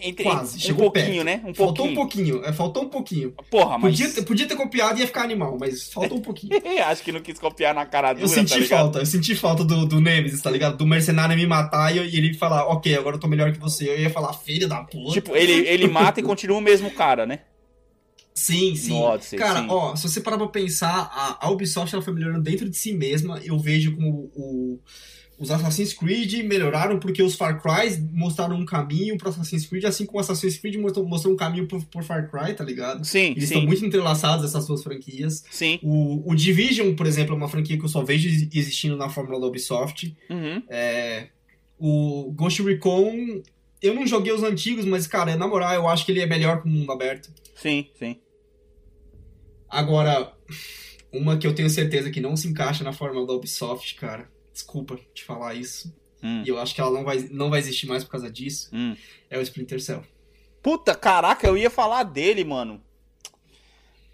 Entre, 0.00 0.24
Quase, 0.24 0.56
um 0.56 0.60
chegou 0.60 0.90
pouquinho, 0.90 1.24
perto. 1.24 1.24
né? 1.24 1.40
Um 1.50 1.54
Faltou 1.54 1.74
pouquinho. 1.74 1.90
um 1.92 1.94
pouquinho, 1.94 2.44
é, 2.44 2.52
faltou 2.52 2.82
um 2.84 2.88
pouquinho. 2.88 3.34
Porra, 3.50 3.78
mas. 3.78 3.92
Podia, 3.92 4.10
ter- 4.12 4.22
podia 4.22 4.46
ter 4.46 4.56
copiado 4.56 4.98
e 4.98 5.00
ia 5.00 5.06
ficar 5.06 5.22
animal, 5.22 5.56
mas 5.58 5.92
faltou 5.92 6.18
um 6.18 6.22
pouquinho. 6.22 6.52
Acho 6.86 7.02
que 7.02 7.12
não 7.12 7.20
quis 7.20 7.38
copiar 7.38 7.74
na 7.74 7.84
cara 7.86 8.12
dura, 8.12 8.24
Eu 8.24 8.28
senti 8.28 8.60
tá 8.68 8.76
falta, 8.76 8.98
eu 9.00 9.06
senti 9.06 9.34
falta 9.34 9.64
do, 9.64 9.86
do 9.86 10.00
Nemesis, 10.00 10.40
tá 10.42 10.50
ligado? 10.50 10.76
Do 10.76 10.86
mercenário 10.86 11.36
me 11.36 11.46
matar 11.46 11.94
e, 11.94 11.98
ele 11.98 12.34
falar, 12.34 12.66
ok, 12.66 12.94
agora 12.96 13.16
eu 13.16 13.20
tô 13.20 13.28
melhor 13.28 13.52
que 13.52 13.58
você. 13.58 13.88
Eu 13.88 13.98
ia 14.00 14.10
falar, 14.10 14.32
filho 14.32 14.68
da 14.68 14.82
puta. 14.84 15.12
Tipo, 15.12 15.36
ele, 15.36 15.52
ele 15.68 15.88
mata 15.88 16.20
e 16.20 16.22
continua 16.22 16.58
o 16.58 16.62
mesmo 16.62 16.90
cara, 16.90 17.24
né? 17.26 17.40
Sim, 18.34 18.76
sim. 18.76 18.92
Odyssey, 18.92 19.38
Cara, 19.38 19.60
sim. 19.60 19.66
ó, 19.70 19.96
se 19.96 20.02
você 20.06 20.20
parar 20.20 20.36
pra 20.36 20.48
pensar, 20.48 21.10
a, 21.10 21.46
a 21.46 21.50
Ubisoft 21.50 21.94
ela 21.94 22.04
foi 22.04 22.12
melhorando 22.12 22.42
dentro 22.42 22.68
de 22.68 22.76
si 22.76 22.92
mesma. 22.92 23.40
Eu 23.42 23.58
vejo 23.58 23.94
como 23.96 24.30
o, 24.34 24.78
os 25.38 25.50
Assassin's 25.50 25.92
Creed 25.92 26.32
melhoraram 26.44 26.98
porque 26.98 27.22
os 27.22 27.34
Far 27.34 27.60
Cry 27.60 28.00
mostraram 28.12 28.56
um 28.56 28.64
caminho 28.64 29.18
pro 29.18 29.28
Assassin's 29.28 29.66
Creed, 29.66 29.84
assim 29.84 30.06
como 30.06 30.16
o 30.18 30.20
Assassin's 30.20 30.56
Creed 30.56 30.76
mostrou, 30.76 31.06
mostrou 31.06 31.34
um 31.34 31.36
caminho 31.36 31.66
pro, 31.68 31.82
pro 31.84 32.02
Far 32.02 32.30
Cry, 32.30 32.54
tá 32.54 32.64
ligado? 32.64 33.04
Sim, 33.04 33.32
Eles 33.32 33.44
estão 33.44 33.60
muito 33.62 33.84
entrelaçados, 33.84 34.44
essas 34.46 34.66
duas 34.66 34.82
franquias. 34.82 35.44
Sim. 35.50 35.78
O, 35.82 36.30
o 36.30 36.34
Division, 36.34 36.94
por 36.94 37.06
exemplo, 37.06 37.34
é 37.34 37.36
uma 37.36 37.48
franquia 37.48 37.76
que 37.78 37.84
eu 37.84 37.88
só 37.88 38.02
vejo 38.02 38.28
ex- 38.28 38.48
existindo 38.54 38.96
na 38.96 39.08
fórmula 39.10 39.38
da 39.38 39.46
Ubisoft. 39.46 40.16
Uhum. 40.30 40.62
É, 40.70 41.28
o 41.78 42.32
Ghost 42.34 42.62
Recon, 42.62 43.42
eu 43.82 43.94
não 43.94 44.06
joguei 44.06 44.32
os 44.32 44.42
antigos, 44.42 44.86
mas, 44.86 45.06
cara, 45.06 45.36
na 45.36 45.46
moral, 45.46 45.74
eu 45.74 45.86
acho 45.86 46.06
que 46.06 46.12
ele 46.12 46.20
é 46.20 46.26
melhor 46.26 46.62
com 46.62 46.68
o 46.70 46.72
mundo 46.72 46.90
aberto. 46.90 47.30
Sim, 47.54 47.86
sim. 47.98 48.16
Agora, 49.68 50.32
uma 51.12 51.36
que 51.36 51.46
eu 51.46 51.54
tenho 51.54 51.68
certeza 51.68 52.10
que 52.10 52.20
não 52.20 52.36
se 52.36 52.48
encaixa 52.48 52.82
na 52.84 52.92
fórmula 52.92 53.26
da 53.26 53.32
Ubisoft, 53.34 53.94
cara. 53.96 54.28
Desculpa 54.56 54.98
te 55.12 55.22
falar 55.22 55.52
isso. 55.54 55.94
Hum, 56.22 56.42
E 56.46 56.48
eu 56.48 56.58
acho 56.58 56.74
que 56.74 56.80
ela 56.80 56.90
não 56.90 57.04
vai, 57.04 57.28
não 57.30 57.50
vai 57.50 57.58
existir 57.58 57.86
mais 57.86 58.02
por 58.02 58.10
causa 58.12 58.30
disso. 58.30 58.70
hum. 58.72 58.96
É 59.28 59.36
o 59.38 59.42
Splinter 59.42 59.78
Cell. 59.82 60.02
Puta, 60.62 60.94
caraca, 60.94 61.46
eu 61.46 61.58
ia 61.58 61.68
falar 61.68 62.04
dele, 62.04 62.42
mano. 62.42 62.80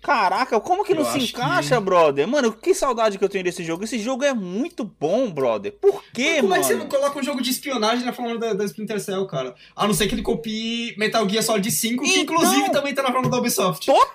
Caraca, 0.03 0.59
como 0.61 0.83
que 0.85 0.91
Eu 0.93 0.97
não 0.97 1.05
se 1.05 1.19
encaixa, 1.19 1.77
que- 1.77 1.81
brother? 1.85 2.27
Mano, 2.27 2.53
que 2.53 2.75
saudade 2.75 3.17
que 3.17 3.25
eu 3.25 3.29
tenho 3.29 3.45
desse 3.45 3.63
jogo. 3.63 3.85
Esse 3.85 4.01
jogo 4.01 4.25
é 4.25 4.35
muito 4.35 4.83
bom, 4.83 5.31
brother. 5.31 5.71
Por 5.81 6.03
quê, 6.13 6.41
Como 6.41 6.47
é 6.53 6.59
mano? 6.59 6.63
que 6.63 6.67
você 6.67 6.75
não 6.75 6.89
coloca 6.89 7.21
um 7.21 7.23
jogo 7.23 7.41
de 7.41 7.51
espionagem 7.51 8.05
na 8.05 8.13
fórmula 8.13 8.37
da, 8.37 8.53
da 8.53 8.65
Splinter 8.65 8.99
Cell, 9.01 9.25
cara? 9.29 9.55
A 9.77 9.87
não 9.87 9.95
ser 9.95 10.09
que 10.09 10.17
ele 10.17 10.23
copie 10.23 10.93
Metal 10.99 11.27
Gear 11.31 11.45
Solid 11.45 11.71
5, 11.71 12.03
que 12.03 12.11
Então- 12.11 12.23
inclusive 12.35 12.73
também 12.73 12.93
tá 12.93 13.01
na 13.05 13.13
fórmula 13.13 13.31
da 13.31 13.39
Ubisoft. 13.39 13.87
Total, 13.87 14.13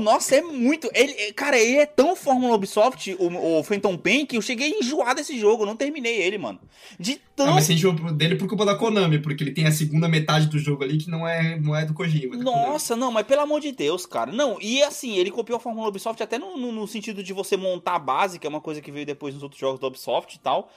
nossa, 0.00 0.36
é 0.36 0.42
muito. 0.42 0.90
Ele, 0.94 1.12
é- 1.12 1.32
cara, 1.32 1.58
ele 1.58 1.76
é 1.78 1.86
tão 1.86 2.16
Fórmula 2.16 2.54
Ubisoft, 2.54 3.14
o, 3.18 3.58
o 3.58 3.62
Phantom 3.64 3.96
Pain, 3.96 4.24
que 4.26 4.36
eu 4.36 4.42
cheguei 4.42 4.72
a 4.72 4.78
enjoar 4.78 5.14
desse 5.14 5.38
jogo. 5.38 5.62
Eu 5.62 5.66
não 5.66 5.76
terminei 5.76 6.16
ele, 6.22 6.38
mano. 6.38 6.58
De 6.98 7.20
tão. 7.36 7.48
Ah, 7.50 7.52
mas 7.54 7.64
você 7.64 7.74
enjoou 7.74 7.94
dele 8.12 8.36
por 8.36 8.48
culpa 8.48 8.64
da 8.64 8.74
Konami, 8.74 9.18
porque 9.18 9.44
ele 9.44 9.52
tem 9.52 9.66
a 9.66 9.72
segunda 9.72 10.08
metade 10.08 10.46
do 10.46 10.58
jogo 10.58 10.82
ali 10.84 10.98
que 10.98 11.10
não 11.10 11.26
é, 11.26 11.58
não 11.58 11.74
é 11.76 11.84
do 11.84 11.94
Kojima. 11.94 12.36
Nossa, 12.36 12.94
não, 12.96 13.10
mas 13.12 13.26
pelo 13.26 13.42
amor 13.42 13.60
de 13.60 13.72
Deus, 13.72 14.06
cara. 14.06 14.32
Não, 14.32 14.56
e 14.60 14.82
assim, 14.82 15.16
ele 15.16 15.30
copiou 15.30 15.56
a 15.56 15.60
Fórmula 15.60 15.88
Ubisoft 15.88 16.22
até 16.22 16.38
no, 16.38 16.56
no- 16.56 16.72
no 16.72 16.86
sentido 16.86 17.22
de 17.22 17.32
você 17.32 17.56
montar 17.56 17.96
a 17.96 17.98
base, 17.98 18.38
que 18.38 18.46
é 18.46 18.50
uma 18.50 18.60
coisa 18.60 18.80
que 18.80 18.90
veio 18.90 19.06
depois 19.06 19.34
nos 19.34 19.42
outros 19.42 19.60
jogos 19.60 19.80
da 19.80 19.86
Ubisoft 19.86 20.34
e 20.36 20.38
tal. 20.40 20.70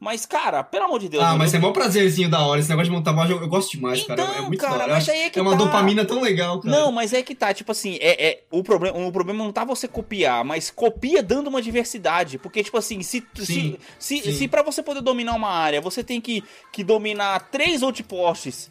Mas, 0.00 0.24
cara, 0.24 0.62
pelo 0.62 0.84
amor 0.84 1.00
de 1.00 1.08
Deus. 1.08 1.24
Ah, 1.24 1.34
mas 1.36 1.52
é 1.52 1.58
mó 1.58 1.72
prazerzinho 1.72 2.30
da 2.30 2.40
hora. 2.40 2.60
Esse 2.60 2.68
negócio 2.68 2.88
de 2.90 2.96
montar 2.96 3.12
base 3.12 3.32
eu, 3.32 3.40
eu 3.40 3.48
gosto 3.48 3.72
demais, 3.72 4.04
cara. 4.04 4.22
É 4.22 4.24
Então, 4.30 4.46
muito 4.46 4.60
cara, 4.60 4.76
da 4.78 4.84
hora. 4.84 4.92
Mas 4.94 5.08
aí 5.08 5.22
é 5.22 5.30
que 5.30 5.38
é 5.38 5.42
uma 5.42 5.50
tá. 5.52 5.64
dopamina 5.64 6.04
tão 6.04 6.20
legal, 6.20 6.60
cara. 6.60 6.76
Não, 6.76 6.92
mas 6.92 7.12
é 7.12 7.20
que 7.20 7.34
tá, 7.34 7.52
tipo 7.52 7.72
assim, 7.72 7.98
é, 8.00 8.28
é- 8.28 8.42
o, 8.50 8.62
problema, 8.62 8.96
o 8.96 9.10
problema 9.10 9.42
não 9.42 9.50
tá 9.52 9.64
você 9.64 9.88
copiar, 9.88 10.44
mas 10.44 10.70
copia 10.70 11.20
dando 11.20 11.48
uma 11.48 11.60
diversidade. 11.60 12.38
Porque, 12.38 12.62
tipo 12.62 12.76
assim, 12.78 13.02
se, 13.02 13.26
se, 13.34 13.44
Sim, 13.46 13.76
se, 13.98 14.22
sim. 14.22 14.32
se 14.32 14.46
pra 14.46 14.62
você 14.62 14.84
poder 14.84 15.00
dominar 15.02 15.34
uma 15.34 15.50
área, 15.50 15.80
você 15.80 16.04
tem 16.04 16.20
que, 16.20 16.44
que 16.72 16.84
dominar 16.84 17.48
três 17.50 17.82
outposts 17.82 18.70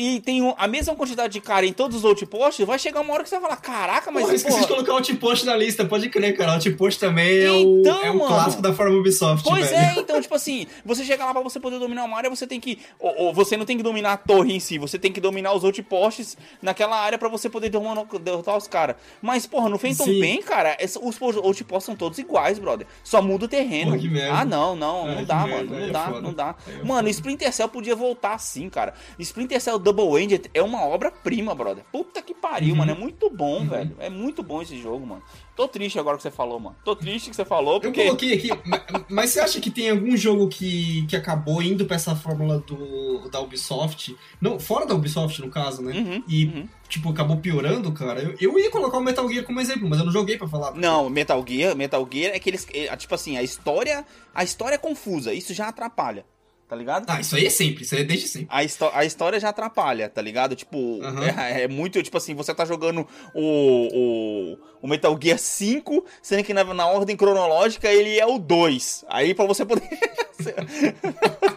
e 0.00 0.20
tem 0.20 0.40
um- 0.40 0.54
a 0.56 0.68
mesma 0.68 0.94
quantidade 0.94 1.32
de 1.32 1.40
cara 1.40 1.66
em 1.66 1.72
todos 1.72 1.96
os 1.98 2.04
outposts, 2.04 2.64
vai 2.64 2.78
chegar 2.78 3.00
uma 3.00 3.12
hora 3.12 3.24
que 3.24 3.28
você 3.28 3.34
vai 3.40 3.50
falar, 3.50 3.60
caraca, 3.60 4.10
mas 4.12 4.22
Porra, 4.22 4.32
eu 4.32 4.36
esqueci 4.36 4.54
porra, 4.56 4.66
de 4.68 4.72
colocar 4.72 4.92
o 4.92 4.96
Outpost 4.96 5.44
na 5.44 5.56
lista, 5.56 5.84
pode 5.84 6.08
crer, 6.08 6.36
cara. 6.36 6.52
O 6.52 6.54
Outpost 6.54 7.00
também 7.00 7.38
é, 7.40 7.50
o, 7.50 7.80
Então, 7.80 8.00
é 8.04 8.10
um 8.12 8.18
mano. 8.18 8.28
clássico 8.28 8.62
da 8.62 8.72
forma 8.72 8.96
Ubisoft, 8.96 9.42
Pois 9.48 9.68
velho. 9.70 9.98
é, 9.98 10.00
então, 10.00 10.20
tipo 10.22 10.34
assim, 10.34 10.66
você 10.84 11.04
chega 11.04 11.24
lá 11.24 11.32
pra 11.32 11.42
você 11.42 11.58
poder 11.58 11.80
dominar 11.80 12.04
uma 12.04 12.16
área, 12.16 12.30
você 12.30 12.46
tem 12.46 12.60
que. 12.60 12.78
Ou, 13.00 13.14
ou 13.24 13.34
você 13.34 13.56
não 13.56 13.64
tem 13.66 13.76
que 13.76 13.82
dominar 13.82 14.12
a 14.12 14.16
torre 14.16 14.52
em 14.54 14.60
si, 14.60 14.78
você 14.78 14.98
tem 14.98 15.10
que 15.12 15.20
dominar 15.20 15.52
os 15.52 15.64
outposts 15.64 16.36
naquela 16.62 16.96
área 16.96 17.18
pra 17.18 17.28
você 17.28 17.48
poder 17.50 17.68
derrotar 17.70 18.56
os 18.56 18.68
caras. 18.68 18.94
Mas, 19.20 19.46
porra, 19.46 19.68
no 19.68 19.78
Phantom 19.78 20.04
Sim. 20.04 20.20
Pain, 20.20 20.42
cara, 20.42 20.76
os 21.02 21.20
outposts 21.20 21.84
são 21.84 21.96
todos 21.96 22.18
iguais, 22.18 22.58
brother. 22.58 22.86
Só 23.02 23.20
muda 23.20 23.46
o 23.46 23.48
terreno. 23.48 23.90
Porra, 23.92 23.98
que 24.02 24.08
merda. 24.08 24.38
ah, 24.38 24.44
não, 24.44 24.76
não, 24.76 25.06
não 25.08 25.16
que 25.16 25.24
dá, 25.24 25.46
merda, 25.46 25.56
mano. 25.64 25.74
aí 25.74 25.80
Não 25.80 25.88
é 25.88 25.90
dá, 25.90 26.20
não 26.20 26.32
dá. 26.32 26.54
Aí 26.66 26.80
é 26.80 26.84
Mano. 26.84 27.08
Splinter 27.08 27.52
Cell 27.52 27.68
podia 27.68 27.96
voltar 27.96 28.34
assim, 28.34 28.68
cara. 28.68 28.94
Splinter 29.18 29.60
Cell 29.60 29.78
Double 29.92 30.22
Ended 30.22 30.50
é 30.54 30.62
uma 30.62 30.84
obra-prima, 30.84 31.54
brother. 31.54 31.84
Puta 31.92 32.20
que 32.22 32.34
pariu, 32.34 32.70
Uhum. 32.70 32.76
mano. 32.78 32.92
É 32.92 32.94
muito 32.94 33.30
bom, 33.30 33.60
Uhum. 33.60 33.68
velho. 33.68 33.96
É 33.98 34.10
muito 34.10 34.42
bom 34.42 34.60
esse 34.62 34.76
jogo, 34.80 35.06
mano. 35.06 35.22
Tô 35.56 35.66
triste 35.66 35.98
agora 35.98 36.16
que 36.16 36.22
você 36.22 36.30
falou, 36.30 36.60
mano. 36.60 36.76
Tô 36.84 36.94
triste 36.94 37.30
que 37.30 37.34
você 37.36 37.44
falou, 37.44 37.74
Eu 37.76 37.80
porque. 37.80 38.04
coloquei 38.04 38.34
aqui, 38.34 38.48
ma- 38.68 38.84
mas 39.08 39.30
você 39.30 39.40
acha 39.40 39.60
que 39.60 39.70
tem 39.70 39.90
algum 39.90 40.16
jogo 40.16 40.48
que, 40.48 41.04
que 41.08 41.16
acabou 41.16 41.60
indo 41.62 41.84
pra 41.84 41.96
essa 41.96 42.14
fórmula 42.14 42.58
do, 42.60 43.28
da 43.28 43.40
Ubisoft? 43.40 44.14
Não, 44.40 44.58
fora 44.60 44.86
da 44.86 44.94
Ubisoft, 44.94 45.40
no 45.40 45.50
caso, 45.50 45.82
né? 45.82 45.92
Uhum, 45.98 46.22
E, 46.28 46.44
uhum. 46.46 46.68
tipo, 46.88 47.08
acabou 47.10 47.38
piorando, 47.38 47.90
cara. 47.92 48.20
Eu, 48.22 48.36
eu 48.40 48.58
ia 48.58 48.70
colocar 48.70 48.98
o 48.98 49.02
Metal 49.02 49.28
Gear 49.28 49.44
como 49.44 49.60
exemplo, 49.60 49.88
mas 49.88 49.98
eu 49.98 50.04
não 50.04 50.12
joguei 50.12 50.36
pra 50.38 50.46
falar. 50.46 50.72
Não, 50.74 51.10
Metal 51.10 51.44
Gear, 51.46 51.74
Metal 51.76 52.08
Gear 52.10 52.34
é 52.34 52.38
que 52.38 52.50
eles. 52.50 52.66
é, 52.72 52.96
tipo 52.96 53.14
assim, 53.14 53.36
a 53.36 53.42
história. 53.42 54.04
A 54.34 54.44
história 54.44 54.76
é 54.76 54.78
confusa, 54.78 55.34
isso 55.34 55.52
já 55.52 55.66
atrapalha. 55.68 56.24
Tá 56.68 56.76
ligado? 56.76 57.06
Ah, 57.08 57.18
isso 57.18 57.34
aí 57.34 57.46
é 57.46 57.50
sempre, 57.50 57.82
isso 57.82 57.94
aí 57.94 58.02
é 58.02 58.04
desde 58.04 58.28
sempre. 58.28 58.48
A, 58.50 58.98
a 58.98 59.04
história 59.04 59.40
já 59.40 59.48
atrapalha, 59.48 60.06
tá 60.06 60.20
ligado? 60.20 60.54
Tipo, 60.54 61.00
Aham. 61.02 61.24
é, 61.24 61.62
é 61.62 61.68
muito, 61.68 62.02
tipo 62.02 62.18
assim, 62.18 62.34
você 62.34 62.54
tá 62.54 62.66
jogando 62.66 63.08
o, 63.34 64.58
o, 64.77 64.77
o 64.82 64.88
Metal 64.88 65.18
Gear 65.20 65.38
5, 65.38 66.04
sendo 66.22 66.42
que 66.44 66.54
na, 66.54 66.62
na 66.64 66.86
ordem 66.86 67.16
cronológica 67.16 67.88
ele 67.88 68.18
é 68.18 68.26
o 68.26 68.38
2. 68.38 69.04
Aí 69.08 69.34
pra 69.34 69.44
você 69.46 69.64
poder. 69.64 69.82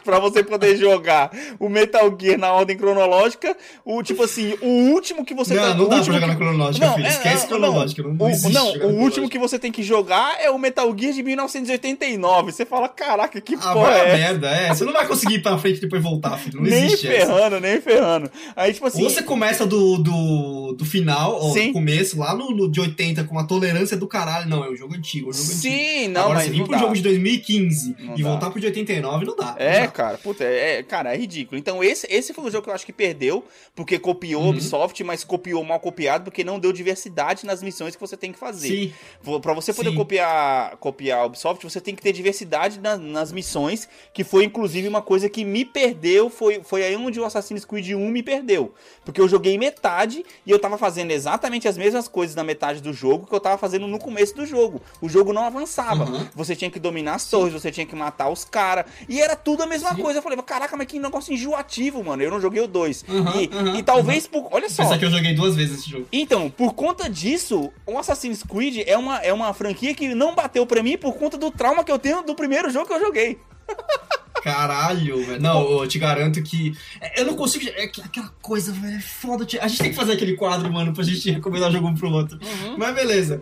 pra 0.03 0.19
você 0.19 0.43
poder 0.43 0.75
jogar 0.75 1.31
o 1.59 1.69
Metal 1.69 2.15
Gear 2.19 2.37
na 2.39 2.51
ordem 2.51 2.75
cronológica, 2.77 3.55
o 3.85 4.01
tipo 4.01 4.23
assim, 4.23 4.55
o 4.61 4.91
último 4.91 5.23
que 5.23 5.33
você 5.33 5.53
não, 5.53 5.61
tá- 5.63 5.73
não 5.75 5.87
dá 5.87 5.95
pra 5.97 6.03
jogar 6.03 6.19
que- 6.21 6.27
na 6.27 6.35
cronológica, 6.35 6.85
Não, 6.87 6.93
filho. 6.95 7.05
é, 7.05 7.09
Esquece 7.09 7.45
é, 7.45 7.47
cronológica. 7.47 8.03
Não, 8.03 8.13
não 8.13 8.27
o, 8.27 8.49
não, 8.49 8.71
o 8.89 9.01
último 9.01 9.29
que 9.29 9.37
você 9.37 9.59
tem 9.59 9.71
que 9.71 9.83
jogar 9.83 10.41
é 10.41 10.49
o 10.49 10.57
Metal 10.57 10.91
Gear 10.97 11.13
de 11.13 11.23
1989. 11.23 12.51
Você 12.51 12.65
fala, 12.65 12.89
caraca, 12.89 13.39
que 13.39 13.55
Ah, 13.55 13.73
porra 13.73 13.91
é 13.91 14.07
essa? 14.07 14.17
merda, 14.17 14.49
é. 14.49 14.67
Você 14.69 14.83
não 14.83 14.93
vai 14.93 15.07
conseguir 15.07 15.35
ir 15.35 15.41
pra 15.41 15.57
frente 15.57 15.77
e 15.77 15.81
depois 15.81 16.01
voltar, 16.01 16.37
filho. 16.37 16.57
Não 16.61 16.63
Nem 16.69 16.85
existe 16.85 17.07
essa. 17.07 17.27
ferrando, 17.33 17.59
nem 17.59 17.79
ferrando. 17.81 18.31
Aí, 18.55 18.73
tipo 18.73 18.87
assim. 18.87 19.03
Ou 19.03 19.09
você 19.09 19.21
começa 19.21 19.65
do, 19.65 19.97
do, 19.97 20.73
do 20.77 20.85
final, 20.85 21.39
ou 21.39 21.53
Sim. 21.53 21.67
do 21.67 21.73
começo, 21.73 22.17
lá 22.19 22.33
no, 22.35 22.51
no 22.51 22.69
de 22.69 22.79
80, 22.81 23.10
com 23.23 23.31
uma 23.33 23.45
tolerância 23.45 23.95
do 23.97 24.07
caralho. 24.07 24.47
Não, 24.49 24.63
é 24.63 24.69
um 24.69 24.75
jogo 24.75 24.95
antigo, 24.95 25.27
é 25.27 25.29
um 25.29 25.33
jogo 25.33 25.45
antigo. 25.47 25.61
Sim, 25.61 26.07
não, 26.09 26.21
Agora, 26.21 26.35
mas 26.39 26.43
se 26.45 26.51
vir 26.51 26.63
pro 26.63 26.71
dá. 26.71 26.77
jogo 26.77 26.93
de 26.95 27.01
2015 27.01 27.95
Não 27.99 28.15
e 28.17 28.23
dá. 28.23 28.29
voltar 28.29 28.49
pro 28.49 28.59
de 28.59 28.65
89, 28.67 29.25
não 29.25 29.35
dá. 29.35 29.55
É, 29.57 29.79
não 29.79 29.85
dá. 29.85 29.91
cara. 29.91 30.17
Puta, 30.17 30.43
é, 30.43 30.79
é- 30.79 30.83
cara, 30.83 31.13
é 31.13 31.17
ridículo. 31.17 31.57
Então, 31.59 31.83
esse, 31.83 32.07
esse 32.09 32.33
foi 32.33 32.45
o 32.45 32.49
jogo 32.51 32.63
que 32.63 32.69
eu 32.69 32.73
acho 32.73 32.85
que 32.85 32.93
perdeu, 32.93 33.43
porque 33.75 33.97
copiou 33.99 34.41
Uhum. 34.43 34.49
Ubisoft, 34.49 35.03
mas 35.03 35.23
copiou 35.23 35.63
mal 35.63 35.79
copiado, 35.79 36.23
porque 36.25 36.43
não 36.43 36.59
deu 36.59 36.71
diversidade 36.71 37.45
nas 37.45 37.61
missões 37.61 37.95
que 37.95 38.01
você 38.01 38.15
tem 38.17 38.31
que 38.31 38.39
fazer. 38.39 38.67
Sim. 38.67 38.93
Pra 39.41 39.53
você 39.53 39.73
poder 39.73 39.89
Sim. 39.91 39.95
copiar, 39.95 40.77
copiar 40.77 41.19
a 41.19 41.25
Ubisoft, 41.25 41.63
você 41.63 41.79
tem 41.81 41.95
que 41.95 42.01
ter 42.01 42.11
diversidade 42.13 42.79
na- 42.79 42.97
nas 42.97 43.31
missões, 43.31 43.87
que 44.13 44.23
foi 44.23 44.43
inclusive 44.45 44.87
uma 44.87 45.01
coisa 45.01 45.29
que 45.29 45.43
me 45.43 45.63
perdeu, 45.65 46.29
foi, 46.29 46.61
foi 46.63 46.83
aí 46.83 46.95
onde 46.95 47.19
o 47.19 47.25
Assassin's 47.25 47.65
Creed 47.65 47.89
1 47.93 48.09
me 48.09 48.21
perdeu. 48.23 48.73
Porque 49.05 49.19
eu 49.21 49.27
joguei 49.27 49.57
metade 49.57 50.23
e 50.45 50.51
eu 50.51 50.59
tava 50.59 50.77
fazendo 50.77 51.11
exatamente 51.11 51.67
as 51.67 51.77
mesmas 51.77 52.07
coisas 52.07 52.35
na 52.35 52.43
metade 52.43 52.81
do 52.81 52.93
jogo 53.01 53.25
que 53.25 53.33
eu 53.33 53.39
tava 53.39 53.57
fazendo 53.57 53.87
no 53.87 53.97
começo 53.97 54.35
do 54.35 54.45
jogo. 54.45 54.79
O 55.01 55.09
jogo 55.09 55.33
não 55.33 55.43
avançava. 55.43 56.05
Uhum. 56.05 56.27
Você 56.35 56.55
tinha 56.55 56.69
que 56.69 56.79
dominar 56.79 57.15
as 57.15 57.27
torres, 57.27 57.53
você 57.53 57.71
tinha 57.71 57.85
que 57.85 57.95
matar 57.95 58.29
os 58.29 58.45
caras. 58.45 58.85
E 59.09 59.19
era 59.19 59.35
tudo 59.35 59.63
a 59.63 59.65
mesma 59.65 59.95
Sim. 59.95 60.01
coisa. 60.01 60.19
Eu 60.19 60.23
falei, 60.23 60.37
caraca, 60.43 60.77
mas 60.77 60.85
que 60.85 60.99
negócio 60.99 61.33
enjoativo, 61.33 62.03
mano. 62.03 62.21
Eu 62.21 62.29
não 62.29 62.39
joguei 62.39 62.61
o 62.61 62.67
2. 62.67 63.05
Uhum, 63.07 63.17
e, 63.17 63.47
uhum, 63.47 63.75
e 63.77 63.83
talvez 63.83 64.27
por. 64.27 64.47
Olha 64.51 64.69
só. 64.69 64.83
Pensar 64.83 64.99
que 64.99 65.05
eu 65.05 65.11
joguei 65.11 65.33
duas 65.33 65.55
vezes 65.55 65.79
esse 65.79 65.89
jogo. 65.89 66.07
Então, 66.11 66.49
por 66.49 66.73
conta 66.73 67.09
disso, 67.09 67.71
o 67.85 67.97
Assassin's 67.97 68.43
Creed 68.43 68.83
é 68.85 68.97
uma, 68.97 69.17
é 69.19 69.33
uma 69.33 69.53
franquia 69.53 69.95
que 69.95 70.13
não 70.13 70.35
bateu 70.35 70.65
pra 70.65 70.83
mim 70.83 70.97
por 70.97 71.15
conta 71.15 71.37
do 71.37 71.49
trauma 71.49 71.83
que 71.83 71.91
eu 71.91 71.97
tenho 71.97 72.21
do 72.21 72.35
primeiro 72.35 72.69
jogo 72.69 72.87
que 72.87 72.93
eu 72.93 72.99
joguei. 72.99 73.39
Caralho, 74.43 75.25
velho. 75.25 75.41
Não, 75.41 75.81
eu 75.81 75.87
te 75.87 75.99
garanto 75.99 76.41
que. 76.41 76.75
é, 76.99 77.21
Eu 77.21 77.25
não 77.25 77.35
consigo. 77.35 77.65
É 77.75 77.87
que- 77.87 78.01
aquela 78.01 78.29
coisa, 78.41 78.71
velho. 78.71 78.97
É 78.97 79.01
foda. 79.01 79.45
A 79.61 79.67
gente 79.67 79.79
tem 79.81 79.89
que 79.91 79.95
fazer 79.95 80.13
aquele 80.13 80.35
quadro, 80.35 80.71
mano, 80.71 80.93
pra 80.93 81.03
gente 81.03 81.29
recomendar 81.31 81.71
jogo 81.71 81.87
um 81.87 81.95
pro 81.95 82.09
outro. 82.11 82.37
Uhum. 82.41 82.77
Mas 82.77 82.95
beleza. 82.95 83.41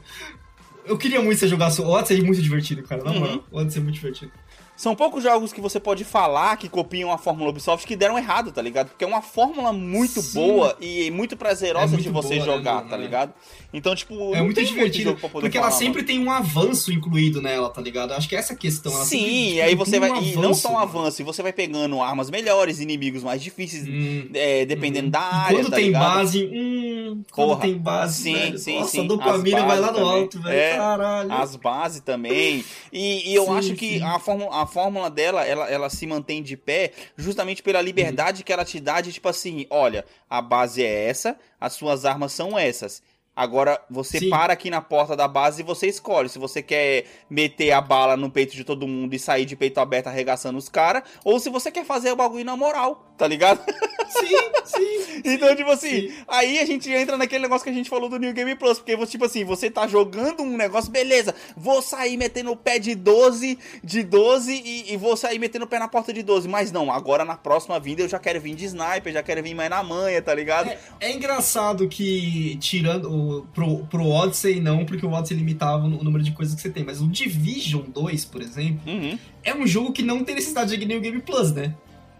Eu 0.85 0.97
queria 0.97 1.21
muito 1.21 1.37
você 1.39 1.47
jogasse. 1.47 1.81
O 1.81 1.87
Odyssey 1.87 2.19
é 2.19 2.23
muito 2.23 2.41
divertido, 2.41 2.81
cara. 2.83 3.03
Na 3.03 3.11
Uhum. 3.11 3.19
moral. 3.19 3.43
O 3.51 3.59
Odyssey 3.59 3.79
é 3.79 3.83
muito 3.83 3.95
divertido. 3.95 4.31
São 4.79 4.95
poucos 4.95 5.21
jogos 5.21 5.51
que 5.51 5.59
você 5.59 5.77
pode 5.77 6.05
falar 6.05 6.55
que 6.55 6.69
copiam 6.69 7.11
a 7.11 7.17
fórmula 7.17 7.49
Ubisoft 7.49 7.85
que 7.85 7.97
deram 7.97 8.17
errado, 8.17 8.49
tá 8.49 8.61
ligado? 8.61 8.87
Porque 8.87 9.03
é 9.03 9.07
uma 9.07 9.21
fórmula 9.21 9.73
muito 9.73 10.21
Sim. 10.21 10.39
boa 10.39 10.77
e 10.79 11.11
muito 11.11 11.35
prazerosa 11.35 11.83
É 11.83 11.87
muito 11.89 12.03
de 12.03 12.09
você 12.09 12.35
boa, 12.35 12.39
né, 12.39 12.53
jogar, 12.53 12.81
tá 12.87 12.95
É. 12.95 12.99
ligado? 12.99 13.33
Então, 13.73 13.93
tipo, 13.93 14.33
É 14.33 14.41
muito 14.41 14.63
divertido. 14.63 15.15
poder 15.17 15.31
Porque 15.41 15.57
ela 15.57 15.67
falar, 15.67 15.77
sempre 15.77 15.95
mano. 16.01 16.07
tem 16.07 16.19
um 16.25 16.31
avanço 16.31 16.93
incluído 16.93 17.41
nela, 17.41 17.69
tá 17.69 17.81
ligado? 17.81 18.13
Acho 18.13 18.29
que 18.29 18.37
essa 18.37 18.53
é 18.53 18.55
a 18.55 18.57
questão. 18.57 18.93
Ela 18.93 19.03
Sim, 19.03 19.19
sempre, 19.19 19.33
e 19.35 19.49
tipo, 19.55 19.63
aí 19.65 19.75
você 19.75 19.99
vai. 19.99 20.11
um 20.11 20.23
e 20.23 20.35
não 20.37 20.53
só 20.53 20.71
um 20.71 20.79
avanço, 20.79 21.21
e 21.21 21.25
você 21.25 21.43
vai 21.43 21.51
pegando 21.51 22.01
armas 22.01 22.29
melhores, 22.29 22.79
inimigos 22.79 23.21
mais 23.21 23.43
difíceis, 23.43 23.85
Hum. 23.85 24.29
é, 24.33 24.65
dependendo 24.65 25.07
Uhum. 25.07 25.11
da 25.11 25.19
área. 25.19 25.57
Quando 25.57 25.69
tá 25.71 25.75
tem 25.75 25.85
ligado? 25.87 26.01
base, 26.15 26.45
hum, 26.53 27.21
quando 27.33 27.47
Porra. 27.49 27.61
tem 27.61 27.77
base, 27.77 28.23
Sim, 28.23 28.33
velho, 28.33 28.57
sim, 28.57 28.79
nossa, 28.79 28.91
sim. 28.91 28.99
a 29.01 29.03
dopamina 29.03 29.65
vai 29.65 29.79
lá 29.79 29.87
no 29.91 29.97
também. 29.97 30.09
alto, 30.21 30.41
velho, 30.41 30.57
É, 30.57 30.77
caralho. 30.77 31.33
As 31.33 31.55
bases 31.57 31.99
também. 31.99 32.63
E, 32.93 33.29
e 33.31 33.35
eu 33.35 33.43
Sim, 33.45 33.57
acho 33.57 33.73
que 33.75 33.97
sim. 33.99 34.03
a 34.03 34.17
fórmula, 34.19 34.63
a 34.63 34.68
fórmula 34.69 35.09
dela, 35.09 35.45
ela, 35.45 35.69
ela 35.69 35.89
se 35.89 36.07
mantém 36.07 36.41
de 36.41 36.55
pé 36.55 36.93
justamente 37.17 37.61
pela 37.61 37.81
liberdade 37.81 38.43
que 38.43 38.53
ela 38.53 38.63
te 38.63 38.79
dá 38.79 39.01
de, 39.01 39.11
tipo 39.11 39.27
assim, 39.27 39.67
olha, 39.69 40.05
a 40.29 40.41
base 40.41 40.81
é 40.83 41.07
essa, 41.09 41.37
as 41.59 41.73
suas 41.73 42.05
armas 42.05 42.31
são 42.31 42.57
essas. 42.57 43.03
Agora, 43.39 43.79
você 43.89 44.19
Sim. 44.19 44.29
para 44.29 44.51
aqui 44.51 44.69
na 44.69 44.81
porta 44.81 45.15
da 45.15 45.25
base 45.25 45.61
e 45.61 45.63
você 45.63 45.87
escolhe 45.87 46.27
se 46.27 46.37
você 46.37 46.61
quer 46.61 47.05
meter 47.29 47.71
a 47.71 47.79
bala 47.79 48.17
no 48.17 48.29
peito 48.29 48.53
de 48.53 48.65
todo 48.65 48.85
mundo 48.85 49.13
e 49.13 49.17
sair 49.17 49.45
de 49.45 49.55
peito 49.55 49.79
aberto 49.79 50.07
arregaçando 50.07 50.59
os 50.59 50.67
caras, 50.67 51.03
ou 51.23 51.39
se 51.39 51.49
você 51.49 51.71
quer 51.71 51.85
fazer 51.85 52.11
o 52.11 52.17
bagulho 52.17 52.43
na 52.43 52.57
moral, 52.57 53.07
tá 53.17 53.25
ligado? 53.25 53.61
Sim, 54.09 54.35
sim. 54.65 55.21
Então, 55.23 55.55
tipo 55.55 55.69
assim, 55.69 56.09
Sim. 56.09 56.13
aí 56.27 56.57
a 56.57 56.65
gente 56.65 56.91
entra 56.91 57.15
naquele 57.15 57.43
negócio 57.43 57.63
que 57.63 57.69
a 57.69 57.73
gente 57.73 57.89
falou 57.89 58.09
do 58.09 58.17
New 58.17 58.33
Game 58.33 58.55
Plus, 58.55 58.79
porque, 58.79 58.97
tipo 59.05 59.23
assim, 59.23 59.43
você 59.45 59.69
tá 59.69 59.87
jogando 59.87 60.41
um 60.41 60.57
negócio, 60.57 60.91
beleza, 60.91 61.35
vou 61.55 61.79
sair 61.79 62.17
metendo 62.17 62.51
o 62.51 62.57
pé 62.57 62.79
de 62.79 62.95
12, 62.95 63.59
de 63.83 64.01
12 64.01 64.51
e, 64.51 64.93
e 64.93 64.97
vou 64.97 65.15
sair 65.15 65.37
metendo 65.37 65.65
o 65.65 65.67
pé 65.67 65.77
na 65.77 65.87
porta 65.87 66.11
de 66.11 66.23
12, 66.23 66.47
mas 66.47 66.71
não, 66.71 66.91
agora 66.91 67.23
na 67.23 67.37
próxima 67.37 67.79
vinda 67.79 68.01
eu 68.01 68.09
já 68.09 68.17
quero 68.17 68.41
vir 68.41 68.55
de 68.55 68.65
sniper, 68.65 69.13
já 69.13 69.21
quero 69.21 69.43
vir 69.43 69.53
mais 69.53 69.69
na 69.69 69.83
manha, 69.83 70.21
tá 70.23 70.33
ligado? 70.33 70.67
É, 70.67 70.79
é 70.99 71.11
engraçado 71.13 71.87
que, 71.87 72.57
tirando 72.59 73.11
o, 73.11 73.28
pro, 73.53 73.79
pro 73.85 74.05
Odyssey, 74.07 74.59
não, 74.59 74.85
porque 74.85 75.05
o 75.05 75.11
Odyssey 75.11 75.37
limitava 75.37 75.85
o 75.85 76.03
número 76.03 76.23
de 76.23 76.31
coisas 76.31 76.55
que 76.55 76.61
você 76.61 76.69
tem, 76.69 76.83
mas 76.83 77.01
o 77.01 77.07
Division 77.07 77.83
2, 77.93 78.25
por 78.25 78.41
exemplo, 78.41 78.79
Uhum. 78.85 79.17
é 79.43 79.53
um 79.55 79.65
jogo 79.67 79.91
que 79.91 80.01
não 80.01 80.23
tem 80.23 80.35
necessidade 80.35 80.75
de 80.75 80.85
New 80.85 80.99
Game 81.01 81.21
Plus, 81.21 81.51
né? 81.53 81.73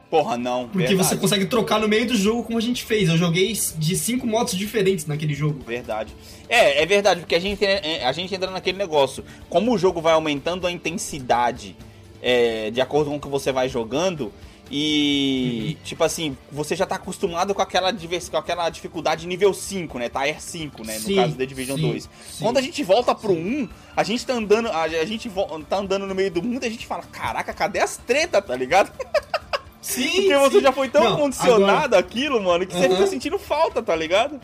Porra, 0.10 0.38
não, 0.38 0.68
Porque 0.68 0.88
verdade, 0.88 1.08
você 1.08 1.16
consegue 1.16 1.46
trocar 1.46 1.80
no 1.80 1.88
meio 1.88 2.08
do 2.08 2.16
jogo 2.16 2.42
como 2.44 2.58
a 2.58 2.62
gente 2.62 2.84
fez. 2.84 3.08
Eu 3.10 3.16
joguei 3.18 3.54
de 3.78 3.96
cinco 3.96 4.26
modos 4.26 4.56
diferentes 4.56 5.06
naquele 5.06 5.36
jogo. 5.36 5.60
Verdade. 5.68 6.16
É, 6.50 6.82
é 6.82 6.86
verdade, 6.88 7.20
porque 7.20 7.36
a 7.36 7.40
gente, 7.40 7.64
é, 7.64 8.04
a 8.04 8.12
gente 8.12 8.34
entra 8.34 8.50
naquele 8.50 8.78
negócio. 8.80 9.24
Como 9.48 9.72
o 9.72 9.78
jogo 9.78 10.02
vai 10.02 10.14
aumentando 10.14 10.66
a 10.66 10.72
intensidade 10.72 11.76
é, 12.24 12.72
de 12.72 12.82
acordo 12.82 13.12
com 13.12 13.18
o 13.18 13.20
que 13.20 13.28
você 13.28 13.52
vai 13.52 13.70
jogando, 13.70 14.34
e 14.72 15.78
tipo 15.84 16.04
assim, 16.04 16.38
você 16.52 16.76
já 16.76 16.86
tá 16.86 16.96
acostumado 16.96 17.56
com 17.56 17.62
aquela, 17.62 17.92
com 17.94 18.38
aquela 18.38 18.70
dificuldade 18.70 19.26
nível 19.26 19.54
5, 19.54 19.98
né? 19.98 20.10
Tier 20.10 20.40
5, 20.42 20.86
né? 20.86 20.96
No 20.96 21.06
Sim, 21.06 21.16
caso 21.16 21.36
da 21.36 21.46
Division 21.46 21.78
sim, 21.78 21.90
2. 21.90 22.04
sim. 22.04 22.44
Quando 22.44 22.58
a 22.58 22.62
gente 22.62 22.84
volta 22.84 23.16
pro 23.16 23.34
1, 23.34 23.68
a 23.96 24.04
gente 24.04 24.26
tá 24.26 24.34
andando, 24.34 24.68
a, 24.70 24.84
a 24.84 25.06
gente 25.06 25.32
tá 25.68 25.78
andando 25.78 26.06
no 26.06 26.14
meio 26.14 26.32
do 26.32 26.44
mundo 26.44 26.64
e 26.64 26.68
a 26.68 26.70
gente 26.70 26.86
fala, 26.86 27.04
caraca, 27.04 27.54
cadê 27.54 27.80
as 27.80 27.98
tretas, 27.98 28.46
tá 28.46 28.56
ligado? 28.56 28.92
Sim, 29.82 30.12
Porque 30.28 30.38
você 30.38 30.62
já 30.62 30.72
foi 30.72 30.90
tão 30.90 31.04
Não, 31.04 31.18
condicionado 31.18 31.96
àquilo, 31.96 32.42
mano, 32.42 32.68
que 32.68 32.74
você 32.74 32.86
Aham. 32.86 32.96
fica 32.96 33.08
sentindo 33.08 33.40
falta, 33.40 33.82
tá 33.82 33.96
ligado? 33.96 34.40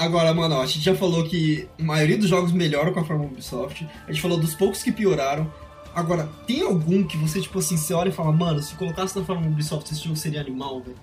Agora, 0.00 0.32
mano, 0.32 0.54
ó, 0.54 0.62
a 0.62 0.66
gente 0.66 0.80
já 0.80 0.94
falou 0.94 1.24
que 1.24 1.68
a 1.78 1.82
maioria 1.82 2.16
dos 2.16 2.26
jogos 2.26 2.52
melhoram 2.52 2.90
com 2.90 3.00
a 3.00 3.04
forma 3.04 3.24
Ubisoft. 3.26 3.86
A 4.08 4.10
gente 4.10 4.22
falou 4.22 4.38
dos 4.38 4.54
poucos 4.54 4.82
que 4.82 4.90
pioraram. 4.90 5.46
Agora, 5.94 6.26
tem 6.46 6.62
algum 6.62 7.04
que 7.04 7.18
você, 7.18 7.38
tipo 7.38 7.58
assim, 7.58 7.76
você 7.76 7.92
olha 7.92 8.08
e 8.08 8.12
fala, 8.12 8.32
mano, 8.32 8.62
se 8.62 8.74
colocasse 8.76 9.18
na 9.18 9.22
forma 9.26 9.46
Ubisoft, 9.46 9.92
esse 9.92 10.02
jogo 10.04 10.16
seria 10.16 10.40
animal, 10.40 10.80
velho? 10.80 10.96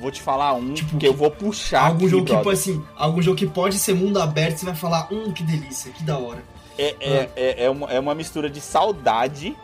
Vou 0.00 0.10
te 0.10 0.20
falar 0.20 0.54
um 0.54 0.74
Tipo, 0.74 0.98
que 0.98 1.06
eu 1.06 1.14
vou 1.14 1.30
puxar 1.30 1.84
Algum 1.86 1.98
aqui, 1.98 2.08
jogo 2.08 2.24
que, 2.24 2.32
brother. 2.32 2.52
assim, 2.52 2.82
algum 2.96 3.22
jogo 3.22 3.36
que 3.36 3.46
pode 3.46 3.78
ser 3.78 3.94
mundo 3.94 4.20
aberto, 4.20 4.56
você 4.58 4.66
vai 4.66 4.74
falar, 4.74 5.06
hum, 5.12 5.30
que 5.30 5.44
delícia, 5.44 5.92
que 5.92 6.02
da 6.02 6.18
hora. 6.18 6.42
É, 6.76 6.96
é, 6.98 7.30
é, 7.36 7.64
é, 7.66 7.70
uma, 7.70 7.86
é 7.92 8.00
uma 8.00 8.12
mistura 8.14 8.50
de 8.50 8.60
saudade 8.60 9.54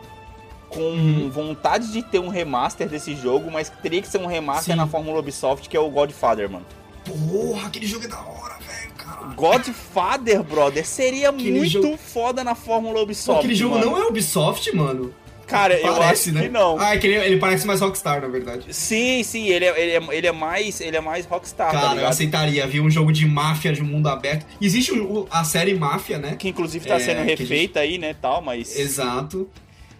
com 0.69 0.79
Uhum. 0.79 1.29
vontade 1.29 1.91
de 1.91 2.01
ter 2.01 2.19
um 2.19 2.29
remaster 2.29 2.87
desse 2.87 3.13
jogo, 3.15 3.51
mas 3.51 3.69
teria 3.81 4.01
que 4.01 4.07
ser 4.07 4.19
um 4.19 4.27
remaster 4.27 4.73
Sim. 4.75 4.77
na 4.79 4.87
Fórmula 4.87 5.19
Ubisoft, 5.19 5.67
que 5.67 5.75
é 5.75 5.79
o 5.81 5.89
Godfather, 5.89 6.49
mano. 6.49 6.65
Porra, 7.09 7.67
aquele 7.67 7.85
jogo 7.85 8.05
é 8.05 8.07
da 8.07 8.19
hora, 8.19 8.55
velho, 8.59 8.91
caralho. 8.97 9.35
Godfather, 9.35 10.43
brother, 10.43 10.85
seria 10.85 11.29
Aquele 11.29 11.51
muito 11.51 11.69
jogo- 11.71 11.97
foda 11.97 12.43
na 12.43 12.55
Fórmula 12.55 12.95
Pô, 12.95 13.01
Ubisoft. 13.03 13.39
aquele 13.39 13.55
jogo 13.55 13.75
mano. 13.79 13.91
não 13.91 13.97
é 13.97 14.07
Ubisoft, 14.07 14.71
mano? 14.75 15.13
Cara, 15.47 15.73
eu 15.79 15.95
Parece, 15.95 16.29
acho 16.29 16.37
né? 16.37 16.43
que 16.43 16.49
não. 16.49 16.79
Ah, 16.79 16.93
é 16.93 16.97
que 16.99 17.07
ele, 17.07 17.15
ele 17.15 17.37
parece 17.39 17.65
mais 17.65 17.81
Rockstar, 17.81 18.21
na 18.21 18.27
verdade. 18.27 18.67
Sim, 18.71 19.23
sim, 19.23 19.47
ele 19.47 19.65
é, 19.65 19.81
ele 19.81 19.91
é, 20.05 20.15
ele 20.17 20.27
é 20.27 20.31
mais, 20.31 20.79
ele 20.79 20.95
é 20.95 21.01
mais 21.01 21.25
Rockstar, 21.25 21.71
tá 21.71 21.73
Cara, 21.79 21.87
eu 21.87 21.95
ligado? 21.95 22.09
aceitaria, 22.11 22.67
viu? 22.67 22.83
Um 22.83 22.89
jogo 22.91 23.11
de 23.11 23.25
máfia 23.25 23.73
de 23.73 23.81
mundo 23.81 24.07
aberto. 24.09 24.45
Existe 24.61 24.91
o- 24.91 25.27
a 25.31 25.43
série 25.43 25.73
Máfia, 25.73 26.19
né? 26.19 26.35
Que 26.37 26.49
inclusive 26.49 26.87
tá 26.87 26.97
É, 26.97 26.99
sendo 26.99 27.15
que 27.15 27.21
a 27.21 27.25
gente- 27.35 27.39
refeita 27.41 27.79
aí, 27.79 27.97
né, 27.97 28.13
tal, 28.21 28.43
mas... 28.43 28.77
Exato. 28.77 29.49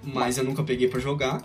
Mas 0.04 0.38
eu 0.38 0.44
nunca 0.44 0.62
peguei 0.64 0.88
pra 0.88 1.00
jogar. 1.00 1.42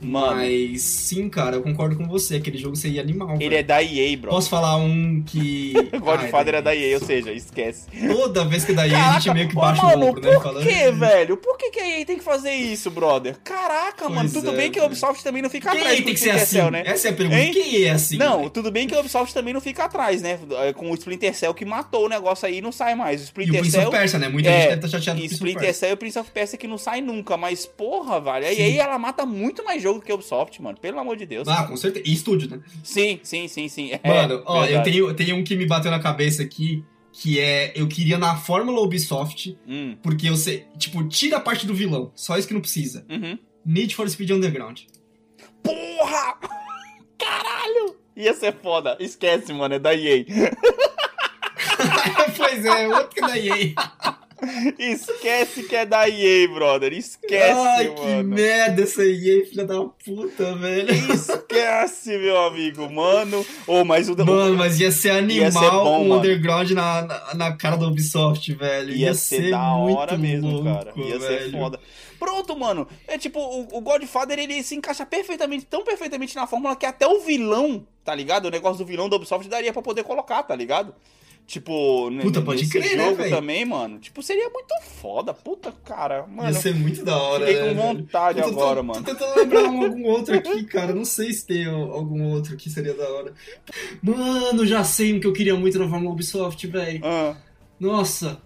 Mano, 0.00 0.36
Mas 0.36 0.82
sim, 0.82 1.28
cara, 1.28 1.56
eu 1.56 1.62
concordo 1.62 1.96
com 1.96 2.06
você. 2.06 2.36
Aquele 2.36 2.58
jogo 2.58 2.76
seria 2.76 3.00
animal. 3.00 3.36
ele 3.36 3.48
velho. 3.48 3.56
é 3.56 3.62
da 3.62 3.82
EA, 3.82 4.16
bro. 4.16 4.30
Posso 4.30 4.48
falar 4.48 4.76
um 4.76 5.22
que. 5.22 5.72
Godfather 5.98 6.54
Ai, 6.54 6.60
é 6.60 6.62
da 6.62 6.76
EA, 6.76 6.98
ou 6.98 7.04
seja, 7.04 7.32
esquece. 7.32 7.86
Toda 8.06 8.44
vez 8.44 8.64
que 8.64 8.72
é 8.72 8.74
da 8.74 8.86
EA, 8.86 9.10
a 9.10 9.18
gente 9.18 9.32
meio 9.34 9.48
que 9.48 9.54
baixa 9.54 9.82
mano, 9.82 10.06
o 10.06 10.08
ombro, 10.08 10.20
né? 10.20 10.32
por 10.32 10.42
Falando, 10.42 10.66
que, 10.66 10.90
velho? 10.90 11.36
Por 11.36 11.56
que, 11.56 11.70
que 11.70 11.80
a 11.80 11.98
EA 11.98 12.04
tem 12.06 12.18
que 12.18 12.24
fazer 12.24 12.52
isso, 12.52 12.90
brother? 12.90 13.36
Caraca, 13.42 14.04
Pois 14.04 14.14
mano, 14.14 14.30
tudo 14.30 14.50
é, 14.50 14.56
bem 14.56 14.70
que 14.70 14.78
a. 14.78 14.88
Ubisoft 14.88 15.22
também 15.22 15.42
não 15.42 15.50
fica 15.50 15.70
Quem 15.70 15.80
atrás 15.80 15.96
tem 15.96 16.04
com 16.04 16.10
o 16.10 16.14
que 16.14 16.20
ser 16.20 16.34
Splinter 16.36 16.42
assim? 16.42 16.56
Cell, 16.56 16.70
né? 16.70 16.82
Essa 16.86 17.08
é 17.08 17.10
a 17.10 17.14
pergunta. 17.14 17.40
Hein? 17.40 17.52
Quem 17.52 17.84
é 17.84 17.90
assim? 17.90 18.16
Não, 18.16 18.48
tudo 18.48 18.70
bem 18.70 18.86
que 18.86 18.94
a 18.94 19.00
Ubisoft 19.00 19.34
também 19.34 19.52
não 19.52 19.60
fica 19.60 19.84
atrás, 19.84 20.22
né? 20.22 20.38
Com 20.76 20.90
o 20.90 20.94
Splinter 20.94 21.34
Cell 21.34 21.52
que 21.54 21.64
matou 21.64 22.06
o 22.06 22.08
negócio 22.08 22.46
aí 22.46 22.58
e 22.58 22.60
não 22.60 22.72
sai 22.72 22.94
mais. 22.94 23.20
O 23.20 23.24
E 23.24 23.26
o 23.26 23.28
Splinter 23.28 23.60
Prince 23.60 23.70
Cell. 23.72 23.88
of 23.88 23.96
Persia, 23.96 24.18
né? 24.18 24.28
Muita 24.28 24.48
é, 24.48 24.52
gente 24.52 24.68
deve 24.70 24.86
estar 24.86 24.98
chateado 24.98 25.20
com 25.20 25.26
o 25.26 25.28
Prince 25.28 25.34
Splinter. 25.34 25.74
Cell 25.74 25.90
e 25.90 25.92
o 25.92 25.96
Prince 25.96 26.18
of 26.18 26.30
Persia 26.30 26.58
que 26.58 26.66
não 26.66 26.78
sai 26.78 27.00
nunca, 27.00 27.36
mas 27.36 27.66
porra, 27.66 28.20
velho. 28.20 28.46
A. 28.46 28.52
EA 28.52 28.82
ela 28.84 28.98
mata 28.98 29.26
muito 29.26 29.64
mais 29.64 29.82
jogo 29.88 30.00
que 30.02 30.12
a 30.12 30.14
Ubisoft, 30.14 30.60
mano. 30.62 30.78
Pelo 30.78 30.98
amor 30.98 31.16
de 31.16 31.24
Deus. 31.26 31.48
Ah, 31.48 31.64
com 31.64 31.76
certeza. 31.76 32.06
E 32.08 32.12
estúdio, 32.12 32.48
né? 32.50 32.60
Sim, 32.82 33.18
sim, 33.22 33.48
sim, 33.48 33.68
sim. 33.68 33.90
É, 34.02 34.08
Mano, 34.08 34.42
ó, 34.46 34.64
eu 34.66 34.82
tenho, 34.82 35.12
tenho 35.14 35.36
um 35.36 35.44
que 35.44 35.56
me 35.56 35.66
bateu 35.66 35.90
na 35.90 35.98
cabeça 35.98 36.42
aqui, 36.42 36.84
que 37.12 37.40
é, 37.40 37.72
eu 37.74 37.88
queria 37.88 38.18
na 38.18 38.36
Fórmula 38.36 38.80
Ubisoft, 38.82 39.56
Hum, 39.66 39.96
porque 40.02 40.28
eu 40.28 40.36
sei, 40.36 40.66
tipo, 40.76 41.02
tira 41.08 41.38
a 41.38 41.40
parte 41.40 41.66
do 41.66 41.74
vilão, 41.74 42.12
só 42.14 42.36
isso 42.36 42.46
que 42.46 42.54
não 42.54 42.60
precisa. 42.60 43.04
uhum. 43.08 43.38
Need 43.66 43.94
for 43.94 44.08
Speed 44.08 44.30
Underground. 44.30 44.80
Porra! 45.62 46.36
Caralho! 47.18 47.96
Ia 48.16 48.32
ser 48.34 48.54
foda. 48.62 48.96
Esquece, 49.00 49.52
mano. 49.52 49.74
É 49.74 49.78
da 49.78 49.94
EA. 49.94 50.24
pois 52.36 52.64
é, 52.64 52.88
outro 52.88 53.08
que 53.10 53.24
é 53.24 53.26
da 53.26 53.38
EA. 53.38 53.74
Esquece 54.78 55.64
que 55.64 55.74
é 55.76 55.84
da 55.84 56.08
EA, 56.08 56.48
brother. 56.48 56.92
Esquece, 56.92 57.58
Ai, 57.58 57.88
mano. 57.88 57.96
que 58.00 58.22
merda 58.22 58.82
essa 58.82 59.04
EA, 59.04 59.44
filha 59.46 59.64
da 59.64 59.82
puta, 59.84 60.54
velho. 60.56 60.88
Esquece, 61.14 62.16
meu 62.18 62.36
amigo. 62.46 62.90
Mano. 62.90 63.44
Ô, 63.66 63.84
mas 63.84 64.08
o. 64.08 64.16
Mano, 64.16 64.56
mas 64.56 64.78
ia 64.80 64.90
ser 64.90 65.10
animal 65.10 65.44
Ia 65.44 65.52
ser 65.52 65.70
bom, 65.70 66.00
mano. 66.04 66.14
underground 66.18 66.70
na, 66.70 67.02
na, 67.02 67.34
na 67.34 67.56
cara 67.56 67.76
da 67.76 67.86
Ubisoft, 67.86 68.52
velho. 68.54 68.92
Ia, 68.94 69.14
ser, 69.14 69.50
da 69.50 69.72
hora 69.74 70.16
mesmo, 70.16 70.50
louco, 70.50 70.64
cara. 70.64 70.92
Ia 70.96 71.20
ser 71.20 71.38
velho. 71.40 71.52
foda. 71.52 71.80
Pronto, 72.18 72.56
mano. 72.56 72.88
É 73.06 73.16
tipo, 73.16 73.38
o, 73.38 73.78
o 73.78 73.80
Godfather, 73.80 74.38
ele 74.38 74.62
se 74.62 74.74
encaixa 74.74 75.06
perfeitamente, 75.06 75.66
tão 75.66 75.84
perfeitamente 75.84 76.34
na 76.34 76.46
fórmula 76.46 76.74
que 76.74 76.84
até 76.86 77.06
o 77.06 77.20
vilão, 77.20 77.86
tá 78.04 78.14
ligado? 78.14 78.46
O 78.46 78.50
negócio 78.50 78.78
do 78.78 78.84
vilão 78.86 79.08
da 79.08 79.16
Ubisoft 79.16 79.48
daria 79.48 79.72
pra 79.72 79.82
poder 79.82 80.02
colocar, 80.02 80.42
tá 80.42 80.54
ligado? 80.56 80.94
Tipo, 81.48 82.10
Puta, 82.20 82.42
pode 82.42 82.68
crer, 82.68 82.94
né, 82.94 83.04
jogo 83.06 83.16
velho? 83.16 83.34
também, 83.34 83.64
mano. 83.64 83.98
Tipo, 83.98 84.22
seria 84.22 84.50
muito 84.50 84.74
foda. 85.00 85.32
Puta, 85.32 85.72
cara. 85.82 86.26
Mano, 86.26 86.50
Ia 86.50 86.54
ser 86.54 86.74
muito 86.74 87.02
da 87.02 87.16
hora, 87.16 87.46
fiquei 87.46 87.62
né, 87.62 87.68
com 87.70 87.74
velho? 87.74 87.98
vontade 87.98 88.40
agora, 88.42 88.76
tô, 88.76 88.82
mano. 88.82 89.02
Tô 89.02 89.10
tentando 89.14 89.34
lembrar 89.38 89.62
um- 89.62 89.82
algum 89.82 90.04
outro 90.08 90.34
aqui, 90.36 90.64
cara. 90.64 90.94
Não 90.94 91.06
sei 91.06 91.32
se 91.32 91.46
tem 91.46 91.64
algum 91.64 92.22
outro 92.34 92.54
que 92.54 92.68
seria 92.68 92.92
da 92.92 93.08
hora. 93.10 93.32
Mano, 94.02 94.66
já 94.66 94.84
sei 94.84 95.14
um 95.14 95.20
que 95.20 95.26
eu 95.26 95.32
queria 95.32 95.54
muito 95.54 95.78
na 95.78 95.88
Fórmula 95.88 96.12
Ubisoft, 96.12 96.66
velho. 96.66 97.00
Ah. 97.02 97.34
Nossa, 97.80 98.42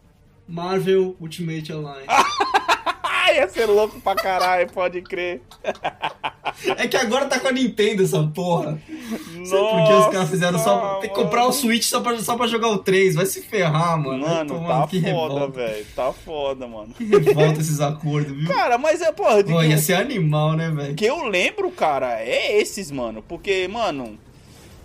Marvel 0.46 1.16
Ultimate 1.20 1.72
Alliance. 1.72 2.06
Ia 3.34 3.48
ser 3.48 3.66
louco 3.66 4.00
pra 4.00 4.14
caralho, 4.14 4.70
pode 4.70 5.02
crer. 5.02 5.42
É 6.76 6.86
que 6.88 6.96
agora 6.96 7.26
tá 7.26 7.38
com 7.40 7.48
a 7.48 7.52
Nintendo 7.52 8.02
essa 8.02 8.22
porra. 8.22 8.80
Não 9.36 9.44
sei 9.44 9.58
porque 9.58 9.92
os 9.92 10.06
caras 10.08 10.30
fizeram 10.30 10.58
só. 10.58 10.96
Tem 11.00 11.10
que 11.10 11.14
comprar 11.16 11.42
o 11.42 11.48
mano. 11.48 11.52
Switch 11.52 11.84
só 11.84 12.00
pra, 12.00 12.18
só 12.18 12.36
pra 12.36 12.46
jogar 12.46 12.68
o 12.68 12.78
3. 12.78 13.14
Vai 13.14 13.26
se 13.26 13.42
ferrar, 13.42 13.98
mano. 14.00 14.18
Mano, 14.26 14.66
tá 14.66 14.86
que 14.86 15.00
foda, 15.00 15.48
velho. 15.48 15.86
Tá 15.96 16.12
foda, 16.12 16.66
mano. 16.66 16.94
Que 16.96 17.04
revolta 17.04 17.60
esses 17.60 17.80
acordos, 17.80 18.32
viu? 18.36 18.48
Cara, 18.52 18.78
mas 18.78 19.00
é, 19.02 19.10
porra, 19.12 19.42
Pô, 19.44 19.62
ia 19.62 19.78
ser 19.78 19.94
animal, 19.94 20.52
né, 20.54 20.70
velho? 20.70 20.94
que 20.94 21.04
eu 21.04 21.24
lembro, 21.26 21.70
cara, 21.70 22.20
é 22.20 22.60
esses, 22.60 22.90
mano. 22.90 23.22
Porque, 23.26 23.66
mano, 23.68 24.18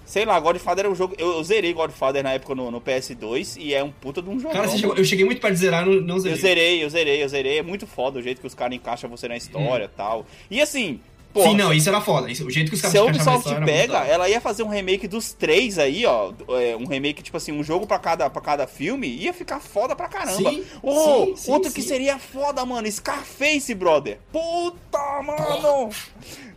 sei 0.05 0.25
lá, 0.25 0.39
Godfather 0.39 0.85
é 0.85 0.89
um 0.89 0.95
jogo. 0.95 1.13
Eu, 1.17 1.33
eu 1.33 1.43
zerei 1.43 1.73
Godfather 1.73 2.23
na 2.23 2.33
época 2.33 2.55
no, 2.55 2.71
no 2.71 2.81
PS2 2.81 3.57
e 3.59 3.73
é 3.73 3.83
um 3.83 3.91
puta 3.91 4.21
de 4.21 4.29
um 4.29 4.39
jogo. 4.39 4.53
Cara, 4.53 4.67
chegou- 4.69 4.95
eu 4.95 5.03
cheguei 5.03 5.25
muito 5.25 5.39
perto 5.41 5.53
de 5.53 5.59
zerar, 5.59 5.85
não, 5.85 5.93
não 6.01 6.15
Eu 6.15 6.21
zerei. 6.21 6.37
zerei, 6.39 6.83
eu 6.83 6.89
zerei, 6.89 7.23
eu 7.23 7.29
zerei. 7.29 7.57
É 7.59 7.63
muito 7.63 7.85
foda 7.85 8.17
o 8.19 8.21
jeito 8.21 8.41
que 8.41 8.47
os 8.47 8.55
caras 8.55 8.75
encaixam 8.75 9.09
você 9.09 9.27
na 9.27 9.37
história 9.37 9.85
e 9.85 9.97
tal. 9.97 10.25
E 10.49 10.59
assim, 10.61 10.99
pô. 11.37 11.43
Sim, 11.49 11.55
não, 11.55 11.73
isso 11.73 11.87
era 11.89 12.01
foda. 12.01 12.31
Isso- 12.31 12.45
o 12.45 12.49
jeito 12.51 12.69
que 12.69 12.75
os 12.75 12.81
caras 12.81 12.91
Se 12.91 12.97
a 12.97 13.03
Ubisoft 13.03 13.55
pega, 13.65 13.99
ela 14.05 14.27
ia 14.27 14.41
fazer 14.41 14.63
um 14.63 14.67
remake 14.69 15.07
dos 15.07 15.33
três 15.33 15.77
aí, 15.77 16.05
ó. 16.05 16.31
é, 16.49 16.75
um 16.75 16.85
remake, 16.85 17.21
tipo 17.21 17.37
assim, 17.37 17.51
um 17.51 17.63
jogo 17.63 17.85
pra 17.85 17.99
cada, 17.99 18.29
pra 18.29 18.41
cada 18.41 18.65
filme, 18.67 19.07
ia 19.07 19.33
ficar 19.33 19.59
foda 19.59 19.95
pra 19.95 20.07
caramba. 20.07 20.49
Sim, 20.49 20.63
Ô, 20.81 21.25
sim, 21.27 21.35
sim, 21.35 21.51
outro 21.51 21.71
que 21.71 21.81
seria 21.81 22.17
foda, 22.17 22.65
mano, 22.65 22.91
Scarface, 22.91 23.73
brother. 23.75 24.19
Puta, 24.31 25.21
mano. 25.23 25.89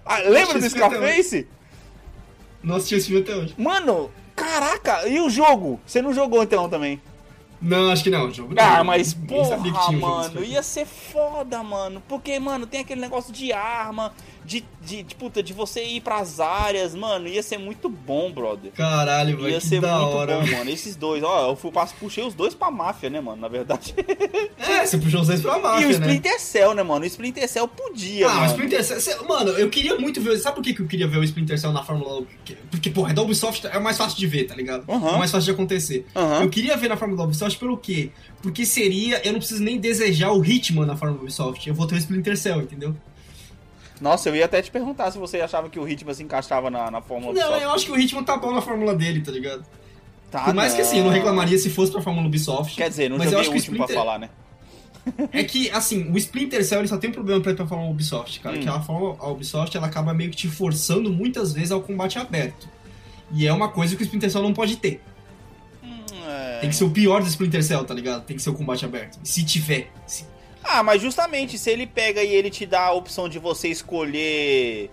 Ah, 0.05 0.19
lembra 0.19 0.59
do 0.59 0.69
Scarface? 0.71 1.47
Não 2.63 2.77
assisti 2.77 2.95
esse 2.97 3.07
filme 3.07 3.23
até 3.23 3.35
hoje. 3.35 3.55
Mano, 3.57 4.11
caraca, 4.37 5.09
e 5.09 5.21
o 5.21 5.31
jogo? 5.31 5.81
Você 5.87 6.03
não 6.03 6.13
jogou 6.13 6.43
então 6.43 6.69
também? 6.69 7.01
Não, 7.63 7.91
acho 7.91 8.03
que 8.05 8.09
não. 8.11 8.27
O 8.29 8.33
jogo 8.33 8.55
Ah, 8.57 8.79
não. 8.79 8.85
mas 8.85 9.13
porra, 9.13 9.59
tinha 9.87 9.99
mano, 9.99 10.43
ia 10.43 10.63
ser 10.63 10.87
foda, 10.87 11.63
mano. 11.63 12.03
Porque, 12.09 12.39
mano, 12.39 12.67
tem 12.67 12.81
aquele 12.81 13.01
negócio 13.03 13.33
de 13.35 13.53
arma, 13.53 14.15
de, 14.45 14.65
de, 14.81 15.03
de, 15.03 15.15
puta, 15.15 15.43
de 15.43 15.53
você 15.53 15.85
ir 15.85 16.01
pras 16.01 16.41
áreas, 16.41 16.95
mano, 16.95 17.29
ia 17.29 17.43
ser 17.43 17.59
muito 17.59 17.89
bom, 17.89 18.31
brother. 18.33 18.73
Caralho, 18.73 19.37
velho, 19.37 19.51
Ia 19.51 19.61
ser 19.61 19.81
da 19.81 19.99
muito 20.01 20.17
hora. 20.17 20.41
bom, 20.41 20.47
mano. 20.47 20.71
Esses 20.71 20.97
dois, 20.97 21.23
ó, 21.23 21.51
eu 21.51 21.57
fui, 21.57 21.71
passo- 21.71 21.95
puxei 22.01 22.25
os 22.25 22.35
dois 22.35 22.55
pra 22.55 22.71
máfia, 22.71 23.09
né, 23.11 23.21
mano, 23.21 23.41
na 23.41 23.49
verdade. 23.49 23.95
É, 24.71 24.87
você 24.87 24.99
puxou 24.99 25.23
os 25.23 25.27
dois 25.27 25.41
pra 25.41 25.59
e 25.59 25.63
máfia, 25.63 25.87
o 25.87 25.91
né? 25.91 26.07
Splinter 26.07 26.41
Cell, 26.41 26.75
né, 26.75 26.83
mano? 26.83 27.03
O 27.05 27.07
Splinter 27.07 27.49
Cell 27.49 27.67
podia, 27.67 28.27
Ah, 28.27 28.29
mano. 28.29 28.41
mas 28.43 28.51
Splinter 28.53 28.85
Cell... 28.85 29.25
Mano, 29.27 29.51
eu 29.53 29.69
queria 29.69 29.99
muito 29.99 30.21
ver... 30.21 30.39
Sabe 30.39 30.57
por 30.57 30.63
que 30.63 30.81
eu 30.81 30.87
queria 30.87 31.09
ver 31.09 31.19
o 31.19 31.25
Splinter 31.25 31.59
Cell 31.59 31.73
na 31.73 31.83
Fórmula 31.83 32.21
1? 32.21 32.27
Porque, 32.71 32.89
porra, 32.91 33.11
é 33.11 33.15
da 33.15 33.23
Ubisoft, 33.23 33.67
é 33.67 33.77
o 33.79 33.83
mais 33.83 33.97
fácil 33.97 34.17
de 34.19 34.27
ver, 34.29 34.45
tá 34.45 34.55
ligado? 34.55 34.85
Aham. 34.89 35.09
É 35.09 35.13
o 35.15 35.19
mais 35.19 35.31
fácil 35.31 35.47
de 35.47 35.51
acontecer. 35.53 36.07
Aham. 36.15 36.43
Eu 36.43 36.51
queria 36.51 36.77
ver 36.77 36.89
na 36.89 36.97
Fórmula 36.97 37.25
Ubisoft 37.25 37.59
pelo 37.59 37.77
quê? 37.77 38.11
Porque 38.43 38.65
seria... 38.65 39.21
Eu 39.27 39.33
não 39.33 39.41
preciso 39.41 39.63
nem 39.63 39.79
desejar 39.79 40.31
o 40.33 40.45
Hitman 40.45 40.87
na 40.87 40.97
Fórmula 40.97 41.23
Ubisoft. 41.23 41.67
Eu 41.69 41.75
vou 41.75 41.87
ter 41.87 41.97
o 41.97 41.99
Splinter 41.99 42.37
Cell, 42.37 42.61
entendeu? 42.61 42.95
Nossa, 44.01 44.29
eu 44.29 44.37
ia 44.37 44.45
até 44.47 44.63
te 44.63 44.71
perguntar 44.71 45.11
se 45.11 45.19
você 45.19 45.41
achava 45.41 45.69
que 45.69 45.79
o 45.79 45.85
ritmo 45.85 46.13
se 46.15 46.23
encaixava 46.23 46.71
na, 46.71 46.91
na 46.91 47.01
Fórmula 47.03 47.35
Não, 47.35 47.57
eu 47.57 47.71
acho 47.73 47.87
que 47.87 47.93
o 47.93 47.99
Hitman 47.99 48.25
tá 48.25 48.37
bom 48.37 48.53
na 48.55 48.63
Fórmula 48.63 48.95
dele, 48.95 49.21
tá 49.21 49.31
ligado? 49.31 49.65
Tá, 50.31 50.45
Por 50.45 50.55
mais 50.55 50.73
que 50.75 50.81
assim, 50.81 50.99
eu 50.99 51.05
não 51.05 51.11
reclamaria 51.11 51.59
se 51.59 51.69
fosse 51.71 51.91
pra 51.93 52.01
Fórmula 52.01 52.27
Ubisoft. 52.27 52.77
Quer 52.77 52.89
dizer, 52.89 53.11
não 53.11 53.19
mas 53.19 53.27
eu 53.27 53.33
joguei 53.33 53.43
acho 53.43 53.51
o 53.51 53.55
último 53.57 53.77
pra 53.77 53.85
Splinter- 53.87 54.05
falar, 54.05 54.19
né? 54.19 54.31
É 55.33 55.43
que, 55.45 55.71
assim, 55.71 56.11
o 56.13 56.17
Splinter 56.19 56.65
Cell 56.65 56.79
ele 56.81 56.89
só 56.89 56.97
tem 56.99 57.11
um 57.11 57.13
problema 57.13 57.41
pra 57.41 57.53
ir 57.53 57.57
pra 57.57 57.67
Fórmula 57.67 57.91
Ubisoft, 57.91 58.39
cara. 58.41 58.57
Hum. 58.57 58.61
Que 58.61 58.69
a, 58.69 58.81
Fórmula, 58.81 59.17
a 59.19 59.29
Ubisoft 59.29 59.77
ela 59.77 59.87
acaba 59.87 60.15
meio 60.15 60.31
que 60.31 60.37
te 60.37 60.49
forçando 60.49 61.11
muitas 61.13 61.53
vezes 61.53 61.73
ao 61.73 61.81
combate 61.83 62.19
aberto. 62.19 62.69
E 63.33 63.47
é 63.47 63.53
uma 63.53 63.69
coisa 63.69 63.97
que 63.97 64.03
o 64.03 64.05
Splinter 64.05 64.31
Cell 64.31 64.43
não 64.43 64.53
pode 64.55 64.77
ter. 64.77 65.03
Hum, 65.83 65.89
é. 66.29 66.59
Tem 66.61 66.71
que 66.71 66.77
ser 66.77 66.85
o 66.85 66.91
pior 66.91 67.23
do 67.23 67.29
Splinter 67.29 67.63
Cell, 67.65 67.85
tá 67.85 67.95
ligado? 67.95 68.25
Tem 68.25 68.37
que 68.37 68.43
ser 68.43 68.51
o 68.51 68.55
combate 68.55 68.85
aberto. 68.85 69.19
Se 69.25 69.45
tiver. 69.45 69.91
Se- 70.07 70.25
Ah, 70.63 70.83
mas 70.83 71.01
justamente, 71.01 71.59
se 71.59 71.71
ele 71.71 71.87
pega 71.87 72.23
e 72.23 72.33
ele 72.35 72.51
te 72.51 72.67
dá 72.67 72.83
a 72.87 72.93
opção 72.93 73.29
de 73.29 73.39
você 73.39 73.69
escolher 73.69 74.91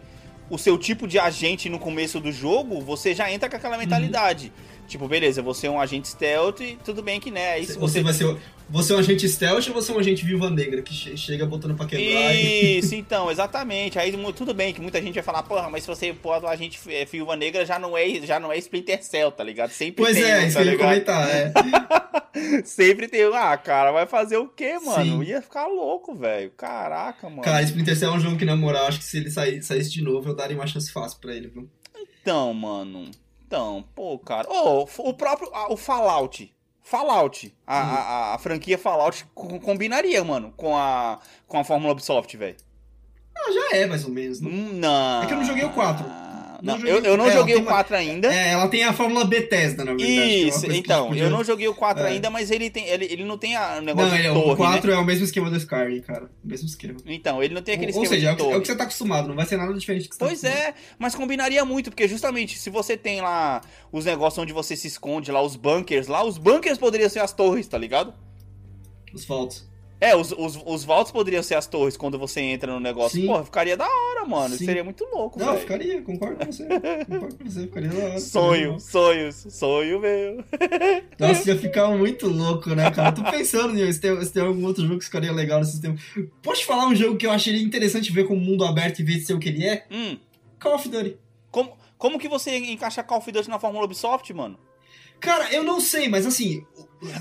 o 0.50 0.58
seu 0.58 0.78
tipo 0.78 1.08
de 1.08 1.20
agente 1.20 1.70
no 1.70 1.78
começo 1.78 2.20
do 2.20 2.32
jogo, 2.32 2.80
você 2.82 3.14
já 3.14 3.30
entra 3.32 3.50
com 3.50 3.56
Uhum. 3.56 3.60
aquela 3.60 3.78
mentalidade. 3.78 4.52
Tipo, 4.88 5.08
beleza, 5.08 5.42
você 5.42 5.68
é 5.68 5.70
um 5.70 5.80
agente 5.82 6.08
stealth 6.08 6.62
e 6.62 6.78
tudo 6.84 7.04
bem 7.04 7.20
que, 7.20 7.30
né? 7.30 7.52
Aí 7.54 7.66
se 7.66 7.74
Você, 7.74 7.80
você... 7.80 8.04
vai 8.04 8.14
ser. 8.14 8.38
Você 8.70 8.92
é 8.92 8.96
um 8.96 9.00
agente 9.00 9.28
stealth 9.30 9.68
ou 9.68 9.74
você 9.74 9.92
é 9.92 9.96
um 9.96 10.00
agente 10.00 10.26
viúva 10.26 10.50
negra 10.50 10.82
que 10.82 10.94
che- 10.94 11.16
chega 11.16 11.46
botando 11.46 11.76
pra 11.76 11.86
quebrar 11.86 12.34
e. 12.36 12.80
Isso, 12.80 12.96
então, 12.96 13.30
exatamente. 13.32 13.98
Aí 14.00 14.14
tudo 14.34 14.54
bem 14.54 14.74
que 14.74 14.82
muita 14.82 15.02
gente 15.02 15.16
vai 15.16 15.24
falar, 15.24 15.44
porra, 15.44 15.70
mas 15.70 15.84
se 15.84 15.88
você 15.88 16.12
pôr 16.14 16.42
o 16.44 16.48
agente 16.48 16.80
é, 16.88 17.06
Viúva 17.06 17.36
Negra 17.36 17.66
já 17.66 17.78
não 17.80 17.98
é, 17.98 18.10
já 18.26 18.40
não 18.40 18.52
é 18.52 18.58
Splinter 18.58 19.04
Cell, 19.04 19.32
tá 19.32 19.44
ligado? 19.44 19.72
Sempre 19.72 20.04
Pois 20.04 20.16
tem 20.18 20.26
é, 20.26 20.40
um, 20.40 20.48
isso 20.48 20.58
tá 20.58 20.64
que 20.64 20.68
eu 20.68 20.72
ia 20.74 20.78
comentar, 20.80 21.30
é. 21.30 21.54
Sempre 22.64 23.08
tem 23.08 23.28
um, 23.28 23.34
ah, 23.34 23.58
cara, 23.58 23.92
vai 23.92 24.06
fazer 24.06 24.38
o 24.38 24.48
quê, 24.48 24.78
mano? 24.80 25.24
Sim. 25.24 25.30
Ia 25.30 25.42
ficar 25.42 25.68
louco, 25.68 26.14
velho. 26.16 26.52
Caraca, 26.52 27.30
mano. 27.30 27.42
Cara, 27.42 27.64
Splinter 27.64 27.98
Cell 27.98 28.12
é 28.12 28.16
um 28.16 28.20
jogo 28.20 28.38
que, 28.38 28.46
na 28.46 28.56
moral, 28.56 28.86
acho 28.88 29.00
que 29.00 29.06
se 29.06 29.18
ele 29.18 29.32
sair, 29.32 29.62
saísse 29.64 29.90
de 29.92 30.02
novo, 30.04 30.30
eu 30.30 30.36
daria 30.36 30.56
uma 30.56 30.68
chance 30.68 30.92
fácil 30.92 31.20
pra 31.20 31.34
ele, 31.34 31.48
viu? 31.48 31.68
Então, 32.22 32.54
mano. 32.54 33.10
Então, 33.48 33.86
pô, 33.96 34.20
cara. 34.20 34.48
Ô, 34.52 34.86
o 35.00 35.14
próprio. 35.14 35.50
o 35.70 35.78
Fallout. 35.78 36.54
Fallout. 36.84 37.54
A, 37.66 37.76
Hum. 37.78 37.80
a, 37.96 38.34
a- 38.34 38.38
franquia 38.38 38.78
Fallout 38.78 39.26
co- 39.34 39.60
combinaria, 39.60 40.24
mano, 40.24 40.54
com 40.56 40.76
a, 40.78 41.20
com 41.48 41.58
a 41.60 41.64
Fórmula 41.64 41.94
Ubisoft, 41.94 42.36
velho. 42.38 42.58
Ah, 43.38 43.52
já 43.52 43.78
é, 43.78 43.86
mais 43.86 44.04
ou 44.04 44.12
menos. 44.12 44.42
né? 44.42 44.50
Hum, 44.50 44.70
Não. 44.74 45.24
É 45.24 45.26
que 45.28 45.34
eu 45.34 45.38
não 45.38 45.46
joguei 45.46 45.64
o 45.64 45.72
4. 45.74 46.06
Não, 46.62 46.78
Não 46.78 46.88
eu, 46.88 47.04
eu 47.04 47.18
não 47.18 47.28
é, 47.30 47.34
joguei 47.34 47.54
o 47.56 47.58
tem 47.58 47.66
uma- 47.66 47.72
4 47.72 47.96
ainda. 47.96 48.34
É, 48.34 48.50
ela 48.54 48.68
tem 48.68 48.84
a 48.84 48.92
fórmula 48.94 49.24
Bethesda, 49.26 49.86
na 49.86 49.92
verdade. 49.94 50.12
é 50.12 50.26
Isso, 50.26 50.62
que 50.68 50.78
então, 50.78 51.08
podia- 51.10 51.24
eu 51.24 51.30
não 51.30 51.44
joguei 51.44 51.68
o 51.68 51.76
4 51.76 52.04
É. 52.04 52.08
ainda, 52.10 52.30
mas 52.30 52.50
ele 52.52 52.70
tem. 52.70 52.86
Ele, 52.88 53.06
ele 53.06 53.24
não 53.24 53.38
tem 53.38 53.56
a- 53.56 53.78
o 53.78 53.82
negócio 53.82 54.10
Não, 54.12 54.18
de 54.18 54.26
é, 54.28 54.34
torre, 54.34 54.52
o 54.54 54.56
4 54.58 54.90
né? 54.92 54.98
é 54.98 55.00
o 55.00 55.06
mesmo 55.06 55.24
esquema 55.26 55.50
do 55.50 55.58
Skyrim, 55.58 56.02
cara. 56.02 56.30
O 56.44 56.48
mesmo 56.48 56.68
esquema. 56.68 56.98
Então, 57.06 57.44
ele 57.44 57.54
não 57.54 57.62
tem 57.62 57.76
aquele 57.76 57.92
Ou, 57.92 57.98
ou 58.00 58.04
esquema 58.04 58.20
seja, 58.22 58.32
é 58.32 58.36
de 58.36 58.36
o, 58.36 58.38
que, 58.38 58.42
é 58.42 58.46
torre. 58.46 58.58
o 58.58 58.62
que 58.62 58.68
você 58.68 58.76
tá 58.76 58.84
acostumado, 58.86 59.28
não 59.28 59.36
vai 59.36 59.46
ser 59.46 59.58
nada 59.58 59.74
diferente 59.74 60.04
do 60.04 60.10
que 60.10 60.16
você 60.16 60.26
Pois 60.26 60.42
tá 60.42 60.50
é, 60.50 60.74
mas 60.98 61.14
combinaria 61.16 61.64
muito, 61.64 61.90
porque 61.92 62.08
justamente 62.08 62.58
se 62.58 62.70
você 62.70 62.98
tem 62.98 63.22
lá 63.22 63.62
os 63.92 64.06
negócios 64.06 64.38
onde 64.42 64.54
você 64.54 64.76
se 64.76 64.88
esconde, 64.88 65.32
lá 65.32 65.42
os 65.42 65.56
bunkers, 65.56 66.08
lá 66.08 66.24
os 66.24 66.38
bunkers 66.38 66.78
poderiam 66.78 67.10
ser 67.10 67.20
as 67.20 67.32
torres, 67.34 67.68
tá 67.68 67.78
ligado? 67.78 68.14
Os 69.14 69.26
faltos. 69.26 69.68
É, 70.00 70.16
os, 70.16 70.32
os, 70.32 70.60
os 70.64 70.84
vaults 70.86 71.12
poderiam 71.12 71.42
ser 71.42 71.56
as 71.56 71.66
torres 71.66 71.98
quando 71.98 72.20
você 72.20 72.40
entra 72.40 72.72
no 72.72 72.80
negócio. 72.80 73.20
Sim. 73.20 73.26
Porra, 73.26 73.44
ficaria 73.44 73.76
da 73.76 73.88
hora, 73.88 74.26
mano. 74.26 74.56
Sim. 74.56 74.66
Seria 74.66 74.84
muito 74.84 75.04
louco, 75.06 75.40
Não, 75.40 75.48
velho. 75.48 75.60
ficaria, 75.60 76.02
concordo 76.04 76.46
com 76.46 76.52
você. 76.52 76.68
concordo 77.10 77.36
com 77.38 77.44
você, 77.50 77.62
ficaria 77.62 77.90
da 77.90 78.04
hora. 78.06 78.20
Sonho, 78.20 78.80
sonhos, 78.80 79.48
sonho 79.50 80.00
meu. 80.00 80.44
Nossa, 81.18 81.50
ia 81.50 81.58
ficar 81.58 81.88
muito 81.90 82.28
louco, 82.28 82.70
né, 82.76 82.92
cara? 82.92 83.10
Eu 83.10 83.24
tô 83.24 83.32
pensando 83.32 83.74
nisso, 83.74 83.94
se 83.94 84.02
tem, 84.02 84.24
se 84.24 84.32
tem 84.32 84.44
algum 84.44 84.64
outro 84.66 84.84
jogo 84.86 85.00
que 85.00 85.06
ficaria 85.06 85.32
legal 85.32 85.60
no 85.60 85.66
sistema. 85.66 85.96
Posso 86.44 86.62
te 86.62 86.68
falar 86.68 86.86
um 86.88 86.96
jogo 86.96 87.18
que 87.18 87.26
eu 87.26 87.32
acharia 87.32 87.62
interessante 87.62 88.12
ver 88.12 88.28
como 88.28 88.40
mundo 88.40 88.64
aberto 88.66 89.00
e 89.00 89.04
ver 89.04 89.20
ser 89.22 89.34
o 89.34 89.40
que 89.40 89.50
ele 89.50 89.66
é? 89.66 89.86
Hum, 89.92 90.18
Call 90.60 90.76
of 90.76 90.88
Duty. 90.88 91.18
como, 91.50 91.76
como 91.98 92.20
que 92.20 92.30
você 92.30 92.56
encaixa 92.56 93.02
Call 93.02 93.18
of 93.18 93.32
Duty 93.32 93.50
na 93.50 93.58
Fórmula 93.58 93.86
Ubisoft, 93.86 94.32
mano? 94.32 94.60
Cara, 95.20 95.52
eu 95.52 95.64
não 95.64 95.82
sei, 95.82 96.08
mas 96.08 96.28
assim. 96.28 96.64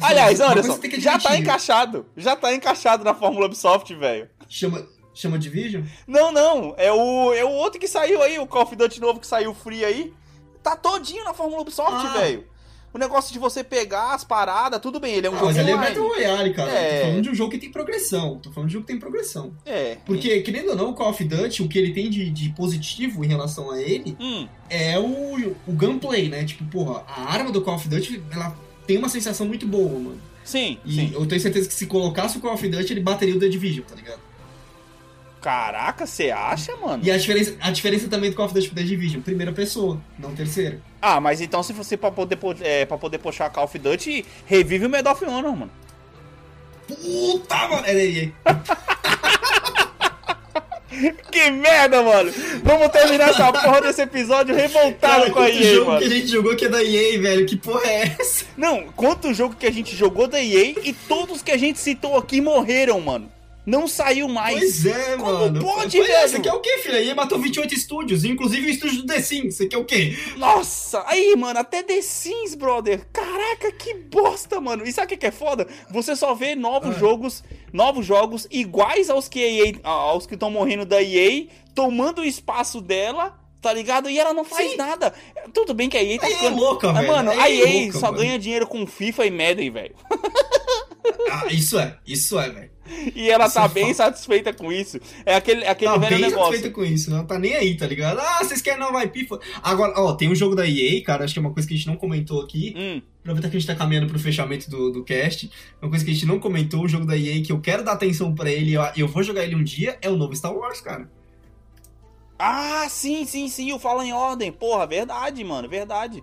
Aliás, 0.01 0.41
Anderson, 0.41 0.79
já 0.99 1.19
tá 1.19 1.37
encaixado. 1.37 2.07
Já 2.17 2.35
tá 2.37 2.55
encaixado 2.55 3.05
na 3.05 3.15
Fórmula 3.15 3.47
Ubisoft, 3.47 3.95
velho. 3.95 4.29
Chama, 4.49 4.87
chama 5.15 5.39
Division? 5.39 5.83
Não, 6.07 6.33
não. 6.33 6.75
É 6.79 6.91
o, 6.93 7.33
é 7.35 7.45
o 7.45 7.51
outro 7.51 7.79
que 7.81 7.89
saiu 7.89 8.23
aí, 8.23 8.39
o 8.39 8.47
Call 8.47 8.63
of 8.63 8.75
Duty 8.77 9.01
novo 9.01 9.21
que 9.21 9.27
saiu 9.27 9.53
free 9.55 9.85
aí. 9.85 10.13
Tá 10.63 10.75
todinho 10.77 11.25
na 11.25 11.35
Fórmula 11.35 11.61
Ubisoft, 11.63 11.93
Ah. 12.07 12.13
velho. 12.19 12.45
O 12.95 12.99
negócio 12.99 13.31
de 13.31 13.39
você 13.39 13.63
pegar 13.63 14.15
as 14.15 14.25
paradas, 14.25 14.81
tudo 14.81 14.99
bem, 14.99 15.13
ele 15.17 15.27
é 15.27 15.31
um 15.31 15.35
Ah, 15.35 15.39
jogo 15.39 15.47
mas 15.49 15.59
ali 15.59 15.71
é. 15.71 15.77
Battle 15.77 16.09
Royale, 16.09 16.55
cara. 16.55 16.71
É. 16.73 17.01
Tô 17.01 17.07
falando 17.07 17.23
de 17.23 17.31
um 17.31 17.35
jogo 17.35 17.51
que 17.51 17.59
tem 17.59 17.71
progressão. 17.71 18.39
Tô 18.39 18.51
falando 18.51 18.71
de 18.71 18.77
um 18.77 18.79
jogo 18.79 18.87
que 18.87 18.93
tem 18.93 18.99
progressão. 18.99 19.53
É. 19.67 19.99
Porque, 20.07 20.41
querendo 20.41 20.71
ou 20.71 20.77
não, 20.77 20.91
o 20.91 20.95
Call 20.95 21.11
of 21.11 21.23
Duty, 21.23 21.63
o 21.63 21.69
que 21.69 21.79
ele 21.79 21.93
tem 21.93 22.09
de, 22.09 22.31
de 22.31 22.49
positivo 22.51 23.23
em 23.23 23.29
relação 23.29 23.71
a 23.71 23.79
ele 23.83 24.17
Hum, 24.19 24.49
é 24.71 24.99
o, 24.99 25.55
o 25.67 25.73
gunplay, 25.73 26.31
né? 26.31 26.45
Tipo, 26.47 26.65
porra, 26.65 27.05
a 27.07 27.31
arma 27.35 27.53
do 27.53 27.61
Call 27.61 27.75
of 27.75 27.87
Duty, 27.87 28.23
ela 28.33 28.57
tem 28.87 28.99
uma 28.99 29.09
sensação 29.09 29.47
muito 29.47 29.67
boa, 29.67 29.99
mano. 29.99 30.21
Sim, 30.45 30.79
E 30.85 30.95
sim. 30.95 31.11
eu 31.13 31.27
tenho 31.27 31.41
certeza 31.41 31.67
que 31.69 31.75
se 31.75 31.87
colocasse 31.87 32.39
o 32.39 32.41
Call 32.41 32.55
of 32.55 32.69
Duty, 32.69 32.93
ele 32.93 33.01
bateria 33.01 33.35
o 33.35 33.39
The 33.41 33.49
Division, 33.49 33.85
tá 33.85 33.95
ligado? 33.97 34.21
Caraca, 35.41 36.07
você 36.07 36.31
acha, 36.31 36.75
mano? 36.77 37.05
E 37.05 37.11
a 37.11 37.17
diferença, 37.17 37.55
a 37.61 37.71
diferença 37.71 38.09
também 38.09 38.31
do 38.31 38.37
Call 38.37 38.47
of 38.47 38.55
Duty 38.55 38.67
pro 38.69 38.77
The 38.77 38.83
Division, 38.83 39.21
primeira 39.23 39.53
pessoa, 39.53 40.01
não 40.19 40.35
terceira. 40.35 40.81
Ah, 41.01 41.21
mas 41.21 41.41
então 41.41 41.63
se 41.63 41.73
você 41.73 41.97
pra 41.97 42.11
poder, 42.11 42.37
po- 42.37 42.55
é, 42.61 42.85
pra 42.85 42.99
poder 42.99 43.19
puxar 43.19 43.51
Call 43.51 43.65
of 43.65 43.79
Duty, 43.79 44.25
revive 44.45 44.87
o 44.87 44.89
Medal 44.89 45.13
of 45.15 45.25
Honor, 45.25 45.57
mano. 45.57 45.71
Puta, 46.89 47.69
mano! 47.69 47.85
É, 47.87 47.93
é, 47.95 48.25
é. 48.25 48.33
Que 51.31 51.51
merda, 51.51 52.03
mano! 52.03 52.33
Vamos 52.63 52.89
terminar 52.89 53.31
essa 53.31 53.53
porra 53.53 53.81
desse 53.81 54.03
episódio 54.03 54.55
revoltado 54.55 55.21
Cara, 55.23 55.31
com 55.31 55.41
a 55.41 55.51
EA, 55.51 55.75
jogo 55.75 55.87
mano. 55.87 55.99
que 56.01 56.05
a 56.07 56.11
gente 56.11 56.27
jogou 56.29 56.57
que 56.57 56.65
é 56.65 56.69
da 56.69 56.83
EA, 56.83 57.21
velho, 57.21 57.47
que 57.47 57.57
porra 57.57 57.87
é 57.87 58.17
essa? 58.19 58.45
Não, 58.57 58.85
quanto 58.95 59.35
jogo 59.35 59.55
que 59.55 59.67
a 59.67 59.73
gente 59.73 59.95
jogou 59.95 60.27
da 60.27 60.43
EA 60.43 60.75
e 60.83 60.93
todos 61.09 61.43
que 61.43 61.51
a 61.51 61.57
gente 61.59 61.79
citou 61.79 62.17
aqui 62.17 62.41
morreram, 62.41 63.01
mano. 63.01 63.31
Não 63.67 63.89
saiu 63.89 64.29
mais. 64.29 64.61
Pois 64.61 64.87
é, 64.87 65.17
Como 65.17 65.25
mano. 65.33 65.61
pode, 65.61 65.97
pois 65.99 66.09
é, 66.09 66.17
velho? 66.19 66.29
você 66.29 66.41
quer 66.41 66.53
o 66.53 66.61
quê, 66.61 66.79
filho? 66.79 66.95
A 66.97 67.03
EA 67.03 67.15
matou 67.17 67.37
28 67.39 67.75
estúdios, 67.75 68.25
inclusive 68.25 68.65
o 68.65 68.71
estúdio 68.71 68.99
do 69.03 69.07
The 69.07 69.21
Sims, 69.21 69.57
você 69.57 69.67
quer 69.67 69.77
o 69.77 69.85
quê? 69.85 70.17
Nossa, 70.37 71.03
aí, 71.09 71.35
mano, 71.37 71.59
até 71.59 71.83
The 71.83 72.01
Sims, 72.01 72.55
brother. 72.55 73.05
Caraca, 73.13 73.73
que 73.73 73.93
bosta, 73.95 74.61
mano. 74.61 74.87
E 74.87 74.93
sabe 74.93 75.15
o 75.15 75.19
que 75.19 75.27
é 75.27 75.33
foda? 75.33 75.67
Você 75.91 76.15
só 76.15 76.33
vê 76.33 76.55
novos 76.55 76.95
Ah. 76.95 76.99
jogos, 77.01 77.43
novos 77.73 78.07
jogos 78.07 78.47
iguais 78.53 79.11
aos 79.11 79.27
que 79.29 79.43
a 79.43 79.49
EA, 79.49 79.75
aos 79.83 80.27
que 80.27 80.35
estão 80.35 80.49
morrendo 80.51 80.85
da 80.87 81.03
EA, 81.03 81.49
tomando 81.75 82.21
o 82.21 82.25
espaço 82.25 82.81
dela, 82.81 83.37
tá 83.61 83.73
ligado? 83.73 84.09
E 84.09 84.17
ela 84.17 84.33
não 84.33 84.45
faz 84.45 84.71
Sim. 84.71 84.77
nada. 84.77 85.13
Tudo 85.53 85.75
bem 85.75 85.89
que 85.89 85.97
a 85.99 86.03
EA 86.05 86.21
tá 86.21 86.27
A 86.27 86.31
EA 86.31 86.35
é 86.37 86.39
ficando... 86.39 86.57
louca, 86.61 86.91
Ah, 86.91 86.93
velho. 86.93 87.09
Mano, 87.09 87.31
A 87.33 87.43
a 87.43 87.51
EA 87.51 87.65
é 87.65 87.69
EA 87.69 87.83
louca, 87.87 87.99
só 87.99 88.07
mano. 88.07 88.19
ganha 88.19 88.39
dinheiro 88.39 88.67
com 88.69 88.87
FIFA 88.87 89.27
e 89.27 89.31
Madden, 89.33 89.71
velho. 89.71 89.95
Ah, 91.31 91.47
isso 91.53 91.79
é, 91.79 91.97
isso 92.07 92.39
é, 92.39 92.51
velho. 92.51 92.71
E 93.17 93.29
ela 93.29 93.47
Isso 93.47 93.55
tá 93.55 93.65
é 93.65 93.69
bem 93.69 93.85
foda. 93.87 93.95
satisfeita 93.97 94.53
com 94.55 94.71
isso. 94.73 95.01
É 95.25 95.35
aquele, 95.35 95.67
aquele 95.67 95.91
Tá 95.91 95.99
velho 95.99 96.13
bem 96.19 96.21
negócio. 96.31 96.45
satisfeito 96.53 96.73
com 96.75 96.85
isso, 96.85 97.11
não 97.11 97.27
tá 97.27 97.37
nem 97.39 97.55
aí, 97.55 97.77
tá 97.77 97.85
ligado? 97.87 98.21
Ah, 98.21 98.39
vocês 98.45 98.63
querem 98.63 98.79
nova 98.79 99.03
IP? 99.03 99.27
Agora, 99.63 99.93
ó, 99.97 100.15
tem 100.15 100.31
um 100.31 100.35
jogo 100.37 100.55
da 100.55 100.65
EA, 100.69 101.03
cara, 101.03 101.25
acho 101.25 101.33
que 101.35 101.41
é 101.41 101.43
uma 101.43 101.53
coisa 101.53 101.67
que 101.69 101.75
a 101.75 101.77
gente 101.77 101.89
não 101.89 101.97
comentou 101.97 102.41
aqui. 102.41 102.75
Hum. 102.77 103.03
Aproveitar 103.23 103.51
que 103.51 103.57
a 103.57 103.61
gente 103.61 103.67
tá 103.69 103.75
caminhando 103.75 104.07
pro 104.07 104.19
fechamento 104.21 104.71
do, 104.71 104.93
do 104.93 105.03
cast. 105.03 105.51
Uma 105.83 105.91
coisa 105.91 106.05
que 106.05 106.13
a 106.13 106.15
gente 106.15 106.27
não 106.27 106.39
comentou, 106.39 106.85
o 106.85 106.89
jogo 106.89 107.05
da 107.05 107.17
EA, 107.19 107.43
que 107.43 107.51
eu 107.51 107.61
quero 107.61 107.83
dar 107.83 107.93
atenção 107.93 108.33
pra 108.33 108.51
ele, 108.53 108.75
eu, 108.75 108.83
eu 108.97 109.09
vou 109.09 109.23
jogar 109.25 109.43
ele 109.43 109.57
um 109.57 109.65
dia, 109.65 109.99
é 110.01 110.09
o 110.09 110.17
novo 110.17 110.35
Star 110.37 110.55
Wars, 110.55 110.81
cara. 110.81 111.11
Ah, 112.39 112.87
sim, 112.89 113.25
sim, 113.25 113.49
sim, 113.49 113.73
o 113.73 113.79
Fala 113.79 114.05
em 114.07 114.13
Ordem. 114.13 114.53
Porra, 114.53 114.87
verdade, 114.87 115.43
mano, 115.43 115.69
verdade. 115.69 116.23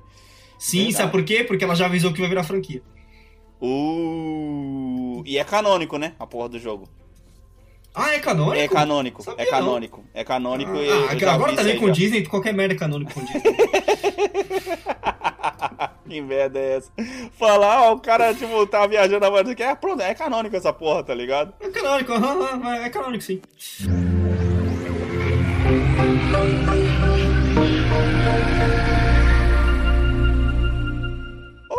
Sim, 0.59 0.77
Verdade. 0.85 0.95
sabe 0.97 1.11
por 1.11 1.23
quê? 1.25 1.43
Porque 1.43 1.63
ela 1.63 1.75
já 1.75 1.87
avisou 1.87 2.13
que 2.13 2.19
vai 2.21 2.29
virar 2.29 2.43
franquia. 2.43 2.81
Uh, 3.65 5.23
e 5.25 5.37
é 5.37 5.43
canônico, 5.45 5.97
né? 5.97 6.13
A 6.19 6.27
porra 6.27 6.49
do 6.49 6.59
jogo. 6.59 6.89
Ah, 7.95 8.13
é 8.13 8.19
canônico? 8.19 8.57
É 8.57 8.67
canônico, 8.67 9.23
Sabia 9.23 9.45
é 9.45 9.49
canônico. 9.49 10.03
É 10.13 10.23
canônico 10.23 10.75
e 10.75 10.87
eu 10.87 11.09
Ah, 11.09 11.15
já 11.17 11.33
agora 11.33 11.53
também 11.53 11.73
isso 11.73 11.81
com 11.81 11.87
já. 11.87 11.93
Disney, 11.93 12.25
qualquer 12.25 12.53
merda 12.53 12.73
é 12.73 12.77
canônico 12.77 13.13
com 13.13 13.23
Disney. 13.23 13.41
Que 16.07 16.21
merda 16.21 16.59
é 16.59 16.75
essa? 16.77 16.91
Falar, 17.39 17.89
ó, 17.89 17.93
o 17.93 17.99
cara, 17.99 18.35
tipo, 18.35 18.67
tá 18.67 18.85
viajando 18.85 19.25
a 19.25 19.29
voz 19.31 19.51
que 19.55 19.63
é 19.63 19.73
pronto, 19.73 20.01
é 20.01 20.13
canônico 20.13 20.55
essa 20.55 20.71
porra, 20.71 21.03
tá 21.03 21.15
ligado? 21.15 21.53
é 21.59 21.69
canônico, 21.69 22.13
é 22.13 22.89
canônico 22.89 23.23
sim. 23.23 23.41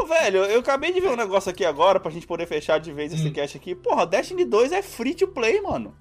Ô, 0.05 0.07
velho, 0.07 0.45
eu 0.45 0.61
acabei 0.61 0.93
de 0.93 1.01
ver 1.01 1.09
um 1.09 1.17
negócio 1.17 1.51
aqui 1.51 1.65
agora 1.65 1.99
pra 1.99 2.11
gente 2.11 2.27
poder 2.27 2.47
fechar 2.47 2.79
de 2.79 2.93
vez 2.93 3.11
esse 3.11 3.27
Hum. 3.27 3.33
cast 3.33 3.57
aqui. 3.57 3.75
Porra, 3.75 4.07
Destiny 4.07 4.45
2 4.45 4.71
é 4.71 4.83
free 4.83 5.15
to 5.15 5.27
play, 5.29 5.63
mano. 5.63 5.97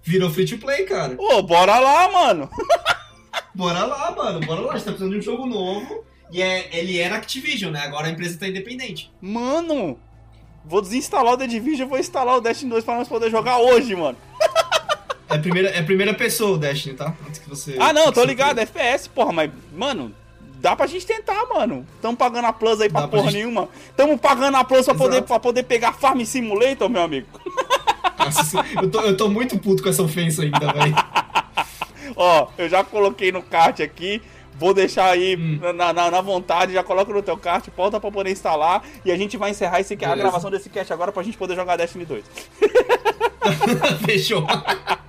Virou 0.00 0.30
free 0.30 0.46
to 0.46 0.58
play, 0.58 0.84
cara. 0.84 1.16
Ô, 1.18 1.42
bora 1.42 1.76
lá, 1.80 2.08
mano. 2.10 2.48
Bora 3.52 3.84
lá, 3.84 4.12
mano, 4.12 4.40
bora 4.46 4.60
lá. 4.60 4.72
A 4.72 4.76
gente 4.76 4.84
tá 4.84 4.90
precisando 4.92 5.12
de 5.12 5.18
um 5.18 5.22
jogo 5.22 5.44
novo. 5.46 6.04
E 6.30 6.40
é, 6.40 6.76
ele 6.76 6.98
era 7.00 7.16
Activision, 7.16 7.72
né? 7.72 7.80
Agora 7.80 8.06
a 8.06 8.10
empresa 8.10 8.38
tá 8.38 8.46
independente. 8.48 9.12
Mano, 9.20 9.98
vou 10.64 10.80
desinstalar 10.80 11.34
o 11.34 11.36
The 11.36 11.46
Division 11.48 11.86
e 11.86 11.90
vou 11.90 11.98
instalar 11.98 12.36
o 12.36 12.40
Destiny 12.40 12.70
2 12.70 12.84
pra 12.84 12.96
nós 12.96 13.08
poder 13.08 13.30
jogar 13.30 13.58
hoje, 13.58 13.94
mano. 13.96 14.16
É 15.28 15.34
a 15.34 15.38
primeira, 15.38 15.68
é 15.70 15.82
primeira 15.82 16.14
pessoa 16.14 16.52
o 16.52 16.58
Destiny, 16.58 16.94
tá? 16.96 17.12
Antes 17.26 17.40
que 17.40 17.48
você. 17.48 17.76
Ah, 17.80 17.92
não, 17.92 18.12
tô 18.12 18.24
ligado, 18.24 18.58
é 18.58 18.62
FPS, 18.62 19.08
porra, 19.08 19.32
mas, 19.32 19.50
mano, 19.72 20.14
dá 20.64 20.74
pra 20.74 20.86
gente 20.86 21.06
tentar, 21.06 21.44
mano. 21.46 21.86
Tamo 22.00 22.16
pagando 22.16 22.46
a 22.46 22.52
Plus 22.54 22.80
aí 22.80 22.88
pra 22.88 23.02
Dá 23.02 23.08
pra 23.08 23.18
porra 23.18 23.30
gente- 23.30 23.40
nenhuma. 23.42 23.68
Tamo 23.94 24.16
pagando 24.18 24.56
a 24.56 24.64
Plus 24.64 24.86
pra 24.86 24.94
poder, 24.94 25.22
pra 25.22 25.38
poder 25.38 25.62
pegar 25.64 25.92
Farm 25.92 26.22
Simulator, 26.24 26.88
meu 26.88 27.02
amigo. 27.02 27.26
Nossa, 28.18 28.64
eu, 28.80 28.90
tô, 28.90 29.00
eu 29.02 29.14
tô 29.16 29.28
muito 29.28 29.58
puto 29.58 29.82
com 29.82 29.90
essa 29.90 30.02
ofensa 30.02 30.42
ainda, 30.42 30.72
velho. 30.72 30.94
Ó, 32.16 32.48
eu 32.56 32.66
já 32.68 32.82
coloquei 32.82 33.30
no 33.30 33.42
kart 33.42 33.78
aqui. 33.80 34.22
Vou 34.58 34.72
deixar 34.72 35.10
aí 35.10 35.36
Hum. 35.36 35.58
na, 35.74 35.92
na, 35.92 36.10
na 36.10 36.20
vontade, 36.22 36.72
já 36.72 36.82
coloca 36.82 37.12
no 37.12 37.20
teu 37.22 37.36
kart, 37.36 37.66
volta 37.76 37.98
pra 38.00 38.10
poder 38.10 38.30
instalar 38.30 38.82
e 39.04 39.10
a 39.12 39.16
gente 39.18 39.36
vai 39.36 39.50
encerrar 39.50 39.80
esse, 39.80 39.92
a 39.94 40.14
gravação 40.14 40.48
desse 40.50 40.70
cast 40.70 40.90
agora 40.92 41.10
pra 41.12 41.22
gente 41.24 41.36
poder 41.36 41.56
jogar 41.56 41.76
Destiny 41.76 42.04
2. 42.06 42.24
Fechou. 44.06 44.46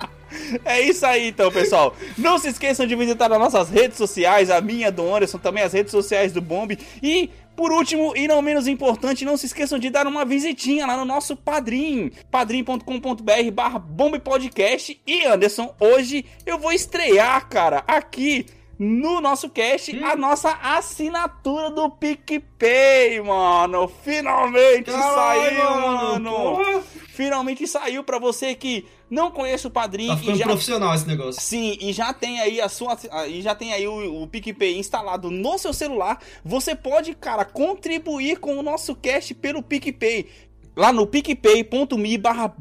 É 0.66 0.82
isso 0.82 1.06
aí 1.06 1.28
então, 1.30 1.52
pessoal. 1.52 1.96
Não 2.18 2.38
se 2.38 2.50
esqueçam 2.50 2.86
de 2.86 2.96
visitar 2.96 3.32
as 3.32 3.40
nossas 3.40 3.70
redes 3.70 3.98
sociais, 3.98 4.50
a 4.50 4.60
minha, 4.62 4.92
do 4.92 5.14
Anderson, 5.14 5.38
também 5.38 5.64
as 5.64 5.74
redes 5.74 5.92
sociais 5.92 6.32
do 6.32 6.42
Bomb. 6.42 6.78
E, 7.02 7.30
por 7.56 7.72
último, 7.72 8.16
e 8.16 8.28
não 8.28 8.42
menos 8.42 8.68
importante, 8.68 9.26
não 9.26 9.38
se 9.38 9.46
esqueçam 9.46 9.80
de 9.80 9.90
dar 9.90 10.08
uma 10.08 10.26
visitinha 10.26 10.86
lá 10.86 10.98
no 10.98 11.06
nosso 11.06 11.36
Padrim, 11.36 12.12
padrim.com.br 12.30 13.52
barra 13.54 13.84
Podcast. 14.24 15.00
E, 15.06 15.26
Anderson, 15.26 15.74
hoje 15.80 16.26
eu 16.46 16.58
vou 16.58 16.72
estrear, 16.72 17.48
cara, 17.48 17.84
aqui 17.88 18.46
no 18.78 19.22
nosso 19.22 19.50
cast, 19.50 19.98
a 20.04 20.16
nossa 20.16 20.52
assinatura 20.62 21.70
do 21.70 21.90
PicPay, 21.90 23.22
mano. 23.22 23.90
Finalmente 24.04 24.92
Caralho, 24.92 25.56
saiu, 25.56 25.82
mano. 25.82 26.32
porra. 26.32 26.84
Finalmente 27.08 27.66
saiu 27.68 28.04
pra 28.04 28.20
você 28.20 28.54
que 28.54 28.86
não 29.10 29.32
conhece 29.32 29.68
o 29.68 29.70
Padrim 29.70 30.08
Tá 30.08 30.18
ficando 30.18 30.38
já 30.38 30.46
profissional 30.46 30.96
esse 30.96 31.08
negócio. 31.08 31.42
Sim, 31.42 31.78
e 31.80 31.94
já 31.94 32.14
tem 32.14 32.40
aí 32.40 32.60
a 32.60 32.70
sua 32.70 32.98
e 33.28 33.42
já 33.42 33.54
tem 33.54 33.74
aí 33.74 33.88
o, 33.88 34.24
o 34.24 34.28
PicPay 34.28 34.78
instalado 34.78 35.30
no 35.30 35.58
seu 35.58 35.74
celular. 35.74 36.20
Você 36.44 36.76
pode, 36.76 37.14
cara, 37.14 37.46
contribuir 37.46 38.40
com 38.40 38.58
o 38.58 38.64
nosso 38.64 38.96
cast 38.96 39.34
pelo 39.36 39.62
PicPay. 39.62 40.28
Lá 40.76 40.92
no 40.92 41.08
picpay.me 41.08 42.18
barra 42.18 42.54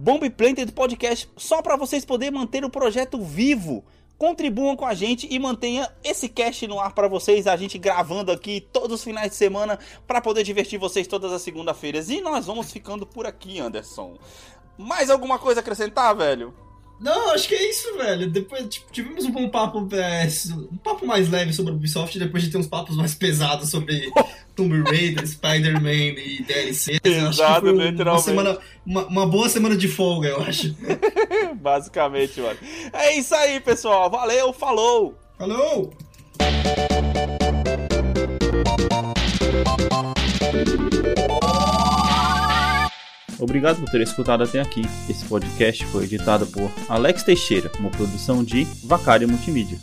Podcast, 0.72 1.28
só 1.36 1.60
para 1.60 1.76
vocês 1.76 2.04
poderem 2.04 2.38
manter 2.38 2.64
o 2.64 2.70
projeto 2.70 3.20
vivo. 3.20 3.84
Contribuam 4.16 4.76
com 4.76 4.86
a 4.86 4.94
gente 4.94 5.26
e 5.28 5.36
mantenha 5.40 5.90
esse 6.04 6.28
cast 6.28 6.64
no 6.68 6.78
ar 6.78 6.94
para 6.94 7.08
vocês, 7.08 7.48
a 7.48 7.56
gente 7.56 7.76
gravando 7.76 8.30
aqui 8.30 8.60
todos 8.72 9.00
os 9.00 9.04
finais 9.04 9.30
de 9.30 9.36
semana 9.36 9.76
para 10.06 10.20
poder 10.20 10.44
divertir 10.44 10.78
vocês 10.78 11.08
todas 11.08 11.32
as 11.32 11.42
segunda-feiras. 11.42 12.08
E 12.08 12.20
nós 12.20 12.46
vamos 12.46 12.70
ficando 12.70 13.04
por 13.04 13.26
aqui, 13.26 13.58
Anderson. 13.58 14.16
Mais 14.76 15.10
alguma 15.10 15.38
coisa 15.38 15.60
a 15.60 15.62
acrescentar, 15.62 16.14
velho? 16.16 16.52
Não, 17.00 17.30
acho 17.32 17.48
que 17.48 17.54
é 17.54 17.70
isso, 17.70 17.96
velho. 17.96 18.30
Depois 18.30 18.66
tipo, 18.66 18.90
tivemos 18.90 19.24
um 19.24 19.30
bom 19.30 19.48
papo, 19.48 19.86
é, 19.94 20.28
um 20.70 20.76
papo 20.76 21.04
mais 21.04 21.28
leve 21.28 21.52
sobre 21.52 21.72
a 21.72 21.74
Ubisoft, 21.74 22.18
depois 22.18 22.42
de 22.42 22.50
ter 22.50 22.56
uns 22.56 22.66
papos 22.66 22.96
mais 22.96 23.14
pesados 23.14 23.68
sobre 23.68 24.10
Tomb 24.54 24.82
Raider, 24.82 25.26
Spider-Man 25.26 26.18
e 26.18 26.42
DLC. 26.46 26.98
Exato, 27.02 27.66
uma 27.70 27.84
literalmente. 27.84 28.24
semana, 28.24 28.58
uma, 28.86 29.06
uma 29.06 29.26
boa 29.26 29.48
semana 29.48 29.76
de 29.76 29.88
folga, 29.88 30.28
eu 30.28 30.42
acho. 30.42 30.74
Basicamente, 31.60 32.40
mano. 32.40 32.58
É 32.92 33.16
isso 33.18 33.34
aí, 33.34 33.60
pessoal. 33.60 34.08
Valeu, 34.08 34.52
falou! 34.52 35.18
Falou! 35.36 35.92
Obrigado 43.38 43.80
por 43.80 43.90
ter 43.90 44.00
escutado 44.00 44.42
até 44.42 44.60
aqui. 44.60 44.82
Esse 45.08 45.24
podcast 45.24 45.84
foi 45.86 46.04
editado 46.04 46.46
por 46.46 46.70
Alex 46.88 47.22
Teixeira, 47.22 47.70
uma 47.78 47.90
produção 47.90 48.44
de 48.44 48.64
Vacário 48.84 49.28
Multimídia. 49.28 49.78